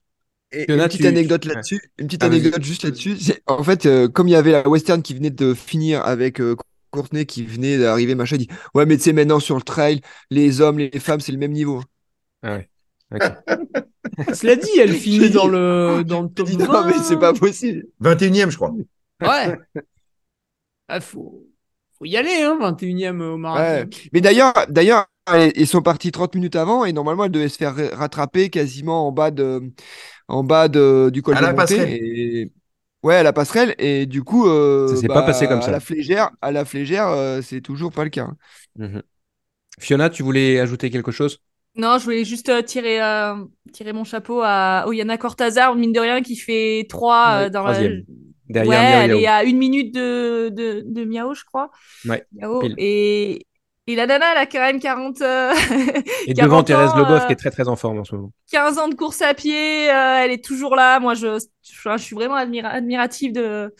Et 0.52 0.66
Fiona, 0.66 0.85
une 0.85 0.89
petite 0.89 1.01
tu- 1.01 1.06
anecdote 1.06 1.44
là-dessus. 1.47 1.81
Une 1.98 2.06
petite 2.06 2.22
Ah, 2.22 2.26
anecdote 2.26 2.62
juste 2.62 2.85
là-dessus. 2.85 3.16
En 3.47 3.62
fait, 3.64 3.86
euh, 3.86 4.09
comme 4.09 4.28
il 4.28 4.32
y 4.32 4.36
avait 4.36 4.52
la 4.52 4.68
Western 4.68 5.02
qui 5.02 5.14
venait 5.14 5.31
de 5.31 5.52
finir 5.55 6.05
avec 6.05 6.40
euh, 6.40 6.56
Courtenay 6.90 7.26
qui 7.26 7.44
venait 7.44 7.78
d'arriver, 7.78 8.14
machin, 8.14 8.36
il 8.36 8.47
dit 8.47 8.55
Ouais, 8.74 8.86
mais 8.86 8.97
tu 8.97 9.02
sais, 9.05 9.12
maintenant 9.12 9.40
sur 9.40 9.56
le 9.56 9.62
trail, 9.62 10.01
les 10.31 10.60
hommes, 10.60 10.78
les 10.78 10.90
femmes, 11.01 11.20
c'est 11.20 11.32
le 11.32 11.39
même 11.39 11.52
niveau. 11.52 11.82
ah 12.43 12.56
ouais. 12.56 12.68
Cela 14.35 14.57
dit, 14.57 14.70
elle 14.78 14.93
finit 14.95 15.31
dans 15.31 15.47
le, 15.49 16.03
dans 16.05 16.23
le 16.23 16.28
top 16.28 16.47
dis, 16.49 16.57
20. 16.57 16.66
Non, 16.66 16.86
mais 16.86 16.95
c'est 17.03 17.19
pas 17.19 17.32
possible. 17.32 17.86
21e, 18.01 18.51
je 18.51 18.57
crois. 18.57 18.73
Ouais. 19.20 19.59
Ah, 20.89 21.01
faut, 21.01 21.47
faut 21.99 22.05
y 22.05 22.16
aller, 22.16 22.43
hein, 22.43 22.59
21e 22.61 23.20
au 23.20 23.36
marathon. 23.36 23.89
Ouais. 23.89 24.09
Mais 24.12 24.20
d'ailleurs, 24.20 24.53
d'ailleurs, 24.69 25.07
ils 25.57 25.66
sont 25.66 25.82
partis 25.82 26.12
30 26.12 26.35
minutes 26.35 26.57
avant 26.57 26.85
et 26.85 26.93
normalement, 26.93 27.24
elles 27.24 27.31
devaient 27.31 27.49
se 27.49 27.57
faire 27.57 27.74
rattraper 27.97 28.51
quasiment 28.51 29.09
en 29.09 29.12
bas 29.12 29.31
de, 29.31 29.62
en 30.28 30.45
bas 30.45 30.69
de, 30.69 31.11
du 31.12 31.23
col 31.23 31.35
À 31.36 31.41
de 31.41 31.43
la 31.47 31.51
montée. 31.53 31.62
passerelle. 31.62 31.93
Et... 31.93 32.53
Ouais, 33.03 33.16
à 33.16 33.23
la 33.23 33.32
passerelle. 33.32 33.74
Et 33.78 34.07
du 34.07 34.23
coup, 34.23 34.47
euh, 34.49 34.89
Ça 34.89 34.97
s'est 34.97 35.09
pas 35.09 35.23
passé 35.23 35.47
comme 35.47 35.62
ça. 35.62 35.69
À 35.69 35.73
la 35.73 35.81
flégère, 35.81 36.31
à 36.43 36.53
la 36.53 36.65
flégère, 36.65 37.09
euh, 37.09 37.41
c'est 37.43 37.61
toujours 37.61 37.93
pas 37.93 38.05
le 38.05 38.11
cas. 38.11 38.24
hein. 38.24 38.36
Mhm. 38.77 39.03
Fiona, 39.81 40.09
tu 40.09 40.23
voulais 40.23 40.61
ajouter 40.61 40.89
quelque 40.91 41.11
chose? 41.12 41.41
Non, 41.77 41.99
je 41.99 42.05
voulais 42.05 42.25
juste 42.25 42.49
euh, 42.49 42.63
tirer, 42.63 43.03
euh, 43.03 43.35
tirer 43.73 43.93
mon 43.93 44.05
chapeau 44.05 44.41
à 44.45 44.85
Oyana 44.87 45.19
Cortazar, 45.19 45.75
mine 45.75 45.93
de 45.93 46.01
rien, 46.01 46.23
qui 46.23 46.37
fait 46.37 46.87
3 46.89 47.39
Ouais, 47.41 47.51
dans 47.51 47.65
la... 47.65 47.73
Derrière 48.49 48.69
ouais, 48.69 49.07
Miao 49.09 49.17
elle 49.17 49.23
est 49.23 49.27
à 49.27 49.43
une 49.45 49.57
minute 49.59 49.95
de, 49.95 50.51
de, 50.51 50.83
de 50.87 51.05
Miao, 51.05 51.35
je 51.35 51.45
crois. 51.45 51.71
Ouais, 52.07 52.25
Miao. 52.33 52.63
Et, 52.77 53.47
et 53.87 53.97
la 53.97 54.07
nana, 54.07 54.33
elle 54.33 54.39
a 54.39 54.47
quand 54.47 54.61
même 54.61 54.79
40, 54.79 55.21
euh, 55.23 55.53
Et 56.27 56.35
40 56.35 56.37
devant 56.37 56.63
Thérèse 56.63 56.91
ans, 56.91 56.99
Leboeuf 56.99 57.23
euh, 57.23 57.27
qui 57.27 57.33
est 57.33 57.37
très 57.37 57.51
très 57.51 57.69
en 57.69 57.75
forme 57.77 57.99
en 57.99 58.05
ce 58.05 58.15
moment. 58.15 58.31
15 58.53 58.79
ans 58.79 58.89
de 58.89 58.95
course 58.95 59.23
à 59.23 59.35
pied. 59.35 59.91
euh, 59.91 60.19
elle 60.25 60.31
est 60.31 60.45
toujours 60.45 60.77
là. 60.77 61.01
Moi, 61.01 61.15
je, 61.15 61.39
je, 61.63 61.91
je 61.97 62.03
suis 62.03 62.15
vraiment 62.15 62.37
admira- 62.37 62.69
admirative 62.69 63.33
de, 63.33 63.75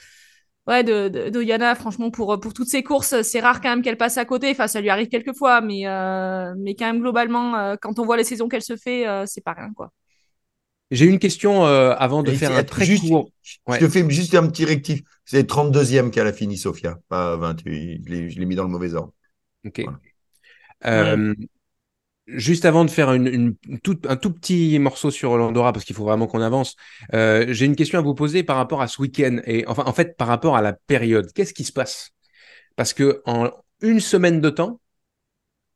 ouais, 0.66 0.85
de, 0.85 1.09
de, 1.09 1.28
d'Oyana, 1.31 1.74
franchement, 1.74 2.11
pour, 2.11 2.39
pour 2.41 2.55
toutes 2.55 2.69
ces 2.69 2.82
courses. 2.82 3.23
C'est 3.23 3.41
rare 3.41 3.61
quand 3.61 3.70
même 3.70 3.82
qu'elle 3.82 3.97
passe 3.97 4.19
à 4.19 4.24
côté. 4.24 4.51
Enfin, 4.51 4.66
ça 4.66 4.81
lui 4.81 4.91
arrive 4.91 5.09
quelques 5.09 5.36
fois, 5.36 5.61
mais, 5.61 5.86
euh, 5.86 6.55
mais 6.59 6.74
quand 6.74 6.86
même, 6.86 7.01
globalement, 7.01 7.57
euh, 7.57 7.77
quand 7.81 7.99
on 7.99 8.05
voit 8.05 8.16
les 8.16 8.24
saisons 8.24 8.49
qu'elle 8.49 8.62
se 8.62 8.77
fait, 8.77 9.07
euh, 9.07 9.24
c'est 9.27 9.43
pas 9.43 9.53
rien, 9.53 9.73
quoi. 9.74 9.91
J'ai 10.91 11.07
une 11.07 11.19
question 11.19 11.66
euh, 11.66 11.95
avant 11.99 12.23
de 12.23 12.31
Et 12.31 12.36
faire 12.36 12.53
un 12.55 12.62
très 12.62 12.85
juste- 12.85 13.09
court. 13.09 13.31
Je 13.43 13.78
te 13.78 13.89
fais 13.89 14.09
juste 14.11 14.35
un 14.35 14.47
petit 14.47 14.65
rectif. 14.65 15.01
C'est 15.24 15.45
32e 15.47 16.11
qu'elle 16.11 16.27
a 16.27 16.32
fini, 16.32 16.57
Sofia, 16.59 16.99
pas 17.09 17.36
28. 17.36 18.03
Je 18.05 18.11
l'ai, 18.11 18.31
je 18.31 18.39
l'ai 18.39 18.45
mis 18.47 18.55
dans 18.55 18.65
le 18.65 18.69
mauvais 18.69 18.95
ordre. 18.95 19.12
Ok. 19.66 19.82
Voilà. 20.82 21.12
Euh, 21.12 21.35
Juste 22.26 22.64
avant 22.64 22.86
de 22.86 22.90
faire 22.90 23.10
un 23.10 23.18
tout 23.76 24.32
petit 24.32 24.78
morceau 24.78 25.10
sur 25.10 25.36
l'Andorra, 25.36 25.74
parce 25.74 25.84
qu'il 25.84 25.94
faut 25.94 26.05
vraiment 26.05 26.26
qu'on 26.26 26.40
avance, 26.40 26.74
euh, 27.12 27.44
j'ai 27.51 27.66
une 27.66 27.76
question 27.76 27.98
à 27.98 28.02
vous 28.02 28.14
poser 28.14 28.42
par 28.42 28.56
rapport 28.56 28.80
à 28.80 28.88
ce 28.88 29.02
week-end 29.02 29.40
et 29.44 29.66
enfin 29.66 29.84
en 29.86 29.92
fait 29.92 30.16
par 30.16 30.28
rapport 30.28 30.56
à 30.56 30.62
la 30.62 30.72
période. 30.72 31.30
Qu'est-ce 31.34 31.52
qui 31.52 31.64
se 31.64 31.72
passe? 31.72 32.12
Parce 32.76 32.94
que 32.94 33.22
en 33.26 33.51
une 33.82 34.01
semaine 34.01 34.40
de 34.40 34.51
temps, 34.51 34.80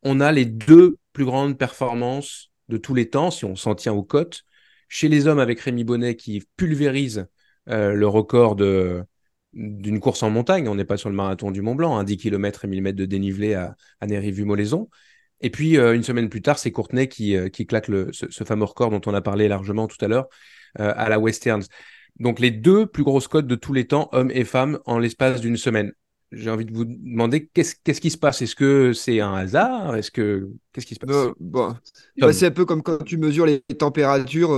on 0.02 0.20
a 0.20 0.32
les 0.32 0.44
deux 0.44 0.96
plus 1.12 1.24
grandes 1.24 1.58
performances 1.58 2.50
de 2.68 2.76
tous 2.76 2.94
les 2.94 3.10
temps, 3.10 3.30
si 3.30 3.44
on 3.44 3.56
s'en 3.56 3.74
tient 3.74 3.92
aux 3.92 4.02
cotes. 4.02 4.44
Chez 4.88 5.08
les 5.08 5.26
hommes, 5.26 5.38
avec 5.40 5.60
Rémi 5.60 5.84
Bonnet 5.84 6.16
qui 6.16 6.42
pulvérise 6.56 7.26
euh, 7.68 7.92
le 7.92 8.08
record 8.08 8.56
d'une 8.56 10.00
course 10.00 10.22
en 10.22 10.30
montagne. 10.30 10.68
On 10.68 10.74
n'est 10.74 10.84
pas 10.86 10.96
sur 10.96 11.10
le 11.10 11.14
marathon 11.14 11.50
du 11.50 11.60
Mont 11.60 11.74
Blanc, 11.74 11.98
hein, 11.98 12.04
10 12.04 12.16
km 12.16 12.64
et 12.64 12.68
1000 12.68 12.82
mètres 12.82 12.98
de 12.98 13.04
dénivelé 13.04 13.54
à, 13.54 13.76
à 14.00 14.06
Néry-Vue-Molaison. 14.06 14.88
Et 15.40 15.50
puis, 15.50 15.78
euh, 15.78 15.94
une 15.94 16.02
semaine 16.02 16.28
plus 16.28 16.42
tard, 16.42 16.58
c'est 16.58 16.72
Courtenay 16.72 17.08
qui, 17.08 17.36
euh, 17.36 17.48
qui 17.48 17.66
claque 17.66 17.88
le, 17.88 18.08
ce, 18.12 18.26
ce 18.30 18.44
fameux 18.44 18.64
record 18.64 18.90
dont 18.90 19.00
on 19.06 19.14
a 19.14 19.20
parlé 19.20 19.48
largement 19.48 19.86
tout 19.86 20.02
à 20.04 20.08
l'heure 20.08 20.28
euh, 20.80 20.92
à 20.96 21.08
la 21.08 21.18
Westerns. 21.18 21.64
Donc, 22.18 22.40
les 22.40 22.50
deux 22.50 22.86
plus 22.86 23.04
grosses 23.04 23.28
cotes 23.28 23.46
de 23.46 23.54
tous 23.54 23.72
les 23.72 23.86
temps, 23.86 24.08
hommes 24.12 24.32
et 24.32 24.44
femmes, 24.44 24.78
en 24.86 24.98
l'espace 24.98 25.40
d'une 25.40 25.56
semaine. 25.56 25.92
J'ai 26.30 26.50
envie 26.50 26.66
de 26.66 26.74
vous 26.74 26.84
demander 26.84 27.48
qu'est-ce 27.54 28.00
qui 28.00 28.10
se 28.10 28.18
passe? 28.18 28.42
Est-ce 28.42 28.54
que 28.54 28.92
c'est 28.92 29.20
un 29.20 29.32
hasard? 29.32 29.96
Est-ce 29.96 30.10
que 30.10 30.50
qu'est-ce 30.74 30.84
qui 30.84 30.94
se 30.94 31.00
passe? 31.00 31.28
Bon. 31.40 31.74
Bah, 32.20 32.34
c'est 32.34 32.44
un 32.44 32.50
peu 32.50 32.66
comme 32.66 32.82
quand 32.82 33.02
tu 33.02 33.16
mesures 33.16 33.46
les 33.46 33.60
températures 33.78 34.50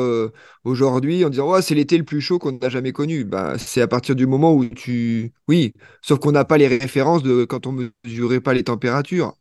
aujourd'hui 0.64 1.24
en 1.24 1.28
disant 1.28 1.48
ouais, 1.48 1.62
c'est 1.62 1.76
l'été 1.76 1.96
le 1.96 2.02
plus 2.02 2.20
chaud 2.20 2.40
qu'on 2.40 2.58
n'a 2.58 2.70
jamais 2.70 2.90
connu. 2.90 3.24
Bah, 3.24 3.56
c'est 3.56 3.82
à 3.82 3.86
partir 3.86 4.16
du 4.16 4.26
moment 4.26 4.52
où 4.52 4.64
tu. 4.64 5.32
Oui, 5.46 5.72
sauf 6.02 6.18
qu'on 6.18 6.32
n'a 6.32 6.44
pas 6.44 6.58
les 6.58 6.66
références 6.66 7.22
de 7.22 7.44
quand 7.44 7.68
on 7.68 7.90
mesurait 8.04 8.40
pas 8.40 8.52
les 8.52 8.64
températures. 8.64 9.36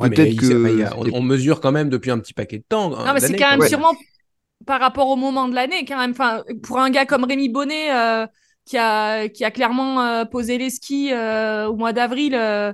Ouais, 0.00 0.10
Peut-être 0.10 0.36
que. 0.36 0.62
bah, 0.62 0.70
il 0.70 0.82
a- 0.82 0.96
on, 0.96 1.18
on 1.18 1.22
mesure 1.22 1.60
quand 1.60 1.72
même 1.72 1.88
depuis 1.90 2.10
un 2.10 2.18
petit 2.18 2.32
paquet 2.34 2.58
de 2.58 2.64
temps. 2.68 2.90
Non, 2.90 3.12
mais 3.14 3.20
c'est 3.20 3.36
quand 3.36 3.50
même 3.50 3.60
Ouais. 3.60 3.68
sûrement 3.68 3.92
par 4.66 4.80
rapport 4.80 5.08
au 5.08 5.16
moment 5.16 5.48
de 5.48 5.54
l'année, 5.54 5.84
quand 5.86 5.98
même. 5.98 6.10
Enfin, 6.12 6.42
pour 6.62 6.78
un 6.78 6.90
gars 6.90 7.06
comme 7.06 7.24
Rémi 7.24 7.48
Bonnet, 7.48 7.92
euh, 7.94 8.26
qui, 8.66 8.76
a, 8.78 9.28
qui 9.28 9.44
a 9.44 9.50
clairement 9.50 10.02
euh, 10.02 10.24
posé 10.24 10.58
les 10.58 10.70
skis 10.70 11.12
euh, 11.12 11.66
au 11.68 11.76
mois 11.76 11.92
d'avril, 11.92 12.34
euh, 12.34 12.72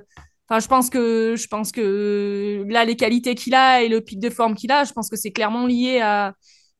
enfin, 0.49 0.59
je 0.59 0.67
pense 0.67 0.89
que 0.89 1.35
je 1.37 1.47
pense 1.47 1.71
que 1.71 2.63
là, 2.67 2.85
les 2.85 2.95
qualités 2.95 3.35
qu'il 3.35 3.55
a 3.55 3.81
et 3.81 3.89
le 3.89 4.01
pic 4.01 4.19
de 4.19 4.29
forme 4.29 4.55
qu'il 4.55 4.71
a, 4.71 4.83
je 4.83 4.93
pense 4.93 5.09
que 5.09 5.15
c'est 5.15 5.31
clairement 5.31 5.65
lié 5.65 5.99
à 6.01 6.33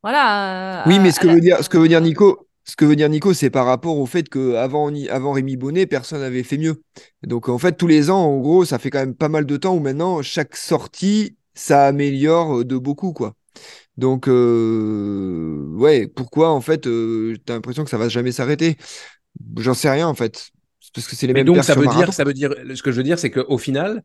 voilà. 0.03 0.83
à- 0.83 0.87
Oui, 0.87 0.99
mais 0.99 1.11
ce 1.11 1.19
que 1.19 1.27
la- 1.27 1.33
veut 1.35 1.41
dire, 1.41 1.63
ce 1.63 1.69
que 1.69 1.77
veut 1.77 1.87
dire 1.87 2.01
Nico, 2.01 2.46
ce 2.67 2.75
que 2.75 2.85
veut 2.85 2.95
dire 2.95 3.09
Nico, 3.09 3.33
c'est 3.33 3.49
par 3.49 3.65
rapport 3.65 3.97
au 3.97 4.05
fait 4.05 4.27
qu'avant 4.29 4.91
avant 5.09 5.31
Rémi 5.33 5.55
Bonnet, 5.57 5.87
personne 5.87 6.19
n'avait 6.21 6.43
fait 6.43 6.57
mieux. 6.57 6.83
Donc 7.23 7.49
en 7.49 7.57
fait, 7.57 7.73
tous 7.77 7.87
les 7.87 8.09
ans, 8.09 8.19
en 8.25 8.39
gros, 8.39 8.65
ça 8.65 8.79
fait 8.79 8.89
quand 8.89 8.99
même 8.99 9.15
pas 9.15 9.29
mal 9.29 9.45
de 9.45 9.57
temps 9.57 9.75
où 9.75 9.79
maintenant, 9.79 10.21
chaque 10.21 10.55
sortie, 10.55 11.37
ça 11.55 11.87
améliore 11.87 12.65
de 12.65 12.77
beaucoup, 12.77 13.13
quoi. 13.13 13.35
Donc, 13.97 14.27
euh, 14.27 15.67
ouais, 15.75 16.07
pourquoi 16.07 16.51
en 16.51 16.61
fait, 16.61 16.87
euh, 16.87 17.35
t'as 17.45 17.55
l'impression 17.55 17.83
que 17.83 17.89
ça 17.89 17.97
va 17.97 18.09
jamais 18.09 18.31
s'arrêter? 18.31 18.77
J'en 19.57 19.73
sais 19.73 19.89
rien 19.89 20.07
en 20.07 20.15
fait. 20.15 20.49
Parce 20.93 21.07
que 21.07 21.15
c'est 21.15 21.27
les 21.27 21.33
Mais 21.33 21.43
mêmes 21.43 21.45
donc 21.45 21.63
ça 21.63 21.75
veut 21.75 21.87
dire, 21.87 22.13
ça 22.13 22.23
veut 22.23 22.33
dire, 22.33 22.53
ce 22.73 22.81
que 22.81 22.91
je 22.91 22.97
veux 22.97 23.03
dire, 23.03 23.19
c'est 23.19 23.31
qu'au 23.31 23.57
final, 23.57 24.03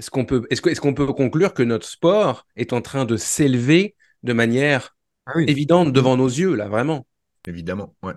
est-ce 0.00 0.10
qu'on 0.10 0.26
peut, 0.26 0.46
est-ce 0.50 0.62
que- 0.62 0.70
est-ce 0.70 0.82
qu'on 0.82 0.94
peut 0.94 1.12
conclure 1.14 1.54
que 1.54 1.64
notre 1.64 1.88
sport 1.88 2.46
est 2.56 2.74
en 2.74 2.82
train 2.82 3.06
de 3.06 3.16
s'élever 3.18 3.96
de 4.24 4.34
manière 4.34 4.96
Ah 5.26 5.32
oui. 5.36 5.48
évidente 5.48 5.92
devant 5.94 6.18
nos 6.18 6.28
yeux, 6.28 6.56
là, 6.56 6.68
vraiment? 6.68 7.06
Évidemment, 7.46 7.96
ouais. 8.02 8.14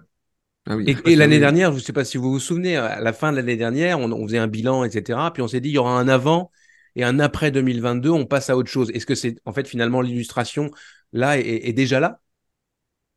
Ah 0.68 0.76
oui. 0.76 0.92
Et, 1.06 1.16
Ah, 1.16 1.16
l'année 1.16 1.40
oui. 1.40 1.40
dernière, 1.40 1.72
je 1.72 1.78
ne 1.78 1.82
sais 1.82 1.94
pas 1.94 2.06
si 2.06 2.18
vous 2.18 2.32
vous 2.32 2.40
souvenez, 2.40 2.78
à 2.78 3.00
la 3.02 3.14
fin 3.14 3.32
de 3.32 3.38
l'année 3.38 3.58
dernière, 3.58 4.00
on, 4.00 4.12
on 4.12 4.28
faisait 4.28 4.38
un 4.38 4.48
bilan, 4.48 4.84
etc. 4.84 5.34
Puis 5.34 5.42
on 5.42 5.48
s'est 5.48 5.60
dit, 5.60 5.70
il 5.70 5.74
y 5.74 5.78
aura 5.80 6.00
un 6.00 6.08
avant 6.08 6.52
et 6.96 7.04
un 7.04 7.20
après 7.20 7.52
2022, 7.52 8.10
on 8.12 8.26
passe 8.26 8.50
à 8.50 8.56
autre 8.58 8.70
chose. 8.70 8.92
Est-ce 8.92 9.06
que 9.08 9.16
c'est 9.16 9.38
en 9.46 9.54
fait 9.54 9.68
finalement 9.68 10.02
l'illustration 10.02 10.70
là 11.14 11.40
est, 11.40 11.68
est 11.70 11.74
déjà 11.74 12.00
là? 12.00 12.20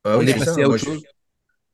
Ah 0.05 0.19
On 0.19 0.19
oui, 0.19 0.27
est 0.27 0.35
passé 0.35 0.63
ça. 0.63 0.63
à 0.63 0.69
Moi, 0.69 0.71
autre 0.71 0.79
je- 0.79 0.85
chose? 0.85 1.07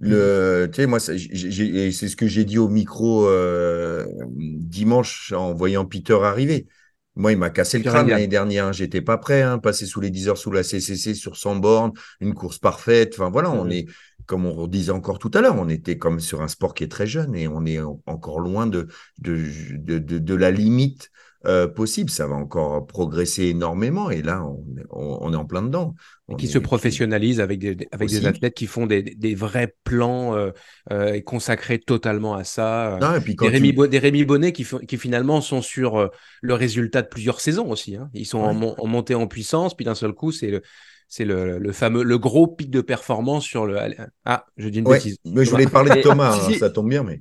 Le, 0.01 0.69
tu 0.73 0.77
sais, 0.82 0.86
moi, 0.86 1.01
c'est 1.01 1.19
ce 1.19 2.16
que 2.16 2.27
j'ai 2.27 2.44
dit 2.44 2.59
au 2.59 2.69
micro 2.69 3.27
euh, 3.28 4.07
dimanche 4.28 5.32
en 5.32 5.55
voyant 5.55 5.86
Peter 5.86 6.19
arriver. 6.23 6.69
Moi, 7.16 7.32
il 7.32 7.39
m'a 7.39 7.51
cassé 7.51 7.78
le 7.78 7.85
crâne 7.85 8.09
l'année 8.09 8.27
dernière. 8.28 8.66
hein. 8.66 8.73
J'étais 8.73 9.02
pas 9.02 9.19
prêt, 9.19 9.43
hein, 9.43 9.59
passer 9.59 9.86
sous 9.86 10.01
les 10.01 10.11
10 10.11 10.28
heures 10.28 10.39
sous 10.39 10.52
la 10.52 10.62
CCC 10.65 11.15
sur 11.15 11.36
100 11.36 11.57
bornes, 11.57 11.93
une 12.20 12.35
course 12.35 12.59
parfaite. 12.59 13.15
Enfin 13.15 13.31
voilà, 13.31 13.51
on 13.52 13.69
Mhm. 13.69 13.70
est, 13.70 13.86
comme 14.31 14.47
on 14.47 14.69
disait 14.69 14.93
encore 14.93 15.19
tout 15.19 15.31
à 15.35 15.40
l'heure, 15.40 15.57
on 15.59 15.69
était 15.69 15.98
comme 15.98 16.20
sur 16.20 16.40
un 16.40 16.47
sport 16.48 16.73
qui 16.74 16.85
est 16.85 16.89
très 16.89 17.09
jeune 17.09 17.35
et 17.35 17.48
on 17.48 17.66
est 17.66 17.81
en- 17.81 18.01
encore 18.07 18.39
loin 18.39 18.69
de, 18.69 18.86
de, 19.19 19.36
de, 19.77 19.98
de, 19.98 20.19
de 20.20 20.35
la 20.36 20.52
limite 20.52 21.11
euh, 21.47 21.66
possible. 21.66 22.11
Ça 22.11 22.28
va 22.28 22.36
encore 22.36 22.86
progresser 22.86 23.47
énormément 23.47 24.09
et 24.11 24.23
là, 24.23 24.44
on, 24.44 24.65
on, 24.90 25.19
on 25.23 25.32
est 25.32 25.36
en 25.36 25.47
plein 25.47 25.62
dedans. 25.62 25.94
On 26.28 26.36
qui 26.36 26.47
est- 26.47 26.48
se 26.48 26.59
professionnalisent 26.59 27.40
avec 27.40 27.59
des, 27.59 27.89
avec 27.90 28.09
des 28.09 28.24
athlètes 28.27 28.55
qui 28.55 28.66
font 28.69 28.86
des, 28.86 29.02
des 29.02 29.35
vrais 29.35 29.74
plans 29.82 30.36
euh, 30.36 30.51
euh, 30.93 31.15
et 31.15 31.23
consacrés 31.23 31.81
totalement 31.81 32.35
à 32.36 32.44
ça. 32.44 32.98
Non, 33.01 33.16
et 33.16 33.20
puis 33.20 33.35
quand 33.35 33.47
Des 33.47 33.52
Rémi, 33.52 33.70
tu- 33.70 33.74
Bo- 33.77 33.86
des 33.89 33.98
Rémi 33.98 34.24
Bonnet 34.24 34.52
qui, 34.52 34.65
qui 34.86 34.97
finalement 34.97 35.40
sont 35.40 35.61
sur 35.62 35.98
euh, 35.98 36.09
le 36.40 36.55
résultat 36.55 37.02
de 37.02 37.09
plusieurs 37.09 37.40
saisons 37.40 37.69
aussi. 37.70 37.97
hein. 37.97 38.11
Ils 38.15 38.27
sont 38.27 38.43
Ouais. 38.43 38.74
en 38.78 38.86
montée 38.86 39.16
en 39.16 39.27
puissance, 39.27 39.74
puis 39.74 39.85
d'un 39.85 39.97
seul 39.97 40.12
coup, 40.12 40.31
c'est 40.31 40.51
le, 40.51 40.62
c'est 41.11 41.24
le, 41.27 41.59
le 41.59 41.73
fameux, 41.73 42.03
le 42.05 42.19
gros 42.19 42.47
pic 42.47 42.70
de 42.70 42.81
performance 42.81 43.45
sur 43.45 43.66
le. 43.66 43.77
Ah, 44.24 44.47
je 44.57 44.69
dis 44.69 44.78
une 44.78 44.87
Ouais, 44.89 44.97
bêtise. 44.97 45.19
mais 45.27 45.45
je 45.45 45.51
voulais 45.51 45.66
parler 45.66 45.91
de 45.97 46.01
Thomas, 46.03 46.39
hein, 46.49 46.55
ça 46.59 46.70
tombe 46.70 46.89
bien, 46.89 47.03
mais. 47.03 47.20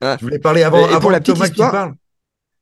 Ah. 0.00 0.16
Je 0.20 0.24
voulais 0.24 0.38
parler 0.38 0.62
avant, 0.62 0.86
avant 0.88 1.10
la 1.10 1.20
Thomas 1.20 1.46
qui 1.46 1.52
histoire- 1.52 1.72
parle. 1.72 1.94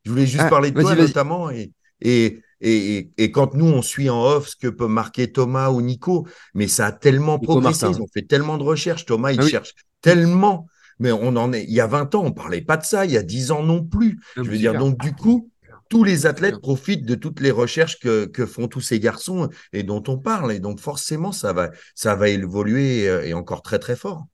Je 0.04 0.10
voulais 0.10 0.26
juste 0.26 0.44
Ah, 0.46 0.48
parler 0.48 0.70
de 0.70 0.80
toi 0.80 0.94
notamment 0.94 1.50
et, 1.50 1.72
et, 2.00 2.40
et, 2.62 2.96
et, 2.96 3.10
et 3.18 3.30
quand 3.30 3.54
nous 3.54 3.66
on 3.66 3.82
suit 3.82 4.08
en 4.08 4.22
off 4.24 4.48
ce 4.48 4.56
que 4.56 4.68
peut 4.68 4.86
marquer 4.86 5.30
Thomas 5.30 5.68
ou 5.70 5.82
Nico, 5.82 6.26
mais 6.54 6.68
ça 6.68 6.86
a 6.86 6.92
tellement 6.92 7.34
Nico 7.38 7.52
progressé, 7.52 7.84
Martin. 7.86 7.98
ils 7.98 8.02
ont 8.02 8.06
fait 8.14 8.22
tellement 8.22 8.56
de 8.56 8.62
recherches. 8.62 9.04
Thomas, 9.04 9.32
il 9.32 9.40
Ah 9.40 9.44
oui. 9.44 9.50
cherche 9.50 9.74
tellement, 10.00 10.66
mais 11.00 11.12
on 11.12 11.36
en 11.36 11.52
est. 11.52 11.64
Il 11.64 11.72
y 11.72 11.80
a 11.80 11.86
20 11.86 12.14
ans, 12.14 12.22
on 12.24 12.32
parlait 12.32 12.62
pas 12.62 12.76
de 12.78 12.84
ça. 12.84 13.04
Il 13.04 13.10
y 13.10 13.18
a 13.18 13.22
10 13.22 13.50
ans 13.50 13.62
non 13.62 13.84
plus. 13.84 14.18
Ah, 14.36 14.42
Je 14.44 14.50
veux 14.50 14.56
dire, 14.56 14.70
clair. 14.72 14.80
donc 14.82 14.98
du 15.00 15.12
coup, 15.12 15.50
tous 15.90 16.04
les 16.04 16.26
athlètes 16.26 16.60
profitent 16.62 17.04
de 17.06 17.16
toutes 17.16 17.40
les 17.40 17.50
recherches 17.52 18.00
que, 18.00 18.26
que 18.26 18.46
font 18.46 18.68
tous 18.68 18.80
ces 18.80 19.00
garçons 19.00 19.50
et 19.74 19.82
dont 19.84 20.02
on 20.08 20.18
parle. 20.18 20.52
Et 20.54 20.60
donc 20.60 20.80
forcément, 20.80 21.32
ça 21.32 21.52
va, 21.52 21.70
ça 21.96 22.16
va 22.16 22.30
évoluer 22.30 23.08
euh, 23.08 23.26
et 23.26 23.34
encore 23.34 23.62
très 23.62 23.78
très 23.80 23.96
fort. 23.96 24.26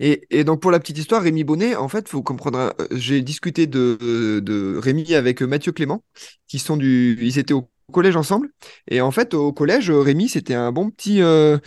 Et, 0.00 0.26
et 0.30 0.44
donc 0.44 0.60
pour 0.60 0.70
la 0.70 0.80
petite 0.80 0.98
histoire, 0.98 1.22
Rémi 1.22 1.44
Bonnet, 1.44 1.76
en 1.76 1.88
fait, 1.88 2.08
faut 2.08 2.22
comprendre. 2.22 2.58
euh, 2.80 2.86
J'ai 2.92 3.22
discuté 3.22 3.66
de, 3.66 4.40
de 4.42 4.76
Rémi 4.78 5.14
avec 5.14 5.42
Mathieu 5.42 5.72
Clément, 5.72 6.04
qui 6.48 6.58
sont 6.58 6.76
du, 6.76 7.18
ils 7.22 7.38
étaient 7.38 7.54
au 7.54 7.70
collège 7.92 8.16
ensemble. 8.16 8.50
Et 8.88 9.00
en 9.00 9.10
fait, 9.12 9.34
au 9.34 9.52
collège, 9.52 9.90
Rémi, 9.90 10.28
c'était 10.28 10.54
un 10.54 10.72
bon 10.72 10.90
petit, 10.90 11.22
euh, 11.22 11.58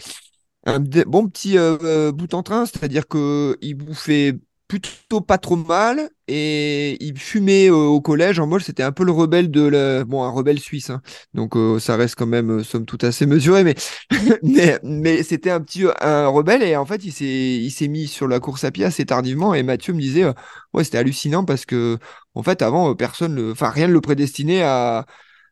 un 0.65 0.79
bon 0.81 1.29
petit 1.29 1.57
euh, 1.57 1.77
euh, 1.83 2.11
bout 2.11 2.33
en 2.35 2.43
train, 2.43 2.65
c'est-à-dire 2.65 3.07
que 3.07 3.57
il 3.61 3.75
bouffait 3.75 4.39
plutôt 4.67 5.21
pas 5.21 5.37
trop 5.39 5.55
mal 5.57 6.09
et 6.27 7.03
il 7.03 7.17
fumait 7.19 7.69
euh, 7.69 7.73
au 7.75 8.01
collège. 8.01 8.39
En 8.39 8.47
mode, 8.47 8.61
c'était 8.61 8.83
un 8.83 8.91
peu 8.91 9.03
le 9.03 9.11
rebelle 9.11 9.51
de 9.51 9.61
la, 9.61 10.03
bon, 10.05 10.23
un 10.23 10.29
rebelle 10.29 10.59
suisse. 10.59 10.89
hein. 10.89 11.01
Donc 11.33 11.55
euh, 11.55 11.79
ça 11.79 11.95
reste 11.95 12.15
quand 12.15 12.25
même, 12.25 12.49
euh, 12.59 12.63
somme 12.63 12.85
toute, 12.85 13.03
assez 13.03 13.25
mesuré, 13.25 13.63
mais 13.63 13.75
mais, 14.43 14.79
mais 14.83 15.23
c'était 15.23 15.51
un 15.51 15.61
petit 15.61 15.83
un 16.01 16.27
rebelle 16.27 16.63
et 16.63 16.75
en 16.75 16.85
fait 16.85 17.03
il 17.05 17.11
s'est 17.11 17.25
il 17.25 17.71
s'est 17.71 17.87
mis 17.87 18.07
sur 18.07 18.27
la 18.27 18.39
course 18.39 18.63
à 18.63 18.71
pied 18.71 18.85
assez 18.85 19.05
tardivement 19.05 19.53
et 19.53 19.63
Mathieu 19.63 19.93
me 19.93 19.99
disait 20.01 20.23
euh, 20.23 20.33
ouais 20.73 20.83
c'était 20.83 20.97
hallucinant 20.97 21.45
parce 21.45 21.65
que 21.65 21.97
en 22.35 22.43
fait 22.43 22.61
avant 22.61 22.93
personne 22.95 23.35
le 23.35 23.51
enfin 23.51 23.69
rien 23.69 23.87
ne 23.87 23.93
le 23.93 24.01
prédestinait 24.01 24.63
à 24.63 25.05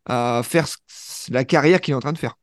à 0.06 0.42
faire 0.46 0.68
la 1.30 1.46
carrière 1.46 1.82
qu'il 1.82 1.94
est 1.94 1.98
en 1.98 2.00
train 2.02 2.14
de 2.14 2.18
faire. 2.18 2.36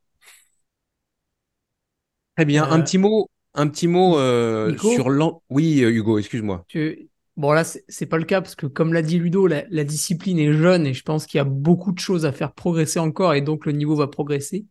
Très 2.36 2.44
bien. 2.44 2.64
Un 2.70 2.80
petit 2.80 2.98
mot, 2.98 3.28
un 3.54 3.68
petit 3.68 3.86
mot 3.88 4.18
euh, 4.18 4.76
sur 4.78 5.10
l'an. 5.10 5.42
Oui, 5.50 5.80
Hugo, 5.80 6.18
excuse-moi. 6.18 6.66
Tu- 6.68 7.09
Bon, 7.36 7.52
là, 7.52 7.64
c'est 7.64 8.06
pas 8.06 8.18
le 8.18 8.24
cas 8.24 8.40
parce 8.40 8.54
que, 8.54 8.66
comme 8.66 8.92
l'a 8.92 9.02
dit 9.02 9.18
Ludo, 9.18 9.46
la, 9.46 9.64
la 9.70 9.84
discipline 9.84 10.38
est 10.38 10.52
jeune 10.52 10.86
et 10.86 10.94
je 10.94 11.02
pense 11.02 11.26
qu'il 11.26 11.38
y 11.38 11.40
a 11.40 11.44
beaucoup 11.44 11.92
de 11.92 11.98
choses 11.98 12.26
à 12.26 12.32
faire 12.32 12.52
progresser 12.52 12.98
encore 12.98 13.34
et 13.34 13.40
donc 13.40 13.66
le 13.66 13.72
niveau 13.72 13.96
va 13.96 14.08
progresser. 14.08 14.66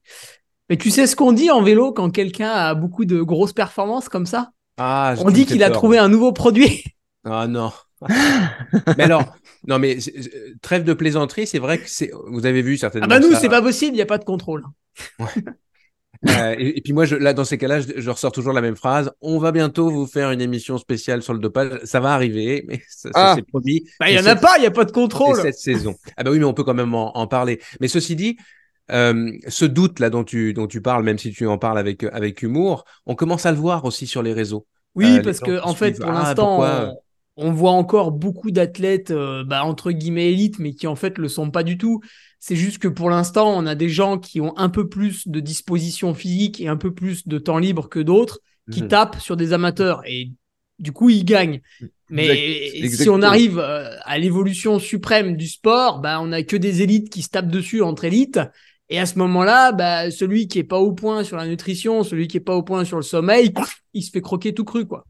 Mais 0.70 0.78
tu 0.78 0.92
sais 0.92 1.08
ce 1.08 1.16
qu'on 1.16 1.32
dit 1.32 1.50
en 1.50 1.64
vélo 1.64 1.94
quand 1.94 2.12
quelqu'un 2.12 2.50
a 2.52 2.76
beaucoup 2.76 3.06
de 3.06 3.22
grosses 3.22 3.54
performances 3.54 4.08
comme 4.08 4.28
ça? 4.28 4.52
Ah, 4.78 5.16
On 5.20 5.32
dit 5.32 5.46
qu'il 5.46 5.64
a 5.64 5.72
trouvé 5.72 5.98
un 5.98 6.10
nouveau 6.10 6.32
produit. 6.32 6.84
Ah 7.24 7.48
non. 7.48 7.72
mais 8.98 9.04
alors, 9.04 9.36
non 9.68 9.78
mais 9.78 10.00
c'est- 10.00 10.14
trêve 10.62 10.84
de 10.86 10.94
plaisanterie, 10.94 11.48
c'est 11.48 11.60
vrai 11.60 11.80
que 11.80 11.90
c'est. 11.90 12.12
Vous 12.28 12.46
avez 12.46 12.62
vu 12.62 12.78
certainement. 12.78 13.08
Ah 13.10 13.20
bah 13.20 13.20
nous, 13.20 13.34
c'est 13.36 13.50
pas 13.50 13.62
possible, 13.62 13.92
il 13.94 13.96
n'y 13.98 14.02
a 14.02 14.06
pas 14.06 14.18
de 14.18 14.24
contrôle. 14.24 14.64
Euh, 16.28 16.56
et, 16.58 16.78
et 16.78 16.82
puis 16.82 16.94
moi, 16.94 17.06
je, 17.06 17.16
là, 17.16 17.34
dans 17.34 17.46
ces 17.46 17.58
cas-là, 17.58 17.80
je, 17.82 17.88
je 17.98 18.10
ressors 18.10 18.32
toujours 18.32 18.54
la 18.54 18.62
même 18.62 18.76
phrase. 18.76 19.12
On 19.22 19.40
va 19.40 19.52
bientôt 19.52 19.90
vous 19.90 20.06
faire 20.06 20.32
une 20.32 20.42
émission 20.42 20.78
spéciale 20.78 21.24
sur 21.24 21.34
le 21.34 21.40
dopage. 21.40 21.80
Ça 21.86 22.00
va 22.00 22.14
arriver, 22.14 22.66
mais 22.68 22.82
ça, 22.90 23.14
ça, 23.14 23.28
Ah. 23.32 23.34
c'est 23.34 23.44
promis. 23.44 23.84
Bah, 24.00 24.10
il 24.10 24.16
y 24.16 24.18
Et 24.18 24.20
en 24.20 24.26
a 24.26 24.36
pas, 24.36 24.58
il 24.58 24.62
n'y 24.62 24.68
a 24.68 24.72
pas 24.72 24.86
de 24.86 24.92
contrôle. 24.92 25.36
cette 25.36 25.58
saison. 25.58 25.96
Ah 26.18 26.24
bah 26.24 26.32
oui, 26.32 26.40
mais 26.40 26.46
on 26.46 26.54
peut 26.54 26.64
quand 26.64 26.74
même 26.74 26.94
en, 26.94 27.16
en 27.18 27.28
parler. 27.28 27.60
Mais 27.80 27.88
ceci 27.88 28.16
dit, 28.16 28.38
euh, 28.92 29.32
ce 29.48 29.66
doute 29.66 30.00
là 30.00 30.10
dont 30.10 30.24
tu 30.24 30.54
dont 30.54 30.68
tu 30.68 30.82
parles, 30.82 31.04
même 31.04 31.18
si 31.18 31.32
tu 31.32 31.48
en 31.48 31.58
parles 31.58 31.78
avec 31.78 32.04
avec 32.04 32.42
humour, 32.42 32.86
on 33.06 33.16
commence 33.16 33.46
à 33.46 33.52
le 33.52 33.58
voir 33.58 33.86
aussi 33.86 34.08
sur 34.08 34.24
les 34.24 34.34
réseaux. 34.34 34.68
Oui, 34.96 35.20
Euh, 35.20 35.22
parce 35.22 35.40
que 35.40 35.62
en 35.62 35.76
fait, 35.76 35.94
suivent, 35.94 36.00
pour 36.00 36.12
ah, 36.12 36.14
l'instant, 36.14 36.60
on, 36.62 36.98
on 37.38 37.52
voit 37.52 37.72
encore 37.72 38.12
beaucoup 38.12 38.52
d'athlètes, 38.52 39.14
bah, 39.46 39.64
entre 39.64 39.92
guillemets 39.92 40.32
élites, 40.34 40.60
mais 40.60 40.74
qui 40.74 40.88
en 40.88 40.96
fait 40.96 41.18
le 41.18 41.28
sont 41.28 41.52
pas 41.52 41.64
du 41.64 41.78
tout. 41.78 42.02
C'est 42.40 42.56
juste 42.56 42.78
que 42.80 42.88
pour 42.88 43.10
l'instant, 43.10 43.54
on 43.58 43.66
a 43.66 43.76
des 43.76 43.90
gens 43.90 44.18
qui 44.18 44.40
ont 44.42 44.58
un 44.58 44.70
peu 44.70 44.88
plus 44.88 45.28
de 45.28 45.40
disposition 45.40 46.14
physique 46.14 46.62
et 46.62 46.68
un 46.68 46.78
peu 46.78 46.94
plus 46.94 47.28
de 47.28 47.38
temps 47.38 47.58
libre 47.58 47.90
que 47.90 48.00
d'autres, 48.00 48.40
qui 48.72 48.82
Mhm. 48.82 48.88
tapent 48.88 49.20
sur 49.20 49.36
des 49.36 49.52
amateurs 49.54 50.02
et 50.06 50.32
du 50.80 50.92
coup 50.92 51.10
ils 51.10 51.26
gagnent. 51.26 51.62
Mais 52.10 52.68
Exact- 52.78 53.04
si 53.04 53.10
on 53.10 53.22
arrive 53.22 53.60
euh, 53.60 53.90
à 54.04 54.18
l'évolution 54.18 54.80
suprême 54.80 55.36
du 55.38 55.48
sport, 55.48 56.00
bah, 56.00 56.20
on 56.22 56.32
a 56.32 56.44
que 56.44 56.56
des 56.56 56.82
élites 56.82 57.10
qui 57.12 57.22
se 57.22 57.30
tapent 57.30 57.50
dessus 57.52 57.82
entre 57.82 58.06
élites. 58.06 58.40
Et 58.90 59.00
à 59.00 59.06
ce 59.06 59.20
moment-là, 59.20 59.72
bah, 59.72 60.10
celui 60.10 60.48
qui 60.48 60.58
est 60.60 60.64
pas 60.64 60.80
au 60.80 60.94
point 60.94 61.24
sur 61.24 61.38
la 61.38 61.46
nutrition, 61.46 62.04
celui 62.04 62.28
qui 62.28 62.38
est 62.38 62.40
pas 62.40 62.56
au 62.56 62.64
point 62.64 62.86
sur 62.86 62.98
le 62.98 63.04
sommeil, 63.04 63.54
il 63.94 64.02
se 64.04 64.10
fait 64.12 64.22
croquer 64.22 64.54
tout 64.54 64.64
cru, 64.66 64.86
quoi. 64.88 65.06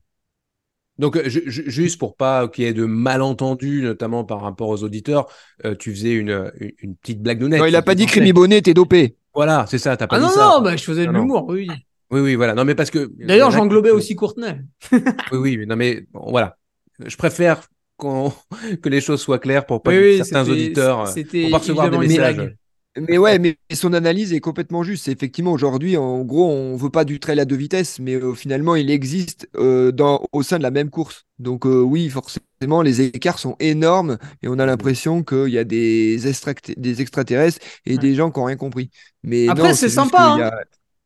Donc, 1.00 1.16
euh, 1.16 1.28
ju- 1.30 1.44
ju- 1.48 1.64
juste 1.66 1.98
pour 1.98 2.16
pas 2.16 2.48
qu'il 2.48 2.66
y 2.66 2.68
ait 2.68 2.74
de 2.74 2.86
malentendus, 2.86 3.82
notamment 3.82 4.24
par 4.26 4.42
rapport 4.42 4.70
aux 4.70 4.84
auditeurs, 4.84 5.28
euh, 5.66 5.74
tu 5.74 5.92
faisais 5.92 6.12
une, 6.14 6.52
une, 6.60 6.72
une 6.82 6.96
petite 6.96 7.22
blague 7.24 7.42
Non, 7.42 7.66
il 7.66 7.76
a 7.76 7.82
pas 7.82 7.96
dit 7.96 8.06
que 8.06 8.14
Rémi 8.16 8.34
Bonnet 8.34 8.58
était 8.58 8.74
dopé. 8.74 9.16
Voilà, 9.34 9.66
c'est 9.70 9.78
ça, 9.78 9.96
t'as 9.98 10.08
pas 10.08 10.18
Ah 10.18 10.20
dit 10.20 10.26
non, 10.26 10.32
ça. 10.32 10.46
non, 10.58 10.62
bah, 10.62 10.76
je 10.76 10.84
faisais 10.84 11.06
de 11.08 11.12
l'humour, 11.12 11.46
oui. 11.48 11.68
Oui, 12.12 12.22
oui, 12.22 12.36
voilà. 12.36 12.54
Non, 12.56 12.66
mais 12.66 12.76
parce 12.76 12.90
que. 12.92 13.12
D'ailleurs, 13.20 13.48
en 13.50 13.52
a 13.52 13.56
j'englobais 13.56 13.90
qui- 13.90 13.96
aussi 13.96 14.16
Courtenay. 14.16 14.62
Oui, 14.92 15.38
oui, 15.40 15.58
mais 15.58 15.66
non, 15.68 15.76
mais 15.76 16.06
bon, 16.12 16.30
voilà. 16.32 16.58
Je 17.06 17.16
préfère 17.16 17.62
qu'on- 17.98 18.34
que 18.82 18.90
les 18.90 19.00
choses 19.00 19.22
soient 19.22 19.40
claires 19.40 19.66
pour 19.66 19.82
pas 19.84 19.92
Oui, 19.92 19.98
que 19.98 20.02
oui, 20.04 20.18
certains 20.18 20.50
auditeurs. 20.50 21.02
euh, 21.02 21.06
c'était 21.06 21.44
pour 21.44 21.52
pas 21.52 21.58
recevoir 21.60 21.90
des 21.92 21.98
messages. 22.00 22.56
Mais 22.98 23.18
ouais, 23.18 23.38
mais 23.40 23.56
son 23.74 23.94
analyse 23.94 24.34
est 24.34 24.40
complètement 24.40 24.84
juste. 24.84 25.06
C'est 25.06 25.12
effectivement 25.12 25.52
aujourd'hui, 25.54 25.96
en 25.96 26.24
gros, 26.24 26.50
on 26.50 26.76
veut 26.76 26.90
pas 26.90 27.06
du 27.06 27.20
trail 27.20 27.40
à 27.40 27.46
deux 27.46 27.56
vitesses, 27.56 28.00
mais 28.00 28.16
euh, 28.16 28.34
finalement, 28.34 28.76
il 28.76 28.90
existe 28.90 29.48
euh, 29.56 29.92
dans, 29.92 30.26
au 30.34 30.42
sein 30.44 30.58
de 30.58 30.64
la 30.64 30.72
même 30.72 30.90
course. 30.90 31.26
Donc 31.38 31.66
euh, 31.66 31.80
oui, 31.82 32.10
forcément, 32.10 32.82
les 32.82 33.02
écarts 33.02 33.40
sont 33.40 33.56
énormes 33.60 34.18
et 34.42 34.48
on 34.48 34.58
a 34.60 34.66
l'impression 34.66 35.24
qu'il 35.24 35.50
y 35.50 35.58
a 35.60 35.64
des, 35.64 36.28
extraterrestres 36.28 37.60
et 37.86 37.92
Ouais. 37.96 37.98
des 37.98 38.16
gens 38.16 38.32
qui 38.32 38.40
n'ont 38.40 38.46
rien 38.46 38.58
compris. 38.58 38.90
Mais 39.24 39.48
Après, 39.48 39.74
c'est 39.76 39.88
sympa, 39.90 40.38
a- 40.42 40.52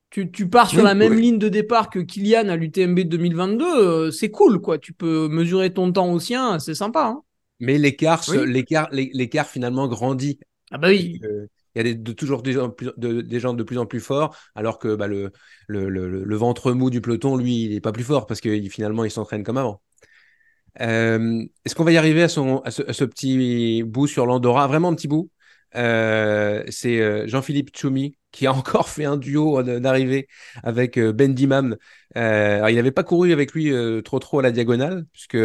Tu, 0.10 0.32
tu 0.32 0.48
pars 0.50 0.70
sur 0.70 0.80
Oui, 0.80 0.84
la 0.84 0.96
même 0.96 1.14
ouais. 1.14 1.22
ligne 1.22 1.38
de 1.40 1.50
départ 1.50 1.90
que 1.90 2.00
Kylian 2.00 2.48
à 2.50 2.56
l'UTMB 2.56 3.00
2022, 3.02 3.66
euh, 3.66 4.12
c'est 4.12 4.32
cool, 4.32 4.62
quoi. 4.62 4.78
Tu 4.80 4.94
peux 4.94 5.28
mesurer 5.28 5.74
ton 5.74 5.92
temps 5.92 6.12
au 6.12 6.20
sien, 6.20 6.60
c'est 6.60 6.76
sympa. 6.76 7.08
hein. 7.08 7.22
Mais 7.60 7.78
l'écart, 7.78 8.24
Oui. 8.28 8.38
l'écart, 8.46 8.90
l'é- 8.92 9.12
l'écart 9.14 9.48
finalement 9.48 9.88
grandit. 9.88 10.40
ah 10.72 10.78
bah 10.78 10.90
oui. 10.90 11.20
Euh, 11.24 11.48
Il 11.76 11.88
y 11.88 11.91
a 11.91 12.14
toujours 12.14 12.44
des 12.44 12.54
gens, 12.54 12.68
de, 12.68 13.64
plus 13.64 13.78
en 13.78 13.86
plus 13.86 14.00
forts, 14.00 14.38
alors 14.56 14.80
que 14.80 14.95
bah, 14.95 15.08
le, 15.08 16.36
ventre 16.36 16.72
mou 16.72 16.90
du 16.90 17.02
peloton, 17.02 17.36
lui, 17.36 17.64
il 17.66 17.74
n'est 17.74 17.82
pas 17.82 17.91
plus 17.91 18.04
fort 18.04 18.26
parce 18.26 18.41
que 18.41 18.62
finalement, 18.70 19.04
il 19.06 19.12
s'entraîne 19.12 19.44
comme 19.44 19.58
avant. 19.58 19.82
Euh, 20.82 21.45
Est-ce 21.66 21.76
qu'on 21.76 21.84
va 21.84 21.91
y 21.91 21.98
arriver 21.98 22.24
à, 22.24 22.30
son, 22.30 22.60
à, 22.60 22.72
ce, 22.72 23.04
petit 23.04 23.84
bout 23.84 24.08
sur 24.08 24.26
l'Andorra? 24.26 24.68
Vraiment 24.68 24.90
un 24.90 24.95
petit 24.95 25.08
bout 25.08 25.30
euh, 25.76 26.64
C'est 26.70 27.00
euh, 27.00 27.28
Jean-Philippe 27.28 27.76
Choumi 27.76 28.18
qui 28.32 28.48
a 28.48 28.54
encore 28.54 28.90
fait 28.90 29.06
un 29.06 29.18
duo 29.18 29.62
d'arrivée 29.64 30.28
avec 30.64 31.00
Ben 31.00 31.34
Dimam. 31.34 31.78
Il 32.16 32.22
n'avait 32.22 32.91
pas 32.91 33.04
couru 33.04 33.32
avec 33.32 33.54
lui 33.54 33.72
trop 34.04 34.20
trop 34.20 34.40
à 34.40 34.44
la 34.44 34.52
diagonale, 34.52 35.06
puisque 35.14 35.38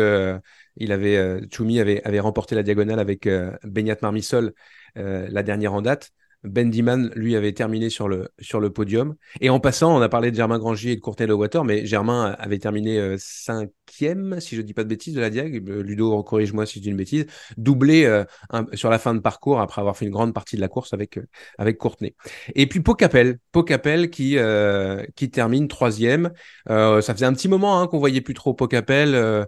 il 0.76 0.92
avait 0.92 1.16
avait, 1.16 2.20
remporté 2.20 2.54
la 2.54 2.62
diagonale 2.62 2.98
avec 2.98 3.28
Benyat 3.64 3.98
Marmisol 4.02 4.54
la 4.94 5.42
dernière 5.42 5.74
en 5.74 5.82
date. 5.82 6.12
Ben 6.44 6.70
Diman, 6.70 7.10
lui, 7.16 7.34
avait 7.34 7.52
terminé 7.52 7.90
sur 7.90 8.08
le, 8.08 8.28
sur 8.38 8.60
le 8.60 8.70
podium. 8.70 9.16
Et 9.40 9.50
en 9.50 9.58
passant, 9.58 9.96
on 9.96 10.00
a 10.00 10.08
parlé 10.08 10.30
de 10.30 10.36
Germain 10.36 10.58
Grangier 10.58 10.92
et 10.92 10.96
de 10.96 11.00
Courtenay 11.00 11.32
Water, 11.32 11.64
mais 11.64 11.84
Germain 11.84 12.36
avait 12.38 12.58
terminé 12.58 12.96
euh, 12.98 13.16
cinquième, 13.18 14.38
si 14.38 14.54
je 14.54 14.60
ne 14.60 14.66
dis 14.66 14.72
pas 14.72 14.84
de 14.84 14.88
bêtises, 14.88 15.14
de 15.14 15.20
la 15.20 15.30
Diag. 15.30 15.68
Euh, 15.68 15.82
Ludo, 15.82 16.22
corrige-moi 16.22 16.64
si 16.64 16.78
je 16.78 16.84
dis 16.84 16.90
une 16.90 16.96
bêtise. 16.96 17.26
Doublé 17.56 18.04
euh, 18.04 18.24
sur 18.74 18.88
la 18.88 19.00
fin 19.00 19.14
de 19.14 19.18
parcours 19.18 19.60
après 19.60 19.80
avoir 19.80 19.96
fait 19.96 20.04
une 20.04 20.12
grande 20.12 20.32
partie 20.32 20.54
de 20.54 20.60
la 20.60 20.68
course 20.68 20.92
avec, 20.92 21.18
avec 21.58 21.76
Courtenay. 21.76 22.14
Et 22.54 22.68
puis 22.68 22.80
Pocapel, 22.80 23.38
Pocapel 23.50 24.08
qui, 24.08 24.36
qui 25.16 25.30
termine 25.30 25.66
troisième. 25.66 26.30
ça 26.68 27.02
faisait 27.02 27.26
un 27.26 27.32
petit 27.32 27.48
moment 27.48 27.80
hein, 27.80 27.88
qu'on 27.88 27.98
voyait 27.98 28.20
plus 28.20 28.34
trop 28.34 28.54
Pocapel. 28.54 29.46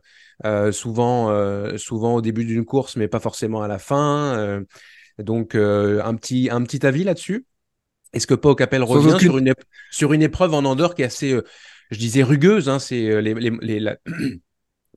souvent, 0.72 1.76
souvent 1.78 2.14
au 2.16 2.20
début 2.20 2.44
d'une 2.44 2.64
course, 2.64 2.96
mais 2.96 3.06
pas 3.06 3.20
forcément 3.20 3.62
à 3.62 3.68
la 3.68 3.78
fin. 3.78 4.64
Donc, 5.22 5.54
euh, 5.54 6.02
un, 6.04 6.14
petit, 6.14 6.48
un 6.50 6.62
petit 6.62 6.84
avis 6.86 7.04
là-dessus 7.04 7.46
Est-ce 8.12 8.26
que 8.26 8.34
Pau 8.34 8.54
Capel 8.54 8.82
revient 8.82 9.18
sur, 9.20 9.38
une 9.38 9.54
sur 9.90 10.12
une 10.12 10.22
épreuve 10.22 10.54
en 10.54 10.64
Andorre 10.64 10.94
qui 10.94 11.02
est 11.02 11.06
assez, 11.06 11.32
euh, 11.32 11.44
je 11.90 11.98
disais, 11.98 12.22
rugueuse 12.22 12.68
hein, 12.68 12.78
c'est, 12.78 13.10
euh, 13.10 13.20
les, 13.20 13.34
les, 13.34 13.94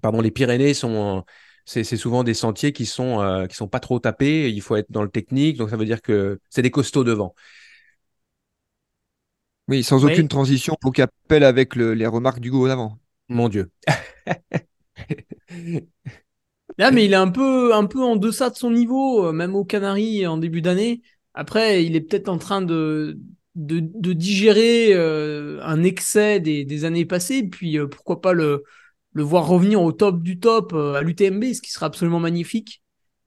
Pardon, 0.02 0.22
les 0.22 0.32
Pyrénées 0.32 0.74
sont. 0.74 1.24
C'est, 1.66 1.86
souvent 1.86 2.26
des 2.26 2.34
sentiers 2.34 2.74
qui 2.74 2.86
sont, 2.86 3.48
qui 3.50 3.56
sont 3.56 3.70
pas 3.70 3.80
trop 3.80 3.98
tapés. 3.98 4.52
Il 4.52 4.62
faut 4.62 4.76
être 4.76 4.92
dans 4.92 5.02
le 5.02 5.08
technique. 5.08 5.56
Donc, 5.56 5.70
ça 5.70 5.78
veut 5.78 5.86
dire 5.86 6.02
que 6.02 6.42
c'est 6.50 6.62
des 6.62 6.72
costauds 6.72 7.06
devant. 7.06 7.34
Oui, 9.70 9.82
sans 9.82 10.04
aucune 10.04 10.28
transition, 10.28 10.76
Pau 10.82 10.92
Capel 10.92 11.46
avec 11.46 11.78
les 11.78 12.06
remarques 12.06 12.42
du 12.42 12.52
go 12.52 12.68
en 12.68 12.70
avant. 12.70 13.00
Mon 13.30 13.48
Dieu. 13.48 13.72
Là, 16.78 16.92
mais 16.92 17.06
il 17.06 17.14
est 17.14 17.16
un 17.16 17.30
peu, 17.30 17.74
un 17.74 17.86
peu 17.86 18.04
en 18.04 18.16
deçà 18.16 18.50
de 18.50 18.56
son 18.56 18.72
niveau, 18.72 19.28
euh, 19.28 19.32
même 19.32 19.56
au 19.56 19.64
Canaries 19.64 20.26
en 20.26 20.38
début 20.38 20.62
d'année. 20.62 21.02
Après, 21.34 21.86
il 21.86 21.96
est 21.96 22.02
peut-être 22.02 22.30
en 22.30 22.38
train 22.38 22.62
de, 22.62 23.20
de, 23.56 23.80
de 23.82 24.14
digérer 24.14 24.94
euh, 24.94 25.60
un 25.64 25.84
excès 25.84 26.40
des, 26.40 26.66
des, 26.66 26.86
années 26.86 27.06
passées, 27.06 27.44
puis 27.44 27.78
euh, 27.78 27.88
pourquoi 27.88 28.22
pas 28.22 28.34
le, 28.34 28.64
le 29.14 29.24
voir 29.24 29.48
revenir 29.48 29.82
au 29.82 29.92
top 29.92 30.22
du 30.24 30.40
top 30.40 30.74
à 30.74 31.02
l'UTMB, 31.02 31.54
ce 31.54 31.62
qui 31.62 31.72
sera 31.72 31.88
absolument 31.88 32.20
magnifique. 32.20 32.82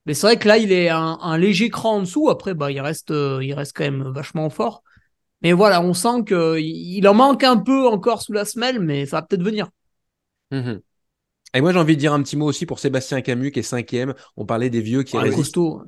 Mais 0.05 0.13
c'est 0.13 0.27
vrai 0.27 0.39
que 0.39 0.47
là, 0.47 0.57
il 0.57 0.71
est 0.71 0.89
un, 0.89 1.17
un, 1.21 1.37
léger 1.37 1.69
cran 1.69 1.97
en 1.97 1.99
dessous. 2.01 2.29
Après, 2.29 2.53
bah, 2.53 2.71
il 2.71 2.79
reste, 2.81 3.09
il 3.11 3.53
reste 3.53 3.73
quand 3.75 3.83
même 3.83 4.11
vachement 4.13 4.49
fort. 4.49 4.83
Mais 5.41 5.53
voilà, 5.53 5.81
on 5.81 5.93
sent 5.93 6.23
qu'il 6.27 6.59
il 6.59 7.07
en 7.07 7.13
manque 7.13 7.43
un 7.43 7.57
peu 7.57 7.87
encore 7.87 8.21
sous 8.21 8.33
la 8.33 8.45
semelle, 8.45 8.79
mais 8.79 9.05
ça 9.05 9.17
va 9.17 9.21
peut-être 9.23 9.43
venir. 9.43 9.69
Mmh 10.51 10.77
et 11.57 11.61
moi, 11.61 11.73
j'ai 11.73 11.79
envie 11.79 11.95
de 11.95 11.99
dire 11.99 12.13
un 12.13 12.21
petit 12.21 12.37
mot 12.37 12.45
aussi 12.45 12.67
pour 12.67 12.77
Sébastien 12.77 13.21
Camus, 13.21 13.51
qui 13.51 13.59
est 13.59 13.63
cinquième. 13.63 14.13
On 14.35 14.45
parlait 14.45 14.69
des 14.69 14.81
vieux 14.81 15.01
qui 15.01 15.17
ah. 15.17 15.27
Costaud. 15.27 15.81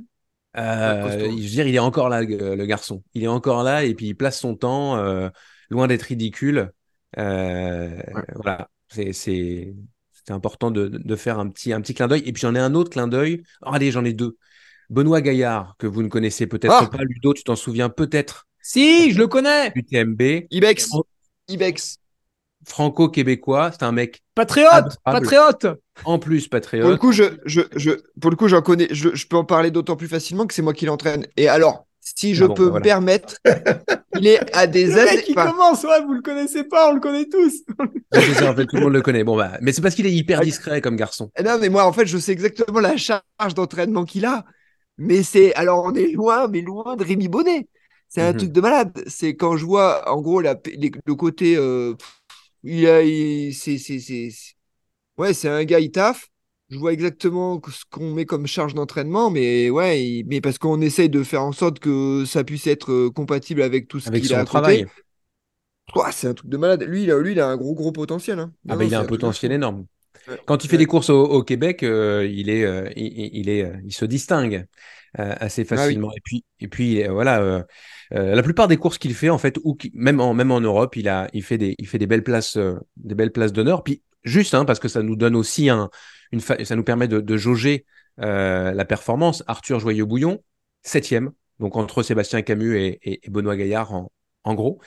Euh, 0.58 1.30
Je 1.30 1.36
veux 1.36 1.50
dire, 1.50 1.68
il 1.68 1.76
est 1.76 1.80
encore 1.80 2.10
là, 2.10 2.24
le, 2.24 2.66
garçon. 2.66 3.04
Il 3.14 3.24
est 3.24 3.28
encore 3.28 3.62
là 3.62 3.84
et 3.84 3.94
puis 3.94 4.08
il 4.08 4.16
place 4.16 4.40
son 4.40 4.56
temps, 4.56 4.98
euh, 4.98 5.30
loin 5.70 5.86
d'être 5.86 6.02
ridicule. 6.02 6.72
Euh, 7.20 8.02
Voilà, 8.34 8.68
c'est 8.90 9.76
important 10.30 10.72
de, 10.72 10.88
de, 10.88 11.16
faire 11.16 11.38
un 11.38 11.50
petit, 11.50 11.72
un 11.72 11.82
petit 11.82 11.94
clin 11.94 12.08
d'œil. 12.08 12.24
Et 12.26 12.34
puis 12.34 12.42
j'en 12.42 12.56
ai 12.56 12.60
un 12.60 12.74
autre 12.74 12.90
clin 12.90 13.08
d'œil. 13.08 13.44
Oh, 13.62 13.70
allez, 13.72 13.92
j'en 13.92 14.06
ai 14.06 14.14
deux. 14.14 14.38
Benoît 14.90 15.22
Gaillard, 15.22 15.76
que 15.78 15.86
vous 15.86 16.02
ne 16.02 16.08
connaissez 16.08 16.48
peut-être 16.48 16.74
ah 16.74 16.90
pas. 16.92 17.04
Ludo, 17.04 17.36
tu 17.36 17.44
t'en 17.44 17.56
souviens 17.56 17.90
peut-être. 17.90 18.48
Si, 18.60 19.12
je 19.12 19.20
le 19.20 19.28
connais. 19.28 19.72
UTMB. 19.76 20.48
Ibex. 20.50 20.90
Ibex 21.48 22.00
franco-québécois. 22.70 23.72
C'est 23.72 23.84
un 23.84 23.92
mec 23.92 24.22
patriote, 24.36 24.98
patriote. 25.04 25.68
En 26.06 26.20
plus, 26.20 26.48
patriote. 26.48 26.84
Pour 26.84 26.92
le 26.92 26.98
coup, 26.98 27.12
je, 27.12 27.24
je, 27.46 27.62
je 27.76 27.92
pour 28.22 28.32
le 28.32 28.38
coup, 28.38 28.48
j'en 28.48 28.62
connais. 28.62 28.88
Je, 28.92 29.10
je, 29.14 29.28
peux 29.28 29.38
en 29.38 29.44
parler 29.44 29.72
d'autant 29.72 29.96
plus 29.96 30.08
facilement 30.08 30.48
que 30.48 30.54
c'est 30.54 30.62
moi 30.62 30.74
qui 30.74 30.86
l'entraîne. 30.86 31.26
Et 31.36 31.48
alors, 31.48 31.86
si 32.00 32.36
je 32.36 32.46
ah 32.46 32.50
peux 32.50 32.70
bah 32.70 32.80
me 32.80 32.84
permettre, 32.84 33.36
il 34.16 34.28
est 34.28 34.40
à 34.56 34.68
des 34.68 34.94
années. 34.94 35.12
Le 35.12 35.16
mec 35.18 35.26
qui 35.26 35.36
commence, 35.36 35.84
ouais, 35.84 36.02
vous 36.06 36.14
le 36.14 36.22
connaissez 36.22 36.64
pas, 36.64 36.90
on 36.90 36.94
le 36.94 37.00
connaît 37.00 37.28
tous. 37.28 37.64
en 38.48 38.56
fait, 38.56 38.66
tout 38.66 38.78
le 38.78 38.82
monde 38.82 38.94
le 38.94 39.02
connaît. 39.02 39.24
Bon 39.24 39.36
bah, 39.36 39.58
mais 39.62 39.72
c'est 39.72 39.82
parce 39.82 39.96
qu'il 39.96 40.06
est 40.06 40.14
hyper 40.14 40.42
discret 40.42 40.82
comme 40.82 40.96
garçon. 40.96 41.32
Non, 41.44 41.58
mais 41.60 41.70
moi, 41.70 41.86
en 41.86 41.94
fait, 41.94 42.06
je 42.06 42.18
sais 42.18 42.32
exactement 42.32 42.80
la 42.80 42.98
charge 42.98 43.54
d'entraînement 43.56 44.06
qu'il 44.06 44.26
a. 44.26 44.46
Mais 44.98 45.24
c'est, 45.24 45.54
alors, 45.56 45.84
on 45.86 45.94
est 45.94 46.12
loin, 46.12 46.48
mais 46.50 46.62
loin 46.62 46.96
de 46.96 47.04
Rémi 47.04 47.30
Bonnet. 47.30 47.68
C'est 48.10 48.22
un 48.22 48.32
mhm. 48.32 48.38
truc 48.38 48.52
de 48.52 48.62
malade. 48.62 49.04
C'est 49.08 49.36
quand 49.36 49.56
je 49.56 49.66
vois, 49.66 50.12
en 50.12 50.22
gros, 50.22 50.42
la, 50.42 50.56
le 51.06 51.16
côté. 51.16 51.56
Euh, 51.56 51.94
il 52.64 52.88
a, 52.88 53.02
c'est, 53.54 53.78
c'est, 53.78 54.30
ouais, 55.18 55.34
c'est 55.34 55.50
un 55.50 55.64
gars, 55.64 55.80
il 55.80 55.92
taffe. 55.92 56.30
Je 56.70 56.78
vois 56.78 56.94
exactement 56.94 57.60
ce 57.68 57.84
qu'on 57.90 58.14
met 58.14 58.26
comme 58.26 58.46
charge 58.46 58.76
d'entraînement, 58.76 59.32
mais 59.32 59.72
ouais, 59.72 60.24
mais 60.28 60.40
parce 60.40 60.60
qu'on 60.60 60.82
essaye 60.82 61.10
de 61.10 61.24
faire 61.24 61.42
en 61.44 61.52
sorte 61.52 61.80
que 61.80 62.26
ça 62.26 62.44
puisse 62.44 62.68
être 62.68 62.92
euh, 62.92 63.10
compatible 63.10 63.64
avec 63.64 63.88
tout 63.88 64.00
ce 64.00 64.12
qu'il 64.12 64.32
a 64.36 64.42
à 64.42 64.46
travail. 64.46 64.86
c'est 66.12 66.28
un 66.28 66.36
truc 66.36 66.50
de 66.50 66.58
malade. 66.58 66.84
Lui, 66.84 67.04
il 67.04 67.12
a, 67.12 67.18
lui, 67.18 67.32
il 67.32 67.40
a 67.40 67.48
un 67.48 67.58
gros, 67.58 67.74
gros 67.74 67.92
potentiel. 67.92 68.38
Hein. 68.38 68.52
Ah, 68.68 68.78
il 68.80 68.94
a 68.94 69.00
un, 69.00 69.06
potentiel 69.06 69.52
énorme. 69.52 69.86
Quand 70.46 70.64
il 70.64 70.70
fait 70.70 70.78
des 70.78 70.86
courses 70.86 71.10
au, 71.10 71.44
Québec, 71.44 71.84
euh, 71.84 72.28
il 72.30 72.50
est, 72.50 72.64
euh, 72.64 72.90
il, 72.96 73.50
est, 73.50 73.72
il 73.86 73.94
se 73.94 74.06
distingue 74.06 74.66
assez 75.16 75.64
ah 75.64 75.76
facilement. 75.76 76.12
Et 76.16 76.22
puis, 76.24 76.46
et 76.60 76.68
puis, 76.68 77.04
voilà 77.08 77.66
euh, 78.14 78.36
la 78.36 78.44
plupart 78.44 78.68
des 78.68 78.78
courses 78.78 78.98
qu'il 78.98 79.14
fait, 79.14 79.30
en 79.30 79.38
fait, 79.38 79.58
ou 79.64 79.78
même 79.94 80.20
en 80.20 80.34
même 80.34 80.52
en 80.52 80.62
Europe, 80.62 80.96
il 80.96 81.08
a, 81.08 81.30
il 81.34 81.44
fait 81.44 81.58
des, 81.58 81.76
il 81.78 81.88
fait 81.88 82.00
des 82.00 82.08
belles 82.08 82.24
places, 82.24 82.58
euh, 82.58 82.76
des 82.98 83.16
belles 83.16 83.32
places 83.32 83.54
d'honneur. 83.54 83.84
Puis 83.84 84.02
juste, 84.24 84.54
hein, 84.54 84.66
parce 84.66 84.80
que 84.80 84.88
ça 84.88 85.04
nous 85.04 85.16
donne 85.16 85.36
aussi 85.36 85.70
un, 85.70 85.90
une, 86.32 86.40
ça 86.40 86.76
nous 86.76 86.84
permet 86.84 87.08
de, 87.08 87.20
de 87.20 87.38
jauger 87.38 87.86
euh, 88.20 88.72
la 88.72 88.86
performance. 88.86 89.44
Arthur 89.48 89.80
Joyeux-Bouillon, 89.80 90.44
septième, 90.82 91.32
donc 91.60 91.76
entre 91.76 92.02
Sébastien 92.02 92.42
Camus 92.42 92.78
et, 92.78 93.00
et, 93.04 93.30
Benoît 93.30 93.56
Gaillard 93.56 93.94
en, 93.94 94.12
en 94.44 94.54
gros. 94.54 94.80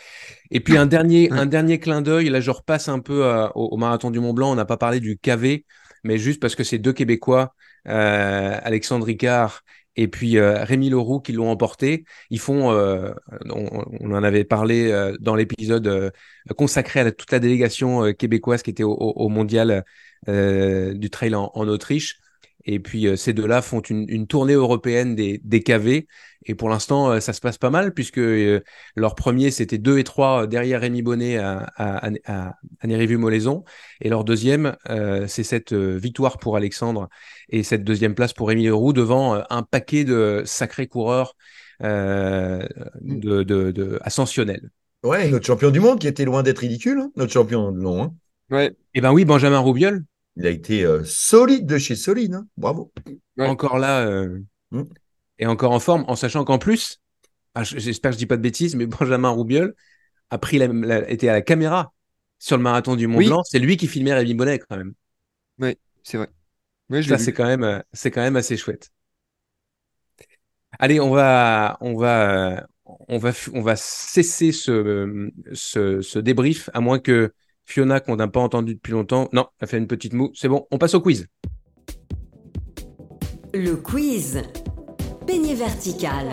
Et 0.50 0.60
puis 0.60 0.76
un 0.76 0.86
dernier, 0.86 1.30
un 1.30 1.46
dernier 1.46 1.78
clin 1.78 2.02
d'œil. 2.02 2.28
Là, 2.28 2.40
je 2.40 2.50
repasse 2.50 2.88
un 2.88 3.00
peu 3.00 3.24
au, 3.54 3.68
au, 3.68 3.76
marathon 3.76 4.10
du 4.10 4.20
Mont 4.20 4.34
Blanc. 4.34 4.52
On 4.52 4.54
n'a 4.56 4.64
pas 4.64 4.76
parlé 4.76 5.00
du 5.00 5.18
KV, 5.18 5.64
mais 6.04 6.18
juste 6.18 6.40
parce 6.40 6.54
que 6.54 6.64
c'est 6.64 6.78
deux 6.78 6.92
Québécois, 6.92 7.54
euh, 7.88 8.58
Alexandre 8.62 9.06
Ricard 9.06 9.62
et 9.96 10.08
puis 10.08 10.38
euh, 10.38 10.64
Rémi 10.64 10.90
Leroux 10.90 11.20
qui 11.20 11.32
l'ont 11.32 11.50
emporté. 11.50 12.04
Ils 12.30 12.38
font, 12.38 12.72
euh, 12.72 13.12
on, 13.50 14.10
en 14.10 14.22
avait 14.22 14.44
parlé 14.44 14.90
euh, 14.90 15.16
dans 15.20 15.34
l'épisode 15.34 16.12
consacré 16.56 17.00
à 17.00 17.12
toute 17.12 17.30
la 17.32 17.38
délégation 17.38 18.12
québécoise 18.14 18.62
qui 18.62 18.70
était 18.70 18.84
au, 18.84 19.28
mondial 19.28 19.84
du 20.26 21.10
trail 21.10 21.34
en, 21.34 21.50
Autriche. 21.68 22.18
Et 22.64 22.78
puis 22.78 23.06
ces 23.16 23.32
deux-là 23.32 23.62
font 23.62 23.80
une, 23.80 24.26
tournée 24.26 24.54
européenne 24.54 25.14
des, 25.14 25.40
des 25.44 25.62
KV. 25.62 26.06
Et 26.44 26.54
pour 26.56 26.68
l'instant, 26.68 27.20
ça 27.20 27.32
se 27.32 27.40
passe 27.40 27.58
pas 27.58 27.70
mal 27.70 27.94
puisque 27.94 28.20
leur 28.96 29.14
premier, 29.14 29.50
c'était 29.50 29.78
2 29.78 29.98
et 29.98 30.04
3 30.04 30.48
derrière 30.48 30.80
Rémi 30.80 31.02
Bonnet 31.02 31.38
à, 31.38 31.70
à, 31.76 32.10
à, 32.26 32.54
à 32.80 32.86
molaison 33.16 33.64
Et 34.00 34.08
leur 34.08 34.24
deuxième, 34.24 34.76
c'est 35.28 35.44
cette 35.44 35.72
victoire 35.72 36.38
pour 36.38 36.56
Alexandre 36.56 37.08
et 37.48 37.62
cette 37.62 37.84
deuxième 37.84 38.14
place 38.14 38.32
pour 38.32 38.50
Émile 38.50 38.72
Roux 38.72 38.92
devant 38.92 39.36
euh, 39.36 39.42
un 39.50 39.62
paquet 39.62 40.04
de 40.04 40.42
sacrés 40.44 40.86
coureurs 40.86 41.36
euh, 41.82 42.66
de, 43.00 43.42
de, 43.42 43.98
ascensionnels. 44.02 44.70
Ouais, 45.02 45.28
notre 45.30 45.46
champion 45.46 45.70
du 45.70 45.80
monde 45.80 45.98
qui 45.98 46.06
était 46.06 46.24
loin 46.24 46.42
d'être 46.42 46.58
ridicule, 46.58 47.00
hein, 47.00 47.10
notre 47.16 47.32
champion 47.32 47.72
de 47.72 47.80
long. 47.80 48.02
Hein. 48.02 48.14
Ouais. 48.50 48.66
Et 48.66 48.98
eh 48.98 49.00
ben 49.00 49.12
oui, 49.12 49.24
Benjamin 49.24 49.58
Roubiol. 49.58 50.04
Il 50.36 50.46
a 50.46 50.50
été 50.50 50.84
euh, 50.84 51.02
solide 51.04 51.66
de 51.66 51.78
chez 51.78 51.96
solide, 51.96 52.34
hein. 52.34 52.46
bravo. 52.56 52.92
Encore 53.38 53.78
là 53.78 54.26
mm. 54.70 54.84
et 55.38 55.46
encore 55.46 55.72
en 55.72 55.80
forme, 55.80 56.04
en 56.08 56.16
sachant 56.16 56.44
qu'en 56.44 56.58
plus, 56.58 57.00
ah, 57.54 57.64
j'espère 57.64 58.10
que 58.10 58.14
je 58.14 58.18
dis 58.18 58.26
pas 58.26 58.36
de 58.36 58.42
bêtises, 58.42 58.74
mais 58.74 58.86
Benjamin 58.86 59.28
Roubiol 59.28 59.74
a 60.30 60.38
pris 60.38 60.58
la, 60.58 61.10
était 61.10 61.28
à 61.28 61.32
la 61.32 61.42
caméra 61.42 61.92
sur 62.38 62.56
le 62.56 62.62
marathon 62.62 62.96
du 62.96 63.06
Mont 63.06 63.18
Blanc. 63.18 63.42
C'est 63.44 63.58
lui 63.58 63.76
qui 63.76 63.86
filmait 63.86 64.14
Rémi 64.14 64.34
Bonnet 64.34 64.58
quand 64.58 64.76
même. 64.76 64.94
Oui, 65.58 65.76
c'est 66.02 66.16
vrai 66.16 66.28
ça, 67.00 67.18
c'est 67.18 67.32
quand, 67.32 67.46
même, 67.46 67.64
euh, 67.64 67.80
c'est 67.92 68.10
quand 68.10 68.20
même 68.20 68.36
assez 68.36 68.56
chouette. 68.56 68.90
Allez, 70.78 71.00
on 71.00 71.10
va, 71.10 71.78
on 71.80 71.96
va, 71.96 72.66
on 72.84 73.18
va, 73.18 73.32
on 73.54 73.62
va 73.62 73.76
cesser 73.76 74.52
ce, 74.52 75.30
ce, 75.52 76.00
ce 76.02 76.18
débrief, 76.18 76.68
à 76.74 76.80
moins 76.80 76.98
que 76.98 77.32
Fiona, 77.72 78.00
qu'on 78.00 78.16
n'a 78.16 78.28
pas 78.28 78.40
entendu 78.40 78.74
depuis 78.74 78.92
longtemps, 78.92 79.30
non, 79.32 79.46
elle 79.58 79.66
fait 79.66 79.78
une 79.78 79.86
petite 79.86 80.12
moue. 80.12 80.30
C'est 80.34 80.48
bon, 80.48 80.66
on 80.70 80.76
passe 80.76 80.94
au 80.94 81.00
quiz. 81.00 81.26
Le 83.54 83.76
quiz. 83.76 84.42
Peigné 85.26 85.54
vertical. 85.54 86.26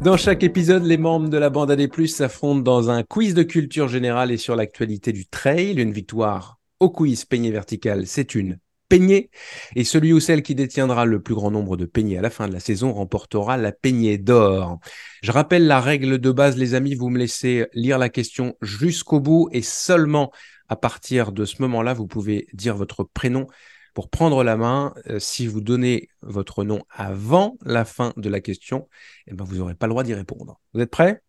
Dans 0.00 0.16
chaque 0.16 0.44
épisode, 0.44 0.84
les 0.84 0.96
membres 0.96 1.28
de 1.28 1.38
la 1.38 1.50
bande 1.50 1.72
AD+, 1.72 2.06
s'affrontent 2.06 2.60
dans 2.60 2.88
un 2.88 3.02
quiz 3.02 3.34
de 3.34 3.42
culture 3.42 3.88
générale 3.88 4.30
et 4.30 4.36
sur 4.36 4.54
l'actualité 4.54 5.10
du 5.10 5.26
trail. 5.26 5.80
Une 5.80 5.90
victoire 5.90 6.60
au 6.78 6.90
quiz 6.90 7.24
peigné 7.24 7.50
vertical, 7.50 8.06
c'est 8.06 8.36
une 8.36 8.58
peignée. 8.94 9.28
Et 9.74 9.82
celui 9.82 10.12
ou 10.12 10.20
celle 10.20 10.42
qui 10.42 10.54
détiendra 10.54 11.04
le 11.04 11.20
plus 11.20 11.34
grand 11.34 11.50
nombre 11.50 11.76
de 11.76 11.84
peignets 11.84 12.18
à 12.18 12.22
la 12.22 12.30
fin 12.30 12.46
de 12.46 12.52
la 12.52 12.60
saison 12.60 12.92
remportera 12.92 13.56
la 13.56 13.72
peignée 13.72 14.18
d'or. 14.18 14.78
Je 15.22 15.32
rappelle 15.32 15.66
la 15.66 15.80
règle 15.80 16.18
de 16.18 16.30
base, 16.30 16.56
les 16.56 16.74
amis, 16.74 16.94
vous 16.94 17.10
me 17.10 17.18
laissez 17.18 17.66
lire 17.72 17.98
la 17.98 18.08
question 18.08 18.56
jusqu'au 18.62 19.18
bout 19.18 19.48
et 19.50 19.62
seulement 19.62 20.30
à 20.68 20.76
partir 20.76 21.32
de 21.32 21.44
ce 21.44 21.60
moment-là, 21.62 21.92
vous 21.92 22.06
pouvez 22.06 22.46
dire 22.52 22.76
votre 22.76 23.02
prénom 23.02 23.48
pour 23.94 24.10
prendre 24.10 24.44
la 24.44 24.56
main. 24.56 24.94
Euh, 25.08 25.18
si 25.18 25.48
vous 25.48 25.60
donnez 25.60 26.08
votre 26.22 26.62
nom 26.62 26.84
avant 26.88 27.56
la 27.64 27.84
fin 27.84 28.12
de 28.16 28.28
la 28.28 28.40
question, 28.40 28.88
eh 29.26 29.34
ben, 29.34 29.44
vous 29.44 29.56
n'aurez 29.56 29.74
pas 29.74 29.86
le 29.86 29.90
droit 29.90 30.04
d'y 30.04 30.14
répondre. 30.14 30.60
Vous 30.72 30.80
êtes 30.80 30.90
prêts? 30.90 31.20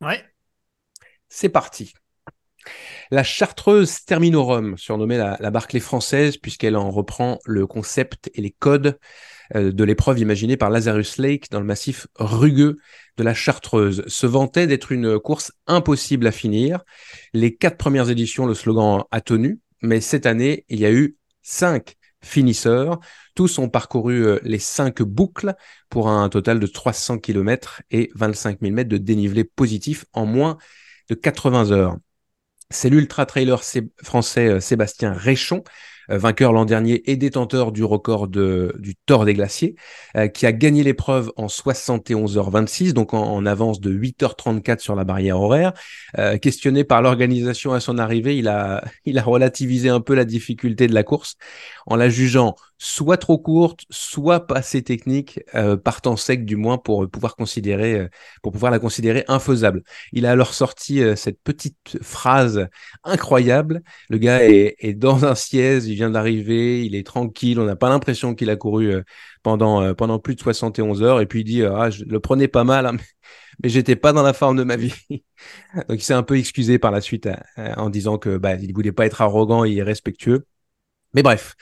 Ouais. 0.00 0.24
C'est 1.28 1.50
parti. 1.50 1.92
La 3.10 3.22
chartreuse 3.22 4.04
Terminorum, 4.04 4.76
surnommée 4.76 5.18
la, 5.18 5.36
la 5.40 5.50
Barclay 5.50 5.80
française, 5.80 6.36
puisqu'elle 6.36 6.76
en 6.76 6.90
reprend 6.90 7.38
le 7.44 7.66
concept 7.66 8.30
et 8.34 8.40
les 8.40 8.50
codes 8.50 8.98
euh, 9.54 9.72
de 9.72 9.84
l'épreuve 9.84 10.18
imaginée 10.18 10.56
par 10.56 10.70
Lazarus 10.70 11.18
Lake 11.18 11.50
dans 11.50 11.60
le 11.60 11.66
massif 11.66 12.06
rugueux 12.16 12.78
de 13.16 13.22
la 13.22 13.34
Chartreuse, 13.34 14.02
se 14.06 14.26
vantait 14.26 14.66
d'être 14.66 14.92
une 14.92 15.18
course 15.18 15.52
impossible 15.66 16.26
à 16.26 16.32
finir. 16.32 16.80
Les 17.32 17.54
quatre 17.54 17.76
premières 17.76 18.10
éditions, 18.10 18.46
le 18.46 18.54
slogan 18.54 19.04
a 19.10 19.20
tenu, 19.20 19.60
mais 19.82 20.00
cette 20.00 20.26
année, 20.26 20.64
il 20.68 20.80
y 20.80 20.86
a 20.86 20.92
eu 20.92 21.16
cinq 21.42 21.96
finisseurs. 22.22 22.98
Tous 23.34 23.58
ont 23.58 23.68
parcouru 23.68 24.26
euh, 24.26 24.38
les 24.42 24.58
cinq 24.58 25.02
boucles 25.02 25.54
pour 25.88 26.08
un 26.08 26.28
total 26.28 26.58
de 26.58 26.66
300 26.66 27.18
km 27.18 27.82
et 27.90 28.10
25 28.14 28.60
000 28.60 28.72
mètres 28.72 28.90
de 28.90 28.96
dénivelé 28.96 29.44
positif 29.44 30.06
en 30.12 30.26
moins 30.26 30.58
de 31.08 31.14
80 31.14 31.70
heures. 31.70 31.96
C'est 32.70 32.90
l'ultra 32.90 33.26
trailer 33.26 33.62
français 34.02 34.48
euh, 34.48 34.60
Sébastien 34.60 35.12
Réchon 35.12 35.62
euh, 36.10 36.18
vainqueur 36.18 36.52
l'an 36.52 36.64
dernier 36.64 37.10
et 37.10 37.16
détenteur 37.16 37.72
du 37.72 37.84
record 37.84 38.28
du 38.28 38.94
Tour 39.06 39.24
des 39.24 39.34
Glaciers, 39.34 39.74
euh, 40.16 40.28
qui 40.28 40.46
a 40.46 40.52
gagné 40.52 40.84
l'épreuve 40.84 41.32
en 41.36 41.46
71h26, 41.46 42.92
donc 42.92 43.14
en, 43.14 43.44
avance 43.46 43.80
de 43.80 43.92
8h34 43.92 44.78
sur 44.80 44.94
la 44.94 45.04
barrière 45.04 45.40
horaire. 45.40 45.72
Questionné 46.40 46.84
par 46.84 47.02
l'organisation 47.02 47.72
à 47.72 47.80
son 47.80 47.98
arrivée, 47.98 48.36
il 48.38 48.48
a 48.48 48.82
relativisé 49.22 49.88
un 49.88 50.00
peu 50.00 50.14
la 50.14 50.24
difficulté 50.24 50.86
de 50.86 50.94
la 50.94 51.02
course 51.02 51.36
en 51.86 51.96
la 51.96 52.08
jugeant 52.08 52.56
soit 52.78 53.16
trop 53.16 53.38
courte, 53.38 53.84
soit 53.90 54.46
pas 54.46 54.56
assez 54.56 54.82
technique, 54.82 55.40
euh, 55.54 55.76
par 55.76 56.00
temps 56.02 56.16
sec 56.16 56.44
du 56.44 56.56
moins 56.56 56.78
pour 56.78 57.08
pouvoir 57.08 57.36
considérer, 57.36 57.94
euh, 57.94 58.08
pour 58.42 58.52
pouvoir 58.52 58.70
la 58.70 58.78
considérer 58.78 59.24
infaisable. 59.28 59.82
Il 60.12 60.26
a 60.26 60.32
alors 60.32 60.54
sorti 60.54 61.02
euh, 61.02 61.16
cette 61.16 61.40
petite 61.42 61.98
phrase 62.02 62.68
incroyable. 63.04 63.82
Le 64.10 64.18
gars 64.18 64.44
est, 64.44 64.94
dans 64.94 65.24
un 65.24 65.34
siège, 65.34 65.86
il 65.86 65.94
vient 65.94 66.10
d'arriver, 66.10 66.84
il 66.84 66.94
est 66.94 67.06
tranquille, 67.06 67.58
on 67.60 67.64
n'a 67.64 67.76
pas 67.76 67.88
l'impression 67.88 68.34
qu'il 68.34 68.50
a 68.50 68.56
couru 68.56 68.92
euh, 68.92 69.02
pendant 69.42 69.82
euh, 69.82 69.94
pendant 69.94 70.18
plus 70.18 70.34
de 70.34 70.40
71 70.40 71.02
heures. 71.02 71.20
Et 71.20 71.26
puis 71.26 71.40
il 71.40 71.44
dit 71.44 71.64
ah 71.64 71.90
je 71.90 72.04
le 72.04 72.20
prenais 72.20 72.48
pas 72.48 72.64
mal, 72.64 72.86
hein, 72.86 72.96
mais 73.62 73.68
j'étais 73.68 73.96
pas 73.96 74.12
dans 74.12 74.22
la 74.22 74.32
forme 74.32 74.56
de 74.56 74.64
ma 74.64 74.76
vie. 74.76 74.94
Donc 75.88 75.98
il 75.98 76.02
s'est 76.02 76.14
un 76.14 76.22
peu 76.22 76.38
excusé 76.38 76.78
par 76.78 76.90
la 76.90 77.00
suite 77.00 77.28
en 77.56 77.90
disant 77.90 78.18
que 78.18 78.36
bah 78.38 78.54
il 78.54 78.72
voulait 78.74 78.92
pas 78.92 79.06
être 79.06 79.20
arrogant 79.22 79.64
et 79.64 79.70
irrespectueux. 79.70 80.46
Mais 81.14 81.22
bref, 81.22 81.56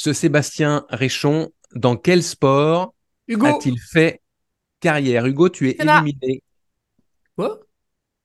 ce 0.00 0.14
Sébastien 0.14 0.86
Réchon, 0.88 1.50
dans 1.74 1.94
quel 1.94 2.22
sport 2.22 2.94
a-t-il 3.44 3.78
fait 3.78 4.22
carrière? 4.80 5.26
Hugo, 5.26 5.50
tu 5.50 5.68
es 5.68 5.76
éliminé. 5.78 6.42
Quoi? 7.36 7.60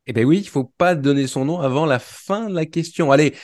Eh 0.07 0.13
bien 0.13 0.23
oui, 0.23 0.37
il 0.39 0.47
faut 0.47 0.71
pas 0.77 0.95
donner 0.95 1.27
son 1.27 1.43
nom 1.43 1.59
avant 1.59 1.85
la 1.85 1.99
fin 1.99 2.47
de 2.49 2.55
la 2.55 2.65
question. 2.65 3.11
Allez, 3.11 3.35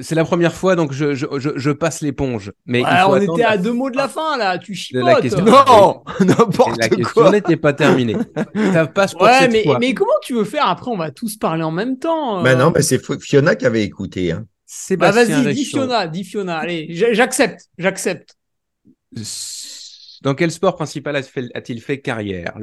c'est 0.00 0.16
la 0.16 0.24
première 0.24 0.54
fois, 0.56 0.74
donc 0.74 0.92
je, 0.92 1.14
je, 1.14 1.26
je, 1.38 1.50
je 1.54 1.70
passe 1.70 2.00
l'éponge. 2.00 2.52
Mais 2.66 2.82
ouais, 2.82 3.02
on 3.06 3.16
était 3.34 3.44
à 3.44 3.56
deux 3.56 3.72
mots 3.72 3.90
de 3.90 3.96
la 3.96 4.08
fin, 4.08 4.36
là. 4.36 4.58
Tu 4.58 4.74
chipotes. 4.74 5.04
La 5.06 5.20
question. 5.20 5.44
Non, 5.44 6.02
n'importe 6.18 6.78
La 6.78 6.88
quoi. 6.88 6.96
question 6.96 7.30
n'était 7.30 7.56
pas 7.56 7.74
terminée. 7.74 8.16
Ça 8.72 8.88
passe 8.88 9.12
pour 9.12 9.22
Ouais, 9.22 9.38
cette 9.38 9.52
mais, 9.52 9.62
fois. 9.62 9.78
mais 9.78 9.94
comment 9.94 10.10
tu 10.22 10.34
veux 10.34 10.44
faire? 10.44 10.66
Après, 10.66 10.90
on 10.90 10.96
va 10.96 11.12
tous 11.12 11.36
parler 11.36 11.62
en 11.62 11.70
même 11.70 11.96
temps. 11.96 12.40
euh. 12.40 12.42
Ben 12.42 12.58
non, 12.58 12.72
mais 12.74 12.82
c'est 12.82 13.00
Fiona 13.20 13.54
qui 13.54 13.66
avait 13.66 13.84
écouté. 13.84 14.32
Hein. 14.32 14.46
Bah 14.96 15.12
Sébastien 15.12 15.42
vas-y, 15.42 15.54
dis. 15.54 15.64
Fiona, 15.64 16.06
dis 16.06 16.24
Fiona. 16.24 16.58
Allez, 16.58 16.86
j'accepte, 16.90 17.68
j'accepte. 17.78 18.36
Dans 20.22 20.34
quel 20.34 20.50
sport 20.50 20.76
principal 20.76 21.16
a-t-il 21.16 21.80
fait, 21.80 22.00
carrière? 22.00 22.58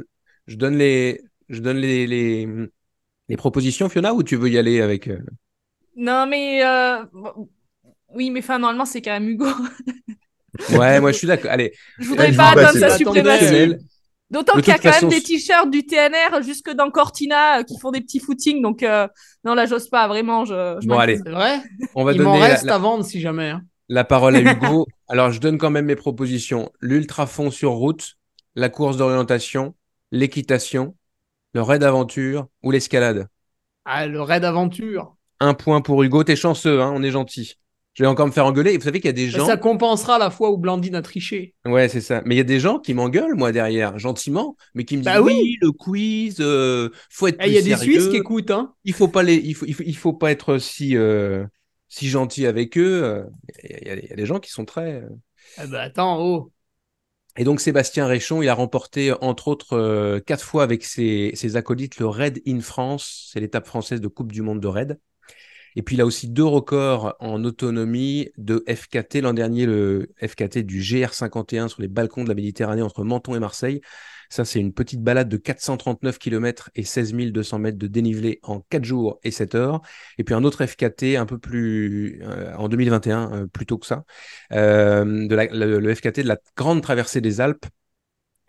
Je 0.46 0.56
donne 0.56 0.76
les, 0.76 1.20
je 1.48 1.60
donne 1.60 1.78
les, 1.78 2.06
les, 2.06 2.46
les 3.28 3.36
propositions, 3.36 3.88
Fiona, 3.88 4.14
ou 4.14 4.22
tu 4.22 4.36
veux 4.36 4.48
y 4.48 4.58
aller 4.58 4.80
avec 4.80 5.08
euh, 5.08 5.18
Non, 5.96 6.26
mais 6.26 6.64
euh, 6.64 7.04
oui, 8.14 8.30
mais 8.30 8.40
enfin, 8.40 8.58
normalement, 8.58 8.84
c'est 8.84 9.02
quand 9.02 9.12
même 9.12 9.28
Hugo. 9.28 9.46
Ouais, 10.70 11.00
moi 11.00 11.12
je 11.12 11.18
suis 11.18 11.26
d'accord. 11.26 11.50
Allez, 11.50 11.72
Je 11.98 12.08
voudrais 12.08 12.32
pas 12.32 12.50
attendre 12.50 12.78
sa 12.78 12.96
suprématie. 12.96 13.74
D'autant 14.30 14.54
qu'il 14.54 14.68
y 14.68 14.70
a 14.72 14.78
quand 14.78 14.90
façon, 14.90 15.06
même 15.08 15.18
des 15.18 15.22
t-shirts 15.22 15.70
du 15.70 15.86
TNR 15.86 16.42
jusque 16.42 16.70
dans 16.70 16.90
Cortina 16.90 17.60
euh, 17.60 17.62
qui 17.62 17.78
font 17.78 17.92
des 17.92 18.00
petits 18.00 18.18
footings. 18.18 18.60
Donc, 18.60 18.82
euh, 18.82 19.06
non, 19.44 19.54
là, 19.54 19.66
j'ose 19.66 19.88
pas, 19.88 20.08
vraiment. 20.08 20.44
Je, 20.44 20.78
je 20.80 20.86
Bon, 20.88 20.98
allez, 20.98 21.18
C'est 21.24 21.30
vrai 21.30 21.62
on 21.94 22.04
va 22.04 22.12
Il 22.12 22.22
m'en 22.22 22.32
donner 22.32 22.48
la, 22.48 22.54
reste 22.54 22.64
la- 22.64 22.74
à 22.74 22.78
vendre 22.78 23.04
si 23.04 23.20
jamais. 23.20 23.50
hein. 23.50 23.62
la 23.88 24.04
parole 24.04 24.36
à 24.36 24.40
Hugo. 24.40 24.86
Alors, 25.08 25.30
je 25.30 25.40
donne 25.40 25.58
quand 25.58 25.70
même 25.70 25.86
mes 25.86 25.96
propositions. 25.96 26.70
L'ultra-fond 26.80 27.50
sur 27.50 27.72
route, 27.72 28.16
la 28.56 28.68
course 28.68 28.96
d'orientation, 28.96 29.74
l'équitation, 30.10 30.96
le 31.54 31.62
raid 31.62 31.82
aventure 31.84 32.48
ou 32.64 32.70
l'escalade. 32.72 33.28
Ah, 33.84 34.06
le 34.06 34.20
raid 34.20 34.44
aventure. 34.44 35.16
Un 35.40 35.54
point 35.54 35.80
pour 35.80 36.02
Hugo. 36.02 36.24
T'es 36.24 36.36
chanceux, 36.36 36.82
hein, 36.82 36.92
on 36.94 37.02
est 37.02 37.10
gentil. 37.10 37.54
Je 37.96 38.02
vais 38.02 38.08
encore 38.08 38.26
me 38.26 38.32
faire 38.32 38.44
engueuler. 38.46 38.74
Et 38.74 38.76
vous 38.76 38.84
savez 38.84 39.00
qu'il 39.00 39.08
y 39.08 39.10
a 39.10 39.12
des 39.12 39.28
gens. 39.30 39.46
Ça 39.46 39.56
compensera 39.56 40.18
la 40.18 40.30
fois 40.30 40.50
où 40.50 40.58
Blandine 40.58 40.94
a 40.94 41.02
triché. 41.02 41.54
Ouais, 41.64 41.88
c'est 41.88 42.02
ça. 42.02 42.22
Mais 42.26 42.34
il 42.34 42.38
y 42.38 42.42
a 42.42 42.44
des 42.44 42.60
gens 42.60 42.78
qui 42.78 42.92
m'engueulent, 42.92 43.34
moi, 43.34 43.52
derrière, 43.52 43.98
gentiment, 43.98 44.56
mais 44.74 44.84
qui 44.84 44.96
me 44.98 45.02
disent 45.02 45.12
Bah 45.12 45.22
oui. 45.22 45.32
oui, 45.34 45.56
le 45.62 45.72
quiz, 45.72 46.36
euh, 46.40 46.90
faut 47.10 47.26
être 47.26 47.38
Eh, 47.40 47.48
Il 47.48 47.54
y 47.54 47.58
a 47.58 47.62
des. 47.62 47.76
Suisses 47.76 48.08
qui 48.08 48.16
écoutent. 48.16 48.50
Hein. 48.50 48.74
Il 48.84 48.92
faut 48.92 49.08
pas 49.08 49.22
les, 49.22 49.36
il 49.36 49.54
faut, 49.54 49.64
il 49.66 49.74
faut, 49.74 49.82
il 49.86 49.96
faut 49.96 50.12
pas 50.12 50.30
être 50.30 50.58
si, 50.58 50.96
euh, 50.96 51.44
si 51.88 52.08
gentil 52.08 52.46
avec 52.46 52.76
eux. 52.76 53.24
Il 53.64 53.70
y, 53.70 53.90
a- 53.90 53.94
il 53.96 54.12
y 54.12 54.14
des 54.14 54.26
gens 54.26 54.40
qui 54.40 54.50
sont 54.50 54.66
très. 54.66 55.02
Eh 55.62 55.66
ben, 55.66 55.78
attends, 55.80 56.20
oh. 56.20 56.52
Et 57.38 57.44
donc 57.44 57.60
Sébastien 57.60 58.06
Réchon, 58.06 58.40
il 58.42 58.48
a 58.48 58.54
remporté 58.54 59.12
entre 59.20 59.48
autres 59.48 59.74
euh, 59.74 60.20
quatre 60.20 60.42
fois 60.44 60.62
avec 60.62 60.84
ses, 60.84 61.32
ses 61.34 61.56
acolytes 61.56 61.98
le 61.98 62.06
Raid 62.06 62.40
in 62.46 62.60
France, 62.60 63.28
c'est 63.32 63.40
l'étape 63.40 63.66
française 63.66 64.00
de 64.00 64.08
Coupe 64.08 64.32
du 64.32 64.40
Monde 64.42 64.60
de 64.60 64.66
Raid. 64.68 64.98
Et 65.76 65.82
puis 65.82 65.94
il 65.96 66.00
a 66.00 66.06
aussi 66.06 66.28
deux 66.28 66.44
records 66.44 67.14
en 67.20 67.44
autonomie 67.44 68.30
de 68.38 68.64
FKT. 68.66 69.20
L'an 69.20 69.34
dernier, 69.34 69.66
le 69.66 70.08
FKT 70.26 70.58
du 70.64 70.80
GR51 70.80 71.68
sur 71.68 71.82
les 71.82 71.88
balcons 71.88 72.24
de 72.24 72.28
la 72.28 72.34
Méditerranée 72.34 72.82
entre 72.82 73.04
Menton 73.04 73.34
et 73.34 73.38
Marseille. 73.38 73.82
Ça, 74.30 74.44
c'est 74.44 74.58
une 74.58 74.72
petite 74.72 75.02
balade 75.02 75.28
de 75.28 75.36
439 75.36 76.18
km 76.18 76.70
et 76.74 76.82
16 76.82 77.12
200 77.30 77.58
mètres 77.58 77.78
de 77.78 77.86
dénivelé 77.86 78.40
en 78.42 78.60
4 78.60 78.84
jours 78.84 79.20
et 79.22 79.30
7 79.30 79.54
heures. 79.54 79.82
Et 80.18 80.24
puis 80.24 80.34
un 80.34 80.44
autre 80.44 80.64
FKT 80.66 81.16
un 81.16 81.26
peu 81.26 81.38
plus 81.38 82.20
euh, 82.22 82.54
en 82.56 82.68
2021, 82.68 83.32
euh, 83.32 83.46
plus 83.46 83.66
tôt 83.66 83.78
que 83.78 83.86
ça, 83.86 84.04
euh, 84.52 85.28
de 85.28 85.34
la- 85.34 85.46
le, 85.46 85.78
le 85.78 85.94
FKT 85.94 86.22
de 86.22 86.28
la 86.28 86.38
grande 86.56 86.82
traversée 86.82 87.20
des 87.20 87.40
Alpes 87.40 87.66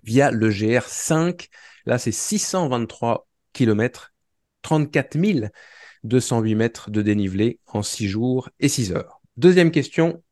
via 0.03 0.31
le 0.31 0.49
GR5. 0.49 1.49
Là, 1.85 1.97
c'est 1.97 2.11
623 2.11 3.27
km, 3.53 4.13
34 4.61 5.15
208 6.07 6.55
mètres 6.55 6.89
de 6.89 7.01
dénivelé 7.01 7.59
en 7.67 7.81
6 7.81 8.07
jours 8.07 8.49
et 8.59 8.69
6 8.69 8.93
heures. 8.93 9.21
Deuxième 9.37 9.71
question. 9.71 10.23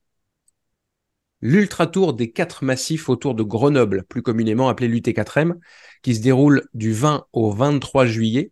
L'Ultra 1.42 1.86
Tour 1.86 2.14
des 2.14 2.32
quatre 2.32 2.64
massifs 2.64 3.10
autour 3.10 3.36
de 3.36 3.44
Grenoble, 3.44 4.04
plus 4.10 4.24
communément 4.24 4.68
appelé 4.70 4.88
l'UT4M, 4.88 5.60
qui 6.02 6.16
se 6.16 6.22
déroule 6.22 6.68
du 6.74 6.92
20 6.92 7.26
au 7.34 7.52
23 7.52 8.08
juillet, 8.08 8.52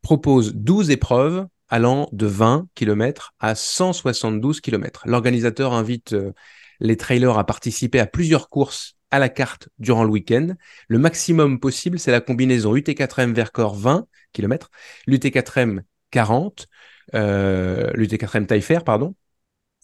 propose 0.00 0.54
12 0.54 0.90
épreuves 0.90 1.46
allant 1.68 2.08
de 2.12 2.26
20 2.26 2.68
km 2.74 3.34
à 3.40 3.54
172 3.54 4.60
km. 4.60 5.02
L'organisateur 5.06 5.74
invite 5.74 6.12
euh, 6.12 6.32
les 6.80 6.96
trailers 6.96 7.38
à 7.38 7.44
participer 7.44 7.98
à 7.98 8.06
plusieurs 8.06 8.48
courses 8.48 8.94
à 9.10 9.18
la 9.18 9.28
carte 9.28 9.68
durant 9.78 10.04
le 10.04 10.10
week-end. 10.10 10.54
Le 10.88 10.98
maximum 10.98 11.60
possible, 11.60 11.98
c'est 11.98 12.10
la 12.12 12.20
combinaison 12.20 12.74
UT4M 12.74 13.34
Vercors 13.34 13.74
20 13.74 14.06
km, 14.32 14.70
l'UT4M 15.06 15.82
40, 16.12 16.68
euh, 17.14 17.90
l'UT4M 17.94 18.46
Taillefer, 18.46 18.78
pardon, 18.84 19.16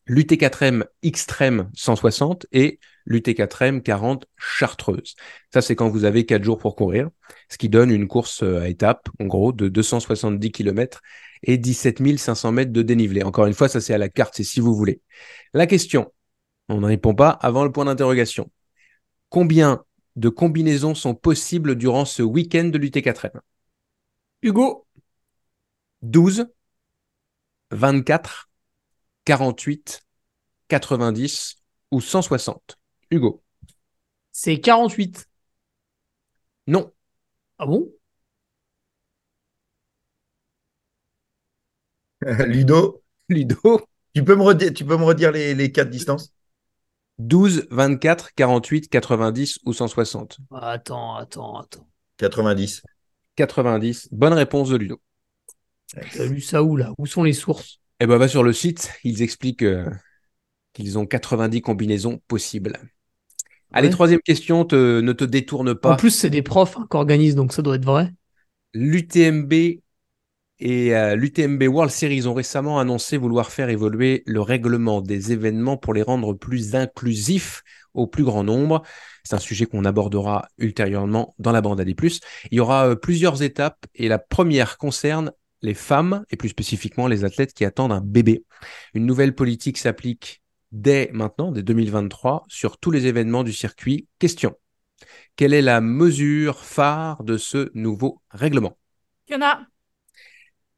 l'UT4M 0.06 0.84
Extrême 1.02 1.70
160 1.74 2.46
et 2.52 2.78
l'UT4M 3.06 3.82
40 3.82 4.26
Chartreuse. 4.36 5.14
Ça, 5.52 5.60
c'est 5.60 5.74
quand 5.74 5.88
vous 5.88 6.04
avez 6.04 6.24
4 6.24 6.44
jours 6.44 6.58
pour 6.58 6.76
courir, 6.76 7.10
ce 7.48 7.58
qui 7.58 7.68
donne 7.68 7.90
une 7.90 8.06
course 8.08 8.42
euh, 8.42 8.60
à 8.60 8.68
étapes, 8.68 9.08
en 9.20 9.26
gros, 9.26 9.52
de 9.52 9.68
270 9.68 10.52
km 10.52 11.00
et 11.42 11.58
17 11.58 12.18
500 12.18 12.52
mètres 12.52 12.72
de 12.72 12.82
dénivelé. 12.82 13.22
Encore 13.22 13.46
une 13.46 13.54
fois, 13.54 13.68
ça 13.68 13.80
c'est 13.80 13.94
à 13.94 13.98
la 13.98 14.08
carte, 14.08 14.34
c'est 14.36 14.44
si 14.44 14.60
vous 14.60 14.74
voulez. 14.74 15.00
La 15.52 15.66
question, 15.66 16.12
on 16.68 16.80
ne 16.80 16.86
répond 16.86 17.14
pas 17.14 17.30
avant 17.30 17.64
le 17.64 17.72
point 17.72 17.84
d'interrogation. 17.84 18.50
Combien 19.28 19.84
de 20.16 20.28
combinaisons 20.28 20.94
sont 20.94 21.14
possibles 21.14 21.76
durant 21.76 22.04
ce 22.04 22.22
week-end 22.22 22.64
de 22.64 22.78
l'UT4M 22.78 23.40
Hugo, 24.42 24.86
12, 26.02 26.46
24, 27.70 28.50
48, 29.24 30.02
90 30.68 31.56
ou 31.90 32.00
160 32.00 32.78
Hugo 33.10 33.42
c'est 34.38 34.60
48. 34.60 35.28
Non. 36.68 36.92
Ah 37.58 37.66
bon? 37.66 37.92
Ludo, 42.46 43.02
Ludo 43.28 43.86
tu 44.14 44.24
peux 44.24 44.36
me 44.36 44.42
redire, 44.42 44.72
tu 44.72 44.84
peux 44.84 44.96
me 44.96 45.04
redire 45.04 45.32
les, 45.32 45.54
les 45.54 45.72
quatre 45.72 45.90
distances? 45.90 46.32
12, 47.18 47.66
24, 47.70 48.32
48, 48.34 48.88
90 48.88 49.58
ou 49.64 49.72
160 49.72 50.38
Attends, 50.52 51.16
attends, 51.16 51.58
attends. 51.58 51.88
90. 52.18 52.82
90. 53.36 54.08
Bonne 54.12 54.34
réponse 54.34 54.70
de 54.70 54.76
Ludo. 54.76 55.00
Lu 56.30 56.40
ça 56.40 56.62
où 56.62 56.76
là? 56.76 56.92
Où 56.98 57.06
sont 57.06 57.22
les 57.22 57.32
sources? 57.32 57.80
Eh 58.00 58.06
ben, 58.06 58.16
va 58.16 58.28
sur 58.28 58.42
le 58.42 58.52
site, 58.52 58.92
ils 59.04 59.22
expliquent 59.22 59.62
euh, 59.62 59.90
qu'ils 60.72 60.98
ont 60.98 61.06
90 61.06 61.62
combinaisons 61.62 62.20
possibles. 62.28 62.78
Allez, 63.72 63.90
troisième 63.90 64.20
question, 64.20 64.64
te- 64.64 65.00
ne 65.00 65.12
te 65.12 65.24
détourne 65.24 65.74
pas. 65.74 65.94
En 65.94 65.96
plus, 65.96 66.10
c'est 66.10 66.30
des 66.30 66.42
profs 66.42 66.76
hein, 66.76 66.86
qui 66.90 66.96
organisent, 66.96 67.34
donc 67.34 67.52
ça 67.52 67.62
doit 67.62 67.76
être 67.76 67.84
vrai. 67.84 68.12
L'UTMB 68.74 69.52
et 70.60 70.94
euh, 70.96 71.14
l'UTMB 71.14 71.62
World 71.68 71.92
Series 71.92 72.26
ont 72.26 72.34
récemment 72.34 72.80
annoncé 72.80 73.16
vouloir 73.16 73.50
faire 73.52 73.68
évoluer 73.68 74.22
le 74.26 74.40
règlement 74.40 75.00
des 75.00 75.32
événements 75.32 75.76
pour 75.76 75.94
les 75.94 76.02
rendre 76.02 76.34
plus 76.34 76.74
inclusifs 76.74 77.62
au 77.94 78.06
plus 78.06 78.24
grand 78.24 78.44
nombre. 78.44 78.82
C'est 79.24 79.34
un 79.36 79.38
sujet 79.38 79.66
qu'on 79.66 79.84
abordera 79.84 80.48
ultérieurement 80.58 81.34
dans 81.38 81.52
la 81.52 81.60
bande 81.60 81.80
AD+. 81.80 81.94
Il 82.50 82.56
y 82.56 82.60
aura 82.60 82.88
euh, 82.88 82.94
plusieurs 82.96 83.42
étapes 83.42 83.86
et 83.94 84.08
la 84.08 84.18
première 84.18 84.78
concerne 84.78 85.32
les 85.62 85.74
femmes 85.74 86.24
et 86.30 86.36
plus 86.36 86.50
spécifiquement 86.50 87.06
les 87.06 87.24
athlètes 87.24 87.52
qui 87.52 87.64
attendent 87.64 87.92
un 87.92 88.00
bébé. 88.00 88.44
Une 88.94 89.06
nouvelle 89.06 89.34
politique 89.34 89.78
s'applique 89.78 90.42
dès 90.72 91.10
maintenant, 91.12 91.52
dès 91.52 91.62
2023, 91.62 92.44
sur 92.48 92.78
tous 92.78 92.90
les 92.90 93.06
événements 93.06 93.44
du 93.44 93.52
circuit. 93.52 94.06
Question. 94.18 94.54
Quelle 95.36 95.54
est 95.54 95.62
la 95.62 95.80
mesure 95.80 96.64
phare 96.64 97.22
de 97.24 97.36
ce 97.36 97.70
nouveau 97.74 98.20
règlement? 98.30 98.76
Fiona, 99.26 99.66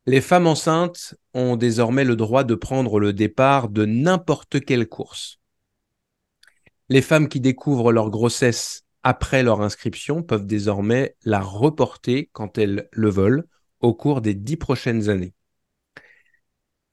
les 0.06 0.20
femmes 0.20 0.46
enceintes 0.46 1.14
ont 1.34 1.56
désormais 1.56 2.04
le 2.04 2.16
droit 2.16 2.44
de 2.44 2.54
prendre 2.54 2.98
le 2.98 3.12
départ 3.12 3.68
de 3.68 3.84
n'importe 3.84 4.60
quelle 4.64 4.88
course. 4.88 5.38
Les 6.88 7.02
femmes 7.02 7.28
qui 7.28 7.40
découvrent 7.40 7.92
leur 7.92 8.10
grossesse 8.10 8.82
après 9.02 9.42
leur 9.42 9.60
inscription 9.60 10.22
peuvent 10.22 10.46
désormais 10.46 11.14
la 11.24 11.40
reporter 11.40 12.28
quand 12.32 12.58
elles 12.58 12.88
le 12.92 13.10
veulent 13.10 13.46
au 13.80 13.94
cours 13.94 14.20
des 14.20 14.34
dix 14.34 14.56
prochaines 14.56 15.08
années. 15.08 15.34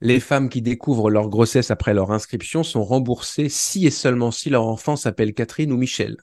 Les 0.00 0.20
femmes 0.20 0.48
qui 0.48 0.62
découvrent 0.62 1.10
leur 1.10 1.28
grossesse 1.28 1.70
après 1.70 1.92
leur 1.94 2.12
inscription 2.12 2.62
sont 2.62 2.84
remboursées 2.84 3.48
si 3.48 3.86
et 3.86 3.90
seulement 3.90 4.30
si 4.30 4.48
leur 4.50 4.66
enfant 4.66 4.96
s'appelle 4.96 5.34
Catherine 5.34 5.72
ou 5.72 5.76
Michel. 5.76 6.16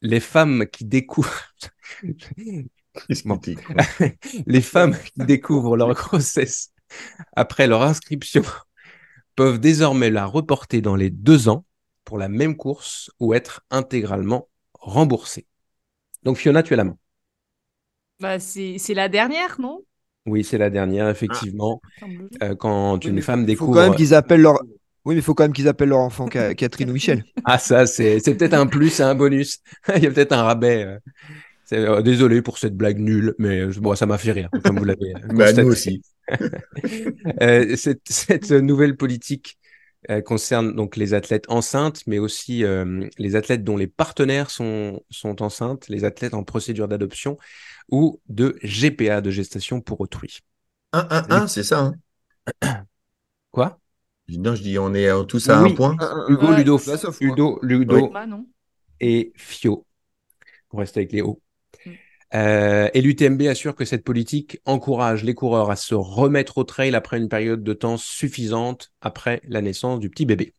Les 0.00 0.20
femmes 0.20 0.66
qui 0.66 0.84
découvrent 0.84 1.54
Bon. 3.24 3.40
les 4.46 4.60
femmes 4.60 4.96
qui 4.96 5.24
découvrent 5.24 5.76
leur 5.76 5.94
grossesse 5.94 6.72
après 7.34 7.66
leur 7.66 7.82
inscription 7.82 8.42
peuvent 9.34 9.58
désormais 9.58 10.10
la 10.10 10.26
reporter 10.26 10.82
dans 10.82 10.96
les 10.96 11.08
deux 11.10 11.48
ans 11.48 11.64
pour 12.04 12.18
la 12.18 12.28
même 12.28 12.56
course 12.56 13.10
ou 13.18 13.32
être 13.32 13.64
intégralement 13.70 14.48
remboursées. 14.74 15.46
Donc 16.22 16.36
Fiona, 16.36 16.62
tu 16.62 16.74
es 16.74 16.76
la 16.76 16.84
main. 16.84 16.98
Bah, 18.22 18.38
c'est 18.38 18.76
c'est 18.78 18.94
la 18.94 19.08
dernière, 19.08 19.60
non? 19.60 19.82
Oui, 20.26 20.44
c'est 20.44 20.58
la 20.58 20.70
dernière, 20.70 21.08
effectivement. 21.08 21.80
Semble- 21.98 22.28
Euh, 22.42 22.54
quand 22.54 23.04
Oui, 23.04 23.10
une 23.10 23.20
femme 23.22 23.40
Il 23.40 23.56
faut 23.56 23.66
découvre... 23.66 23.74
quand 23.74 23.82
même 23.82 23.94
qu'ils 23.96 24.14
appellent 24.14 24.40
leur. 24.42 24.60
Oui, 25.04 25.14
mais 25.14 25.20
il 25.20 25.22
faut 25.22 25.34
quand 25.34 25.42
même 25.44 25.52
qu'ils 25.52 25.66
appellent 25.68 25.88
leur 25.88 25.98
enfant 25.98 26.28
Ca- 26.32 26.54
Catherine 26.60 26.90
ou 26.90 26.92
Michel. 26.92 27.24
Ah 27.44 27.58
ça, 27.58 27.86
c'est 27.86 28.20
peut-être 28.24 28.54
un 28.54 28.66
plus, 28.66 29.00
un 29.00 29.14
bonus. 29.16 29.58
Il 29.96 30.02
y 30.02 30.06
a 30.06 30.10
peut-être 30.10 30.32
un 30.32 30.42
rabais. 30.44 30.84
euh. 30.84 30.98
C'est- 31.64 31.78
euh, 31.78 32.02
désolé 32.02 32.42
pour 32.42 32.58
cette 32.58 32.76
blague 32.76 32.98
nulle, 32.98 33.34
mais 33.38 33.60
euh, 33.62 33.72
bon, 33.80 33.94
ça 33.96 34.06
m'a 34.06 34.18
fait 34.18 34.32
rire, 34.32 34.48
comme 34.64 34.78
vous 34.78 34.84
l'avez 34.84 35.14
euh, 35.14 35.28
Bah, 35.34 35.52
nous 35.52 35.66
aussi. 35.68 36.02
Euh, 37.42 37.76
cette, 37.76 38.02
cette 38.08 38.50
nouvelle 38.52 38.96
politique 38.96 39.58
euh, 40.10 40.20
concerne 40.20 40.74
donc 40.74 40.96
les 40.96 41.14
athlètes 41.14 41.44
enceintes, 41.48 42.02
mais 42.06 42.18
aussi 42.18 42.64
euh, 42.64 43.08
les 43.18 43.36
athlètes 43.36 43.64
dont 43.64 43.76
les 43.76 43.86
partenaires 43.86 44.50
sont, 44.50 45.02
sont 45.10 45.42
enceintes, 45.42 45.88
les 45.88 46.04
athlètes 46.04 46.34
en 46.34 46.42
procédure 46.44 46.88
d'adoption 46.88 47.36
ou 47.90 48.20
de 48.28 48.58
GPA, 48.62 49.20
de 49.20 49.30
gestation 49.30 49.80
pour 49.80 50.00
autrui. 50.00 50.40
1, 50.92 51.06
1, 51.10 51.30
1, 51.30 51.46
c'est 51.46 51.62
ça. 51.62 51.92
Hein 52.62 52.84
Quoi? 53.50 53.78
Non, 54.28 54.54
je 54.54 54.62
dis, 54.62 54.78
on 54.78 54.94
est 54.94 55.08
tous 55.26 55.48
à 55.50 55.62
Oui. 55.62 55.72
un 55.72 55.74
point. 55.74 55.96
Hugo, 56.28 56.48
Ouais. 56.48 56.56
Ludo. 56.58 56.80
Ludo, 57.20 57.58
Ludo 57.62 58.08
Bah, 58.08 58.26
non. 58.26 58.46
et 59.00 59.32
Fio. 59.36 59.84
On 60.72 60.78
reste 60.78 60.96
avec 60.96 61.12
les 61.12 61.22
hauts. 61.22 61.40
Euh, 62.34 62.88
et 62.94 63.02
l'UTMB 63.02 63.42
assure 63.42 63.74
que 63.74 63.84
cette 63.84 64.04
politique 64.04 64.60
encourage 64.64 65.22
les 65.24 65.34
coureurs 65.34 65.70
à 65.70 65.76
se 65.76 65.94
remettre 65.94 66.58
au 66.58 66.64
trail 66.64 66.94
après 66.94 67.18
une 67.18 67.28
période 67.28 67.62
de 67.62 67.72
temps 67.72 67.96
suffisante 67.96 68.90
après 69.00 69.40
la 69.46 69.60
naissance 69.60 70.00
du 70.00 70.08
petit 70.08 70.24
bébé. 70.24 70.54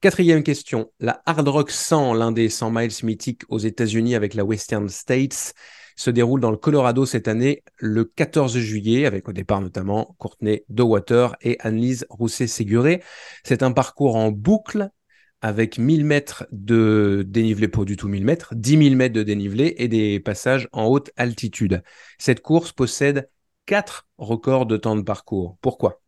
Quatrième 0.00 0.42
question. 0.42 0.90
La 1.00 1.22
Hard 1.26 1.48
Rock 1.48 1.70
100, 1.70 2.14
l'un 2.14 2.32
des 2.32 2.48
100 2.48 2.70
miles 2.70 2.92
mythiques 3.02 3.42
aux 3.48 3.58
États-Unis 3.58 4.14
avec 4.14 4.34
la 4.34 4.44
Western 4.44 4.88
States, 4.88 5.54
se 5.96 6.10
déroule 6.10 6.40
dans 6.40 6.50
le 6.50 6.56
Colorado 6.56 7.06
cette 7.06 7.28
année 7.28 7.62
le 7.78 8.04
14 8.04 8.58
juillet, 8.58 9.06
avec 9.06 9.28
au 9.28 9.32
départ 9.32 9.60
notamment 9.60 10.14
Courtney 10.18 10.64
Dowater 10.68 11.36
et 11.40 11.56
Annelise 11.60 12.04
Rousset-Séguré. 12.10 13.02
C'est 13.44 13.62
un 13.62 13.72
parcours 13.72 14.16
en 14.16 14.30
boucle 14.30 14.90
avec 15.44 15.76
1000 15.76 16.06
mètres 16.06 16.46
de 16.52 17.22
dénivelé, 17.28 17.68
pas 17.68 17.84
du 17.84 17.98
tout 17.98 18.08
1000 18.08 18.24
mètres, 18.24 18.54
10 18.54 18.78
000 18.82 18.94
mètres 18.94 19.14
de 19.14 19.22
dénivelé 19.22 19.74
et 19.76 19.88
des 19.88 20.18
passages 20.18 20.70
en 20.72 20.86
haute 20.86 21.10
altitude. 21.16 21.82
Cette 22.16 22.40
course 22.40 22.72
possède 22.72 23.28
quatre 23.66 24.08
records 24.16 24.64
de 24.64 24.78
temps 24.78 24.96
de 24.96 25.02
parcours. 25.02 25.58
Pourquoi? 25.60 26.00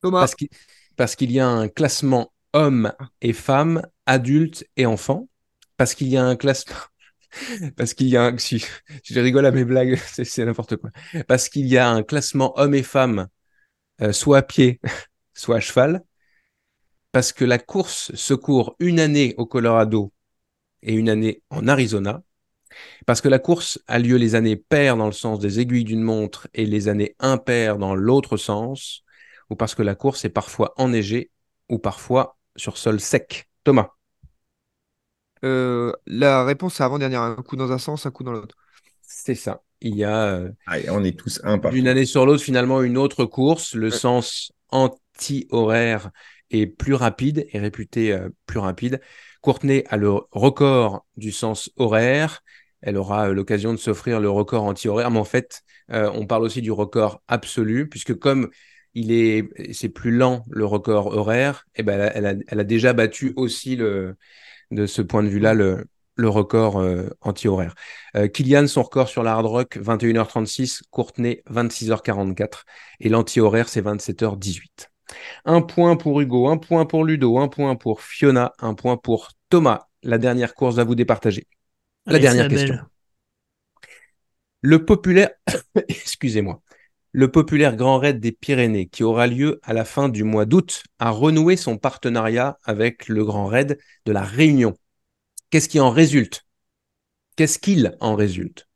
Thomas. 0.00 0.20
Parce 0.20 0.36
qu'il 0.36 0.48
parce 0.96 1.16
qu'il 1.16 1.32
y 1.32 1.40
a 1.40 1.48
un 1.48 1.66
classement 1.66 2.32
hommes 2.52 2.92
et 3.20 3.32
femmes, 3.32 3.82
adultes 4.06 4.64
et 4.76 4.86
enfants. 4.86 5.28
Parce 5.76 5.96
qu'il 5.96 6.06
y 6.06 6.16
a 6.16 6.24
un 6.24 6.36
classement. 6.36 6.76
Parce 7.76 7.94
qu'il 7.94 8.06
y 8.08 8.16
a 8.16 8.26
un. 8.26 8.38
Si, 8.38 8.64
je 9.02 9.18
rigole 9.18 9.46
à 9.46 9.50
mes 9.50 9.64
blagues, 9.64 9.96
c'est 10.06 10.24
c'est 10.24 10.44
n'importe 10.44 10.76
quoi. 10.76 10.90
Parce 11.26 11.48
qu'il 11.48 11.66
y 11.66 11.78
a 11.78 11.88
un 11.88 12.04
classement 12.04 12.56
hommes 12.60 12.74
et 12.74 12.84
femmes, 12.84 13.26
euh, 14.02 14.12
soit 14.12 14.38
à 14.38 14.42
pied, 14.42 14.80
soit 15.34 15.56
à 15.56 15.60
cheval. 15.60 16.04
Parce 17.12 17.32
que 17.32 17.44
la 17.44 17.58
course 17.58 18.14
se 18.14 18.34
court 18.34 18.76
une 18.78 19.00
année 19.00 19.34
au 19.36 19.46
Colorado 19.46 20.12
et 20.82 20.94
une 20.94 21.08
année 21.08 21.42
en 21.50 21.68
Arizona. 21.68 22.22
Parce 23.06 23.20
que 23.20 23.28
la 23.28 23.38
course 23.38 23.80
a 23.88 23.98
lieu 23.98 24.16
les 24.16 24.34
années 24.34 24.56
paires 24.56 24.96
dans 24.96 25.06
le 25.06 25.12
sens 25.12 25.40
des 25.40 25.60
aiguilles 25.60 25.84
d'une 25.84 26.02
montre 26.02 26.48
et 26.54 26.66
les 26.66 26.88
années 26.88 27.16
impaires 27.20 27.78
dans 27.78 27.94
l'autre 27.94 28.36
sens, 28.36 29.04
ou 29.50 29.56
parce 29.56 29.74
que 29.74 29.82
la 29.82 29.94
course 29.94 30.24
est 30.24 30.30
parfois 30.30 30.74
enneigée 30.76 31.30
ou 31.68 31.78
parfois 31.78 32.38
sur 32.56 32.78
sol 32.78 33.00
sec. 33.00 33.48
Thomas, 33.64 33.90
Euh, 35.44 35.92
la 36.06 36.44
réponse 36.44 36.74
c'est 36.74 36.82
avant-dernière. 36.84 37.22
Un 37.22 37.36
coup 37.36 37.56
dans 37.56 37.72
un 37.72 37.78
sens, 37.78 38.06
un 38.06 38.10
coup 38.10 38.24
dans 38.24 38.32
l'autre. 38.32 38.56
c'est 39.02 39.34
ça. 39.34 39.62
Il 39.80 39.96
y 39.96 40.04
a 40.04 40.26
euh, 40.34 40.50
Allez, 40.66 40.90
on 40.90 41.02
est 41.04 41.18
tous 41.18 41.40
un 41.44 41.58
par 41.58 41.72
d'une 41.72 41.88
année 41.88 42.04
sur 42.04 42.26
l'autre 42.26 42.42
finalement 42.42 42.82
une 42.82 42.98
autre 42.98 43.24
course. 43.24 43.74
Le 43.74 43.90
sens 43.90 44.52
anti-horaire 44.68 46.10
est 46.50 46.66
plus 46.66 46.94
rapide, 46.94 47.46
est 47.52 47.58
réputé 47.58 48.12
euh, 48.12 48.28
plus 48.46 48.58
rapide. 48.58 49.00
Courtenay 49.40 49.84
a 49.88 49.96
le 49.96 50.10
record 50.32 51.06
du 51.16 51.32
sens 51.32 51.70
horaire. 51.76 52.42
Elle 52.82 52.96
aura 52.96 53.28
euh, 53.28 53.34
l'occasion 53.34 53.72
de 53.72 53.78
s'offrir 53.78 54.20
le 54.20 54.30
record 54.30 54.64
anti-horaire, 54.64 55.10
mais 55.10 55.18
en 55.18 55.24
fait, 55.24 55.62
euh, 55.92 56.10
on 56.14 56.26
parle 56.26 56.44
aussi 56.44 56.62
du 56.62 56.72
record 56.72 57.22
absolu, 57.28 57.88
puisque 57.88 58.14
comme 58.14 58.50
il 58.94 59.12
est, 59.12 59.48
c'est 59.72 59.88
plus 59.88 60.10
lent 60.10 60.44
le 60.50 60.64
record 60.64 61.06
horaire, 61.06 61.66
et 61.76 61.84
ben 61.84 62.10
elle 62.14 62.60
a, 62.60 62.64
déjà 62.64 62.92
battu 62.92 63.32
aussi 63.36 63.76
de 63.76 64.16
ce 64.86 65.02
point 65.02 65.22
de 65.22 65.28
vue-là 65.28 65.54
le, 65.54 65.86
record 66.18 66.84
anti-horaire. 67.20 67.74
Euh, 68.16 68.26
Kylian, 68.26 68.66
son 68.66 68.82
record 68.82 69.08
sur 69.08 69.22
la 69.22 69.32
Hard 69.32 69.46
Rock, 69.46 69.78
21h36, 69.78 70.82
Courtenay, 70.90 71.42
26h44, 71.50 72.64
et 72.98 73.08
l'anti-horaire, 73.08 73.68
c'est 73.68 73.80
27h18. 73.80 74.90
Un 75.44 75.62
point 75.62 75.96
pour 75.96 76.20
Hugo, 76.20 76.48
un 76.48 76.58
point 76.58 76.86
pour 76.86 77.04
Ludo, 77.04 77.38
un 77.38 77.48
point 77.48 77.76
pour 77.76 78.02
Fiona, 78.02 78.52
un 78.58 78.74
point 78.74 78.96
pour 78.96 79.30
Thomas. 79.48 79.86
La 80.02 80.18
dernière 80.18 80.54
course 80.54 80.76
va 80.76 80.84
vous 80.84 80.94
départager. 80.94 81.46
La 82.06 82.14
Allez, 82.14 82.22
dernière 82.22 82.48
question. 82.48 82.74
belle. 82.74 82.84
Le 84.62 84.84
populaire, 84.84 85.30
excusez-moi, 85.88 86.62
Le 87.12 87.30
populaire 87.30 87.76
Grand 87.76 87.98
Raid 87.98 88.20
des 88.20 88.32
Pyrénées, 88.32 88.86
qui 88.86 89.02
aura 89.02 89.26
lieu 89.26 89.60
à 89.62 89.72
la 89.72 89.84
fin 89.84 90.08
du 90.08 90.24
mois 90.24 90.44
d'août, 90.44 90.84
a 90.98 91.10
renoué 91.10 91.56
son 91.56 91.76
partenariat 91.78 92.58
avec 92.64 93.08
le 93.08 93.24
Grand 93.24 93.46
Raid 93.46 93.78
de 94.06 94.12
la 94.12 94.22
Réunion. 94.22 94.74
Qu'est-ce 95.50 95.68
qui 95.68 95.80
en 95.80 95.90
résulte? 95.90 96.46
Qu'est-ce 97.36 97.58
qu'il 97.58 97.96
en 98.00 98.14
résulte? 98.14 98.68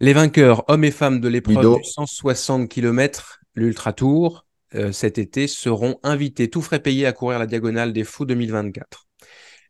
Les 0.00 0.14
vainqueurs, 0.14 0.64
hommes 0.68 0.84
et 0.84 0.90
femmes 0.90 1.20
de 1.20 1.28
l'épreuve 1.28 1.76
du 1.78 1.84
160 1.84 2.68
km, 2.68 3.40
l'Ultra 3.54 3.92
Tour, 3.92 4.46
euh, 4.74 4.92
cet 4.92 5.18
été, 5.18 5.46
seront 5.46 5.98
invités, 6.02 6.48
tout 6.48 6.62
frais 6.62 6.80
payés, 6.80 7.06
à 7.06 7.12
courir 7.12 7.38
la 7.38 7.46
Diagonale 7.46 7.92
des 7.92 8.04
Fous 8.04 8.24
2024. 8.24 9.06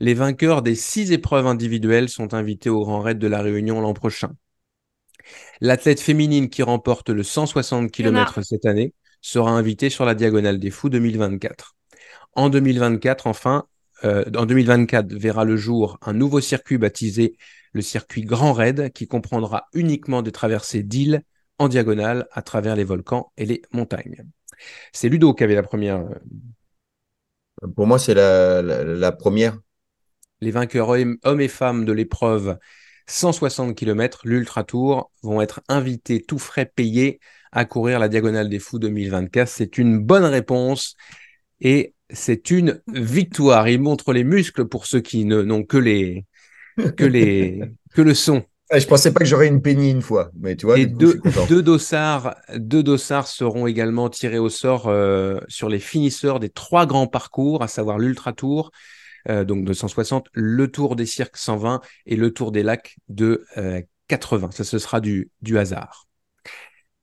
Les 0.00 0.14
vainqueurs 0.14 0.62
des 0.62 0.74
six 0.74 1.12
épreuves 1.12 1.46
individuelles 1.46 2.08
sont 2.08 2.34
invités 2.34 2.70
au 2.70 2.80
Grand 2.80 3.00
Raid 3.00 3.18
de 3.18 3.26
la 3.26 3.42
Réunion 3.42 3.80
l'an 3.80 3.94
prochain. 3.94 4.32
L'athlète 5.60 6.00
féminine 6.00 6.48
qui 6.48 6.62
remporte 6.62 7.10
le 7.10 7.22
160 7.22 7.90
km 7.90 8.42
cette 8.42 8.64
année 8.64 8.94
sera 9.20 9.50
invitée 9.50 9.90
sur 9.90 10.04
la 10.04 10.14
Diagonale 10.14 10.58
des 10.58 10.70
Fous 10.70 10.88
2024. 10.88 11.76
En 12.34 12.48
2024, 12.48 13.26
enfin, 13.26 13.66
euh, 14.04 14.24
en 14.34 14.46
2024 14.46 15.12
verra 15.12 15.44
le 15.44 15.56
jour 15.56 15.98
un 16.00 16.14
nouveau 16.14 16.40
circuit 16.40 16.78
baptisé 16.78 17.36
le 17.72 17.82
circuit 17.82 18.22
Grand 18.22 18.52
Raid 18.52 18.92
qui 18.92 19.06
comprendra 19.06 19.68
uniquement 19.74 20.22
des 20.22 20.32
traversées 20.32 20.82
d'îles 20.82 21.22
en 21.58 21.68
diagonale 21.68 22.26
à 22.32 22.42
travers 22.42 22.76
les 22.76 22.84
volcans 22.84 23.32
et 23.36 23.46
les 23.46 23.62
montagnes. 23.72 24.24
C'est 24.92 25.08
Ludo 25.08 25.34
qui 25.34 25.44
avait 25.44 25.54
la 25.54 25.62
première. 25.62 26.00
Euh, 27.62 27.68
Pour 27.74 27.86
moi, 27.86 27.98
c'est 27.98 28.14
la, 28.14 29.12
première. 29.12 29.58
Les 30.40 30.50
vainqueurs 30.50 30.88
hommes 30.88 31.40
et 31.40 31.48
femmes 31.48 31.84
de 31.84 31.92
l'épreuve 31.92 32.58
160 33.06 33.74
km, 33.74 34.22
l'Ultra 34.24 34.64
Tour, 34.64 35.10
vont 35.22 35.40
être 35.40 35.60
invités 35.68 36.22
tout 36.22 36.38
frais 36.38 36.66
payés 36.66 37.20
à 37.52 37.64
courir 37.64 37.98
la 37.98 38.08
Diagonale 38.08 38.48
des 38.48 38.58
Fous 38.58 38.78
2024. 38.78 39.48
C'est 39.48 39.78
une 39.78 39.98
bonne 39.98 40.24
réponse 40.24 40.96
et 41.60 41.94
c'est 42.08 42.50
une 42.50 42.80
victoire. 42.86 43.68
Il 43.68 43.80
montre 43.80 44.12
les 44.12 44.24
muscles 44.24 44.66
pour 44.66 44.86
ceux 44.86 45.00
qui 45.00 45.24
n'ont 45.24 45.64
que 45.64 45.76
les 45.76 46.24
que 46.96 47.04
les 47.04 47.60
que 47.94 48.02
le 48.02 48.14
son. 48.14 48.44
Je 48.72 48.86
pensais 48.86 49.12
pas 49.12 49.20
que 49.20 49.26
j'aurais 49.26 49.48
une 49.48 49.62
peignée 49.62 49.90
une 49.90 50.02
fois, 50.02 50.30
mais 50.38 50.54
tu 50.54 50.66
vois. 50.66 50.78
Et 50.78 50.86
deux, 50.86 51.20
deux, 51.48 51.62
dossards, 51.62 52.36
deux 52.54 52.82
dossards 52.82 53.26
seront 53.26 53.66
également 53.66 54.08
tirés 54.08 54.38
au 54.38 54.48
sort 54.48 54.86
euh, 54.86 55.40
sur 55.48 55.68
les 55.68 55.80
finisseurs 55.80 56.38
des 56.38 56.50
trois 56.50 56.86
grands 56.86 57.08
parcours, 57.08 57.62
à 57.62 57.68
savoir 57.68 57.98
l'Ultra 57.98 58.32
Tour, 58.32 58.70
euh, 59.28 59.44
donc 59.44 59.64
de 59.64 59.72
160, 59.72 60.28
le 60.32 60.70
Tour 60.70 60.94
des 60.94 61.06
Cirques 61.06 61.36
120 61.36 61.80
et 62.06 62.16
le 62.16 62.32
Tour 62.32 62.52
des 62.52 62.62
Lacs 62.62 62.96
de 63.08 63.44
80. 64.06 64.46
Euh, 64.46 64.50
Ça, 64.52 64.64
ce 64.64 64.78
sera 64.78 65.00
du, 65.00 65.30
du 65.42 65.58
hasard. 65.58 66.06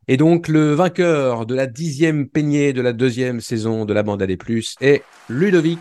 Et 0.08 0.16
donc, 0.16 0.48
le 0.48 0.74
vainqueur 0.74 1.46
de 1.46 1.54
la 1.54 1.68
dixième 1.68 2.30
peignée 2.30 2.72
de 2.72 2.82
la 2.82 2.94
deuxième 2.94 3.42
saison 3.42 3.84
de 3.84 3.94
la 3.94 4.04
bande 4.04 4.22
à 4.22 4.28
des 4.28 4.38
plus 4.38 4.76
est 4.80 5.04
Ludovic 5.28 5.80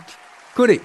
Collet. 0.53 0.81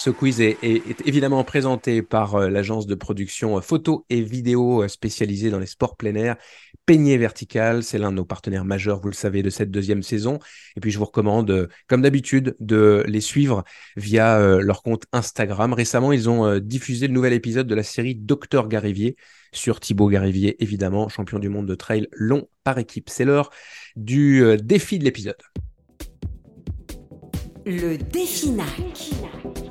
Ce 0.00 0.08
quiz 0.08 0.40
est, 0.40 0.56
évidemment 1.04 1.44
présenté 1.44 2.00
par 2.00 2.34
euh, 2.34 2.48
l'agence 2.48 2.86
de 2.86 2.94
production 2.94 3.58
euh, 3.58 3.60
photo 3.60 4.06
et 4.08 4.22
vidéo 4.22 4.82
euh, 4.82 4.88
spécialisée 4.88 5.50
dans 5.50 5.58
les 5.58 5.66
sports 5.66 5.98
plein 5.98 6.14
air, 6.14 6.36
Peigné 6.86 7.18
Vertical. 7.18 7.82
C'est 7.82 7.98
l'un 7.98 8.10
de 8.10 8.16
nos 8.16 8.24
partenaires 8.24 8.64
majeurs, 8.64 9.02
vous 9.02 9.08
le 9.08 9.14
savez, 9.14 9.42
de 9.42 9.50
cette 9.50 9.70
deuxième 9.70 10.02
saison. 10.02 10.38
Et 10.74 10.80
puis, 10.80 10.90
je 10.90 10.96
vous 10.96 11.04
recommande, 11.04 11.68
comme 11.86 12.00
d'habitude, 12.00 12.56
de 12.60 13.04
les 13.08 13.20
suivre 13.20 13.62
via 13.94 14.40
leur 14.58 14.82
compte 14.82 15.04
Instagram. 15.12 15.74
Récemment, 15.74 16.12
ils 16.12 16.30
ont 16.30 16.58
diffusé 16.60 17.06
le 17.06 17.12
nouvel 17.12 17.34
épisode 17.34 17.66
de 17.66 17.74
la 17.74 17.82
série 17.82 18.14
Docteur 18.14 18.68
Garivier 18.68 19.16
sur 19.52 19.80
Thibaut 19.80 20.08
Garivier, 20.08 20.56
évidemment, 20.62 21.10
champion 21.10 21.38
du 21.38 21.50
monde 21.50 21.66
de 21.66 21.74
trail 21.74 22.08
long 22.12 22.48
par 22.64 22.78
équipe. 22.78 23.10
C'est 23.10 23.26
l'heure 23.26 23.50
du 23.96 24.56
défi 24.62 24.98
de 24.98 25.04
l'épisode. 25.04 25.36
Le 27.66 27.98
défi 27.98 28.50
NAC. 28.52 29.69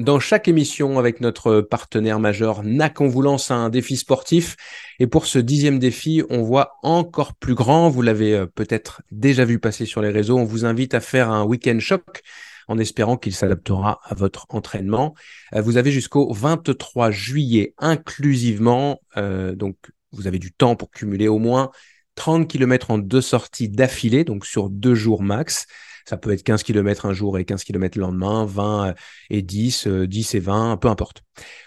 Dans 0.00 0.18
chaque 0.18 0.48
émission 0.48 0.98
avec 0.98 1.20
notre 1.20 1.60
partenaire 1.60 2.20
majeur 2.20 2.62
NAC, 2.62 3.02
on 3.02 3.08
vous 3.08 3.20
lance 3.20 3.50
un 3.50 3.68
défi 3.68 3.98
sportif. 3.98 4.56
Et 4.98 5.06
pour 5.06 5.26
ce 5.26 5.38
dixième 5.38 5.78
défi, 5.78 6.22
on 6.30 6.42
voit 6.42 6.78
encore 6.82 7.34
plus 7.34 7.54
grand. 7.54 7.90
Vous 7.90 8.00
l'avez 8.00 8.34
euh, 8.34 8.46
peut-être 8.46 9.02
déjà 9.10 9.44
vu 9.44 9.58
passer 9.58 9.84
sur 9.84 10.00
les 10.00 10.08
réseaux. 10.08 10.38
On 10.38 10.44
vous 10.44 10.64
invite 10.64 10.94
à 10.94 11.00
faire 11.00 11.30
un 11.30 11.44
week-end 11.44 11.78
choc 11.80 12.22
en 12.66 12.78
espérant 12.78 13.18
qu'il 13.18 13.34
s'adaptera 13.34 14.00
à 14.02 14.14
votre 14.14 14.46
entraînement. 14.48 15.14
Euh, 15.54 15.60
vous 15.60 15.76
avez 15.76 15.90
jusqu'au 15.90 16.32
23 16.32 17.10
juillet 17.10 17.74
inclusivement. 17.76 19.02
Euh, 19.18 19.54
donc, 19.54 19.76
vous 20.12 20.26
avez 20.26 20.38
du 20.38 20.50
temps 20.50 20.76
pour 20.76 20.90
cumuler 20.90 21.28
au 21.28 21.38
moins 21.38 21.70
30 22.14 22.48
km 22.48 22.90
en 22.90 22.98
deux 22.98 23.20
sorties 23.20 23.68
d'affilée, 23.68 24.24
donc 24.24 24.46
sur 24.46 24.70
deux 24.70 24.94
jours 24.94 25.22
max. 25.22 25.66
Ça 26.06 26.16
peut 26.16 26.32
être 26.32 26.42
15 26.42 26.62
km 26.62 27.06
un 27.06 27.12
jour 27.12 27.38
et 27.38 27.44
15 27.44 27.64
km 27.64 27.98
le 27.98 28.02
lendemain, 28.02 28.44
20 28.44 28.94
et 29.30 29.42
10, 29.42 29.86
10 29.86 30.34
et 30.34 30.40
20, 30.40 30.76
peu 30.76 30.88
importe. 30.88 31.22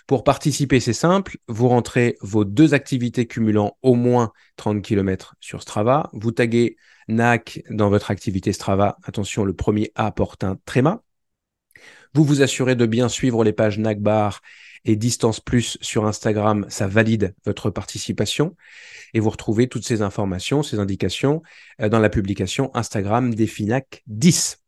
Pour 0.08 0.24
participer, 0.24 0.80
c'est 0.80 0.94
simple. 0.94 1.38
Vous 1.48 1.68
rentrez 1.68 2.18
vos 2.22 2.46
deux 2.46 2.74
activités 2.74 3.26
cumulant 3.28 3.78
au 3.82 3.96
moins 3.96 4.32
30 4.58 4.82
km 4.82 5.36
sur 5.40 5.62
Strava. 5.62 6.10
Vous 6.14 6.32
taguez 6.32 6.76
NAC 7.08 7.64
dans 7.70 7.90
votre 7.90 8.12
activité 8.12 8.54
Strava. 8.54 8.98
Attention, 9.04 9.44
le 9.44 9.54
premier 9.54 9.92
A 9.96 10.12
porte 10.12 10.44
un 10.44 10.58
tréma. 10.66 11.04
Vous 12.14 12.24
vous 12.24 12.42
assurez 12.42 12.76
de 12.76 12.86
bien 12.86 13.10
suivre 13.10 13.44
les 13.44 13.54
pages 13.54 13.80
NAC 13.80 14.00
Bar 14.00 14.42
et 14.86 14.96
Distance 14.96 15.40
Plus 15.40 15.78
sur 15.82 16.06
Instagram, 16.06 16.66
ça 16.70 16.88
valide 16.88 17.36
votre 17.46 17.70
participation. 17.70 18.56
Et 19.14 19.20
vous 19.20 19.30
retrouvez 19.30 19.68
toutes 19.68 19.86
ces 19.86 20.02
informations, 20.02 20.64
ces 20.64 20.80
indications 20.80 21.42
euh, 21.82 21.90
dans 21.90 22.00
la 22.00 22.10
publication 22.10 22.72
Instagram 22.76 23.34
des 23.34 23.48
FINAC 23.48 24.04
10 24.08 24.63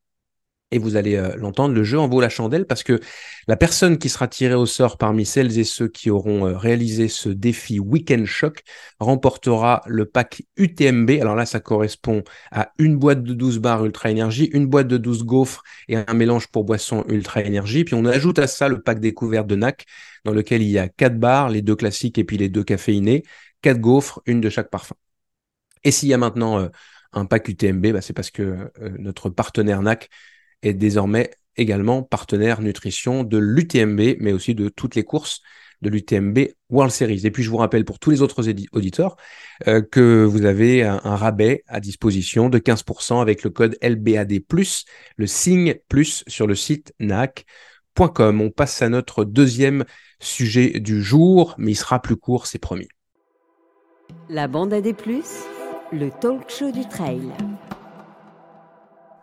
et 0.71 0.77
vous 0.79 0.95
allez 0.95 1.15
euh, 1.15 1.35
l'entendre, 1.37 1.73
le 1.75 1.83
jeu 1.83 1.99
en 1.99 2.07
vaut 2.07 2.19
la 2.19 2.29
chandelle 2.29 2.65
parce 2.65 2.83
que 2.83 2.99
la 3.47 3.55
personne 3.55 3.97
qui 3.97 4.09
sera 4.09 4.27
tirée 4.27 4.55
au 4.55 4.65
sort 4.65 4.97
parmi 4.97 5.25
celles 5.25 5.59
et 5.59 5.63
ceux 5.63 5.87
qui 5.87 6.09
auront 6.09 6.47
euh, 6.47 6.57
réalisé 6.57 7.07
ce 7.07 7.29
défi 7.29 7.79
Weekend 7.79 8.25
Shock 8.25 8.63
remportera 8.99 9.83
le 9.85 10.05
pack 10.05 10.43
UTMB. 10.57 11.11
Alors 11.21 11.35
là, 11.35 11.45
ça 11.45 11.59
correspond 11.59 12.23
à 12.51 12.71
une 12.79 12.97
boîte 12.97 13.23
de 13.23 13.33
12 13.33 13.59
barres 13.59 13.85
Ultra 13.85 14.09
Énergie, 14.09 14.45
une 14.53 14.65
boîte 14.65 14.87
de 14.87 14.97
12 14.97 15.23
gaufres 15.23 15.63
et 15.87 15.97
un 15.97 16.13
mélange 16.13 16.47
pour 16.47 16.63
boisson 16.63 17.05
Ultra 17.07 17.41
Énergie. 17.41 17.83
Puis 17.83 17.95
on 17.95 18.05
ajoute 18.05 18.39
à 18.39 18.47
ça 18.47 18.67
le 18.67 18.81
pack 18.81 18.99
découverte 18.99 19.47
de 19.47 19.55
NAC 19.55 19.85
dans 20.25 20.33
lequel 20.33 20.63
il 20.63 20.69
y 20.69 20.79
a 20.79 20.89
quatre 20.89 21.19
barres, 21.19 21.49
les 21.49 21.61
deux 21.61 21.75
classiques 21.75 22.17
et 22.17 22.23
puis 22.23 22.37
les 22.37 22.49
deux 22.49 22.63
caféinés, 22.63 23.23
quatre 23.61 23.79
gaufres, 23.79 24.21
une 24.25 24.41
de 24.41 24.49
chaque 24.49 24.71
parfum. 24.71 24.95
Et 25.83 25.91
s'il 25.91 26.09
y 26.09 26.13
a 26.13 26.17
maintenant 26.17 26.59
euh, 26.59 26.69
un 27.13 27.25
pack 27.25 27.47
UTMB, 27.47 27.93
bah, 27.93 28.01
c'est 28.01 28.13
parce 28.13 28.31
que 28.31 28.71
notre 28.97 29.29
partenaire 29.29 29.81
NAC 29.83 30.09
est 30.65 30.73
désormais 30.73 31.31
également 31.57 32.03
partenaire 32.03 32.61
nutrition 32.61 33.23
de 33.23 33.37
l'UTMB, 33.37 34.17
mais 34.19 34.33
aussi 34.33 34.55
de 34.55 34.69
toutes 34.69 34.95
les 34.95 35.03
courses 35.03 35.41
de 35.81 35.89
l'UTMB 35.89 36.39
World 36.69 36.91
Series. 36.91 37.25
Et 37.25 37.31
puis 37.31 37.43
je 37.43 37.49
vous 37.49 37.57
rappelle 37.57 37.85
pour 37.85 37.99
tous 37.99 38.09
les 38.09 38.21
autres 38.21 38.43
auditeurs 38.71 39.15
euh, 39.67 39.81
que 39.81 40.23
vous 40.23 40.45
avez 40.45 40.83
un, 40.83 40.97
rabais 40.97 41.63
à 41.67 41.79
disposition 41.79 42.49
de 42.49 42.59
15% 42.59 43.21
avec 43.21 43.43
le 43.43 43.49
code 43.49 43.77
LBAD+, 43.81 44.41
le 45.17 45.27
signe 45.27 45.75
plus 45.89 46.23
sur 46.27 46.47
le 46.47 46.55
site 46.55 46.93
nac.com. 46.99 48.41
On 48.41 48.49
passe 48.49 48.81
à 48.81 48.89
notre 48.89 49.25
deuxième 49.25 49.85
sujet 50.19 50.79
du 50.79 51.03
jour, 51.03 51.55
mais 51.57 51.71
il 51.71 51.75
sera 51.75 52.01
plus 52.01 52.15
court, 52.15 52.47
c'est 52.47 52.59
promis. 52.59 52.87
La 54.29 54.47
bande 54.47 54.73
AD+, 54.73 54.93
le 55.91 56.09
talk 56.19 56.49
show 56.49 56.71
du 56.71 56.87
trail. 56.87 57.21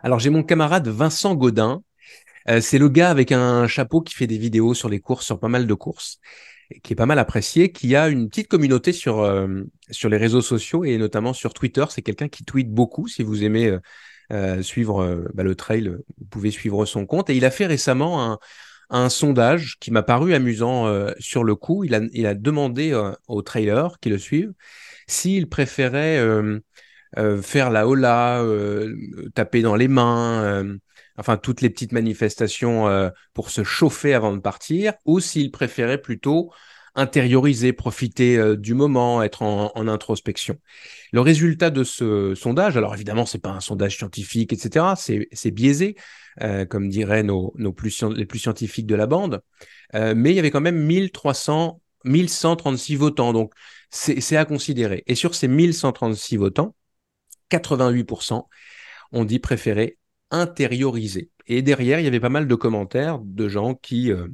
Alors 0.03 0.19
j'ai 0.19 0.29
mon 0.29 0.43
camarade 0.43 0.89
Vincent 0.89 1.33
Godin. 1.33 1.81
Euh, 2.49 2.59
c'est 2.59 2.77
le 2.77 2.89
gars 2.89 3.09
avec 3.09 3.31
un 3.31 3.67
chapeau 3.67 4.01
qui 4.01 4.13
fait 4.13 4.27
des 4.27 4.37
vidéos 4.37 4.73
sur 4.73 4.89
les 4.89 4.99
courses, 4.99 5.25
sur 5.25 5.39
pas 5.39 5.47
mal 5.47 5.65
de 5.65 5.73
courses, 5.73 6.19
qui 6.83 6.91
est 6.91 6.95
pas 6.97 7.05
mal 7.05 7.19
apprécié, 7.19 7.71
qui 7.71 7.95
a 7.95 8.09
une 8.09 8.27
petite 8.27 8.49
communauté 8.49 8.91
sur, 8.91 9.21
euh, 9.21 9.63
sur 9.91 10.09
les 10.09 10.17
réseaux 10.17 10.41
sociaux 10.41 10.83
et 10.83 10.97
notamment 10.97 11.31
sur 11.31 11.53
Twitter. 11.53 11.85
C'est 11.89 12.01
quelqu'un 12.01 12.27
qui 12.27 12.43
tweet 12.43 12.69
beaucoup. 12.69 13.07
Si 13.07 13.23
vous 13.23 13.45
aimez 13.45 13.77
euh, 14.33 14.61
suivre 14.61 15.23
bah, 15.33 15.43
le 15.43 15.55
trail, 15.55 15.87
vous 15.87 16.25
pouvez 16.29 16.51
suivre 16.51 16.85
son 16.85 17.05
compte. 17.05 17.29
Et 17.29 17.37
il 17.37 17.45
a 17.45 17.51
fait 17.51 17.65
récemment 17.65 18.29
un, 18.29 18.39
un 18.89 19.07
sondage 19.07 19.77
qui 19.79 19.91
m'a 19.91 20.03
paru 20.03 20.33
amusant 20.33 20.93
sur 21.17 21.45
le 21.45 21.55
coup. 21.55 21.85
Il 21.85 21.95
a, 21.95 22.01
il 22.11 22.25
a 22.25 22.35
demandé 22.35 22.93
aux 23.29 23.41
trailers 23.41 23.99
qui 24.01 24.09
le 24.09 24.17
suivent 24.17 24.51
s'ils 25.07 25.47
préféraient 25.47 26.21
euh, 27.17 27.41
faire 27.41 27.69
la 27.69 27.87
hola, 27.87 28.41
euh, 28.41 28.95
taper 29.35 29.61
dans 29.61 29.75
les 29.75 29.87
mains, 29.87 30.43
euh, 30.43 30.77
enfin 31.17 31.37
toutes 31.37 31.61
les 31.61 31.69
petites 31.69 31.91
manifestations 31.91 33.11
pour 33.33 33.49
se 33.49 33.63
chauffer 33.63 34.13
avant 34.13 34.33
de 34.33 34.39
partir, 34.39 34.93
ou 35.05 35.19
s'il 35.19 35.51
préférait 35.51 36.01
plutôt 36.01 36.51
intérioriser, 36.95 37.73
profiter 37.73 38.55
du 38.57 38.75
moment, 38.75 39.23
être 39.23 39.41
en, 39.41 39.87
introspection. 39.87 40.57
Le 41.11 41.21
résultat 41.21 41.69
de 41.69 41.83
ce 41.83 42.35
sondage, 42.35 42.77
alors 42.77 42.93
évidemment, 42.95 43.25
c'est 43.25 43.41
pas 43.41 43.49
un 43.49 43.59
sondage 43.59 43.97
scientifique, 43.97 44.53
etc. 44.53 44.95
C'est 44.95 45.51
biaisé, 45.51 45.95
comme 46.69 46.89
diraient 46.89 47.23
nos, 47.23 47.53
nos 47.57 47.73
plus, 47.73 48.03
les 48.03 48.25
plus 48.25 48.39
scientifiques 48.39 48.87
de 48.87 48.95
la 48.95 49.05
bande, 49.05 49.41
mais 49.93 50.31
il 50.31 50.35
y 50.35 50.39
avait 50.39 50.51
quand 50.51 50.61
même 50.61 50.79
1300 50.79 51.79
1136 52.05 52.95
votants, 52.95 53.33
donc 53.33 53.53
c'est 53.89 54.35
à 54.35 54.45
considérer. 54.45 55.03
Et 55.07 55.15
sur 55.15 55.35
ces 55.35 55.47
1136 55.47 56.37
votants, 56.37 56.75
88% 57.51 58.47
ont 59.11 59.25
dit 59.25 59.39
préférer 59.39 59.97
intérioriser. 60.31 61.29
Et 61.47 61.61
derrière, 61.61 61.99
il 61.99 62.03
y 62.03 62.07
avait 62.07 62.19
pas 62.19 62.29
mal 62.29 62.47
de 62.47 62.55
commentaires 62.55 63.19
de 63.19 63.47
gens 63.47 63.75
qui 63.75 64.11
euh, 64.11 64.27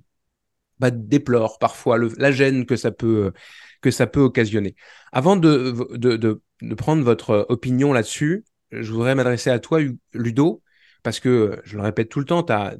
bah, 0.79 0.91
déplorent 0.91 1.59
parfois 1.59 1.97
la 2.17 2.31
gêne 2.31 2.65
que 2.65 2.75
ça 2.75 2.91
peut, 2.91 3.33
que 3.81 3.91
ça 3.91 4.07
peut 4.07 4.21
occasionner. 4.21 4.75
Avant 5.11 5.35
de, 5.35 6.41
prendre 6.77 7.03
votre 7.03 7.45
opinion 7.49 7.93
là-dessus, 7.93 8.45
je 8.71 8.91
voudrais 8.91 9.15
m'adresser 9.15 9.49
à 9.49 9.59
toi, 9.59 9.79
Ludo, 10.13 10.61
parce 11.03 11.19
que, 11.19 11.59
je 11.63 11.75
le 11.77 11.83
répète 11.83 12.09
tout 12.09 12.19
le 12.19 12.25
temps, 12.25 12.43
tu 12.43 12.53
as, 12.53 12.77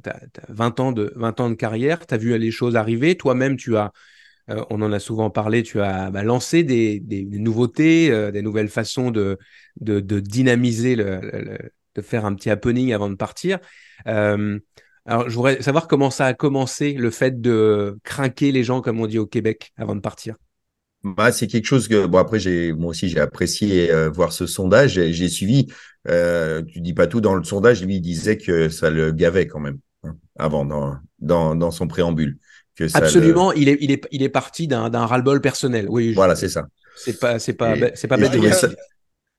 20, 0.48 0.80
ans 0.80 0.92
de, 0.92 1.12
20 1.16 1.40
ans 1.40 1.50
de 1.50 1.54
carrière, 1.54 2.06
tu 2.06 2.14
as 2.14 2.18
vu 2.18 2.36
les 2.38 2.50
choses 2.50 2.76
arriver, 2.76 3.16
toi-même, 3.16 3.56
tu 3.56 3.76
as, 3.76 3.92
euh, 4.48 4.64
on 4.70 4.82
en 4.82 4.92
a 4.92 4.98
souvent 4.98 5.30
parlé, 5.30 5.62
tu 5.62 5.80
as 5.80 6.10
bah, 6.10 6.22
lancé 6.22 6.62
des, 6.62 7.02
nouveautés, 7.30 8.10
euh, 8.10 8.30
des 8.30 8.42
nouvelles 8.42 8.68
façons 8.68 9.10
de, 9.10 9.38
dynamiser, 9.80 10.96
de 10.96 12.02
faire 12.02 12.24
un 12.24 12.34
petit 12.34 12.50
happening 12.50 12.92
avant 12.92 13.10
de 13.10 13.16
partir. 13.16 13.58
Euh, 14.06 14.58
alors, 15.06 15.28
je 15.28 15.34
voudrais 15.34 15.62
savoir 15.62 15.88
comment 15.88 16.10
ça 16.10 16.26
a 16.26 16.34
commencé, 16.34 16.92
le 16.92 17.10
fait 17.10 17.40
de 17.40 17.98
craquer 18.04 18.52
les 18.52 18.64
gens, 18.64 18.80
comme 18.80 19.00
on 19.00 19.06
dit 19.06 19.18
au 19.18 19.26
Québec, 19.26 19.72
avant 19.76 19.94
de 19.94 20.00
partir. 20.00 20.36
Bah, 21.02 21.32
c'est 21.32 21.46
quelque 21.46 21.64
chose 21.64 21.88
que 21.88 22.04
bon 22.04 22.18
après 22.18 22.38
moi 22.72 22.90
aussi 22.90 23.08
j'ai 23.08 23.20
apprécié 23.20 23.90
voir 24.10 24.34
ce 24.34 24.46
sondage 24.46 25.00
j'ai 25.00 25.28
suivi 25.30 25.66
euh, 26.08 26.62
tu 26.62 26.82
dis 26.82 26.92
pas 26.92 27.06
tout 27.06 27.22
dans 27.22 27.34
le 27.34 27.42
sondage 27.42 27.82
lui 27.82 27.96
il 27.96 28.00
disait 28.02 28.36
que 28.36 28.68
ça 28.68 28.90
le 28.90 29.10
gavait 29.10 29.46
quand 29.46 29.60
même 29.60 29.78
hein, 30.02 30.14
avant 30.38 30.66
dans 31.20 31.70
son 31.70 31.88
préambule 31.88 32.38
que 32.88 32.96
absolument 32.96 33.52
il 33.52 33.68
est 33.68 33.78
il 33.80 33.90
est 33.90 34.06
il 34.10 34.22
est 34.22 34.28
parti 34.28 34.66
d'un 34.66 34.90
d'un 34.90 35.06
ras-le-bol 35.06 35.40
personnel. 35.40 35.86
Oui 35.88 36.14
voilà 36.14 36.36
c'est 36.36 36.48
ça. 36.48 36.66
C'est 36.96 37.18
pas 37.18 37.38
c'est 37.38 37.54
pas 37.54 37.74
c'est 37.94 38.08
pas 38.08 38.16
bête. 38.16 38.54
ça... 38.54 38.68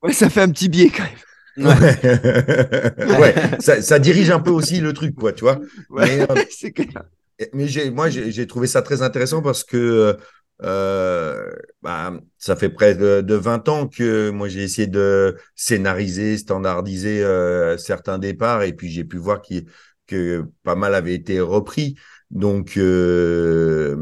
ouais 0.03 0.13
ça 0.13 0.29
fait 0.29 0.41
un 0.41 0.49
petit 0.49 0.69
biais 0.69 0.89
quand 0.89 1.03
même. 1.03 1.11
Ouais, 1.57 1.59
ouais 3.19 3.35
ça, 3.59 3.81
ça, 3.81 3.99
dirige 3.99 4.29
un 4.29 4.39
peu 4.39 4.51
aussi 4.51 4.79
le 4.79 4.93
truc 4.93 5.15
quoi 5.15 5.33
tu 5.33 5.43
vois. 5.43 5.59
Ouais, 5.89 6.05
mais, 6.05 6.21
euh, 6.21 7.47
mais 7.53 7.67
j'ai 7.67 7.89
moi 7.89 8.09
j'ai 8.09 8.47
trouvé 8.47 8.67
ça 8.67 8.81
très 8.81 9.01
intéressant 9.01 9.41
parce 9.41 9.65
que 9.65 10.17
euh, 10.63 11.49
bah, 11.81 12.13
ça 12.37 12.55
fait 12.55 12.69
près 12.69 12.93
de, 12.95 13.33
20 13.33 13.67
ans 13.69 13.87
que 13.87 14.29
moi 14.29 14.47
j'ai 14.47 14.63
essayé 14.63 14.87
de 14.87 15.35
scénariser, 15.55 16.37
standardiser 16.37 17.23
euh, 17.23 17.77
certains 17.77 18.19
départs 18.19 18.63
et 18.63 18.73
puis 18.73 18.89
j'ai 18.89 19.03
pu 19.03 19.17
voir 19.17 19.41
que 20.07 20.45
pas 20.63 20.75
mal 20.75 20.95
avait 20.95 21.15
été 21.15 21.39
repris. 21.39 21.95
Donc 22.31 22.77
euh, 22.77 23.95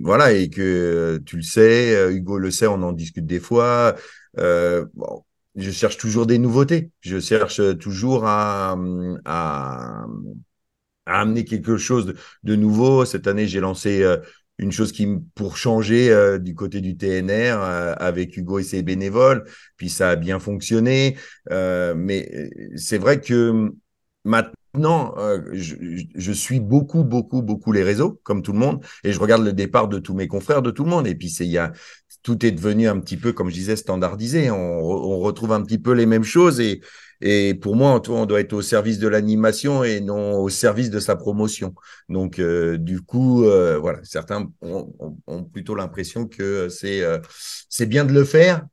voilà 0.00 0.32
et 0.32 0.48
que 0.48 1.20
tu 1.26 1.36
le 1.36 1.42
sais, 1.42 2.12
Hugo 2.12 2.38
le 2.38 2.50
sait, 2.50 2.66
on 2.66 2.82
en 2.82 2.92
discute 2.92 3.26
des 3.26 3.40
fois. 3.40 3.96
bon, 4.36 5.24
je 5.56 5.70
cherche 5.70 5.98
toujours 5.98 6.26
des 6.26 6.38
nouveautés. 6.38 6.90
Je 7.00 7.20
cherche 7.20 7.60
toujours 7.78 8.24
à, 8.24 8.76
à, 9.24 10.06
amener 11.06 11.44
quelque 11.44 11.76
chose 11.76 12.14
de, 12.42 12.56
nouveau. 12.56 13.04
Cette 13.04 13.26
année, 13.26 13.46
j'ai 13.46 13.60
lancé 13.60 14.04
une 14.58 14.72
chose 14.72 14.92
qui 14.92 15.08
pour 15.34 15.56
changer 15.56 16.10
euh, 16.10 16.38
du 16.38 16.54
côté 16.54 16.80
du 16.80 16.96
TNR 16.96 17.58
euh, 17.60 17.94
avec 17.98 18.36
Hugo 18.36 18.58
et 18.58 18.62
ses 18.62 18.82
bénévoles 18.82 19.44
puis 19.76 19.88
ça 19.88 20.10
a 20.10 20.16
bien 20.16 20.38
fonctionné 20.38 21.16
euh, 21.50 21.94
mais 21.96 22.50
c'est 22.76 22.98
vrai 22.98 23.20
que 23.20 23.72
maintenant 24.24 24.52
je, 24.74 26.04
je, 26.14 26.32
suis 26.32 26.60
beaucoup 26.60 27.04
beaucoup 27.04 27.42
beaucoup 27.42 27.72
les 27.72 27.82
réseaux 27.82 28.20
comme 28.22 28.42
tout 28.42 28.52
le 28.52 28.58
monde 28.58 28.84
et 29.04 29.12
je 29.12 29.20
regarde 29.20 29.44
le 29.44 29.52
départ 29.52 29.88
de 29.88 29.98
tous 29.98 30.14
mes 30.14 30.28
confrères 30.28 30.62
de 30.62 30.70
tout 30.70 30.84
le 30.84 30.90
monde 30.90 31.06
et 31.06 31.14
puis 31.14 31.28
c'est 31.30 31.44
il 31.44 31.52
y 31.52 31.58
a 31.58 31.72
tout 32.22 32.44
est 32.46 32.52
devenu 32.52 32.88
un 32.88 32.98
petit 33.00 33.16
peu 33.16 33.32
comme 33.32 33.48
je 33.48 33.54
disais 33.54 33.76
standardisé 33.76 34.50
on, 34.50 34.56
on 34.56 35.18
retrouve 35.18 35.52
un 35.52 35.62
petit 35.62 35.78
peu 35.78 35.92
les 35.92 36.06
mêmes 36.06 36.24
choses 36.24 36.60
et 36.60 36.80
et 37.22 37.54
pour 37.54 37.76
moi, 37.76 38.02
on 38.08 38.26
doit 38.26 38.40
être 38.40 38.52
au 38.52 38.62
service 38.62 38.98
de 38.98 39.06
l'animation 39.06 39.84
et 39.84 40.00
non 40.00 40.40
au 40.40 40.48
service 40.48 40.90
de 40.90 40.98
sa 40.98 41.14
promotion. 41.14 41.72
Donc, 42.08 42.40
euh, 42.40 42.76
du 42.78 43.00
coup, 43.00 43.44
euh, 43.44 43.78
voilà, 43.78 44.00
certains 44.02 44.50
ont, 44.60 44.92
ont, 45.28 45.44
plutôt 45.44 45.76
l'impression 45.76 46.26
que 46.26 46.68
c'est 46.68 47.00
euh, 47.02 47.18
c'est 47.68 47.86
bien 47.86 48.04
de 48.04 48.12
le 48.12 48.24
faire. 48.24 48.66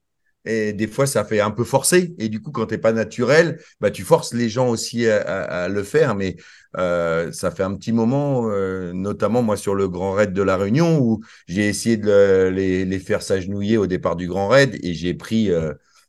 Et 0.49 0.73
des 0.73 0.87
fois, 0.87 1.05
ça 1.05 1.23
fait 1.23 1.39
un 1.39 1.51
peu 1.51 1.63
forcer. 1.63 2.15
Et 2.17 2.27
du 2.27 2.41
coup, 2.41 2.51
quand 2.51 2.65
t'es 2.65 2.79
pas 2.79 2.91
naturel, 2.91 3.59
bah, 3.79 3.91
tu 3.91 4.03
forces 4.03 4.33
les 4.33 4.49
gens 4.49 4.69
aussi 4.69 5.07
à, 5.07 5.67
le 5.69 5.83
faire. 5.83 6.15
Mais 6.15 6.37
ça 6.75 7.51
fait 7.51 7.63
un 7.63 7.75
petit 7.75 7.91
moment, 7.91 8.49
notamment 8.93 9.43
moi 9.43 9.57
sur 9.57 9.75
le 9.75 9.87
Grand 9.87 10.13
Raid 10.13 10.33
de 10.33 10.41
la 10.41 10.57
Réunion, 10.57 10.99
où 10.99 11.21
j'ai 11.47 11.67
essayé 11.67 11.97
de 11.97 12.49
les, 12.51 12.99
faire 12.99 13.21
s'agenouiller 13.21 13.77
au 13.77 13.87
départ 13.87 14.15
du 14.15 14.27
Grand 14.27 14.47
Raid 14.47 14.77
et 14.83 14.93
j'ai 14.93 15.13
pris 15.13 15.51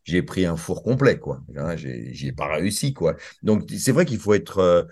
j'ai 0.05 0.23
pris 0.23 0.47
un 0.47 0.57
four 0.57 0.83
complet, 0.83 1.19
quoi. 1.19 1.41
Hein, 1.57 1.77
j'ai 1.77 2.33
pas 2.33 2.55
réussi, 2.55 2.95
quoi. 2.95 3.17
Donc, 3.43 3.71
c'est 3.79 3.93
vrai 3.93 4.05
qu'il 4.07 4.19
faut 4.19 4.35
être. 4.35 4.89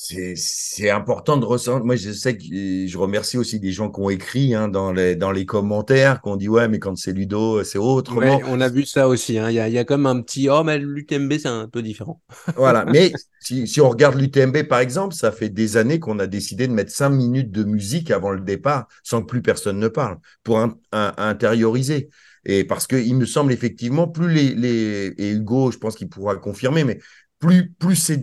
C'est 0.00 0.90
important 0.90 1.38
de 1.38 1.44
ressentir. 1.44 1.84
Moi, 1.84 1.96
je 1.96 2.12
sais 2.12 2.36
que 2.36 2.44
je 2.44 2.96
remercie 2.96 3.36
aussi 3.36 3.58
des 3.58 3.72
gens 3.72 3.90
qui 3.90 4.00
ont 4.00 4.10
écrit 4.10 4.54
hein, 4.54 4.68
dans, 4.68 4.92
les, 4.92 5.16
dans 5.16 5.32
les 5.32 5.44
commentaires, 5.44 6.22
qui 6.22 6.28
ont 6.28 6.36
dit 6.36 6.48
Ouais, 6.48 6.68
mais 6.68 6.78
quand 6.78 6.96
c'est 6.96 7.12
Ludo, 7.12 7.64
c'est 7.64 7.78
autrement. 7.78 8.40
on 8.46 8.60
a 8.60 8.68
vu 8.68 8.86
ça 8.86 9.08
aussi. 9.08 9.38
Hein. 9.38 9.50
Il 9.50 9.54
y, 9.54 9.60
a, 9.60 9.68
y, 9.68 9.76
a, 9.76 9.84
comme 9.84 10.06
un 10.06 10.22
petit 10.22 10.48
Oh, 10.48 10.62
mais 10.62 10.78
l'UTMB, 10.78 11.32
c'est 11.38 11.48
un 11.48 11.66
peu 11.66 11.82
différent. 11.82 12.22
voilà. 12.56 12.84
Mais 12.84 13.12
si, 13.40 13.66
si 13.66 13.80
on 13.80 13.88
regarde 13.88 14.14
l'UTMB, 14.14 14.68
par 14.68 14.78
exemple, 14.78 15.16
ça 15.16 15.32
fait 15.32 15.48
des 15.48 15.76
années 15.76 15.98
qu'on 15.98 16.20
a 16.20 16.28
décidé 16.28 16.68
de 16.68 16.72
mettre 16.72 16.92
cinq 16.92 17.10
minutes 17.10 17.50
de 17.50 17.64
musique 17.64 18.12
avant 18.12 18.30
le 18.30 18.40
départ, 18.40 18.86
sans 19.02 19.22
que 19.22 19.26
plus 19.26 19.42
personne 19.42 19.80
ne 19.80 19.88
parle, 19.88 20.18
pour 20.44 20.64
intérioriser. 20.92 22.08
Et 22.44 22.62
parce 22.62 22.86
qu'il 22.86 23.16
me 23.16 23.26
semble 23.26 23.52
effectivement, 23.52 24.06
plus 24.06 24.32
les, 24.32 24.54
les 24.54 25.12
et 25.18 25.32
Hugo, 25.32 25.72
je 25.72 25.78
pense 25.78 25.96
qu'il 25.96 26.08
pourra 26.08 26.36
confirmer, 26.36 26.84
mais 26.84 27.00
plus, 27.40 27.72
plus 27.72 27.96
c'est 27.96 28.20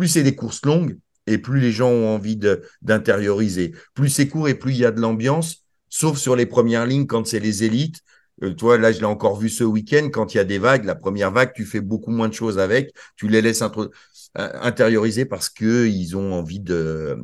plus 0.00 0.08
c'est 0.08 0.22
des 0.22 0.34
courses 0.34 0.64
longues 0.64 0.96
et 1.26 1.36
plus 1.36 1.60
les 1.60 1.72
gens 1.72 1.90
ont 1.90 2.14
envie 2.14 2.40
d'intérioriser. 2.80 3.74
Plus 3.92 4.08
c'est 4.08 4.28
court 4.28 4.48
et 4.48 4.54
plus 4.54 4.72
il 4.72 4.78
y 4.78 4.86
a 4.86 4.92
de 4.92 4.98
l'ambiance, 4.98 5.66
sauf 5.90 6.16
sur 6.16 6.36
les 6.36 6.46
premières 6.46 6.86
lignes 6.86 7.06
quand 7.06 7.26
c'est 7.26 7.38
les 7.38 7.64
élites. 7.64 8.00
Euh, 8.42 8.54
toi, 8.54 8.78
là, 8.78 8.92
je 8.92 9.00
l'ai 9.00 9.04
encore 9.04 9.36
vu 9.36 9.50
ce 9.50 9.62
week-end, 9.62 10.08
quand 10.10 10.32
il 10.32 10.38
y 10.38 10.40
a 10.40 10.44
des 10.44 10.56
vagues, 10.56 10.86
la 10.86 10.94
première 10.94 11.32
vague, 11.32 11.52
tu 11.52 11.66
fais 11.66 11.82
beaucoup 11.82 12.12
moins 12.12 12.28
de 12.28 12.32
choses 12.32 12.58
avec, 12.58 12.94
tu 13.14 13.28
les 13.28 13.42
laisses 13.42 13.60
euh, 13.60 13.88
intérioriser 14.34 15.26
parce 15.26 15.50
que 15.50 15.86
ils 15.86 16.16
ont 16.16 16.32
envie 16.32 16.60
de, 16.60 17.18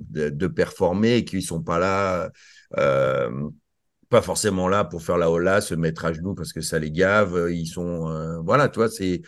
performer 0.54 1.16
et 1.16 1.24
qu'ils 1.24 1.42
sont 1.42 1.62
pas 1.62 1.78
là 1.78 2.30
euh, 2.76 3.30
pas 4.10 4.20
forcément 4.20 4.68
là 4.68 4.84
pour 4.84 5.02
faire 5.02 5.16
la 5.16 5.30
hola, 5.30 5.62
se 5.62 5.74
mettre 5.74 6.04
à 6.04 6.12
genoux 6.12 6.34
parce 6.34 6.52
que 6.52 6.60
ça 6.60 6.78
les 6.78 6.90
gave. 6.90 7.48
Ils 7.50 7.68
sont, 7.68 8.42
voilà, 8.44 8.68
toi, 8.68 8.90
c'est. 8.90 9.22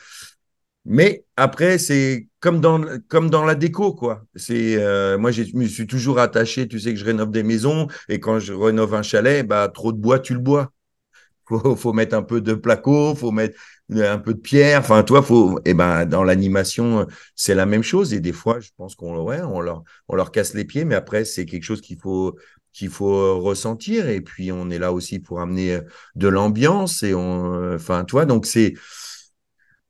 Mais 0.89 1.24
après, 1.36 1.77
c'est 1.78 2.28
comme 2.40 2.60
dans 2.60 2.82
comme 3.09 3.28
dans 3.28 3.44
la 3.44 3.55
déco, 3.55 3.93
quoi. 3.93 4.24
C'est 4.35 4.77
euh, 4.77 5.19
moi, 5.19 5.31
je 5.32 5.43
me 5.55 5.66
suis 5.66 5.86
toujours 5.86 6.19
attaché. 6.19 6.66
Tu 6.66 6.81
sais 6.81 6.94
que 6.94 6.98
je 6.98 7.05
rénove 7.05 7.31
des 7.31 7.43
maisons 7.43 7.89
et 8.09 8.20
quand 8.20 8.39
je 8.39 8.55
rénove 8.55 8.94
un 8.94 9.02
chalet, 9.02 9.47
bah 9.47 9.69
trop 9.69 9.93
de 9.93 9.98
bois, 9.98 10.19
tu 10.19 10.32
le 10.32 10.40
bois. 10.40 10.73
Faut, 11.47 11.77
faut 11.77 11.93
mettre 11.93 12.16
un 12.16 12.23
peu 12.23 12.40
de 12.40 12.55
placo, 12.55 13.15
faut 13.15 13.32
mettre 13.32 13.59
un 13.90 14.19
peu 14.19 14.35
de 14.35 14.40
pierre. 14.40 14.81
Enfin, 14.81 15.02
toi, 15.02 15.23
faut. 15.23 15.59
Et 15.60 15.70
eh 15.70 15.74
ben, 15.74 16.06
dans 16.06 16.24
l'animation, 16.24 17.06
c'est 17.35 17.55
la 17.55 17.66
même 17.66 17.82
chose. 17.82 18.15
Et 18.15 18.20
des 18.20 18.32
fois, 18.32 18.60
je 18.60 18.70
pense 18.77 18.94
qu'on 18.94 19.23
ouais, 19.23 19.43
on 19.43 19.60
leur 19.60 19.85
on 20.09 20.16
leur 20.16 20.32
casse 20.32 20.55
les 20.55 20.65
pieds, 20.65 20.85
mais 20.86 20.94
après, 20.94 21.24
c'est 21.27 21.44
quelque 21.47 21.65
chose 21.65 21.82
qu'il 21.82 21.98
faut 21.98 22.36
qu'il 22.73 22.90
faut 22.90 23.40
ressentir. 23.40 24.09
Et 24.09 24.20
puis, 24.23 24.52
on 24.52 24.70
est 24.70 24.78
là 24.78 24.93
aussi 24.93 25.19
pour 25.19 25.40
amener 25.40 25.81
de 26.16 26.28
l'ambiance. 26.28 27.02
Et 27.02 27.15
on, 27.15 27.74
enfin, 27.74 28.05
toi, 28.05 28.24
donc 28.24 28.47
c'est, 28.47 28.74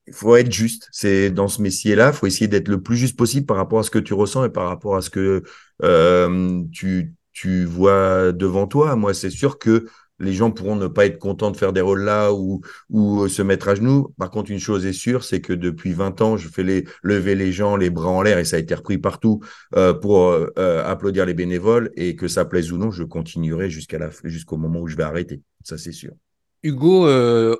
il 0.08 0.14
faut 0.14 0.36
être 0.36 0.52
juste. 0.52 0.88
C'est 0.92 1.30
dans 1.30 1.48
ce 1.48 1.62
métier-là, 1.62 2.08
il 2.08 2.16
faut 2.16 2.26
essayer 2.26 2.48
d'être 2.48 2.68
le 2.68 2.82
plus 2.82 2.96
juste 2.96 3.16
possible 3.16 3.46
par 3.46 3.56
rapport 3.56 3.78
à 3.78 3.82
ce 3.82 3.90
que 3.90 3.98
tu 3.98 4.14
ressens 4.14 4.44
et 4.44 4.50
par 4.50 4.68
rapport 4.68 4.96
à 4.96 5.02
ce 5.02 5.10
que 5.10 5.42
euh, 5.84 6.62
tu, 6.72 7.14
tu 7.32 7.64
vois 7.64 8.32
devant 8.32 8.66
toi. 8.66 8.96
Moi, 8.96 9.14
c'est 9.14 9.30
sûr 9.30 9.58
que 9.58 9.86
les 10.20 10.32
gens 10.32 10.50
pourront 10.50 10.74
ne 10.74 10.88
pas 10.88 11.06
être 11.06 11.18
contents 11.18 11.52
de 11.52 11.56
faire 11.56 11.72
des 11.72 11.80
rôles 11.80 12.02
là 12.02 12.32
ou, 12.32 12.60
ou 12.90 13.22
euh, 13.22 13.28
se 13.28 13.42
mettre 13.42 13.68
à 13.68 13.76
genoux. 13.76 14.12
Par 14.18 14.30
contre, 14.30 14.50
une 14.50 14.58
chose 14.58 14.84
est 14.84 14.92
sûre, 14.92 15.22
c'est 15.22 15.40
que 15.40 15.52
depuis 15.52 15.92
20 15.92 16.20
ans, 16.22 16.36
je 16.36 16.48
fais 16.48 16.64
les, 16.64 16.84
lever 17.04 17.36
les 17.36 17.52
gens, 17.52 17.76
les 17.76 17.90
bras 17.90 18.08
en 18.08 18.22
l'air, 18.22 18.38
et 18.38 18.44
ça 18.44 18.56
a 18.56 18.58
été 18.58 18.74
repris 18.74 18.98
partout 18.98 19.40
euh, 19.76 19.94
pour 19.94 20.34
applaudir 20.56 21.24
les 21.24 21.34
bénévoles, 21.34 21.92
et 21.94 22.16
que 22.16 22.26
ça 22.26 22.44
plaise 22.44 22.72
ou 22.72 22.78
non, 22.78 22.90
je 22.90 23.04
continuerai 23.04 23.70
jusqu'à 23.70 23.98
la 23.98 24.10
jusqu'au 24.24 24.56
moment 24.56 24.80
où 24.80 24.88
je 24.88 24.96
vais 24.96 25.04
arrêter. 25.04 25.40
Ça, 25.62 25.78
c'est 25.78 25.92
sûr. 25.92 26.14
Hugo, 26.62 27.06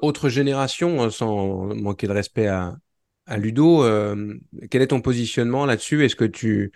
autre 0.03 0.29
génération, 0.29 1.03
hein, 1.03 1.11
sans 1.11 1.75
manquer 1.75 2.07
de 2.07 2.13
respect 2.13 2.49
à, 2.49 2.77
Ludo, 3.37 3.85
quel 4.71 4.83
est 4.83 4.89
ton 4.89 5.01
positionnement 5.01 5.67
là-dessus? 5.67 6.05
Est-ce 6.05 6.17
que 6.17 6.25
tu 6.25 6.73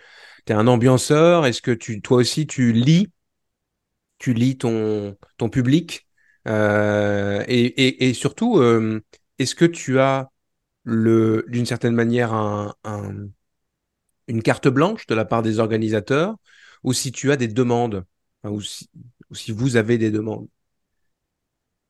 es 0.47 0.53
un 0.53 0.67
ambianceur? 0.67 1.45
Est-ce 1.45 1.61
que 1.61 1.71
tu, 1.71 2.01
toi 2.01 2.17
aussi, 2.17 2.45
tu 2.45 2.71
lis 2.73 3.09
tu 4.23 4.33
lis 4.33 4.57
ton, 4.57 5.17
public? 5.51 6.07
Euh, 6.47 7.43
et, 7.47 8.13
surtout, 8.13 8.57
euh, 8.57 9.01
est-ce 9.37 9.53
que 9.53 9.65
tu 9.65 9.99
as 9.99 10.31
d'une 10.85 11.65
certaine 11.65 11.93
manière 11.93 12.33
un, 12.33 12.73
une 14.27 14.41
carte 14.41 14.69
blanche 14.69 15.07
de 15.07 15.15
la 15.15 15.25
part 15.25 15.41
des 15.43 15.59
organisateurs? 15.59 16.35
Ou 16.83 16.93
si 16.93 17.11
tu 17.11 17.31
as 17.31 17.35
des 17.35 17.49
demandes? 17.49 18.05
Ou 18.45 18.61
si 18.61 19.51
vous 19.51 19.75
avez 19.75 19.97
des 19.97 20.09
demandes? 20.09 20.47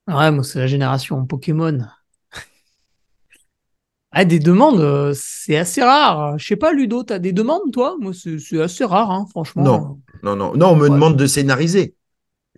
Ouais, 0.07 0.31
moi, 0.31 0.43
c'est 0.45 0.59
la 0.59 0.67
génération 0.67 1.25
Pokémon. 1.25 1.79
Ah, 4.11 4.25
des 4.25 4.39
demandes, 4.39 4.79
euh, 4.79 5.13
c'est 5.15 5.57
assez 5.57 5.81
rare. 5.83 6.37
Je 6.37 6.45
sais 6.47 6.55
pas, 6.55 6.71
Ludo, 6.71 7.03
t'as 7.03 7.19
des 7.19 7.33
demandes, 7.33 7.71
toi? 7.73 7.95
Moi, 7.99 8.13
c'est 8.13 8.37
c'est 8.39 8.61
assez 8.61 8.85
rare, 8.85 9.09
hein, 9.11 9.25
franchement. 9.29 9.67
Non, 9.67 9.99
non, 10.23 10.35
non, 10.35 10.55
non, 10.55 10.69
on 10.71 10.75
me 10.75 10.89
Ouais. 10.89 10.89
demande 10.89 11.17
de 11.17 11.27
scénariser. 11.27 11.95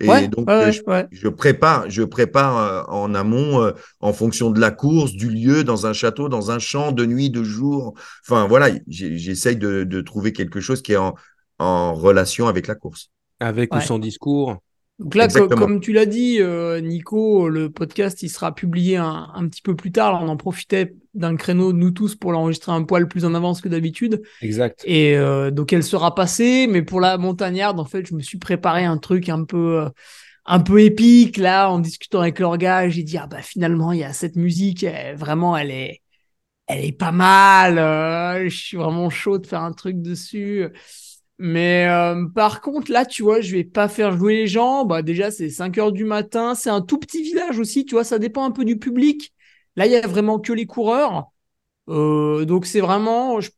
Et 0.01 0.27
Ouais, 0.27 0.29
donc, 0.29 0.47
ouais, 0.47 0.53
euh, 0.61 0.71
je, 0.71 0.81
ouais. 0.87 1.07
je 1.11 1.27
prépare, 1.29 1.89
je 1.89 2.03
prépare 2.03 2.57
euh, 2.57 2.83
en 2.93 3.15
amont, 3.15 3.61
euh, 3.63 3.73
en 4.01 4.13
fonction 4.13 4.51
de 4.51 4.59
la 4.61 4.71
course, 4.71 5.13
du 5.13 5.29
lieu, 5.29 5.63
dans 5.63 5.87
un 5.87 5.93
château, 5.93 6.29
dans 6.29 6.51
un 6.51 6.59
champ, 6.59 6.91
de 6.93 7.05
nuit, 7.05 7.29
de 7.31 7.43
jour. 7.43 7.95
Enfin, 8.27 8.47
voilà, 8.47 8.69
j'essaye 8.87 9.57
de, 9.57 9.83
de 9.85 10.01
trouver 10.01 10.33
quelque 10.33 10.61
chose 10.61 10.81
qui 10.83 10.93
est 10.93 10.97
en, 10.97 11.15
en 11.59 11.93
relation 11.95 12.47
avec 12.47 12.67
la 12.67 12.75
course. 12.75 13.11
Avec 13.39 13.75
ou 13.75 13.79
sans 13.79 13.97
discours. 13.97 14.57
Donc 14.97 15.13
là, 15.15 15.25
Exactement. 15.25 15.59
comme 15.59 15.79
tu 15.81 15.91
l'as 15.91 16.05
dit, 16.05 16.37
euh, 16.39 16.79
Nico, 16.79 17.49
le 17.49 17.69
podcast, 17.69 18.23
il 18.23 18.29
sera 18.29 18.55
publié 18.55 18.95
un, 18.95 19.29
un 19.35 19.47
petit 19.49 19.61
peu 19.61 19.75
plus 19.75 19.91
tard. 19.91 20.13
Là, 20.13 20.19
on 20.23 20.29
en 20.29 20.37
profitait 20.37 20.95
d'un 21.13 21.35
créneau, 21.35 21.73
nous 21.73 21.91
tous, 21.91 22.15
pour 22.15 22.31
l'enregistrer 22.31 22.71
un 22.71 22.83
poil 22.83 23.07
plus 23.09 23.25
en 23.25 23.33
avance 23.33 23.59
que 23.59 23.67
d'habitude. 23.67 24.21
Exact. 24.41 24.83
Et 24.85 25.17
euh, 25.17 25.51
donc, 25.51 25.73
elle 25.73 25.83
sera 25.83 26.15
passée. 26.15 26.67
Mais 26.67 26.81
pour 26.81 27.01
la 27.01 27.17
montagnarde, 27.17 27.77
en 27.79 27.85
fait, 27.85 28.07
je 28.07 28.15
me 28.15 28.21
suis 28.21 28.37
préparé 28.37 28.85
un 28.85 28.97
truc 28.97 29.27
un 29.27 29.43
peu, 29.43 29.81
euh, 29.81 29.89
un 30.45 30.61
peu 30.61 30.81
épique. 30.81 31.35
Là, 31.35 31.69
en 31.69 31.79
discutant 31.79 32.21
avec 32.21 32.39
l'orga, 32.39 32.87
j'ai 32.87 33.03
dit, 33.03 33.17
ah 33.17 33.27
bah 33.27 33.41
finalement, 33.41 33.91
il 33.91 33.99
y 33.99 34.03
a 34.05 34.13
cette 34.13 34.37
musique. 34.37 34.83
elle- 34.83 35.17
vraiment, 35.17 35.57
elle 35.57 35.71
est, 35.71 36.01
elle 36.67 36.85
est 36.85 36.91
pas 36.97 37.11
mal. 37.11 37.75
je 38.47 38.55
suis 38.55 38.77
vraiment 38.77 39.09
chaud 39.09 39.39
de 39.39 39.45
faire 39.47 39.61
un 39.61 39.73
truc 39.73 40.01
dessus. 40.01 40.65
Mais 41.37 41.87
euh, 41.89 42.25
par 42.33 42.61
contre, 42.61 42.91
là, 42.91 43.05
tu 43.05 43.21
vois, 43.23 43.41
je 43.41 43.51
vais 43.55 43.63
pas 43.65 43.89
faire 43.89 44.17
jouer 44.17 44.35
les 44.37 44.47
gens. 44.47 44.85
Bah, 44.85 45.01
déjà, 45.01 45.31
c'est 45.31 45.49
5 45.49 45.77
heures 45.77 45.91
du 45.91 46.05
matin. 46.05 46.55
C'est 46.55 46.69
un 46.69 46.81
tout 46.81 46.97
petit 46.97 47.23
village 47.23 47.59
aussi, 47.59 47.85
tu 47.85 47.95
vois, 47.95 48.03
ça 48.05 48.19
dépend 48.19 48.45
un 48.45 48.51
peu 48.51 48.63
du 48.65 48.77
public. 48.79 49.33
Là, 49.75 49.85
il 49.85 49.91
y 49.91 49.95
a 49.97 50.07
vraiment 50.07 50.39
que 50.39 50.53
les 50.53 50.65
coureurs. 50.65 51.31
Euh, 51.89 52.45
donc, 52.45 52.65
c'est 52.67 52.81
vraiment. 52.81 53.41
je- 53.41 53.51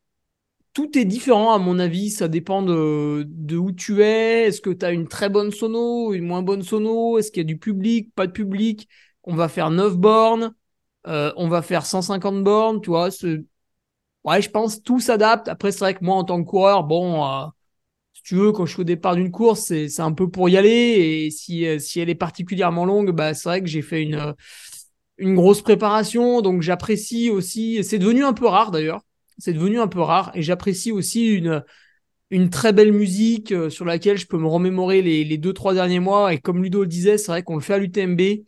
Tout 0.74 0.98
est 0.98 1.06
différent, 1.06 1.54
à 1.54 1.60
mon 1.60 1.80
avis. 1.80 2.12
Ça 2.12 2.28
dépend 2.30 2.62
de, 2.64 3.26
de 3.28 3.58
où 3.58 3.72
tu 3.74 4.04
es. 4.04 4.48
Est-ce 4.48 4.62
que 4.62 4.70
tu 4.72 4.86
as 4.86 4.92
une 4.92 5.08
très 5.08 5.30
bonne 5.30 5.52
sono, 5.52 6.14
une 6.14 6.26
moins 6.26 6.44
bonne 6.44 6.64
sono? 6.64 7.18
Est-ce 7.20 7.32
qu'il 7.32 7.42
y 7.42 7.46
a 7.46 7.48
du 7.48 7.58
public, 7.60 8.14
pas 8.16 8.28
de 8.28 8.32
public? 8.34 8.88
On 9.24 9.36
va 9.36 9.50
faire 9.50 9.72
9 9.72 9.98
bornes. 9.98 10.54
Euh, 11.08 11.34
on 11.38 11.48
va 11.50 11.62
faire 11.64 11.86
150 11.88 12.44
bornes, 12.44 12.82
tu 12.82 12.90
vois. 12.92 13.10
Ouais, 14.24 14.42
je 14.42 14.50
pense 14.50 14.82
tout 14.84 15.00
s'adapte. 15.00 15.48
Après, 15.48 15.72
c'est 15.72 15.80
vrai 15.80 15.94
que 15.96 16.04
moi, 16.04 16.16
en 16.16 16.24
tant 16.24 16.44
que 16.44 16.50
coureur, 16.50 16.84
bon, 16.84 17.24
euh, 17.26 17.46
tu 18.28 18.36
veux, 18.36 18.52
quand 18.52 18.66
je 18.66 18.74
suis 18.74 18.82
au 18.82 18.84
départ 18.84 19.16
d'une 19.16 19.32
course, 19.32 19.62
c'est 19.68 20.02
un 20.02 20.12
peu 20.12 20.30
pour 20.30 20.50
y 20.50 20.58
aller. 20.58 20.70
Et 21.28 21.32
si, 21.32 21.66
si 21.80 22.02
elle 22.02 22.10
est 22.10 22.16
particulièrement 22.16 22.84
longue, 22.84 23.12
bah, 23.12 23.34
c'est 23.34 23.48
vrai 23.48 23.62
que 23.62 23.68
j'ai 23.68 23.82
fait 23.82 24.04
une, 24.04 24.36
une 25.18 25.36
grosse 25.36 25.62
préparation. 25.62 26.42
Donc, 26.42 26.62
j'apprécie 26.62 27.30
aussi. 27.30 27.84
C'est 27.86 28.00
devenu 28.00 28.26
un 28.26 28.34
peu 28.34 28.46
rare 28.48 28.72
d'ailleurs. 28.72 29.02
C'est 29.38 29.54
devenu 29.54 29.80
un 29.80 29.88
peu 29.88 30.02
rare. 30.02 30.32
Et 30.36 30.42
j'apprécie 30.42 30.92
aussi 30.92 31.28
une, 31.28 31.64
une 32.32 32.50
très 32.50 32.74
belle 32.74 32.94
musique 32.94 33.54
euh, 33.54 33.70
sur 33.70 33.86
laquelle 33.86 34.18
je 34.18 34.28
peux 34.28 34.38
me 34.38 34.48
remémorer 34.48 35.02
les, 35.02 35.24
les 35.24 35.38
deux, 35.38 35.54
trois 35.54 35.74
derniers 35.74 36.02
mois. 36.02 36.34
Et 36.34 36.40
comme 36.40 36.64
Ludo 36.64 36.82
le 36.82 36.88
disait, 36.88 37.18
c'est 37.18 37.32
vrai 37.32 37.44
qu'on 37.44 37.56
le 37.56 37.62
fait 37.62 37.76
à 37.76 37.78
l'UTMB. 37.78 38.46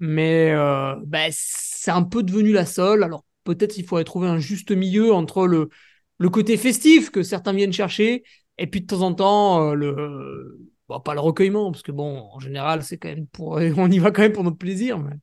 Mais 0.00 0.52
euh, 0.52 0.94
bah, 1.04 1.26
c'est 1.32 1.90
un 1.90 2.04
peu 2.04 2.22
devenu 2.22 2.52
la 2.52 2.66
seule. 2.66 3.02
Alors, 3.02 3.24
peut-être 3.44 3.78
il 3.78 3.84
faudrait 3.84 4.04
trouver 4.04 4.28
un 4.28 4.38
juste 4.38 4.70
milieu 4.72 5.12
entre 5.12 5.46
le, 5.46 5.68
le 6.18 6.30
côté 6.30 6.56
festif 6.56 7.10
que 7.10 7.22
certains 7.22 7.52
viennent 7.52 7.72
chercher 7.72 8.22
et 8.58 8.66
puis 8.66 8.80
de 8.82 8.86
temps 8.86 9.02
en 9.02 9.14
temps, 9.14 9.70
euh, 9.70 9.74
le, 9.74 10.58
bon, 10.88 11.00
pas 11.00 11.14
le 11.14 11.20
recueillement, 11.20 11.70
parce 11.72 11.82
que 11.82 11.92
bon, 11.92 12.28
en 12.32 12.38
général, 12.40 12.82
c'est 12.82 12.98
quand 12.98 13.08
même 13.08 13.26
pour, 13.28 13.52
on 13.76 13.90
y 13.90 13.98
va 13.98 14.10
quand 14.10 14.22
même 14.22 14.32
pour 14.32 14.44
notre 14.44 14.58
plaisir. 14.58 14.98
Mais... 14.98 15.14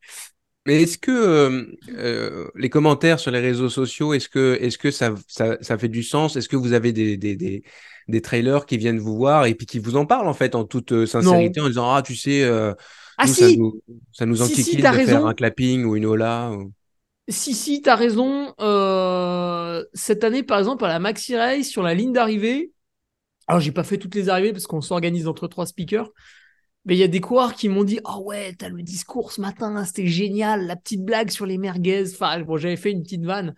Mais 0.66 0.84
est-ce 0.84 0.98
que 0.98 1.12
euh, 1.12 1.66
euh, 1.90 2.48
les 2.56 2.70
commentaires 2.70 3.20
sur 3.20 3.32
les 3.32 3.42
réseaux 3.42 3.68
sociaux, 3.68 4.14
est-ce 4.14 4.30
que, 4.30 4.58
est-ce 4.62 4.78
que 4.78 4.92
ça, 4.92 5.14
ça, 5.28 5.58
ça 5.62 5.78
fait 5.78 5.90
du 5.90 6.04
sens? 6.04 6.38
Est-ce 6.38 6.48
que 6.48 6.56
vous 6.56 6.72
avez 6.72 6.94
des, 6.94 7.18
des, 7.18 7.36
des, 7.36 7.64
des 8.08 8.22
trailers 8.22 8.66
qui 8.66 8.78
viennent 8.78 9.00
vous 9.00 9.18
voir 9.18 9.46
et 9.46 9.56
puis 9.56 9.66
qui 9.66 9.80
vous 9.80 9.98
en 9.98 10.06
parlent 10.06 10.28
en 10.30 10.34
fait 10.34 10.56
en 10.56 10.64
toute 10.64 10.94
euh, 10.94 11.06
sincérité 11.06 11.60
en 11.60 11.68
disant 11.68 11.94
ah 11.94 12.02
tu 12.02 12.16
sais 12.16 12.44
euh, 12.44 12.74
Ah 13.18 13.28
nous, 13.28 13.34
ça 13.34 13.50
si, 13.50 13.58
nous, 13.58 13.82
ça 14.14 14.26
nous 14.26 14.38
Si, 14.38 14.56
si, 14.64 14.78
de 14.78 14.82
faire 14.82 14.94
raison. 14.94 15.26
un 15.28 15.34
clapping 15.34 15.84
ou 15.84 15.98
une 15.98 16.06
hola. 16.06 16.52
ou- 16.52 16.72
si, 17.28 17.54
si, 17.54 17.82
t'as 17.82 17.96
raison. 17.96 18.54
Euh, 18.60 19.84
cette 19.94 20.24
année, 20.24 20.44
par 20.44 20.60
exemple, 20.60 20.86
à 20.86 20.90
la 20.90 21.00
Maxi 21.00 21.36
Race, 21.36 21.68
sur 21.68 21.84
la 21.84 21.94
ligne 21.94 22.12
d'arrivée, 22.14 22.73
alors 23.48 23.62
j'ai 23.62 23.72
pas 23.72 23.84
fait 23.84 23.98
toutes 23.98 24.16
les 24.16 24.30
arrivées 24.30 24.54
parce 24.54 24.68
qu'on 24.68 24.82
s'organise 24.82 25.28
entre 25.28 25.48
trois 25.48 25.66
speakers, 25.66 26.10
mais 26.86 26.96
il 26.96 27.00
y 27.00 27.04
a 27.04 27.08
des 27.08 27.22
coureurs 27.22 27.54
qui 27.54 27.70
m'ont 27.70 27.84
dit 27.84 28.00
Oh 28.06 28.22
ouais, 28.26 28.54
t'as 28.58 28.70
le 28.70 28.82
discours 28.84 29.32
ce 29.32 29.42
matin, 29.42 29.84
c'était 29.86 30.08
génial, 30.08 30.66
la 30.66 30.76
petite 30.76 31.04
blague 31.04 31.30
sur 31.30 31.46
les 31.46 31.58
merguez. 31.58 32.12
Enfin, 32.14 32.42
bon, 32.42 32.58
j'avais 32.58 32.76
fait 32.78 32.92
une 32.92 33.04
petite 33.04 33.24
vanne. 33.24 33.56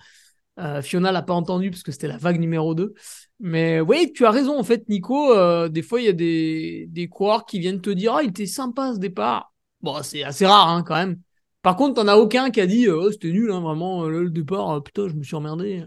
Euh, 0.59 0.81
Fiona 0.81 1.11
l'a 1.11 1.21
pas 1.21 1.33
entendu 1.33 1.69
parce 1.69 1.83
que 1.83 1.91
c'était 1.91 2.07
la 2.07 2.17
vague 2.17 2.39
numéro 2.39 2.75
2. 2.75 2.93
Mais 3.39 3.81
oui, 3.81 4.13
tu 4.13 4.25
as 4.25 4.31
raison, 4.31 4.57
en 4.57 4.63
fait, 4.63 4.87
Nico. 4.87 5.33
euh, 5.33 5.67
des 5.67 5.81
fois, 5.81 5.99
il 5.99 6.05
y 6.05 6.09
a 6.09 6.13
des, 6.13 6.85
des 6.89 7.09
coureurs 7.09 7.45
qui 7.45 7.59
viennent 7.59 7.81
te 7.81 7.89
dire 7.89 8.13
Ah, 8.15 8.23
il 8.23 8.29
était 8.29 8.45
sympa 8.45 8.93
ce 8.93 8.99
départ. 8.99 9.53
Bon, 9.81 10.01
c'est 10.03 10.23
assez 10.23 10.45
rare 10.45 10.69
hein, 10.69 10.83
quand 10.83 10.95
même. 10.95 11.19
Par 11.61 11.75
contre, 11.75 11.95
t'en 11.95 12.07
as 12.07 12.15
aucun 12.15 12.51
qui 12.51 12.61
a 12.61 12.67
dit 12.67 12.87
Oh, 12.89 13.11
c'était 13.11 13.31
nul, 13.31 13.51
hein, 13.51 13.59
vraiment, 13.59 14.05
euh, 14.05 14.09
le 14.23 14.29
départ, 14.29 14.69
euh, 14.71 14.79
putain, 14.81 15.07
je 15.09 15.13
me 15.15 15.23
suis 15.23 15.35
emmerdé. 15.35 15.83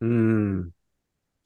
Hmm. 0.00 0.62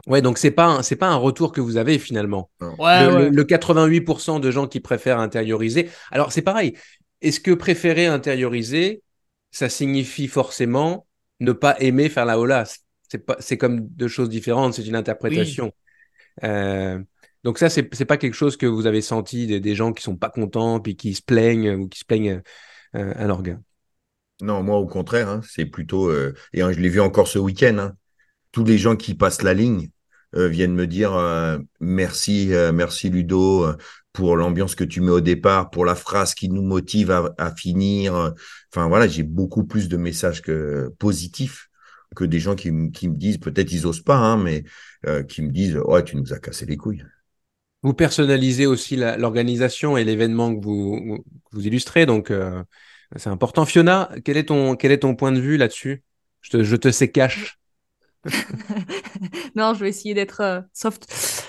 Ouais, 0.08 0.22
donc 0.22 0.38
c'est 0.38 0.50
pas 0.50 0.66
un- 0.66 0.82
c'est 0.82 0.96
pas 0.96 1.08
un 1.08 1.16
retour 1.16 1.52
que 1.52 1.60
vous 1.60 1.76
avez 1.76 1.98
finalement. 1.98 2.50
Ouais, 2.60 3.04
le, 3.06 3.14
ouais. 3.14 3.22
le- 3.24 3.28
le 3.30 3.44
88% 3.44 4.40
de 4.40 4.50
gens 4.50 4.66
qui 4.66 4.80
préfèrent 4.80 5.20
intérioriser. 5.20 5.88
Alors 6.10 6.32
c'est 6.32 6.42
pareil. 6.42 6.74
Est-ce 7.20 7.40
que 7.40 7.50
préférer 7.52 8.06
intérioriser, 8.06 9.02
ça 9.50 9.68
signifie 9.68 10.28
forcément 10.28 11.06
ne 11.40 11.52
pas 11.52 11.76
aimer 11.80 12.08
faire 12.08 12.24
la 12.24 12.38
hola 12.38 12.64
C'est 13.08 13.18
pas, 13.24 13.36
c'est 13.38 13.56
comme 13.58 13.80
deux 13.88 14.08
choses 14.08 14.28
différentes. 14.28 14.74
C'est 14.74 14.86
une 14.86 14.96
interprétation. 14.96 15.72
Euh, 16.44 16.98
donc 17.44 17.58
ça, 17.58 17.68
c'est 17.70 17.92
c'est 17.94 18.04
pas 18.04 18.16
quelque 18.16 18.34
chose 18.34 18.56
que 18.56 18.66
vous 18.66 18.86
avez 18.86 19.00
senti 19.00 19.46
des, 19.46 19.60
des 19.60 19.74
gens 19.74 19.92
qui 19.92 20.02
sont 20.02 20.16
pas 20.16 20.30
contents 20.30 20.80
puis 20.80 20.96
qui 20.96 21.14
se 21.14 21.22
plaignent 21.22 21.70
ou 21.74 21.88
qui 21.88 21.98
se 22.00 22.04
plaignent 22.04 22.42
euh, 22.96 23.12
à 23.16 23.26
l'organe? 23.26 23.62
Non, 24.40 24.62
moi, 24.62 24.76
au 24.78 24.86
contraire, 24.86 25.28
hein, 25.28 25.40
c'est 25.48 25.66
plutôt. 25.66 26.08
euh, 26.08 26.34
et 26.52 26.62
hein, 26.62 26.72
je 26.72 26.78
l'ai 26.80 26.88
vu 26.88 27.00
encore 27.00 27.26
ce 27.28 27.38
week-end. 27.38 27.76
hein, 27.78 27.94
tous 28.52 28.64
les 28.64 28.78
gens 28.78 28.96
qui 28.96 29.14
passent 29.14 29.42
la 29.42 29.54
ligne 29.54 29.90
viennent 30.34 30.74
me 30.74 30.86
dire 30.86 31.14
euh, 31.14 31.58
merci, 31.80 32.52
euh, 32.52 32.72
merci 32.72 33.10
Ludo 33.10 33.64
euh, 33.64 33.76
pour 34.12 34.36
l'ambiance 34.36 34.74
que 34.74 34.84
tu 34.84 35.00
mets 35.00 35.10
au 35.10 35.20
départ, 35.20 35.70
pour 35.70 35.84
la 35.84 35.94
phrase 35.94 36.34
qui 36.34 36.48
nous 36.48 36.62
motive 36.62 37.10
à, 37.10 37.34
à 37.38 37.54
finir. 37.54 38.14
euh. 38.14 38.30
Enfin 38.72 38.88
voilà, 38.88 39.08
j'ai 39.08 39.22
beaucoup 39.22 39.64
plus 39.64 39.88
de 39.88 39.96
messages 39.96 40.42
que 40.42 40.92
positifs 40.98 41.68
que 42.16 42.24
des 42.24 42.40
gens 42.40 42.54
qui, 42.54 42.70
qui 42.92 43.08
me 43.08 43.16
disent, 43.16 43.38
peut-être 43.38 43.70
ils 43.70 43.86
osent 43.86 44.02
pas, 44.02 44.16
hein, 44.16 44.38
mais 44.38 44.64
euh, 45.06 45.22
qui 45.22 45.42
me 45.42 45.50
disent 45.50 45.76
ouais, 45.76 46.02
tu 46.02 46.16
nous 46.16 46.32
as 46.32 46.38
cassé 46.38 46.66
les 46.66 46.76
couilles. 46.76 47.04
Vous 47.82 47.94
personnalisez 47.94 48.66
aussi 48.66 48.96
l'organisation 48.96 49.96
et 49.96 50.04
l'événement 50.04 50.54
que 50.54 50.64
vous, 50.64 51.24
vous 51.52 51.66
illustrez, 51.66 52.06
donc 52.06 52.30
euh, 52.30 52.62
c'est 53.16 53.30
important. 53.30 53.64
Fiona, 53.66 54.10
quel 54.24 54.36
est 54.36 54.46
ton, 54.46 54.74
quel 54.74 54.90
est 54.90 54.98
ton 55.00 55.14
point 55.14 55.32
de 55.32 55.40
vue 55.40 55.56
là-dessus? 55.56 56.02
Je 56.40 56.50
te, 56.50 56.64
je 56.64 56.76
te 56.76 56.90
sais 56.90 57.10
cash. 57.10 57.57
non, 59.54 59.74
je 59.74 59.80
vais 59.80 59.88
essayer 59.88 60.14
d'être 60.14 60.40
euh, 60.40 60.60
soft. 60.72 61.06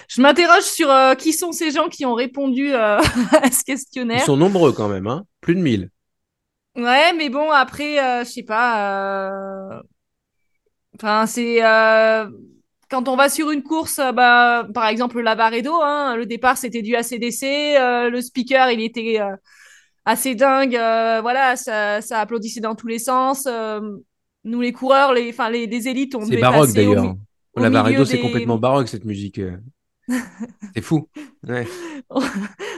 Je 0.08 0.22
m'interroge 0.22 0.64
sur 0.64 0.90
euh, 0.90 1.16
qui 1.16 1.34
sont 1.34 1.52
ces 1.52 1.72
gens 1.72 1.88
qui 1.88 2.06
ont 2.06 2.14
répondu 2.14 2.74
euh, 2.74 2.98
à 3.41 3.52
ce 3.52 3.62
Ils 3.62 3.64
questionnaire. 3.66 4.26
sont 4.26 4.38
nombreux 4.38 4.72
quand 4.72 4.88
même, 4.88 5.08
hein 5.08 5.26
plus 5.41 5.56
de 5.56 5.62
1000. 5.62 5.90
Ouais, 6.76 7.14
mais 7.14 7.30
bon, 7.30 7.50
après, 7.52 8.24
je 8.24 8.30
sais 8.30 8.44
pas. 8.44 9.82
Enfin, 10.96 11.26
c'est. 11.26 11.60
Quand 12.90 13.08
on 13.08 13.16
va 13.16 13.30
sur 13.30 13.52
une 13.52 13.62
course, 13.62 13.98
bah, 14.16 14.68
par 14.74 14.88
exemple, 14.88 15.18
le 15.18 15.24
Lavaredo, 15.24 15.76
hein, 15.82 16.16
le 16.16 16.26
départ, 16.26 16.58
c'était 16.58 16.82
du 16.82 16.96
ACDC. 16.96 17.76
le 18.10 18.20
speaker, 18.22 18.72
il 18.72 18.82
était 18.82 19.20
assez 20.06 20.36
dingue. 20.36 20.74
voilà, 21.22 21.56
ça, 21.56 22.02
ça 22.02 22.20
applaudissait 22.20 22.62
dans 22.62 22.76
tous 22.76 22.88
les 22.88 23.00
sens. 23.00 23.48
Euh, 24.45 24.49
nous, 24.49 24.61
les 24.61 24.72
coureurs, 24.74 25.14
les, 25.14 25.30
enfin, 25.30 25.49
les, 25.49 25.68
les 25.68 25.88
élites, 25.88 26.16
on 26.16 26.26
C'est 26.26 26.38
baroque 26.38 26.72
d'ailleurs. 26.74 27.16
La 27.56 27.70
Varedo, 27.70 27.91
milieu 27.94 28.06
c'est 28.06 28.18
des- 28.18 28.22
complètement 28.22 28.57
baroque 28.57 28.88
cette 28.88 29.06
musique. 29.06 29.40
euh. 29.40 29.57
c'est 30.76 30.82
fou. 30.82 31.07
Ouais. 31.48 31.68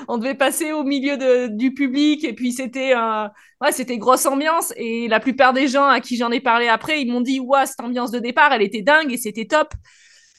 on 0.07 0.17
devait 0.17 0.35
passer 0.35 0.71
au 0.73 0.83
milieu 0.83 1.17
de- 1.17 1.47
du 1.47 1.73
public 1.73 2.23
et 2.25 2.33
puis 2.33 2.51
c'était 2.51 2.93
euh, 2.95 3.27
ouais, 3.61 3.71
c'était 3.71 3.97
grosse 3.97 4.25
ambiance 4.25 4.73
et 4.75 5.07
la 5.07 5.19
plupart 5.19 5.53
des 5.53 5.67
gens 5.67 5.85
à 5.87 5.99
qui 6.01 6.17
j'en 6.17 6.29
ai 6.31 6.41
parlé 6.41 6.67
après 6.67 7.01
ils 7.01 7.09
m'ont 7.11 7.21
dit 7.21 7.39
ouais 7.39 7.65
cette 7.65 7.79
ambiance 7.79 8.11
de 8.11 8.19
départ 8.19 8.51
elle 8.53 8.61
était 8.61 8.81
dingue 8.81 9.11
et 9.13 9.17
c'était 9.17 9.45
top 9.45 9.73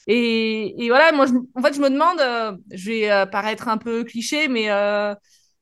et, 0.07 0.83
et 0.85 0.89
voilà 0.89 1.11
moi 1.13 1.25
je, 1.25 1.33
en 1.55 1.61
fait 1.61 1.73
je 1.73 1.81
me 1.81 1.89
demande 1.89 2.19
euh, 2.19 2.51
je 2.71 2.91
vais 2.91 3.11
euh, 3.11 3.25
paraître 3.25 3.67
un 3.67 3.77
peu 3.77 4.03
cliché 4.03 4.47
mais 4.47 4.69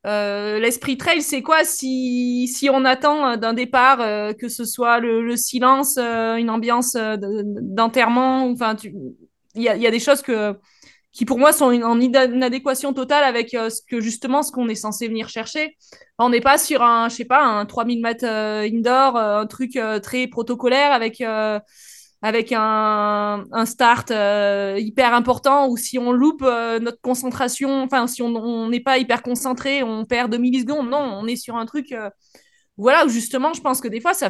euh, 0.07 0.60
l'esprit 0.60 0.98
trail 0.98 1.22
c'est 1.22 1.44
quoi 1.44 1.64
si, 1.64 2.48
si 2.48 2.69
on 2.69 2.86
attend 2.86 3.28
euh, 3.34 3.36
d'un 3.38 3.53
départ 3.53 4.02
euh, 4.02 4.34
que 4.34 4.48
ce 4.49 4.65
soit 4.65 4.99
le, 4.99 5.22
le 5.23 5.36
silence 5.38 5.98
euh, 5.99 6.36
une 6.38 6.49
ambiance 6.49 6.95
euh, 6.95 7.18
de- 7.18 7.44
d'enterrement 7.45 8.49
enfin 8.49 8.76
il 8.84 9.61
y 9.61 9.65
y 9.65 9.88
a 9.88 9.91
des 9.91 9.99
choses 9.99 10.22
que 10.22 10.56
qui 11.14 11.26
pour 11.26 11.38
moi 11.40 11.53
sont 11.53 11.65
en 11.84 11.99
inadéquation 12.02 12.94
totale 12.94 13.23
avec 13.26 13.49
ce 13.52 13.82
que 13.88 13.99
justement 14.02 14.44
ce 14.44 14.52
qu'on 14.52 14.69
est 14.69 14.76
censé 14.76 15.10
venir 15.10 15.30
chercher. 15.30 15.78
On 16.18 16.30
n'est 16.30 16.41
pas 16.41 16.57
sur 16.57 16.84
un, 16.84 17.10
je 17.10 17.15
sais 17.15 17.26
pas, 17.26 17.44
un 17.44 17.65
3000 17.65 18.02
mètres 18.02 18.26
indoor, 18.26 19.18
un 19.18 19.45
truc 19.45 19.78
très 20.02 20.28
protocolaire 20.28 20.94
avec 20.94 21.22
avec 22.22 22.52
un, 22.52 23.45
un 23.52 23.65
start 23.65 24.11
euh, 24.11 24.76
hyper 24.77 25.14
important 25.14 25.68
ou 25.68 25.77
si 25.77 25.98
on 25.98 26.11
loupe 26.11 26.43
euh, 26.43 26.80
notre 26.80 27.02
concentration, 27.02 27.81
enfin 27.81 28.06
si 28.06 28.22
on 28.22 28.69
n'est 28.69 28.80
pas 28.80 28.99
hyper 28.99 29.23
concentré, 29.23 29.81
on 29.81 30.06
perd 30.06 30.31
2 30.31 30.38
millisecondes. 30.38 30.89
Non, 30.89 30.99
on 30.99 31.26
est 31.26 31.35
sur 31.35 31.56
un 31.56 31.65
truc, 31.65 31.91
euh, 31.91 32.11
voilà, 32.77 33.06
où 33.06 33.10
justement, 33.10 33.53
je 33.53 33.61
pense 33.61 33.81
que 33.81 33.88
des 33.88 33.99
fois, 33.99 34.14
ça, 34.14 34.30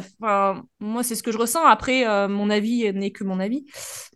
moi 0.80 1.02
c'est 1.02 1.14
ce 1.14 1.22
que 1.22 1.32
je 1.32 1.38
ressens. 1.38 1.64
Après, 1.66 2.04
mon 2.28 2.50
avis 2.50 2.92
n'est 2.92 3.12
que 3.12 3.24
mon 3.24 3.40
avis, 3.40 3.64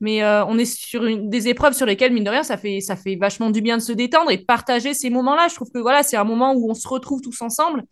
mais 0.00 0.24
on 0.24 0.58
est 0.58 0.64
sur 0.66 1.06
une, 1.06 1.30
des 1.30 1.48
épreuves 1.48 1.72
sur 1.74 1.86
lesquelles 1.86 2.12
mine 2.12 2.24
de 2.24 2.30
rien, 2.30 2.42
ça 2.42 2.58
fait, 2.58 2.80
ça 2.80 2.96
fait 2.96 3.16
vachement 3.16 3.50
du 3.50 3.62
bien 3.62 3.76
de 3.78 3.82
se 3.82 3.92
détendre 3.92 4.30
et 4.30 4.36
de 4.36 4.44
partager 4.44 4.94
ces 4.94 5.10
moments-là. 5.10 5.46
Je 5.48 5.54
trouve 5.54 5.70
que 5.72 5.78
voilà, 5.78 6.02
c'est 6.02 6.16
un 6.16 6.24
moment 6.24 6.54
où 6.54 6.70
on 6.70 6.74
se 6.74 6.88
retrouve 6.88 7.22
tous 7.22 7.40
ensemble. 7.40 7.84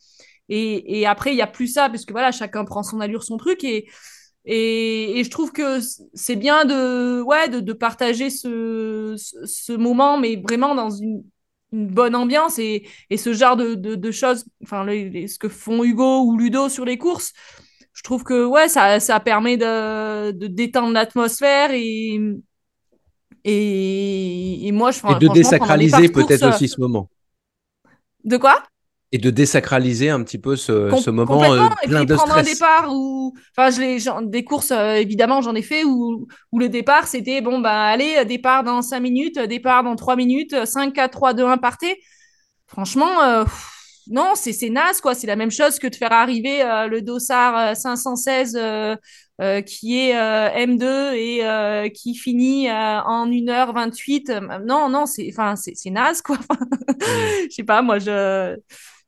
Et, 0.51 1.01
et 1.01 1.06
après, 1.06 1.32
il 1.32 1.36
y 1.36 1.43
a 1.43 1.47
plus 1.47 1.69
ça, 1.69 1.89
parce 1.89 2.05
que 2.05 2.12
voilà, 2.12 2.31
chacun 2.31 2.65
prend 2.65 2.82
son 2.82 3.01
allure, 3.01 3.23
son 3.23 3.39
truc. 3.39 3.65
Et, 3.65 3.86
et, 4.45 5.19
et, 5.19 5.25
je 5.25 5.31
trouve 5.31 5.53
que 5.53 5.79
c'est 6.12 6.37
bien 6.37 6.65
de, 6.65 7.23
ouais, 7.23 7.49
de, 7.49 7.61
de 7.61 7.73
partager 7.73 8.29
ce, 8.29 9.15
ce, 9.16 9.73
moment, 9.73 10.19
mais 10.19 10.37
vraiment 10.37 10.75
dans 10.75 10.91
une, 10.91 11.25
une 11.73 11.87
bonne 11.87 12.15
ambiance 12.15 12.59
et, 12.59 12.87
et, 13.09 13.16
ce 13.16 13.33
genre 13.33 13.57
de, 13.57 13.75
de, 13.75 13.95
de 13.95 14.11
choses, 14.11 14.45
enfin, 14.62 14.85
ce 14.87 15.39
que 15.39 15.49
font 15.49 15.83
Hugo 15.83 16.25
ou 16.25 16.37
Ludo 16.37 16.69
sur 16.69 16.85
les 16.85 16.99
courses, 16.99 17.33
je 17.95 18.03
trouve 18.03 18.23
que 18.23 18.45
ouais, 18.45 18.69
ça, 18.69 19.01
ça 19.01 19.19
permet 19.21 19.57
de, 19.57 20.33
de 20.33 20.47
détendre 20.47 20.93
l'atmosphère 20.93 21.71
et, 21.73 22.21
et, 23.45 24.66
et, 24.66 24.73
moi, 24.73 24.91
je 24.91 24.99
Et 24.99 25.19
de 25.19 25.33
désacraliser 25.33 26.09
peut-être 26.11 26.49
aussi 26.49 26.69
ce 26.69 26.81
moment. 26.81 27.09
De 28.25 28.37
quoi? 28.37 28.62
Et 29.15 29.19
de 29.19 29.31
désacraliser 29.31 30.11
un 30.11 30.24
petit 30.24 30.39
peu 30.39 30.57
ce, 30.57 30.91
ce 31.01 31.09
moment 31.09 31.45
euh, 31.45 31.69
plein 31.85 32.03
et 32.03 32.05
puis 32.05 32.07
de 32.07 32.15
prendre 32.16 32.36
un 32.36 32.43
départ 32.43 32.89
où 32.93 33.32
enfin 33.57 33.70
je 33.70 34.27
des 34.27 34.43
courses 34.43 34.73
euh, 34.73 34.95
évidemment 34.95 35.41
j'en 35.41 35.55
ai 35.55 35.62
fait 35.62 35.85
où, 35.85 36.27
où 36.51 36.59
le 36.59 36.69
départ 36.69 37.07
c'était 37.07 37.41
bon 37.41 37.61
bah 37.61 37.85
allez 37.85 38.24
départ 38.24 38.65
dans 38.65 38.82
5 38.82 38.99
minutes 38.99 39.39
départ 39.39 39.85
dans 39.85 39.95
3 39.95 40.16
minutes 40.16 40.66
5 40.66 40.93
4 40.93 41.12
3 41.12 41.32
2 41.32 41.45
1 41.45 41.59
partez. 41.59 42.03
Franchement 42.66 43.23
euh, 43.23 43.45
non 44.09 44.32
c'est 44.35 44.53
c'est 44.53 44.69
naze 44.69 45.01
quoi. 45.01 45.15
C'est 45.15 45.28
la 45.28 45.36
même 45.36 45.53
chose 45.53 45.78
que 45.78 45.86
de 45.86 45.95
faire 45.95 46.12
arriver 46.12 46.65
le 46.91 47.01
dossard 47.01 47.77
516 47.77 48.59
qui 49.65 49.97
est 49.97 50.12
M2 50.12 51.15
et 51.15 51.93
qui 51.93 52.16
finit 52.16 52.69
en 52.69 53.28
1h28 53.28 54.65
non 54.66 54.89
non 54.89 55.07
c'est 55.07 55.31
enfin 55.31 55.55
c'est 55.55 55.91
naze 55.91 56.20
quoi. 56.20 56.36
Je 57.01 57.55
sais 57.55 57.62
pas 57.62 57.81
moi 57.81 58.01
je 58.01 58.57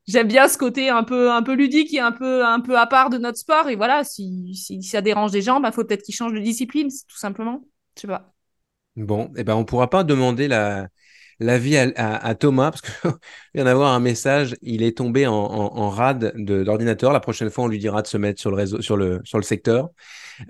j'aime 0.07 0.27
bien 0.27 0.47
ce 0.47 0.57
côté 0.57 0.89
un 0.89 1.03
peu 1.03 1.31
un 1.31 1.43
peu 1.43 1.53
ludique 1.53 1.93
et 1.93 1.99
un 1.99 2.11
peu 2.11 2.45
un 2.45 2.59
peu 2.59 2.77
à 2.77 2.87
part 2.87 3.09
de 3.09 3.17
notre 3.17 3.37
sport. 3.37 3.69
Et 3.69 3.75
voilà 3.75 4.03
si, 4.03 4.55
si 4.55 4.81
ça 4.83 5.01
dérange 5.01 5.31
des 5.31 5.41
gens 5.41 5.59
bah 5.59 5.71
faut 5.71 5.83
peut-être 5.83 6.03
qu'ils 6.03 6.15
changent 6.15 6.33
de 6.33 6.39
discipline 6.39 6.89
tout 7.07 7.17
simplement. 7.17 7.63
Je 7.95 8.01
sais 8.01 8.07
pas. 8.07 8.33
Bon 8.95 9.31
eh 9.37 9.43
ben 9.43 9.55
on 9.55 9.65
pourra 9.65 9.89
pas 9.89 10.03
demander 10.03 10.47
la 10.47 10.87
l'avis 11.39 11.77
à, 11.77 12.15
à, 12.15 12.35
Thomas 12.35 12.71
parce 12.71 12.81
que 12.81 12.89
vient 13.53 13.65
d'avoir 13.65 13.93
un 13.93 13.99
message. 13.99 14.55
Il 14.61 14.81
est 14.83 14.97
tombé 14.97 15.27
en, 15.27 15.33
en, 15.33 15.89
rade 15.89 16.33
d'ordinateur. 16.35 17.13
La 17.13 17.19
prochaine 17.19 17.49
fois 17.49 17.65
on 17.65 17.67
lui 17.67 17.77
dira 17.77 18.01
de 18.01 18.07
se 18.07 18.17
mettre 18.17 18.39
sur 18.39 18.49
le 18.49 18.57
réseau 18.57 18.81
sur 18.81 18.97
le 18.97 19.21
sur 19.23 19.37
le 19.37 19.43
secteur. 19.43 19.89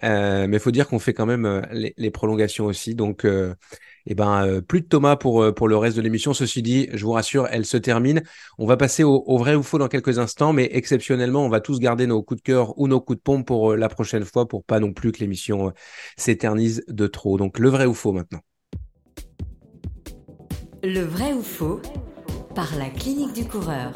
Euh, 0.03 0.47
mais 0.47 0.57
il 0.57 0.59
faut 0.59 0.71
dire 0.71 0.87
qu'on 0.87 0.99
fait 0.99 1.13
quand 1.13 1.25
même 1.25 1.45
euh, 1.45 1.61
les, 1.71 1.93
les, 1.97 2.11
prolongations 2.11 2.65
aussi. 2.65 2.95
Donc 2.95 3.25
euh, 3.25 3.53
eh 4.09 4.15
ben, 4.15 4.45
euh, 4.45 4.61
plus 4.61 4.81
de 4.81 4.87
Thomas 4.87 5.17
pour, 5.17 5.43
euh, 5.43 5.51
pour 5.51 5.67
le 5.67 5.75
reste 5.77 5.97
de 5.97 6.01
l'émission. 6.01 6.33
Ceci 6.33 6.61
dit, 6.61 6.87
je 6.93 7.03
vous 7.05 7.11
rassure, 7.11 7.47
elle 7.51 7.65
se 7.65 7.75
termine. 7.75 8.23
On 8.57 8.65
va 8.65 8.77
passer 8.77 9.03
au, 9.03 9.37
vrai 9.37 9.55
ou 9.55 9.63
faux 9.63 9.77
dans 9.77 9.89
quelques 9.89 10.17
instants, 10.17 10.53
mais 10.53 10.69
exceptionnellement, 10.71 11.45
on 11.45 11.49
va 11.49 11.59
tous 11.59 11.79
garder 11.79 12.07
nos 12.07 12.23
coups 12.23 12.41
de 12.41 12.43
cœur 12.43 12.79
ou 12.79 12.87
nos 12.87 13.01
coups 13.01 13.17
de 13.17 13.21
pompe 13.21 13.45
pour 13.45 13.73
euh, 13.73 13.75
la 13.75 13.89
prochaine 13.89 14.23
fois, 14.23 14.47
pour 14.47 14.63
pas 14.63 14.79
non 14.79 14.93
plus 14.93 15.11
que 15.11 15.19
l'émission 15.19 15.73
s'éternise 16.15 16.83
de 16.87 17.05
trop. 17.05 17.37
Donc, 17.37 17.59
le 17.59 17.69
vrai 17.69 17.85
ou 17.85 17.93
faux 17.93 18.13
maintenant. 18.13 18.39
Le 20.83 21.01
vrai 21.01 21.33
ou 21.33 21.41
faux 21.41 21.81
par 22.55 22.77
la 22.77 22.89
clinique 22.89 23.33
du 23.33 23.45
coureur. 23.45 23.91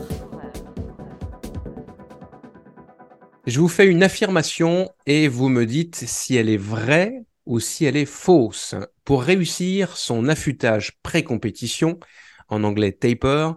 Je 3.48 3.60
vous 3.60 3.70
fais 3.70 3.88
une 3.88 4.04
affirmation 4.04 4.90
et 5.06 5.28
vous 5.28 5.50
me 5.50 5.66
dites 5.66 5.96
si 5.96 6.36
elle 6.36 6.50
est 6.50 6.58
vraie 6.58 7.24
ou 7.52 7.60
si 7.60 7.84
elle 7.84 7.98
est 7.98 8.06
fausse. 8.06 8.76
Pour 9.04 9.24
réussir 9.24 9.98
son 9.98 10.30
affûtage 10.30 10.94
pré-compétition, 11.04 12.00
en 12.48 12.64
anglais 12.64 12.94
taper, 12.94 13.52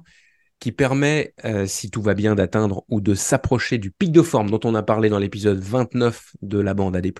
qui 0.58 0.72
permet, 0.72 1.32
euh, 1.44 1.66
si 1.66 1.90
tout 1.92 2.02
va 2.02 2.14
bien, 2.14 2.34
d'atteindre 2.34 2.84
ou 2.88 3.00
de 3.00 3.14
s'approcher 3.14 3.78
du 3.78 3.92
pic 3.92 4.10
de 4.10 4.22
forme 4.22 4.50
dont 4.50 4.58
on 4.64 4.74
a 4.74 4.82
parlé 4.82 5.10
dans 5.10 5.20
l'épisode 5.20 5.60
29 5.60 6.32
de 6.42 6.58
la 6.58 6.74
bande 6.74 6.96
AD+, 6.96 7.12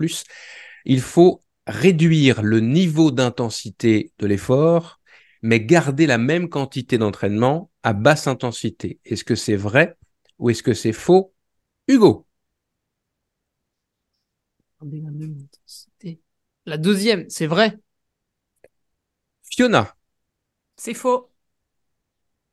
il 0.84 1.00
faut 1.00 1.44
réduire 1.68 2.42
le 2.42 2.58
niveau 2.58 3.12
d'intensité 3.12 4.12
de 4.18 4.26
l'effort, 4.26 4.98
mais 5.42 5.60
garder 5.60 6.08
la 6.08 6.18
même 6.18 6.48
quantité 6.48 6.98
d'entraînement 6.98 7.70
à 7.84 7.92
basse 7.92 8.26
intensité. 8.26 8.98
Est-ce 9.04 9.22
que 9.22 9.36
c'est 9.36 9.54
vrai 9.54 9.96
ou 10.40 10.50
est-ce 10.50 10.64
que 10.64 10.74
c'est 10.74 10.92
faux? 10.92 11.32
Hugo? 11.86 12.26
La 16.66 16.78
deuxième, 16.78 17.28
c'est 17.28 17.46
vrai. 17.46 17.78
Fiona. 19.42 19.94
C'est 20.76 20.94
faux. 20.94 21.30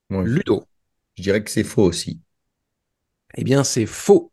Ludo. 0.09 0.65
Je 1.15 1.23
dirais 1.23 1.43
que 1.43 1.49
c'est 1.49 1.63
faux 1.63 1.83
aussi. 1.83 2.21
Eh 3.35 3.43
bien, 3.43 3.63
c'est 3.63 3.85
faux. 3.85 4.31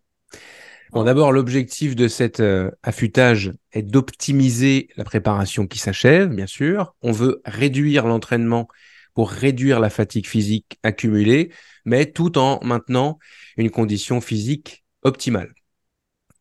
Bon, 0.92 1.04
d'abord, 1.04 1.32
l'objectif 1.32 1.94
de 1.94 2.08
cet 2.08 2.40
euh, 2.40 2.70
affûtage 2.82 3.52
est 3.72 3.82
d'optimiser 3.82 4.88
la 4.96 5.04
préparation 5.04 5.66
qui 5.66 5.78
s'achève, 5.78 6.30
bien 6.30 6.46
sûr. 6.46 6.94
On 7.02 7.12
veut 7.12 7.42
réduire 7.44 8.06
l'entraînement 8.06 8.68
pour 9.14 9.30
réduire 9.30 9.80
la 9.80 9.90
fatigue 9.90 10.26
physique 10.26 10.78
accumulée, 10.82 11.52
mais 11.84 12.06
tout 12.06 12.38
en 12.38 12.58
maintenant 12.64 13.18
une 13.56 13.70
condition 13.70 14.20
physique 14.20 14.84
optimale. 15.02 15.52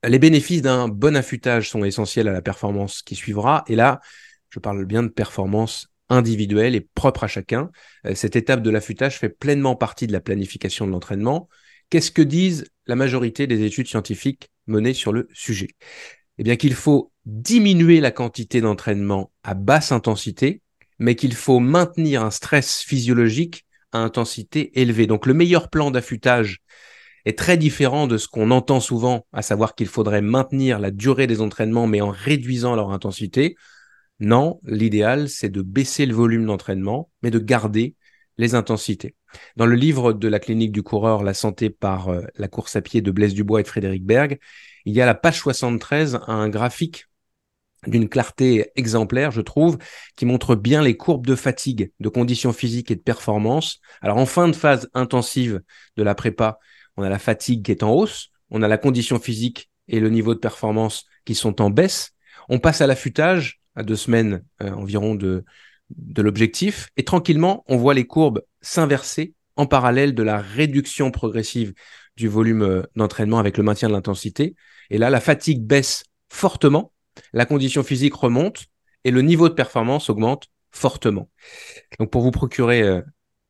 Les 0.04 0.20
bénéfices 0.20 0.62
d'un 0.62 0.88
bon 0.88 1.16
affûtage 1.16 1.70
sont 1.70 1.84
essentiels 1.84 2.28
à 2.28 2.34
la 2.34 2.42
performance 2.42 3.02
qui 3.02 3.16
suivra. 3.16 3.64
Et 3.68 3.76
là, 3.76 4.00
je 4.50 4.60
parle 4.60 4.86
bien 4.86 5.04
de 5.04 5.08
performance 5.08 5.88
individuelle 6.10 6.76
et 6.76 6.82
propre 6.82 7.24
à 7.24 7.28
chacun. 7.28 7.70
Euh, 8.06 8.16
cette 8.16 8.36
étape 8.36 8.62
de 8.62 8.70
l'affûtage 8.70 9.18
fait 9.18 9.30
pleinement 9.30 9.76
partie 9.76 10.08
de 10.08 10.14
la 10.14 10.22
planification 10.22 10.88
de 10.88 10.92
l'entraînement. 10.92 11.50
Qu'est-ce 11.90 12.12
que 12.12 12.22
disent 12.22 12.66
la 12.86 12.96
majorité 12.96 13.48
des 13.48 13.64
études 13.64 13.88
scientifiques 13.88 14.50
menées 14.68 14.94
sur 14.94 15.12
le 15.12 15.28
sujet? 15.34 15.70
Eh 16.38 16.44
bien 16.44 16.56
qu'il 16.56 16.76
faut 16.76 17.12
diminuer 17.26 18.00
la 18.00 18.12
quantité 18.12 18.62
d'entraînement 18.62 19.32
à 19.44 19.54
basse 19.54 19.92
intensité, 19.92 20.62
mais 21.00 21.16
qu'il 21.16 21.34
faut 21.34 21.60
maintenir 21.60 22.24
un 22.24 22.32
stress 22.32 22.82
physiologique 22.82 23.66
à 23.92 24.00
intensité 24.00 24.80
élevée. 24.80 25.08
Donc 25.08 25.26
le 25.26 25.34
meilleur 25.34 25.70
plan 25.70 25.92
d'affûtage 25.92 26.62
est 27.28 27.38
très 27.38 27.58
différent 27.58 28.08
de 28.08 28.18
ce 28.18 28.28
qu'on 28.28 28.52
entend 28.52 28.80
souvent, 28.80 29.26
à 29.34 29.42
savoir 29.42 29.76
qu'il 29.76 29.88
faudrait 29.88 30.22
maintenir 30.22 30.80
la 30.80 30.92
durée 30.92 31.28
des 31.28 31.42
entraînements 31.42 31.86
mais 31.86 32.00
en 32.00 32.10
réduisant 32.10 32.76
leur 32.76 32.92
intensité. 32.92 33.56
Non, 34.20 34.60
l'idéal, 34.64 35.28
c'est 35.28 35.50
de 35.50 35.62
baisser 35.62 36.06
le 36.06 36.16
volume 36.16 36.46
d'entraînement, 36.46 37.12
mais 37.22 37.30
de 37.30 37.40
garder 37.40 37.96
les 38.38 38.56
intensités. 38.56 39.16
Dans 39.58 39.66
le 39.66 39.76
livre 39.76 40.14
de 40.14 40.28
la 40.28 40.40
clinique 40.40 40.72
du 40.72 40.84
coureur, 40.84 41.24
La 41.24 41.34
santé 41.34 41.70
par 41.70 42.10
euh, 42.10 42.22
la 42.36 42.48
course 42.48 42.76
à 42.76 42.82
pied 42.82 43.02
de 43.02 43.12
Blaise 43.12 43.34
Dubois 43.34 43.60
et 43.60 43.64
de 43.64 43.68
Frédéric 43.68 44.06
Berg, 44.06 44.40
il 44.86 44.94
y 44.94 45.02
a 45.02 45.06
la 45.06 45.16
page 45.16 45.40
73 45.40 46.20
un 46.28 46.48
graphique 46.48 47.08
d'une 47.86 48.10
clarté 48.10 48.72
exemplaire, 48.76 49.32
je 49.32 49.42
trouve, 49.42 49.78
qui 50.16 50.26
montre 50.26 50.56
bien 50.56 50.82
les 50.82 50.98
courbes 50.98 51.28
de 51.28 51.36
fatigue, 51.36 51.92
de 52.00 52.10
conditions 52.10 52.54
physiques 52.54 52.90
et 52.90 52.96
de 52.96 53.02
performance. 53.02 53.80
Alors 54.02 54.18
en 54.18 54.26
fin 54.26 54.48
de 54.48 54.56
phase 54.56 54.90
intensive 54.94 55.62
de 55.96 56.04
la 56.04 56.16
prépa, 56.16 56.60
on 56.98 57.04
a 57.04 57.10
la 57.10 57.20
fatigue 57.20 57.64
qui 57.64 57.72
est 57.72 57.84
en 57.84 57.94
hausse, 57.94 58.30
on 58.50 58.62
a 58.62 58.68
la 58.68 58.78
condition 58.78 59.20
physique 59.20 59.70
et 59.88 60.00
le 60.00 60.10
niveau 60.10 60.34
de 60.34 60.40
performance 60.40 61.06
qui 61.26 61.36
sont 61.36 61.62
en 61.62 61.70
baisse. 61.70 62.12
On 62.50 62.60
passe 62.60 62.82
à 62.82 62.88
l'affûtage 62.88 63.62
à 63.76 63.84
deux 63.84 63.96
semaines 63.96 64.44
euh, 64.62 64.72
environ 64.72 65.16
de, 65.16 65.46
de 65.90 66.22
l'objectif 66.22 66.90
et 66.98 67.04
tranquillement, 67.04 67.64
on 67.68 67.78
voit 67.78 67.94
les 67.94 68.06
courbes 68.06 68.44
s'inverser 68.62 69.34
en 69.56 69.66
parallèle 69.66 70.14
de 70.14 70.24
la 70.24 70.40
réduction 70.40 71.12
progressive 71.12 71.74
du 72.16 72.28
volume 72.28 72.64
euh, 72.64 72.84
d'entraînement 72.96 73.40
avec 73.40 73.58
le 73.58 73.64
maintien 73.64 73.88
de 73.88 73.94
l'intensité. 73.94 74.56
Et 74.90 74.98
là, 74.98 75.10
la 75.10 75.20
fatigue 75.20 75.62
baisse 75.62 76.04
fortement, 76.30 76.94
la 77.34 77.46
condition 77.46 77.84
physique 77.84 78.16
remonte 78.16 78.66
et 79.04 79.12
le 79.12 79.22
niveau 79.22 79.50
de 79.50 79.54
performance 79.54 80.10
augmente 80.10 80.48
fortement. 80.72 81.30
Donc 82.00 82.12
pour 82.12 82.22
vous 82.22 82.32
procurer 82.32 82.82
euh, 82.82 83.02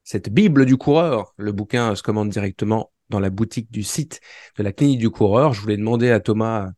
cette 0.03 0.29
Bible 0.29 0.65
du 0.65 0.77
coureur, 0.77 1.33
le 1.37 1.51
bouquin 1.51 1.95
se 1.95 2.03
commande 2.03 2.29
directement 2.29 2.91
dans 3.09 3.19
la 3.19 3.29
boutique 3.29 3.71
du 3.71 3.83
site 3.83 4.19
de 4.57 4.63
la 4.63 4.71
clinique 4.71 4.99
du 4.99 5.09
coureur. 5.09 5.53
Je 5.53 5.61
voulais 5.61 5.77
demander 5.77 6.11
à 6.11 6.19
Thomas 6.19 6.67
euh, 6.67 6.69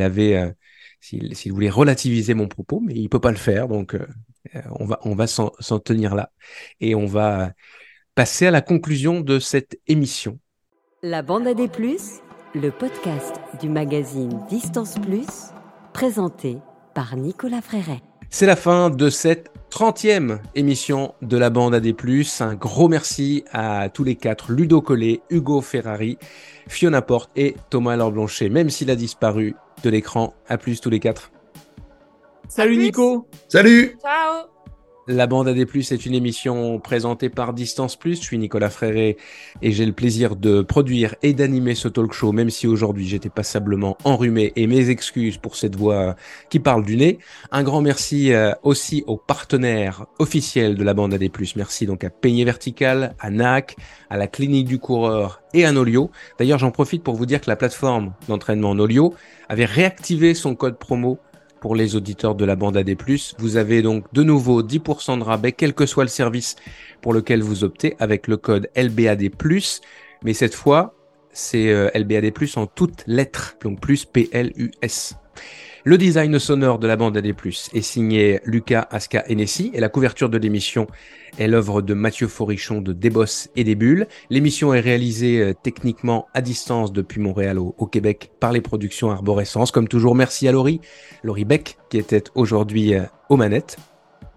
euh, 0.00 0.52
s'il 1.00 1.52
voulait 1.52 1.70
relativiser 1.70 2.34
mon 2.34 2.48
propos, 2.48 2.80
mais 2.80 2.94
il 2.94 3.08
peut 3.08 3.20
pas 3.20 3.30
le 3.30 3.36
faire. 3.36 3.68
Donc, 3.68 3.94
euh, 3.94 4.06
on 4.78 4.84
va, 4.84 4.98
on 5.04 5.14
va 5.14 5.26
s'en 5.26 5.50
tenir 5.78 6.14
là. 6.14 6.32
Et 6.80 6.94
on 6.94 7.06
va 7.06 7.52
passer 8.14 8.46
à 8.46 8.50
la 8.50 8.60
conclusion 8.60 9.20
de 9.20 9.38
cette 9.38 9.78
émission. 9.86 10.38
La 11.02 11.22
bande 11.22 11.46
à 11.46 11.54
des 11.54 11.68
plus, 11.68 12.20
le 12.54 12.70
podcast 12.70 13.36
du 13.60 13.68
magazine 13.68 14.40
Distance 14.48 14.98
Plus, 14.98 15.52
présenté 15.92 16.58
par 16.94 17.16
Nicolas 17.16 17.62
Fréret. 17.62 18.02
C'est 18.32 18.46
la 18.46 18.54
fin 18.54 18.90
de 18.90 19.10
cette 19.10 19.50
30e 19.72 20.38
émission 20.54 21.14
de 21.20 21.36
la 21.36 21.50
bande 21.50 21.74
à 21.74 21.80
des 21.80 21.92
plus. 21.92 22.40
Un 22.40 22.54
gros 22.54 22.88
merci 22.88 23.44
à 23.52 23.88
tous 23.88 24.04
les 24.04 24.14
quatre, 24.14 24.52
Ludo 24.52 24.80
Collet, 24.80 25.20
Hugo 25.30 25.60
Ferrari, 25.60 26.16
Fiona 26.68 27.02
Porte 27.02 27.30
et 27.34 27.56
Thomas 27.70 27.96
Laure 27.96 28.12
Blanchet, 28.12 28.48
même 28.48 28.70
s'il 28.70 28.88
a 28.90 28.96
disparu 28.96 29.56
de 29.82 29.90
l'écran. 29.90 30.34
À 30.48 30.58
plus 30.58 30.80
tous 30.80 30.90
les 30.90 31.00
quatre. 31.00 31.32
Salut 32.48 32.76
Nico. 32.76 33.26
Salut. 33.48 33.96
Ciao. 34.00 34.46
La 35.12 35.26
bande 35.26 35.48
à 35.48 35.52
des 35.52 35.62
est 35.62 36.06
une 36.06 36.14
émission 36.14 36.78
présentée 36.78 37.30
par 37.30 37.52
Distance 37.52 37.96
Plus. 37.96 38.14
Je 38.14 38.22
suis 38.22 38.38
Nicolas 38.38 38.70
Fréré 38.70 39.16
et 39.60 39.72
j'ai 39.72 39.84
le 39.84 39.92
plaisir 39.92 40.36
de 40.36 40.62
produire 40.62 41.16
et 41.24 41.32
d'animer 41.32 41.74
ce 41.74 41.88
talk 41.88 42.12
show, 42.12 42.30
même 42.30 42.48
si 42.48 42.68
aujourd'hui 42.68 43.08
j'étais 43.08 43.28
passablement 43.28 43.98
enrhumé 44.04 44.52
et 44.54 44.68
mes 44.68 44.88
excuses 44.88 45.36
pour 45.36 45.56
cette 45.56 45.74
voix 45.74 46.14
qui 46.48 46.60
parle 46.60 46.84
du 46.84 46.96
nez. 46.96 47.18
Un 47.50 47.64
grand 47.64 47.80
merci 47.80 48.32
euh, 48.32 48.52
aussi 48.62 49.02
aux 49.08 49.16
partenaires 49.16 50.06
officiels 50.20 50.76
de 50.76 50.84
la 50.84 50.94
bande 50.94 51.12
à 51.12 51.18
des 51.18 51.28
plus. 51.28 51.56
Merci 51.56 51.86
donc 51.86 52.04
à 52.04 52.10
Peigné 52.10 52.44
Vertical, 52.44 53.16
à 53.18 53.30
NAC, 53.30 53.74
à 54.10 54.16
la 54.16 54.28
Clinique 54.28 54.68
du 54.68 54.78
Coureur 54.78 55.42
et 55.54 55.64
à 55.64 55.72
Nolio. 55.72 56.12
D'ailleurs, 56.38 56.60
j'en 56.60 56.70
profite 56.70 57.02
pour 57.02 57.16
vous 57.16 57.26
dire 57.26 57.40
que 57.40 57.50
la 57.50 57.56
plateforme 57.56 58.12
d'entraînement 58.28 58.76
Nolio 58.76 59.14
avait 59.48 59.64
réactivé 59.64 60.34
son 60.34 60.54
code 60.54 60.78
promo 60.78 61.18
pour 61.60 61.74
les 61.74 61.96
auditeurs 61.96 62.34
de 62.34 62.44
la 62.44 62.56
bande 62.56 62.76
AD+. 62.76 62.96
Vous 63.38 63.56
avez 63.56 63.82
donc 63.82 64.04
de 64.12 64.22
nouveau 64.22 64.62
10% 64.62 65.18
de 65.18 65.24
rabais, 65.24 65.52
quel 65.52 65.74
que 65.74 65.86
soit 65.86 66.04
le 66.04 66.08
service 66.08 66.56
pour 67.02 67.12
lequel 67.12 67.42
vous 67.42 67.64
optez, 67.64 67.96
avec 67.98 68.26
le 68.26 68.36
code 68.36 68.68
LBAD+. 68.76 69.30
Mais 70.22 70.32
cette 70.32 70.54
fois, 70.54 70.94
c'est 71.32 71.68
euh, 71.68 71.90
LBAD+, 71.94 72.32
en 72.56 72.66
toutes 72.66 73.04
lettres, 73.06 73.56
donc 73.62 73.80
plus 73.80 74.04
P-L-U-S. 74.04 75.14
Le 75.84 75.96
design 75.96 76.38
sonore 76.38 76.78
de 76.78 76.86
la 76.86 76.96
bande 76.96 77.16
AD+, 77.16 77.26
est 77.26 77.80
signé 77.80 78.40
Lucas 78.44 78.86
Aska 78.90 79.24
Enessi 79.30 79.70
et 79.72 79.80
la 79.80 79.88
couverture 79.88 80.28
de 80.28 80.36
l'émission 80.36 80.86
est 81.38 81.48
l'œuvre 81.48 81.80
de 81.80 81.94
Mathieu 81.94 82.28
Forichon 82.28 82.82
de 82.82 82.92
Débos 82.92 83.48
et 83.56 83.64
des 83.64 83.74
Bulles. 83.74 84.06
L'émission 84.28 84.74
est 84.74 84.80
réalisée 84.80 85.40
euh, 85.40 85.54
techniquement 85.54 86.26
à 86.34 86.42
distance 86.42 86.92
depuis 86.92 87.20
Montréal 87.20 87.58
au, 87.58 87.86
Québec 87.86 88.30
par 88.40 88.52
les 88.52 88.60
productions 88.60 89.10
Arborescence. 89.10 89.70
Comme 89.70 89.88
toujours, 89.88 90.14
merci 90.14 90.46
à 90.48 90.52
Laurie, 90.52 90.82
Laurie 91.22 91.46
Beck 91.46 91.78
qui 91.88 91.96
était 91.96 92.24
aujourd'hui 92.34 92.94
euh, 92.94 93.04
aux 93.30 93.36
manettes. 93.36 93.78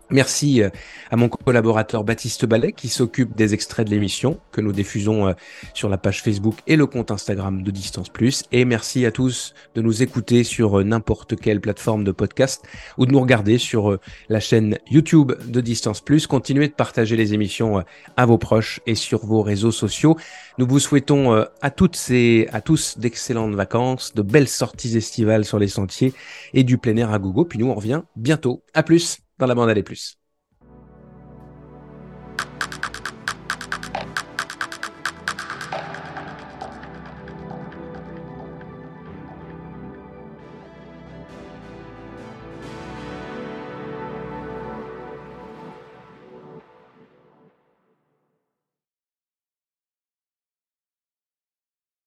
Merci 0.10 0.62
euh, 0.62 0.70
à 1.12 1.16
mon 1.16 1.30
collaborateur 1.30 2.04
Baptiste 2.04 2.46
Ballet 2.46 2.74
qui 2.74 2.90
s'occupe 2.90 3.36
des 3.36 3.54
extraits 3.54 3.88
de 3.88 3.92
l'émission 3.92 4.40
que 4.52 4.60
nous 4.60 4.74
diffusons 4.74 5.30
euh, 5.30 5.34
sur 5.74 5.88
la 5.88 5.98
page 5.98 6.22
Facebook 6.22 6.58
et 6.68 6.76
le 6.76 6.86
compte 6.86 7.10
Instagram 7.10 7.64
de 7.64 7.72
Distance 7.72 8.10
Plus. 8.10 8.44
Et 8.52 8.66
merci 8.66 9.06
à 9.06 9.12
tous 9.12 9.54
de 9.76 9.82
nous 9.82 10.04
écouter 10.04 10.44
sur 10.44 10.80
euh, 10.80 10.84
n'importe 10.84 11.38
quelle 11.38 11.62
plateforme 11.62 12.04
de 12.04 12.12
podcast 12.12 12.64
ou 12.98 13.06
de 13.06 13.14
nous 13.14 13.22
regarder 13.22 13.58
sur 13.58 13.98
la 14.30 14.40
chaîne 14.40 14.78
YouTube 14.90 15.32
de 15.48 15.62
Distance 15.62 16.02
Plus. 16.02 16.28
Continuez 16.28 16.68
de 16.68 16.74
partager 16.74 17.16
les 17.16 17.34
émissions 17.34 17.84
à 18.18 18.26
vos 18.26 18.38
proches 18.38 18.82
et 18.86 18.96
sur 18.96 19.26
vos 19.26 19.42
réseaux 19.42 19.72
sociaux. 19.72 20.18
Nous 20.58 20.68
vous 20.68 20.80
souhaitons 20.80 21.46
à 21.62 21.72
toutes 21.72 22.00
et 22.12 22.48
à 22.52 22.62
tous 22.62 22.98
d'excellentes 22.98 23.56
vacances, 23.56 24.14
de 24.14 24.22
belles 24.22 24.48
sorties 24.48 24.98
estivales 24.98 25.46
sur 25.46 25.60
les 25.60 25.68
sentiers 25.68 26.14
et 26.54 26.64
du 26.64 26.78
plein 26.78 26.96
air 26.98 27.12
à 27.12 27.20
gogo. 27.20 27.46
Puis 27.46 27.60
nous 27.60 27.68
on 27.68 27.76
revient 27.76 28.02
bientôt. 28.16 28.64
À 28.74 28.84
plus 28.84 29.24
la 29.48 29.56
bande 29.56 29.70
aller 29.70 29.84
plus. 29.84 30.18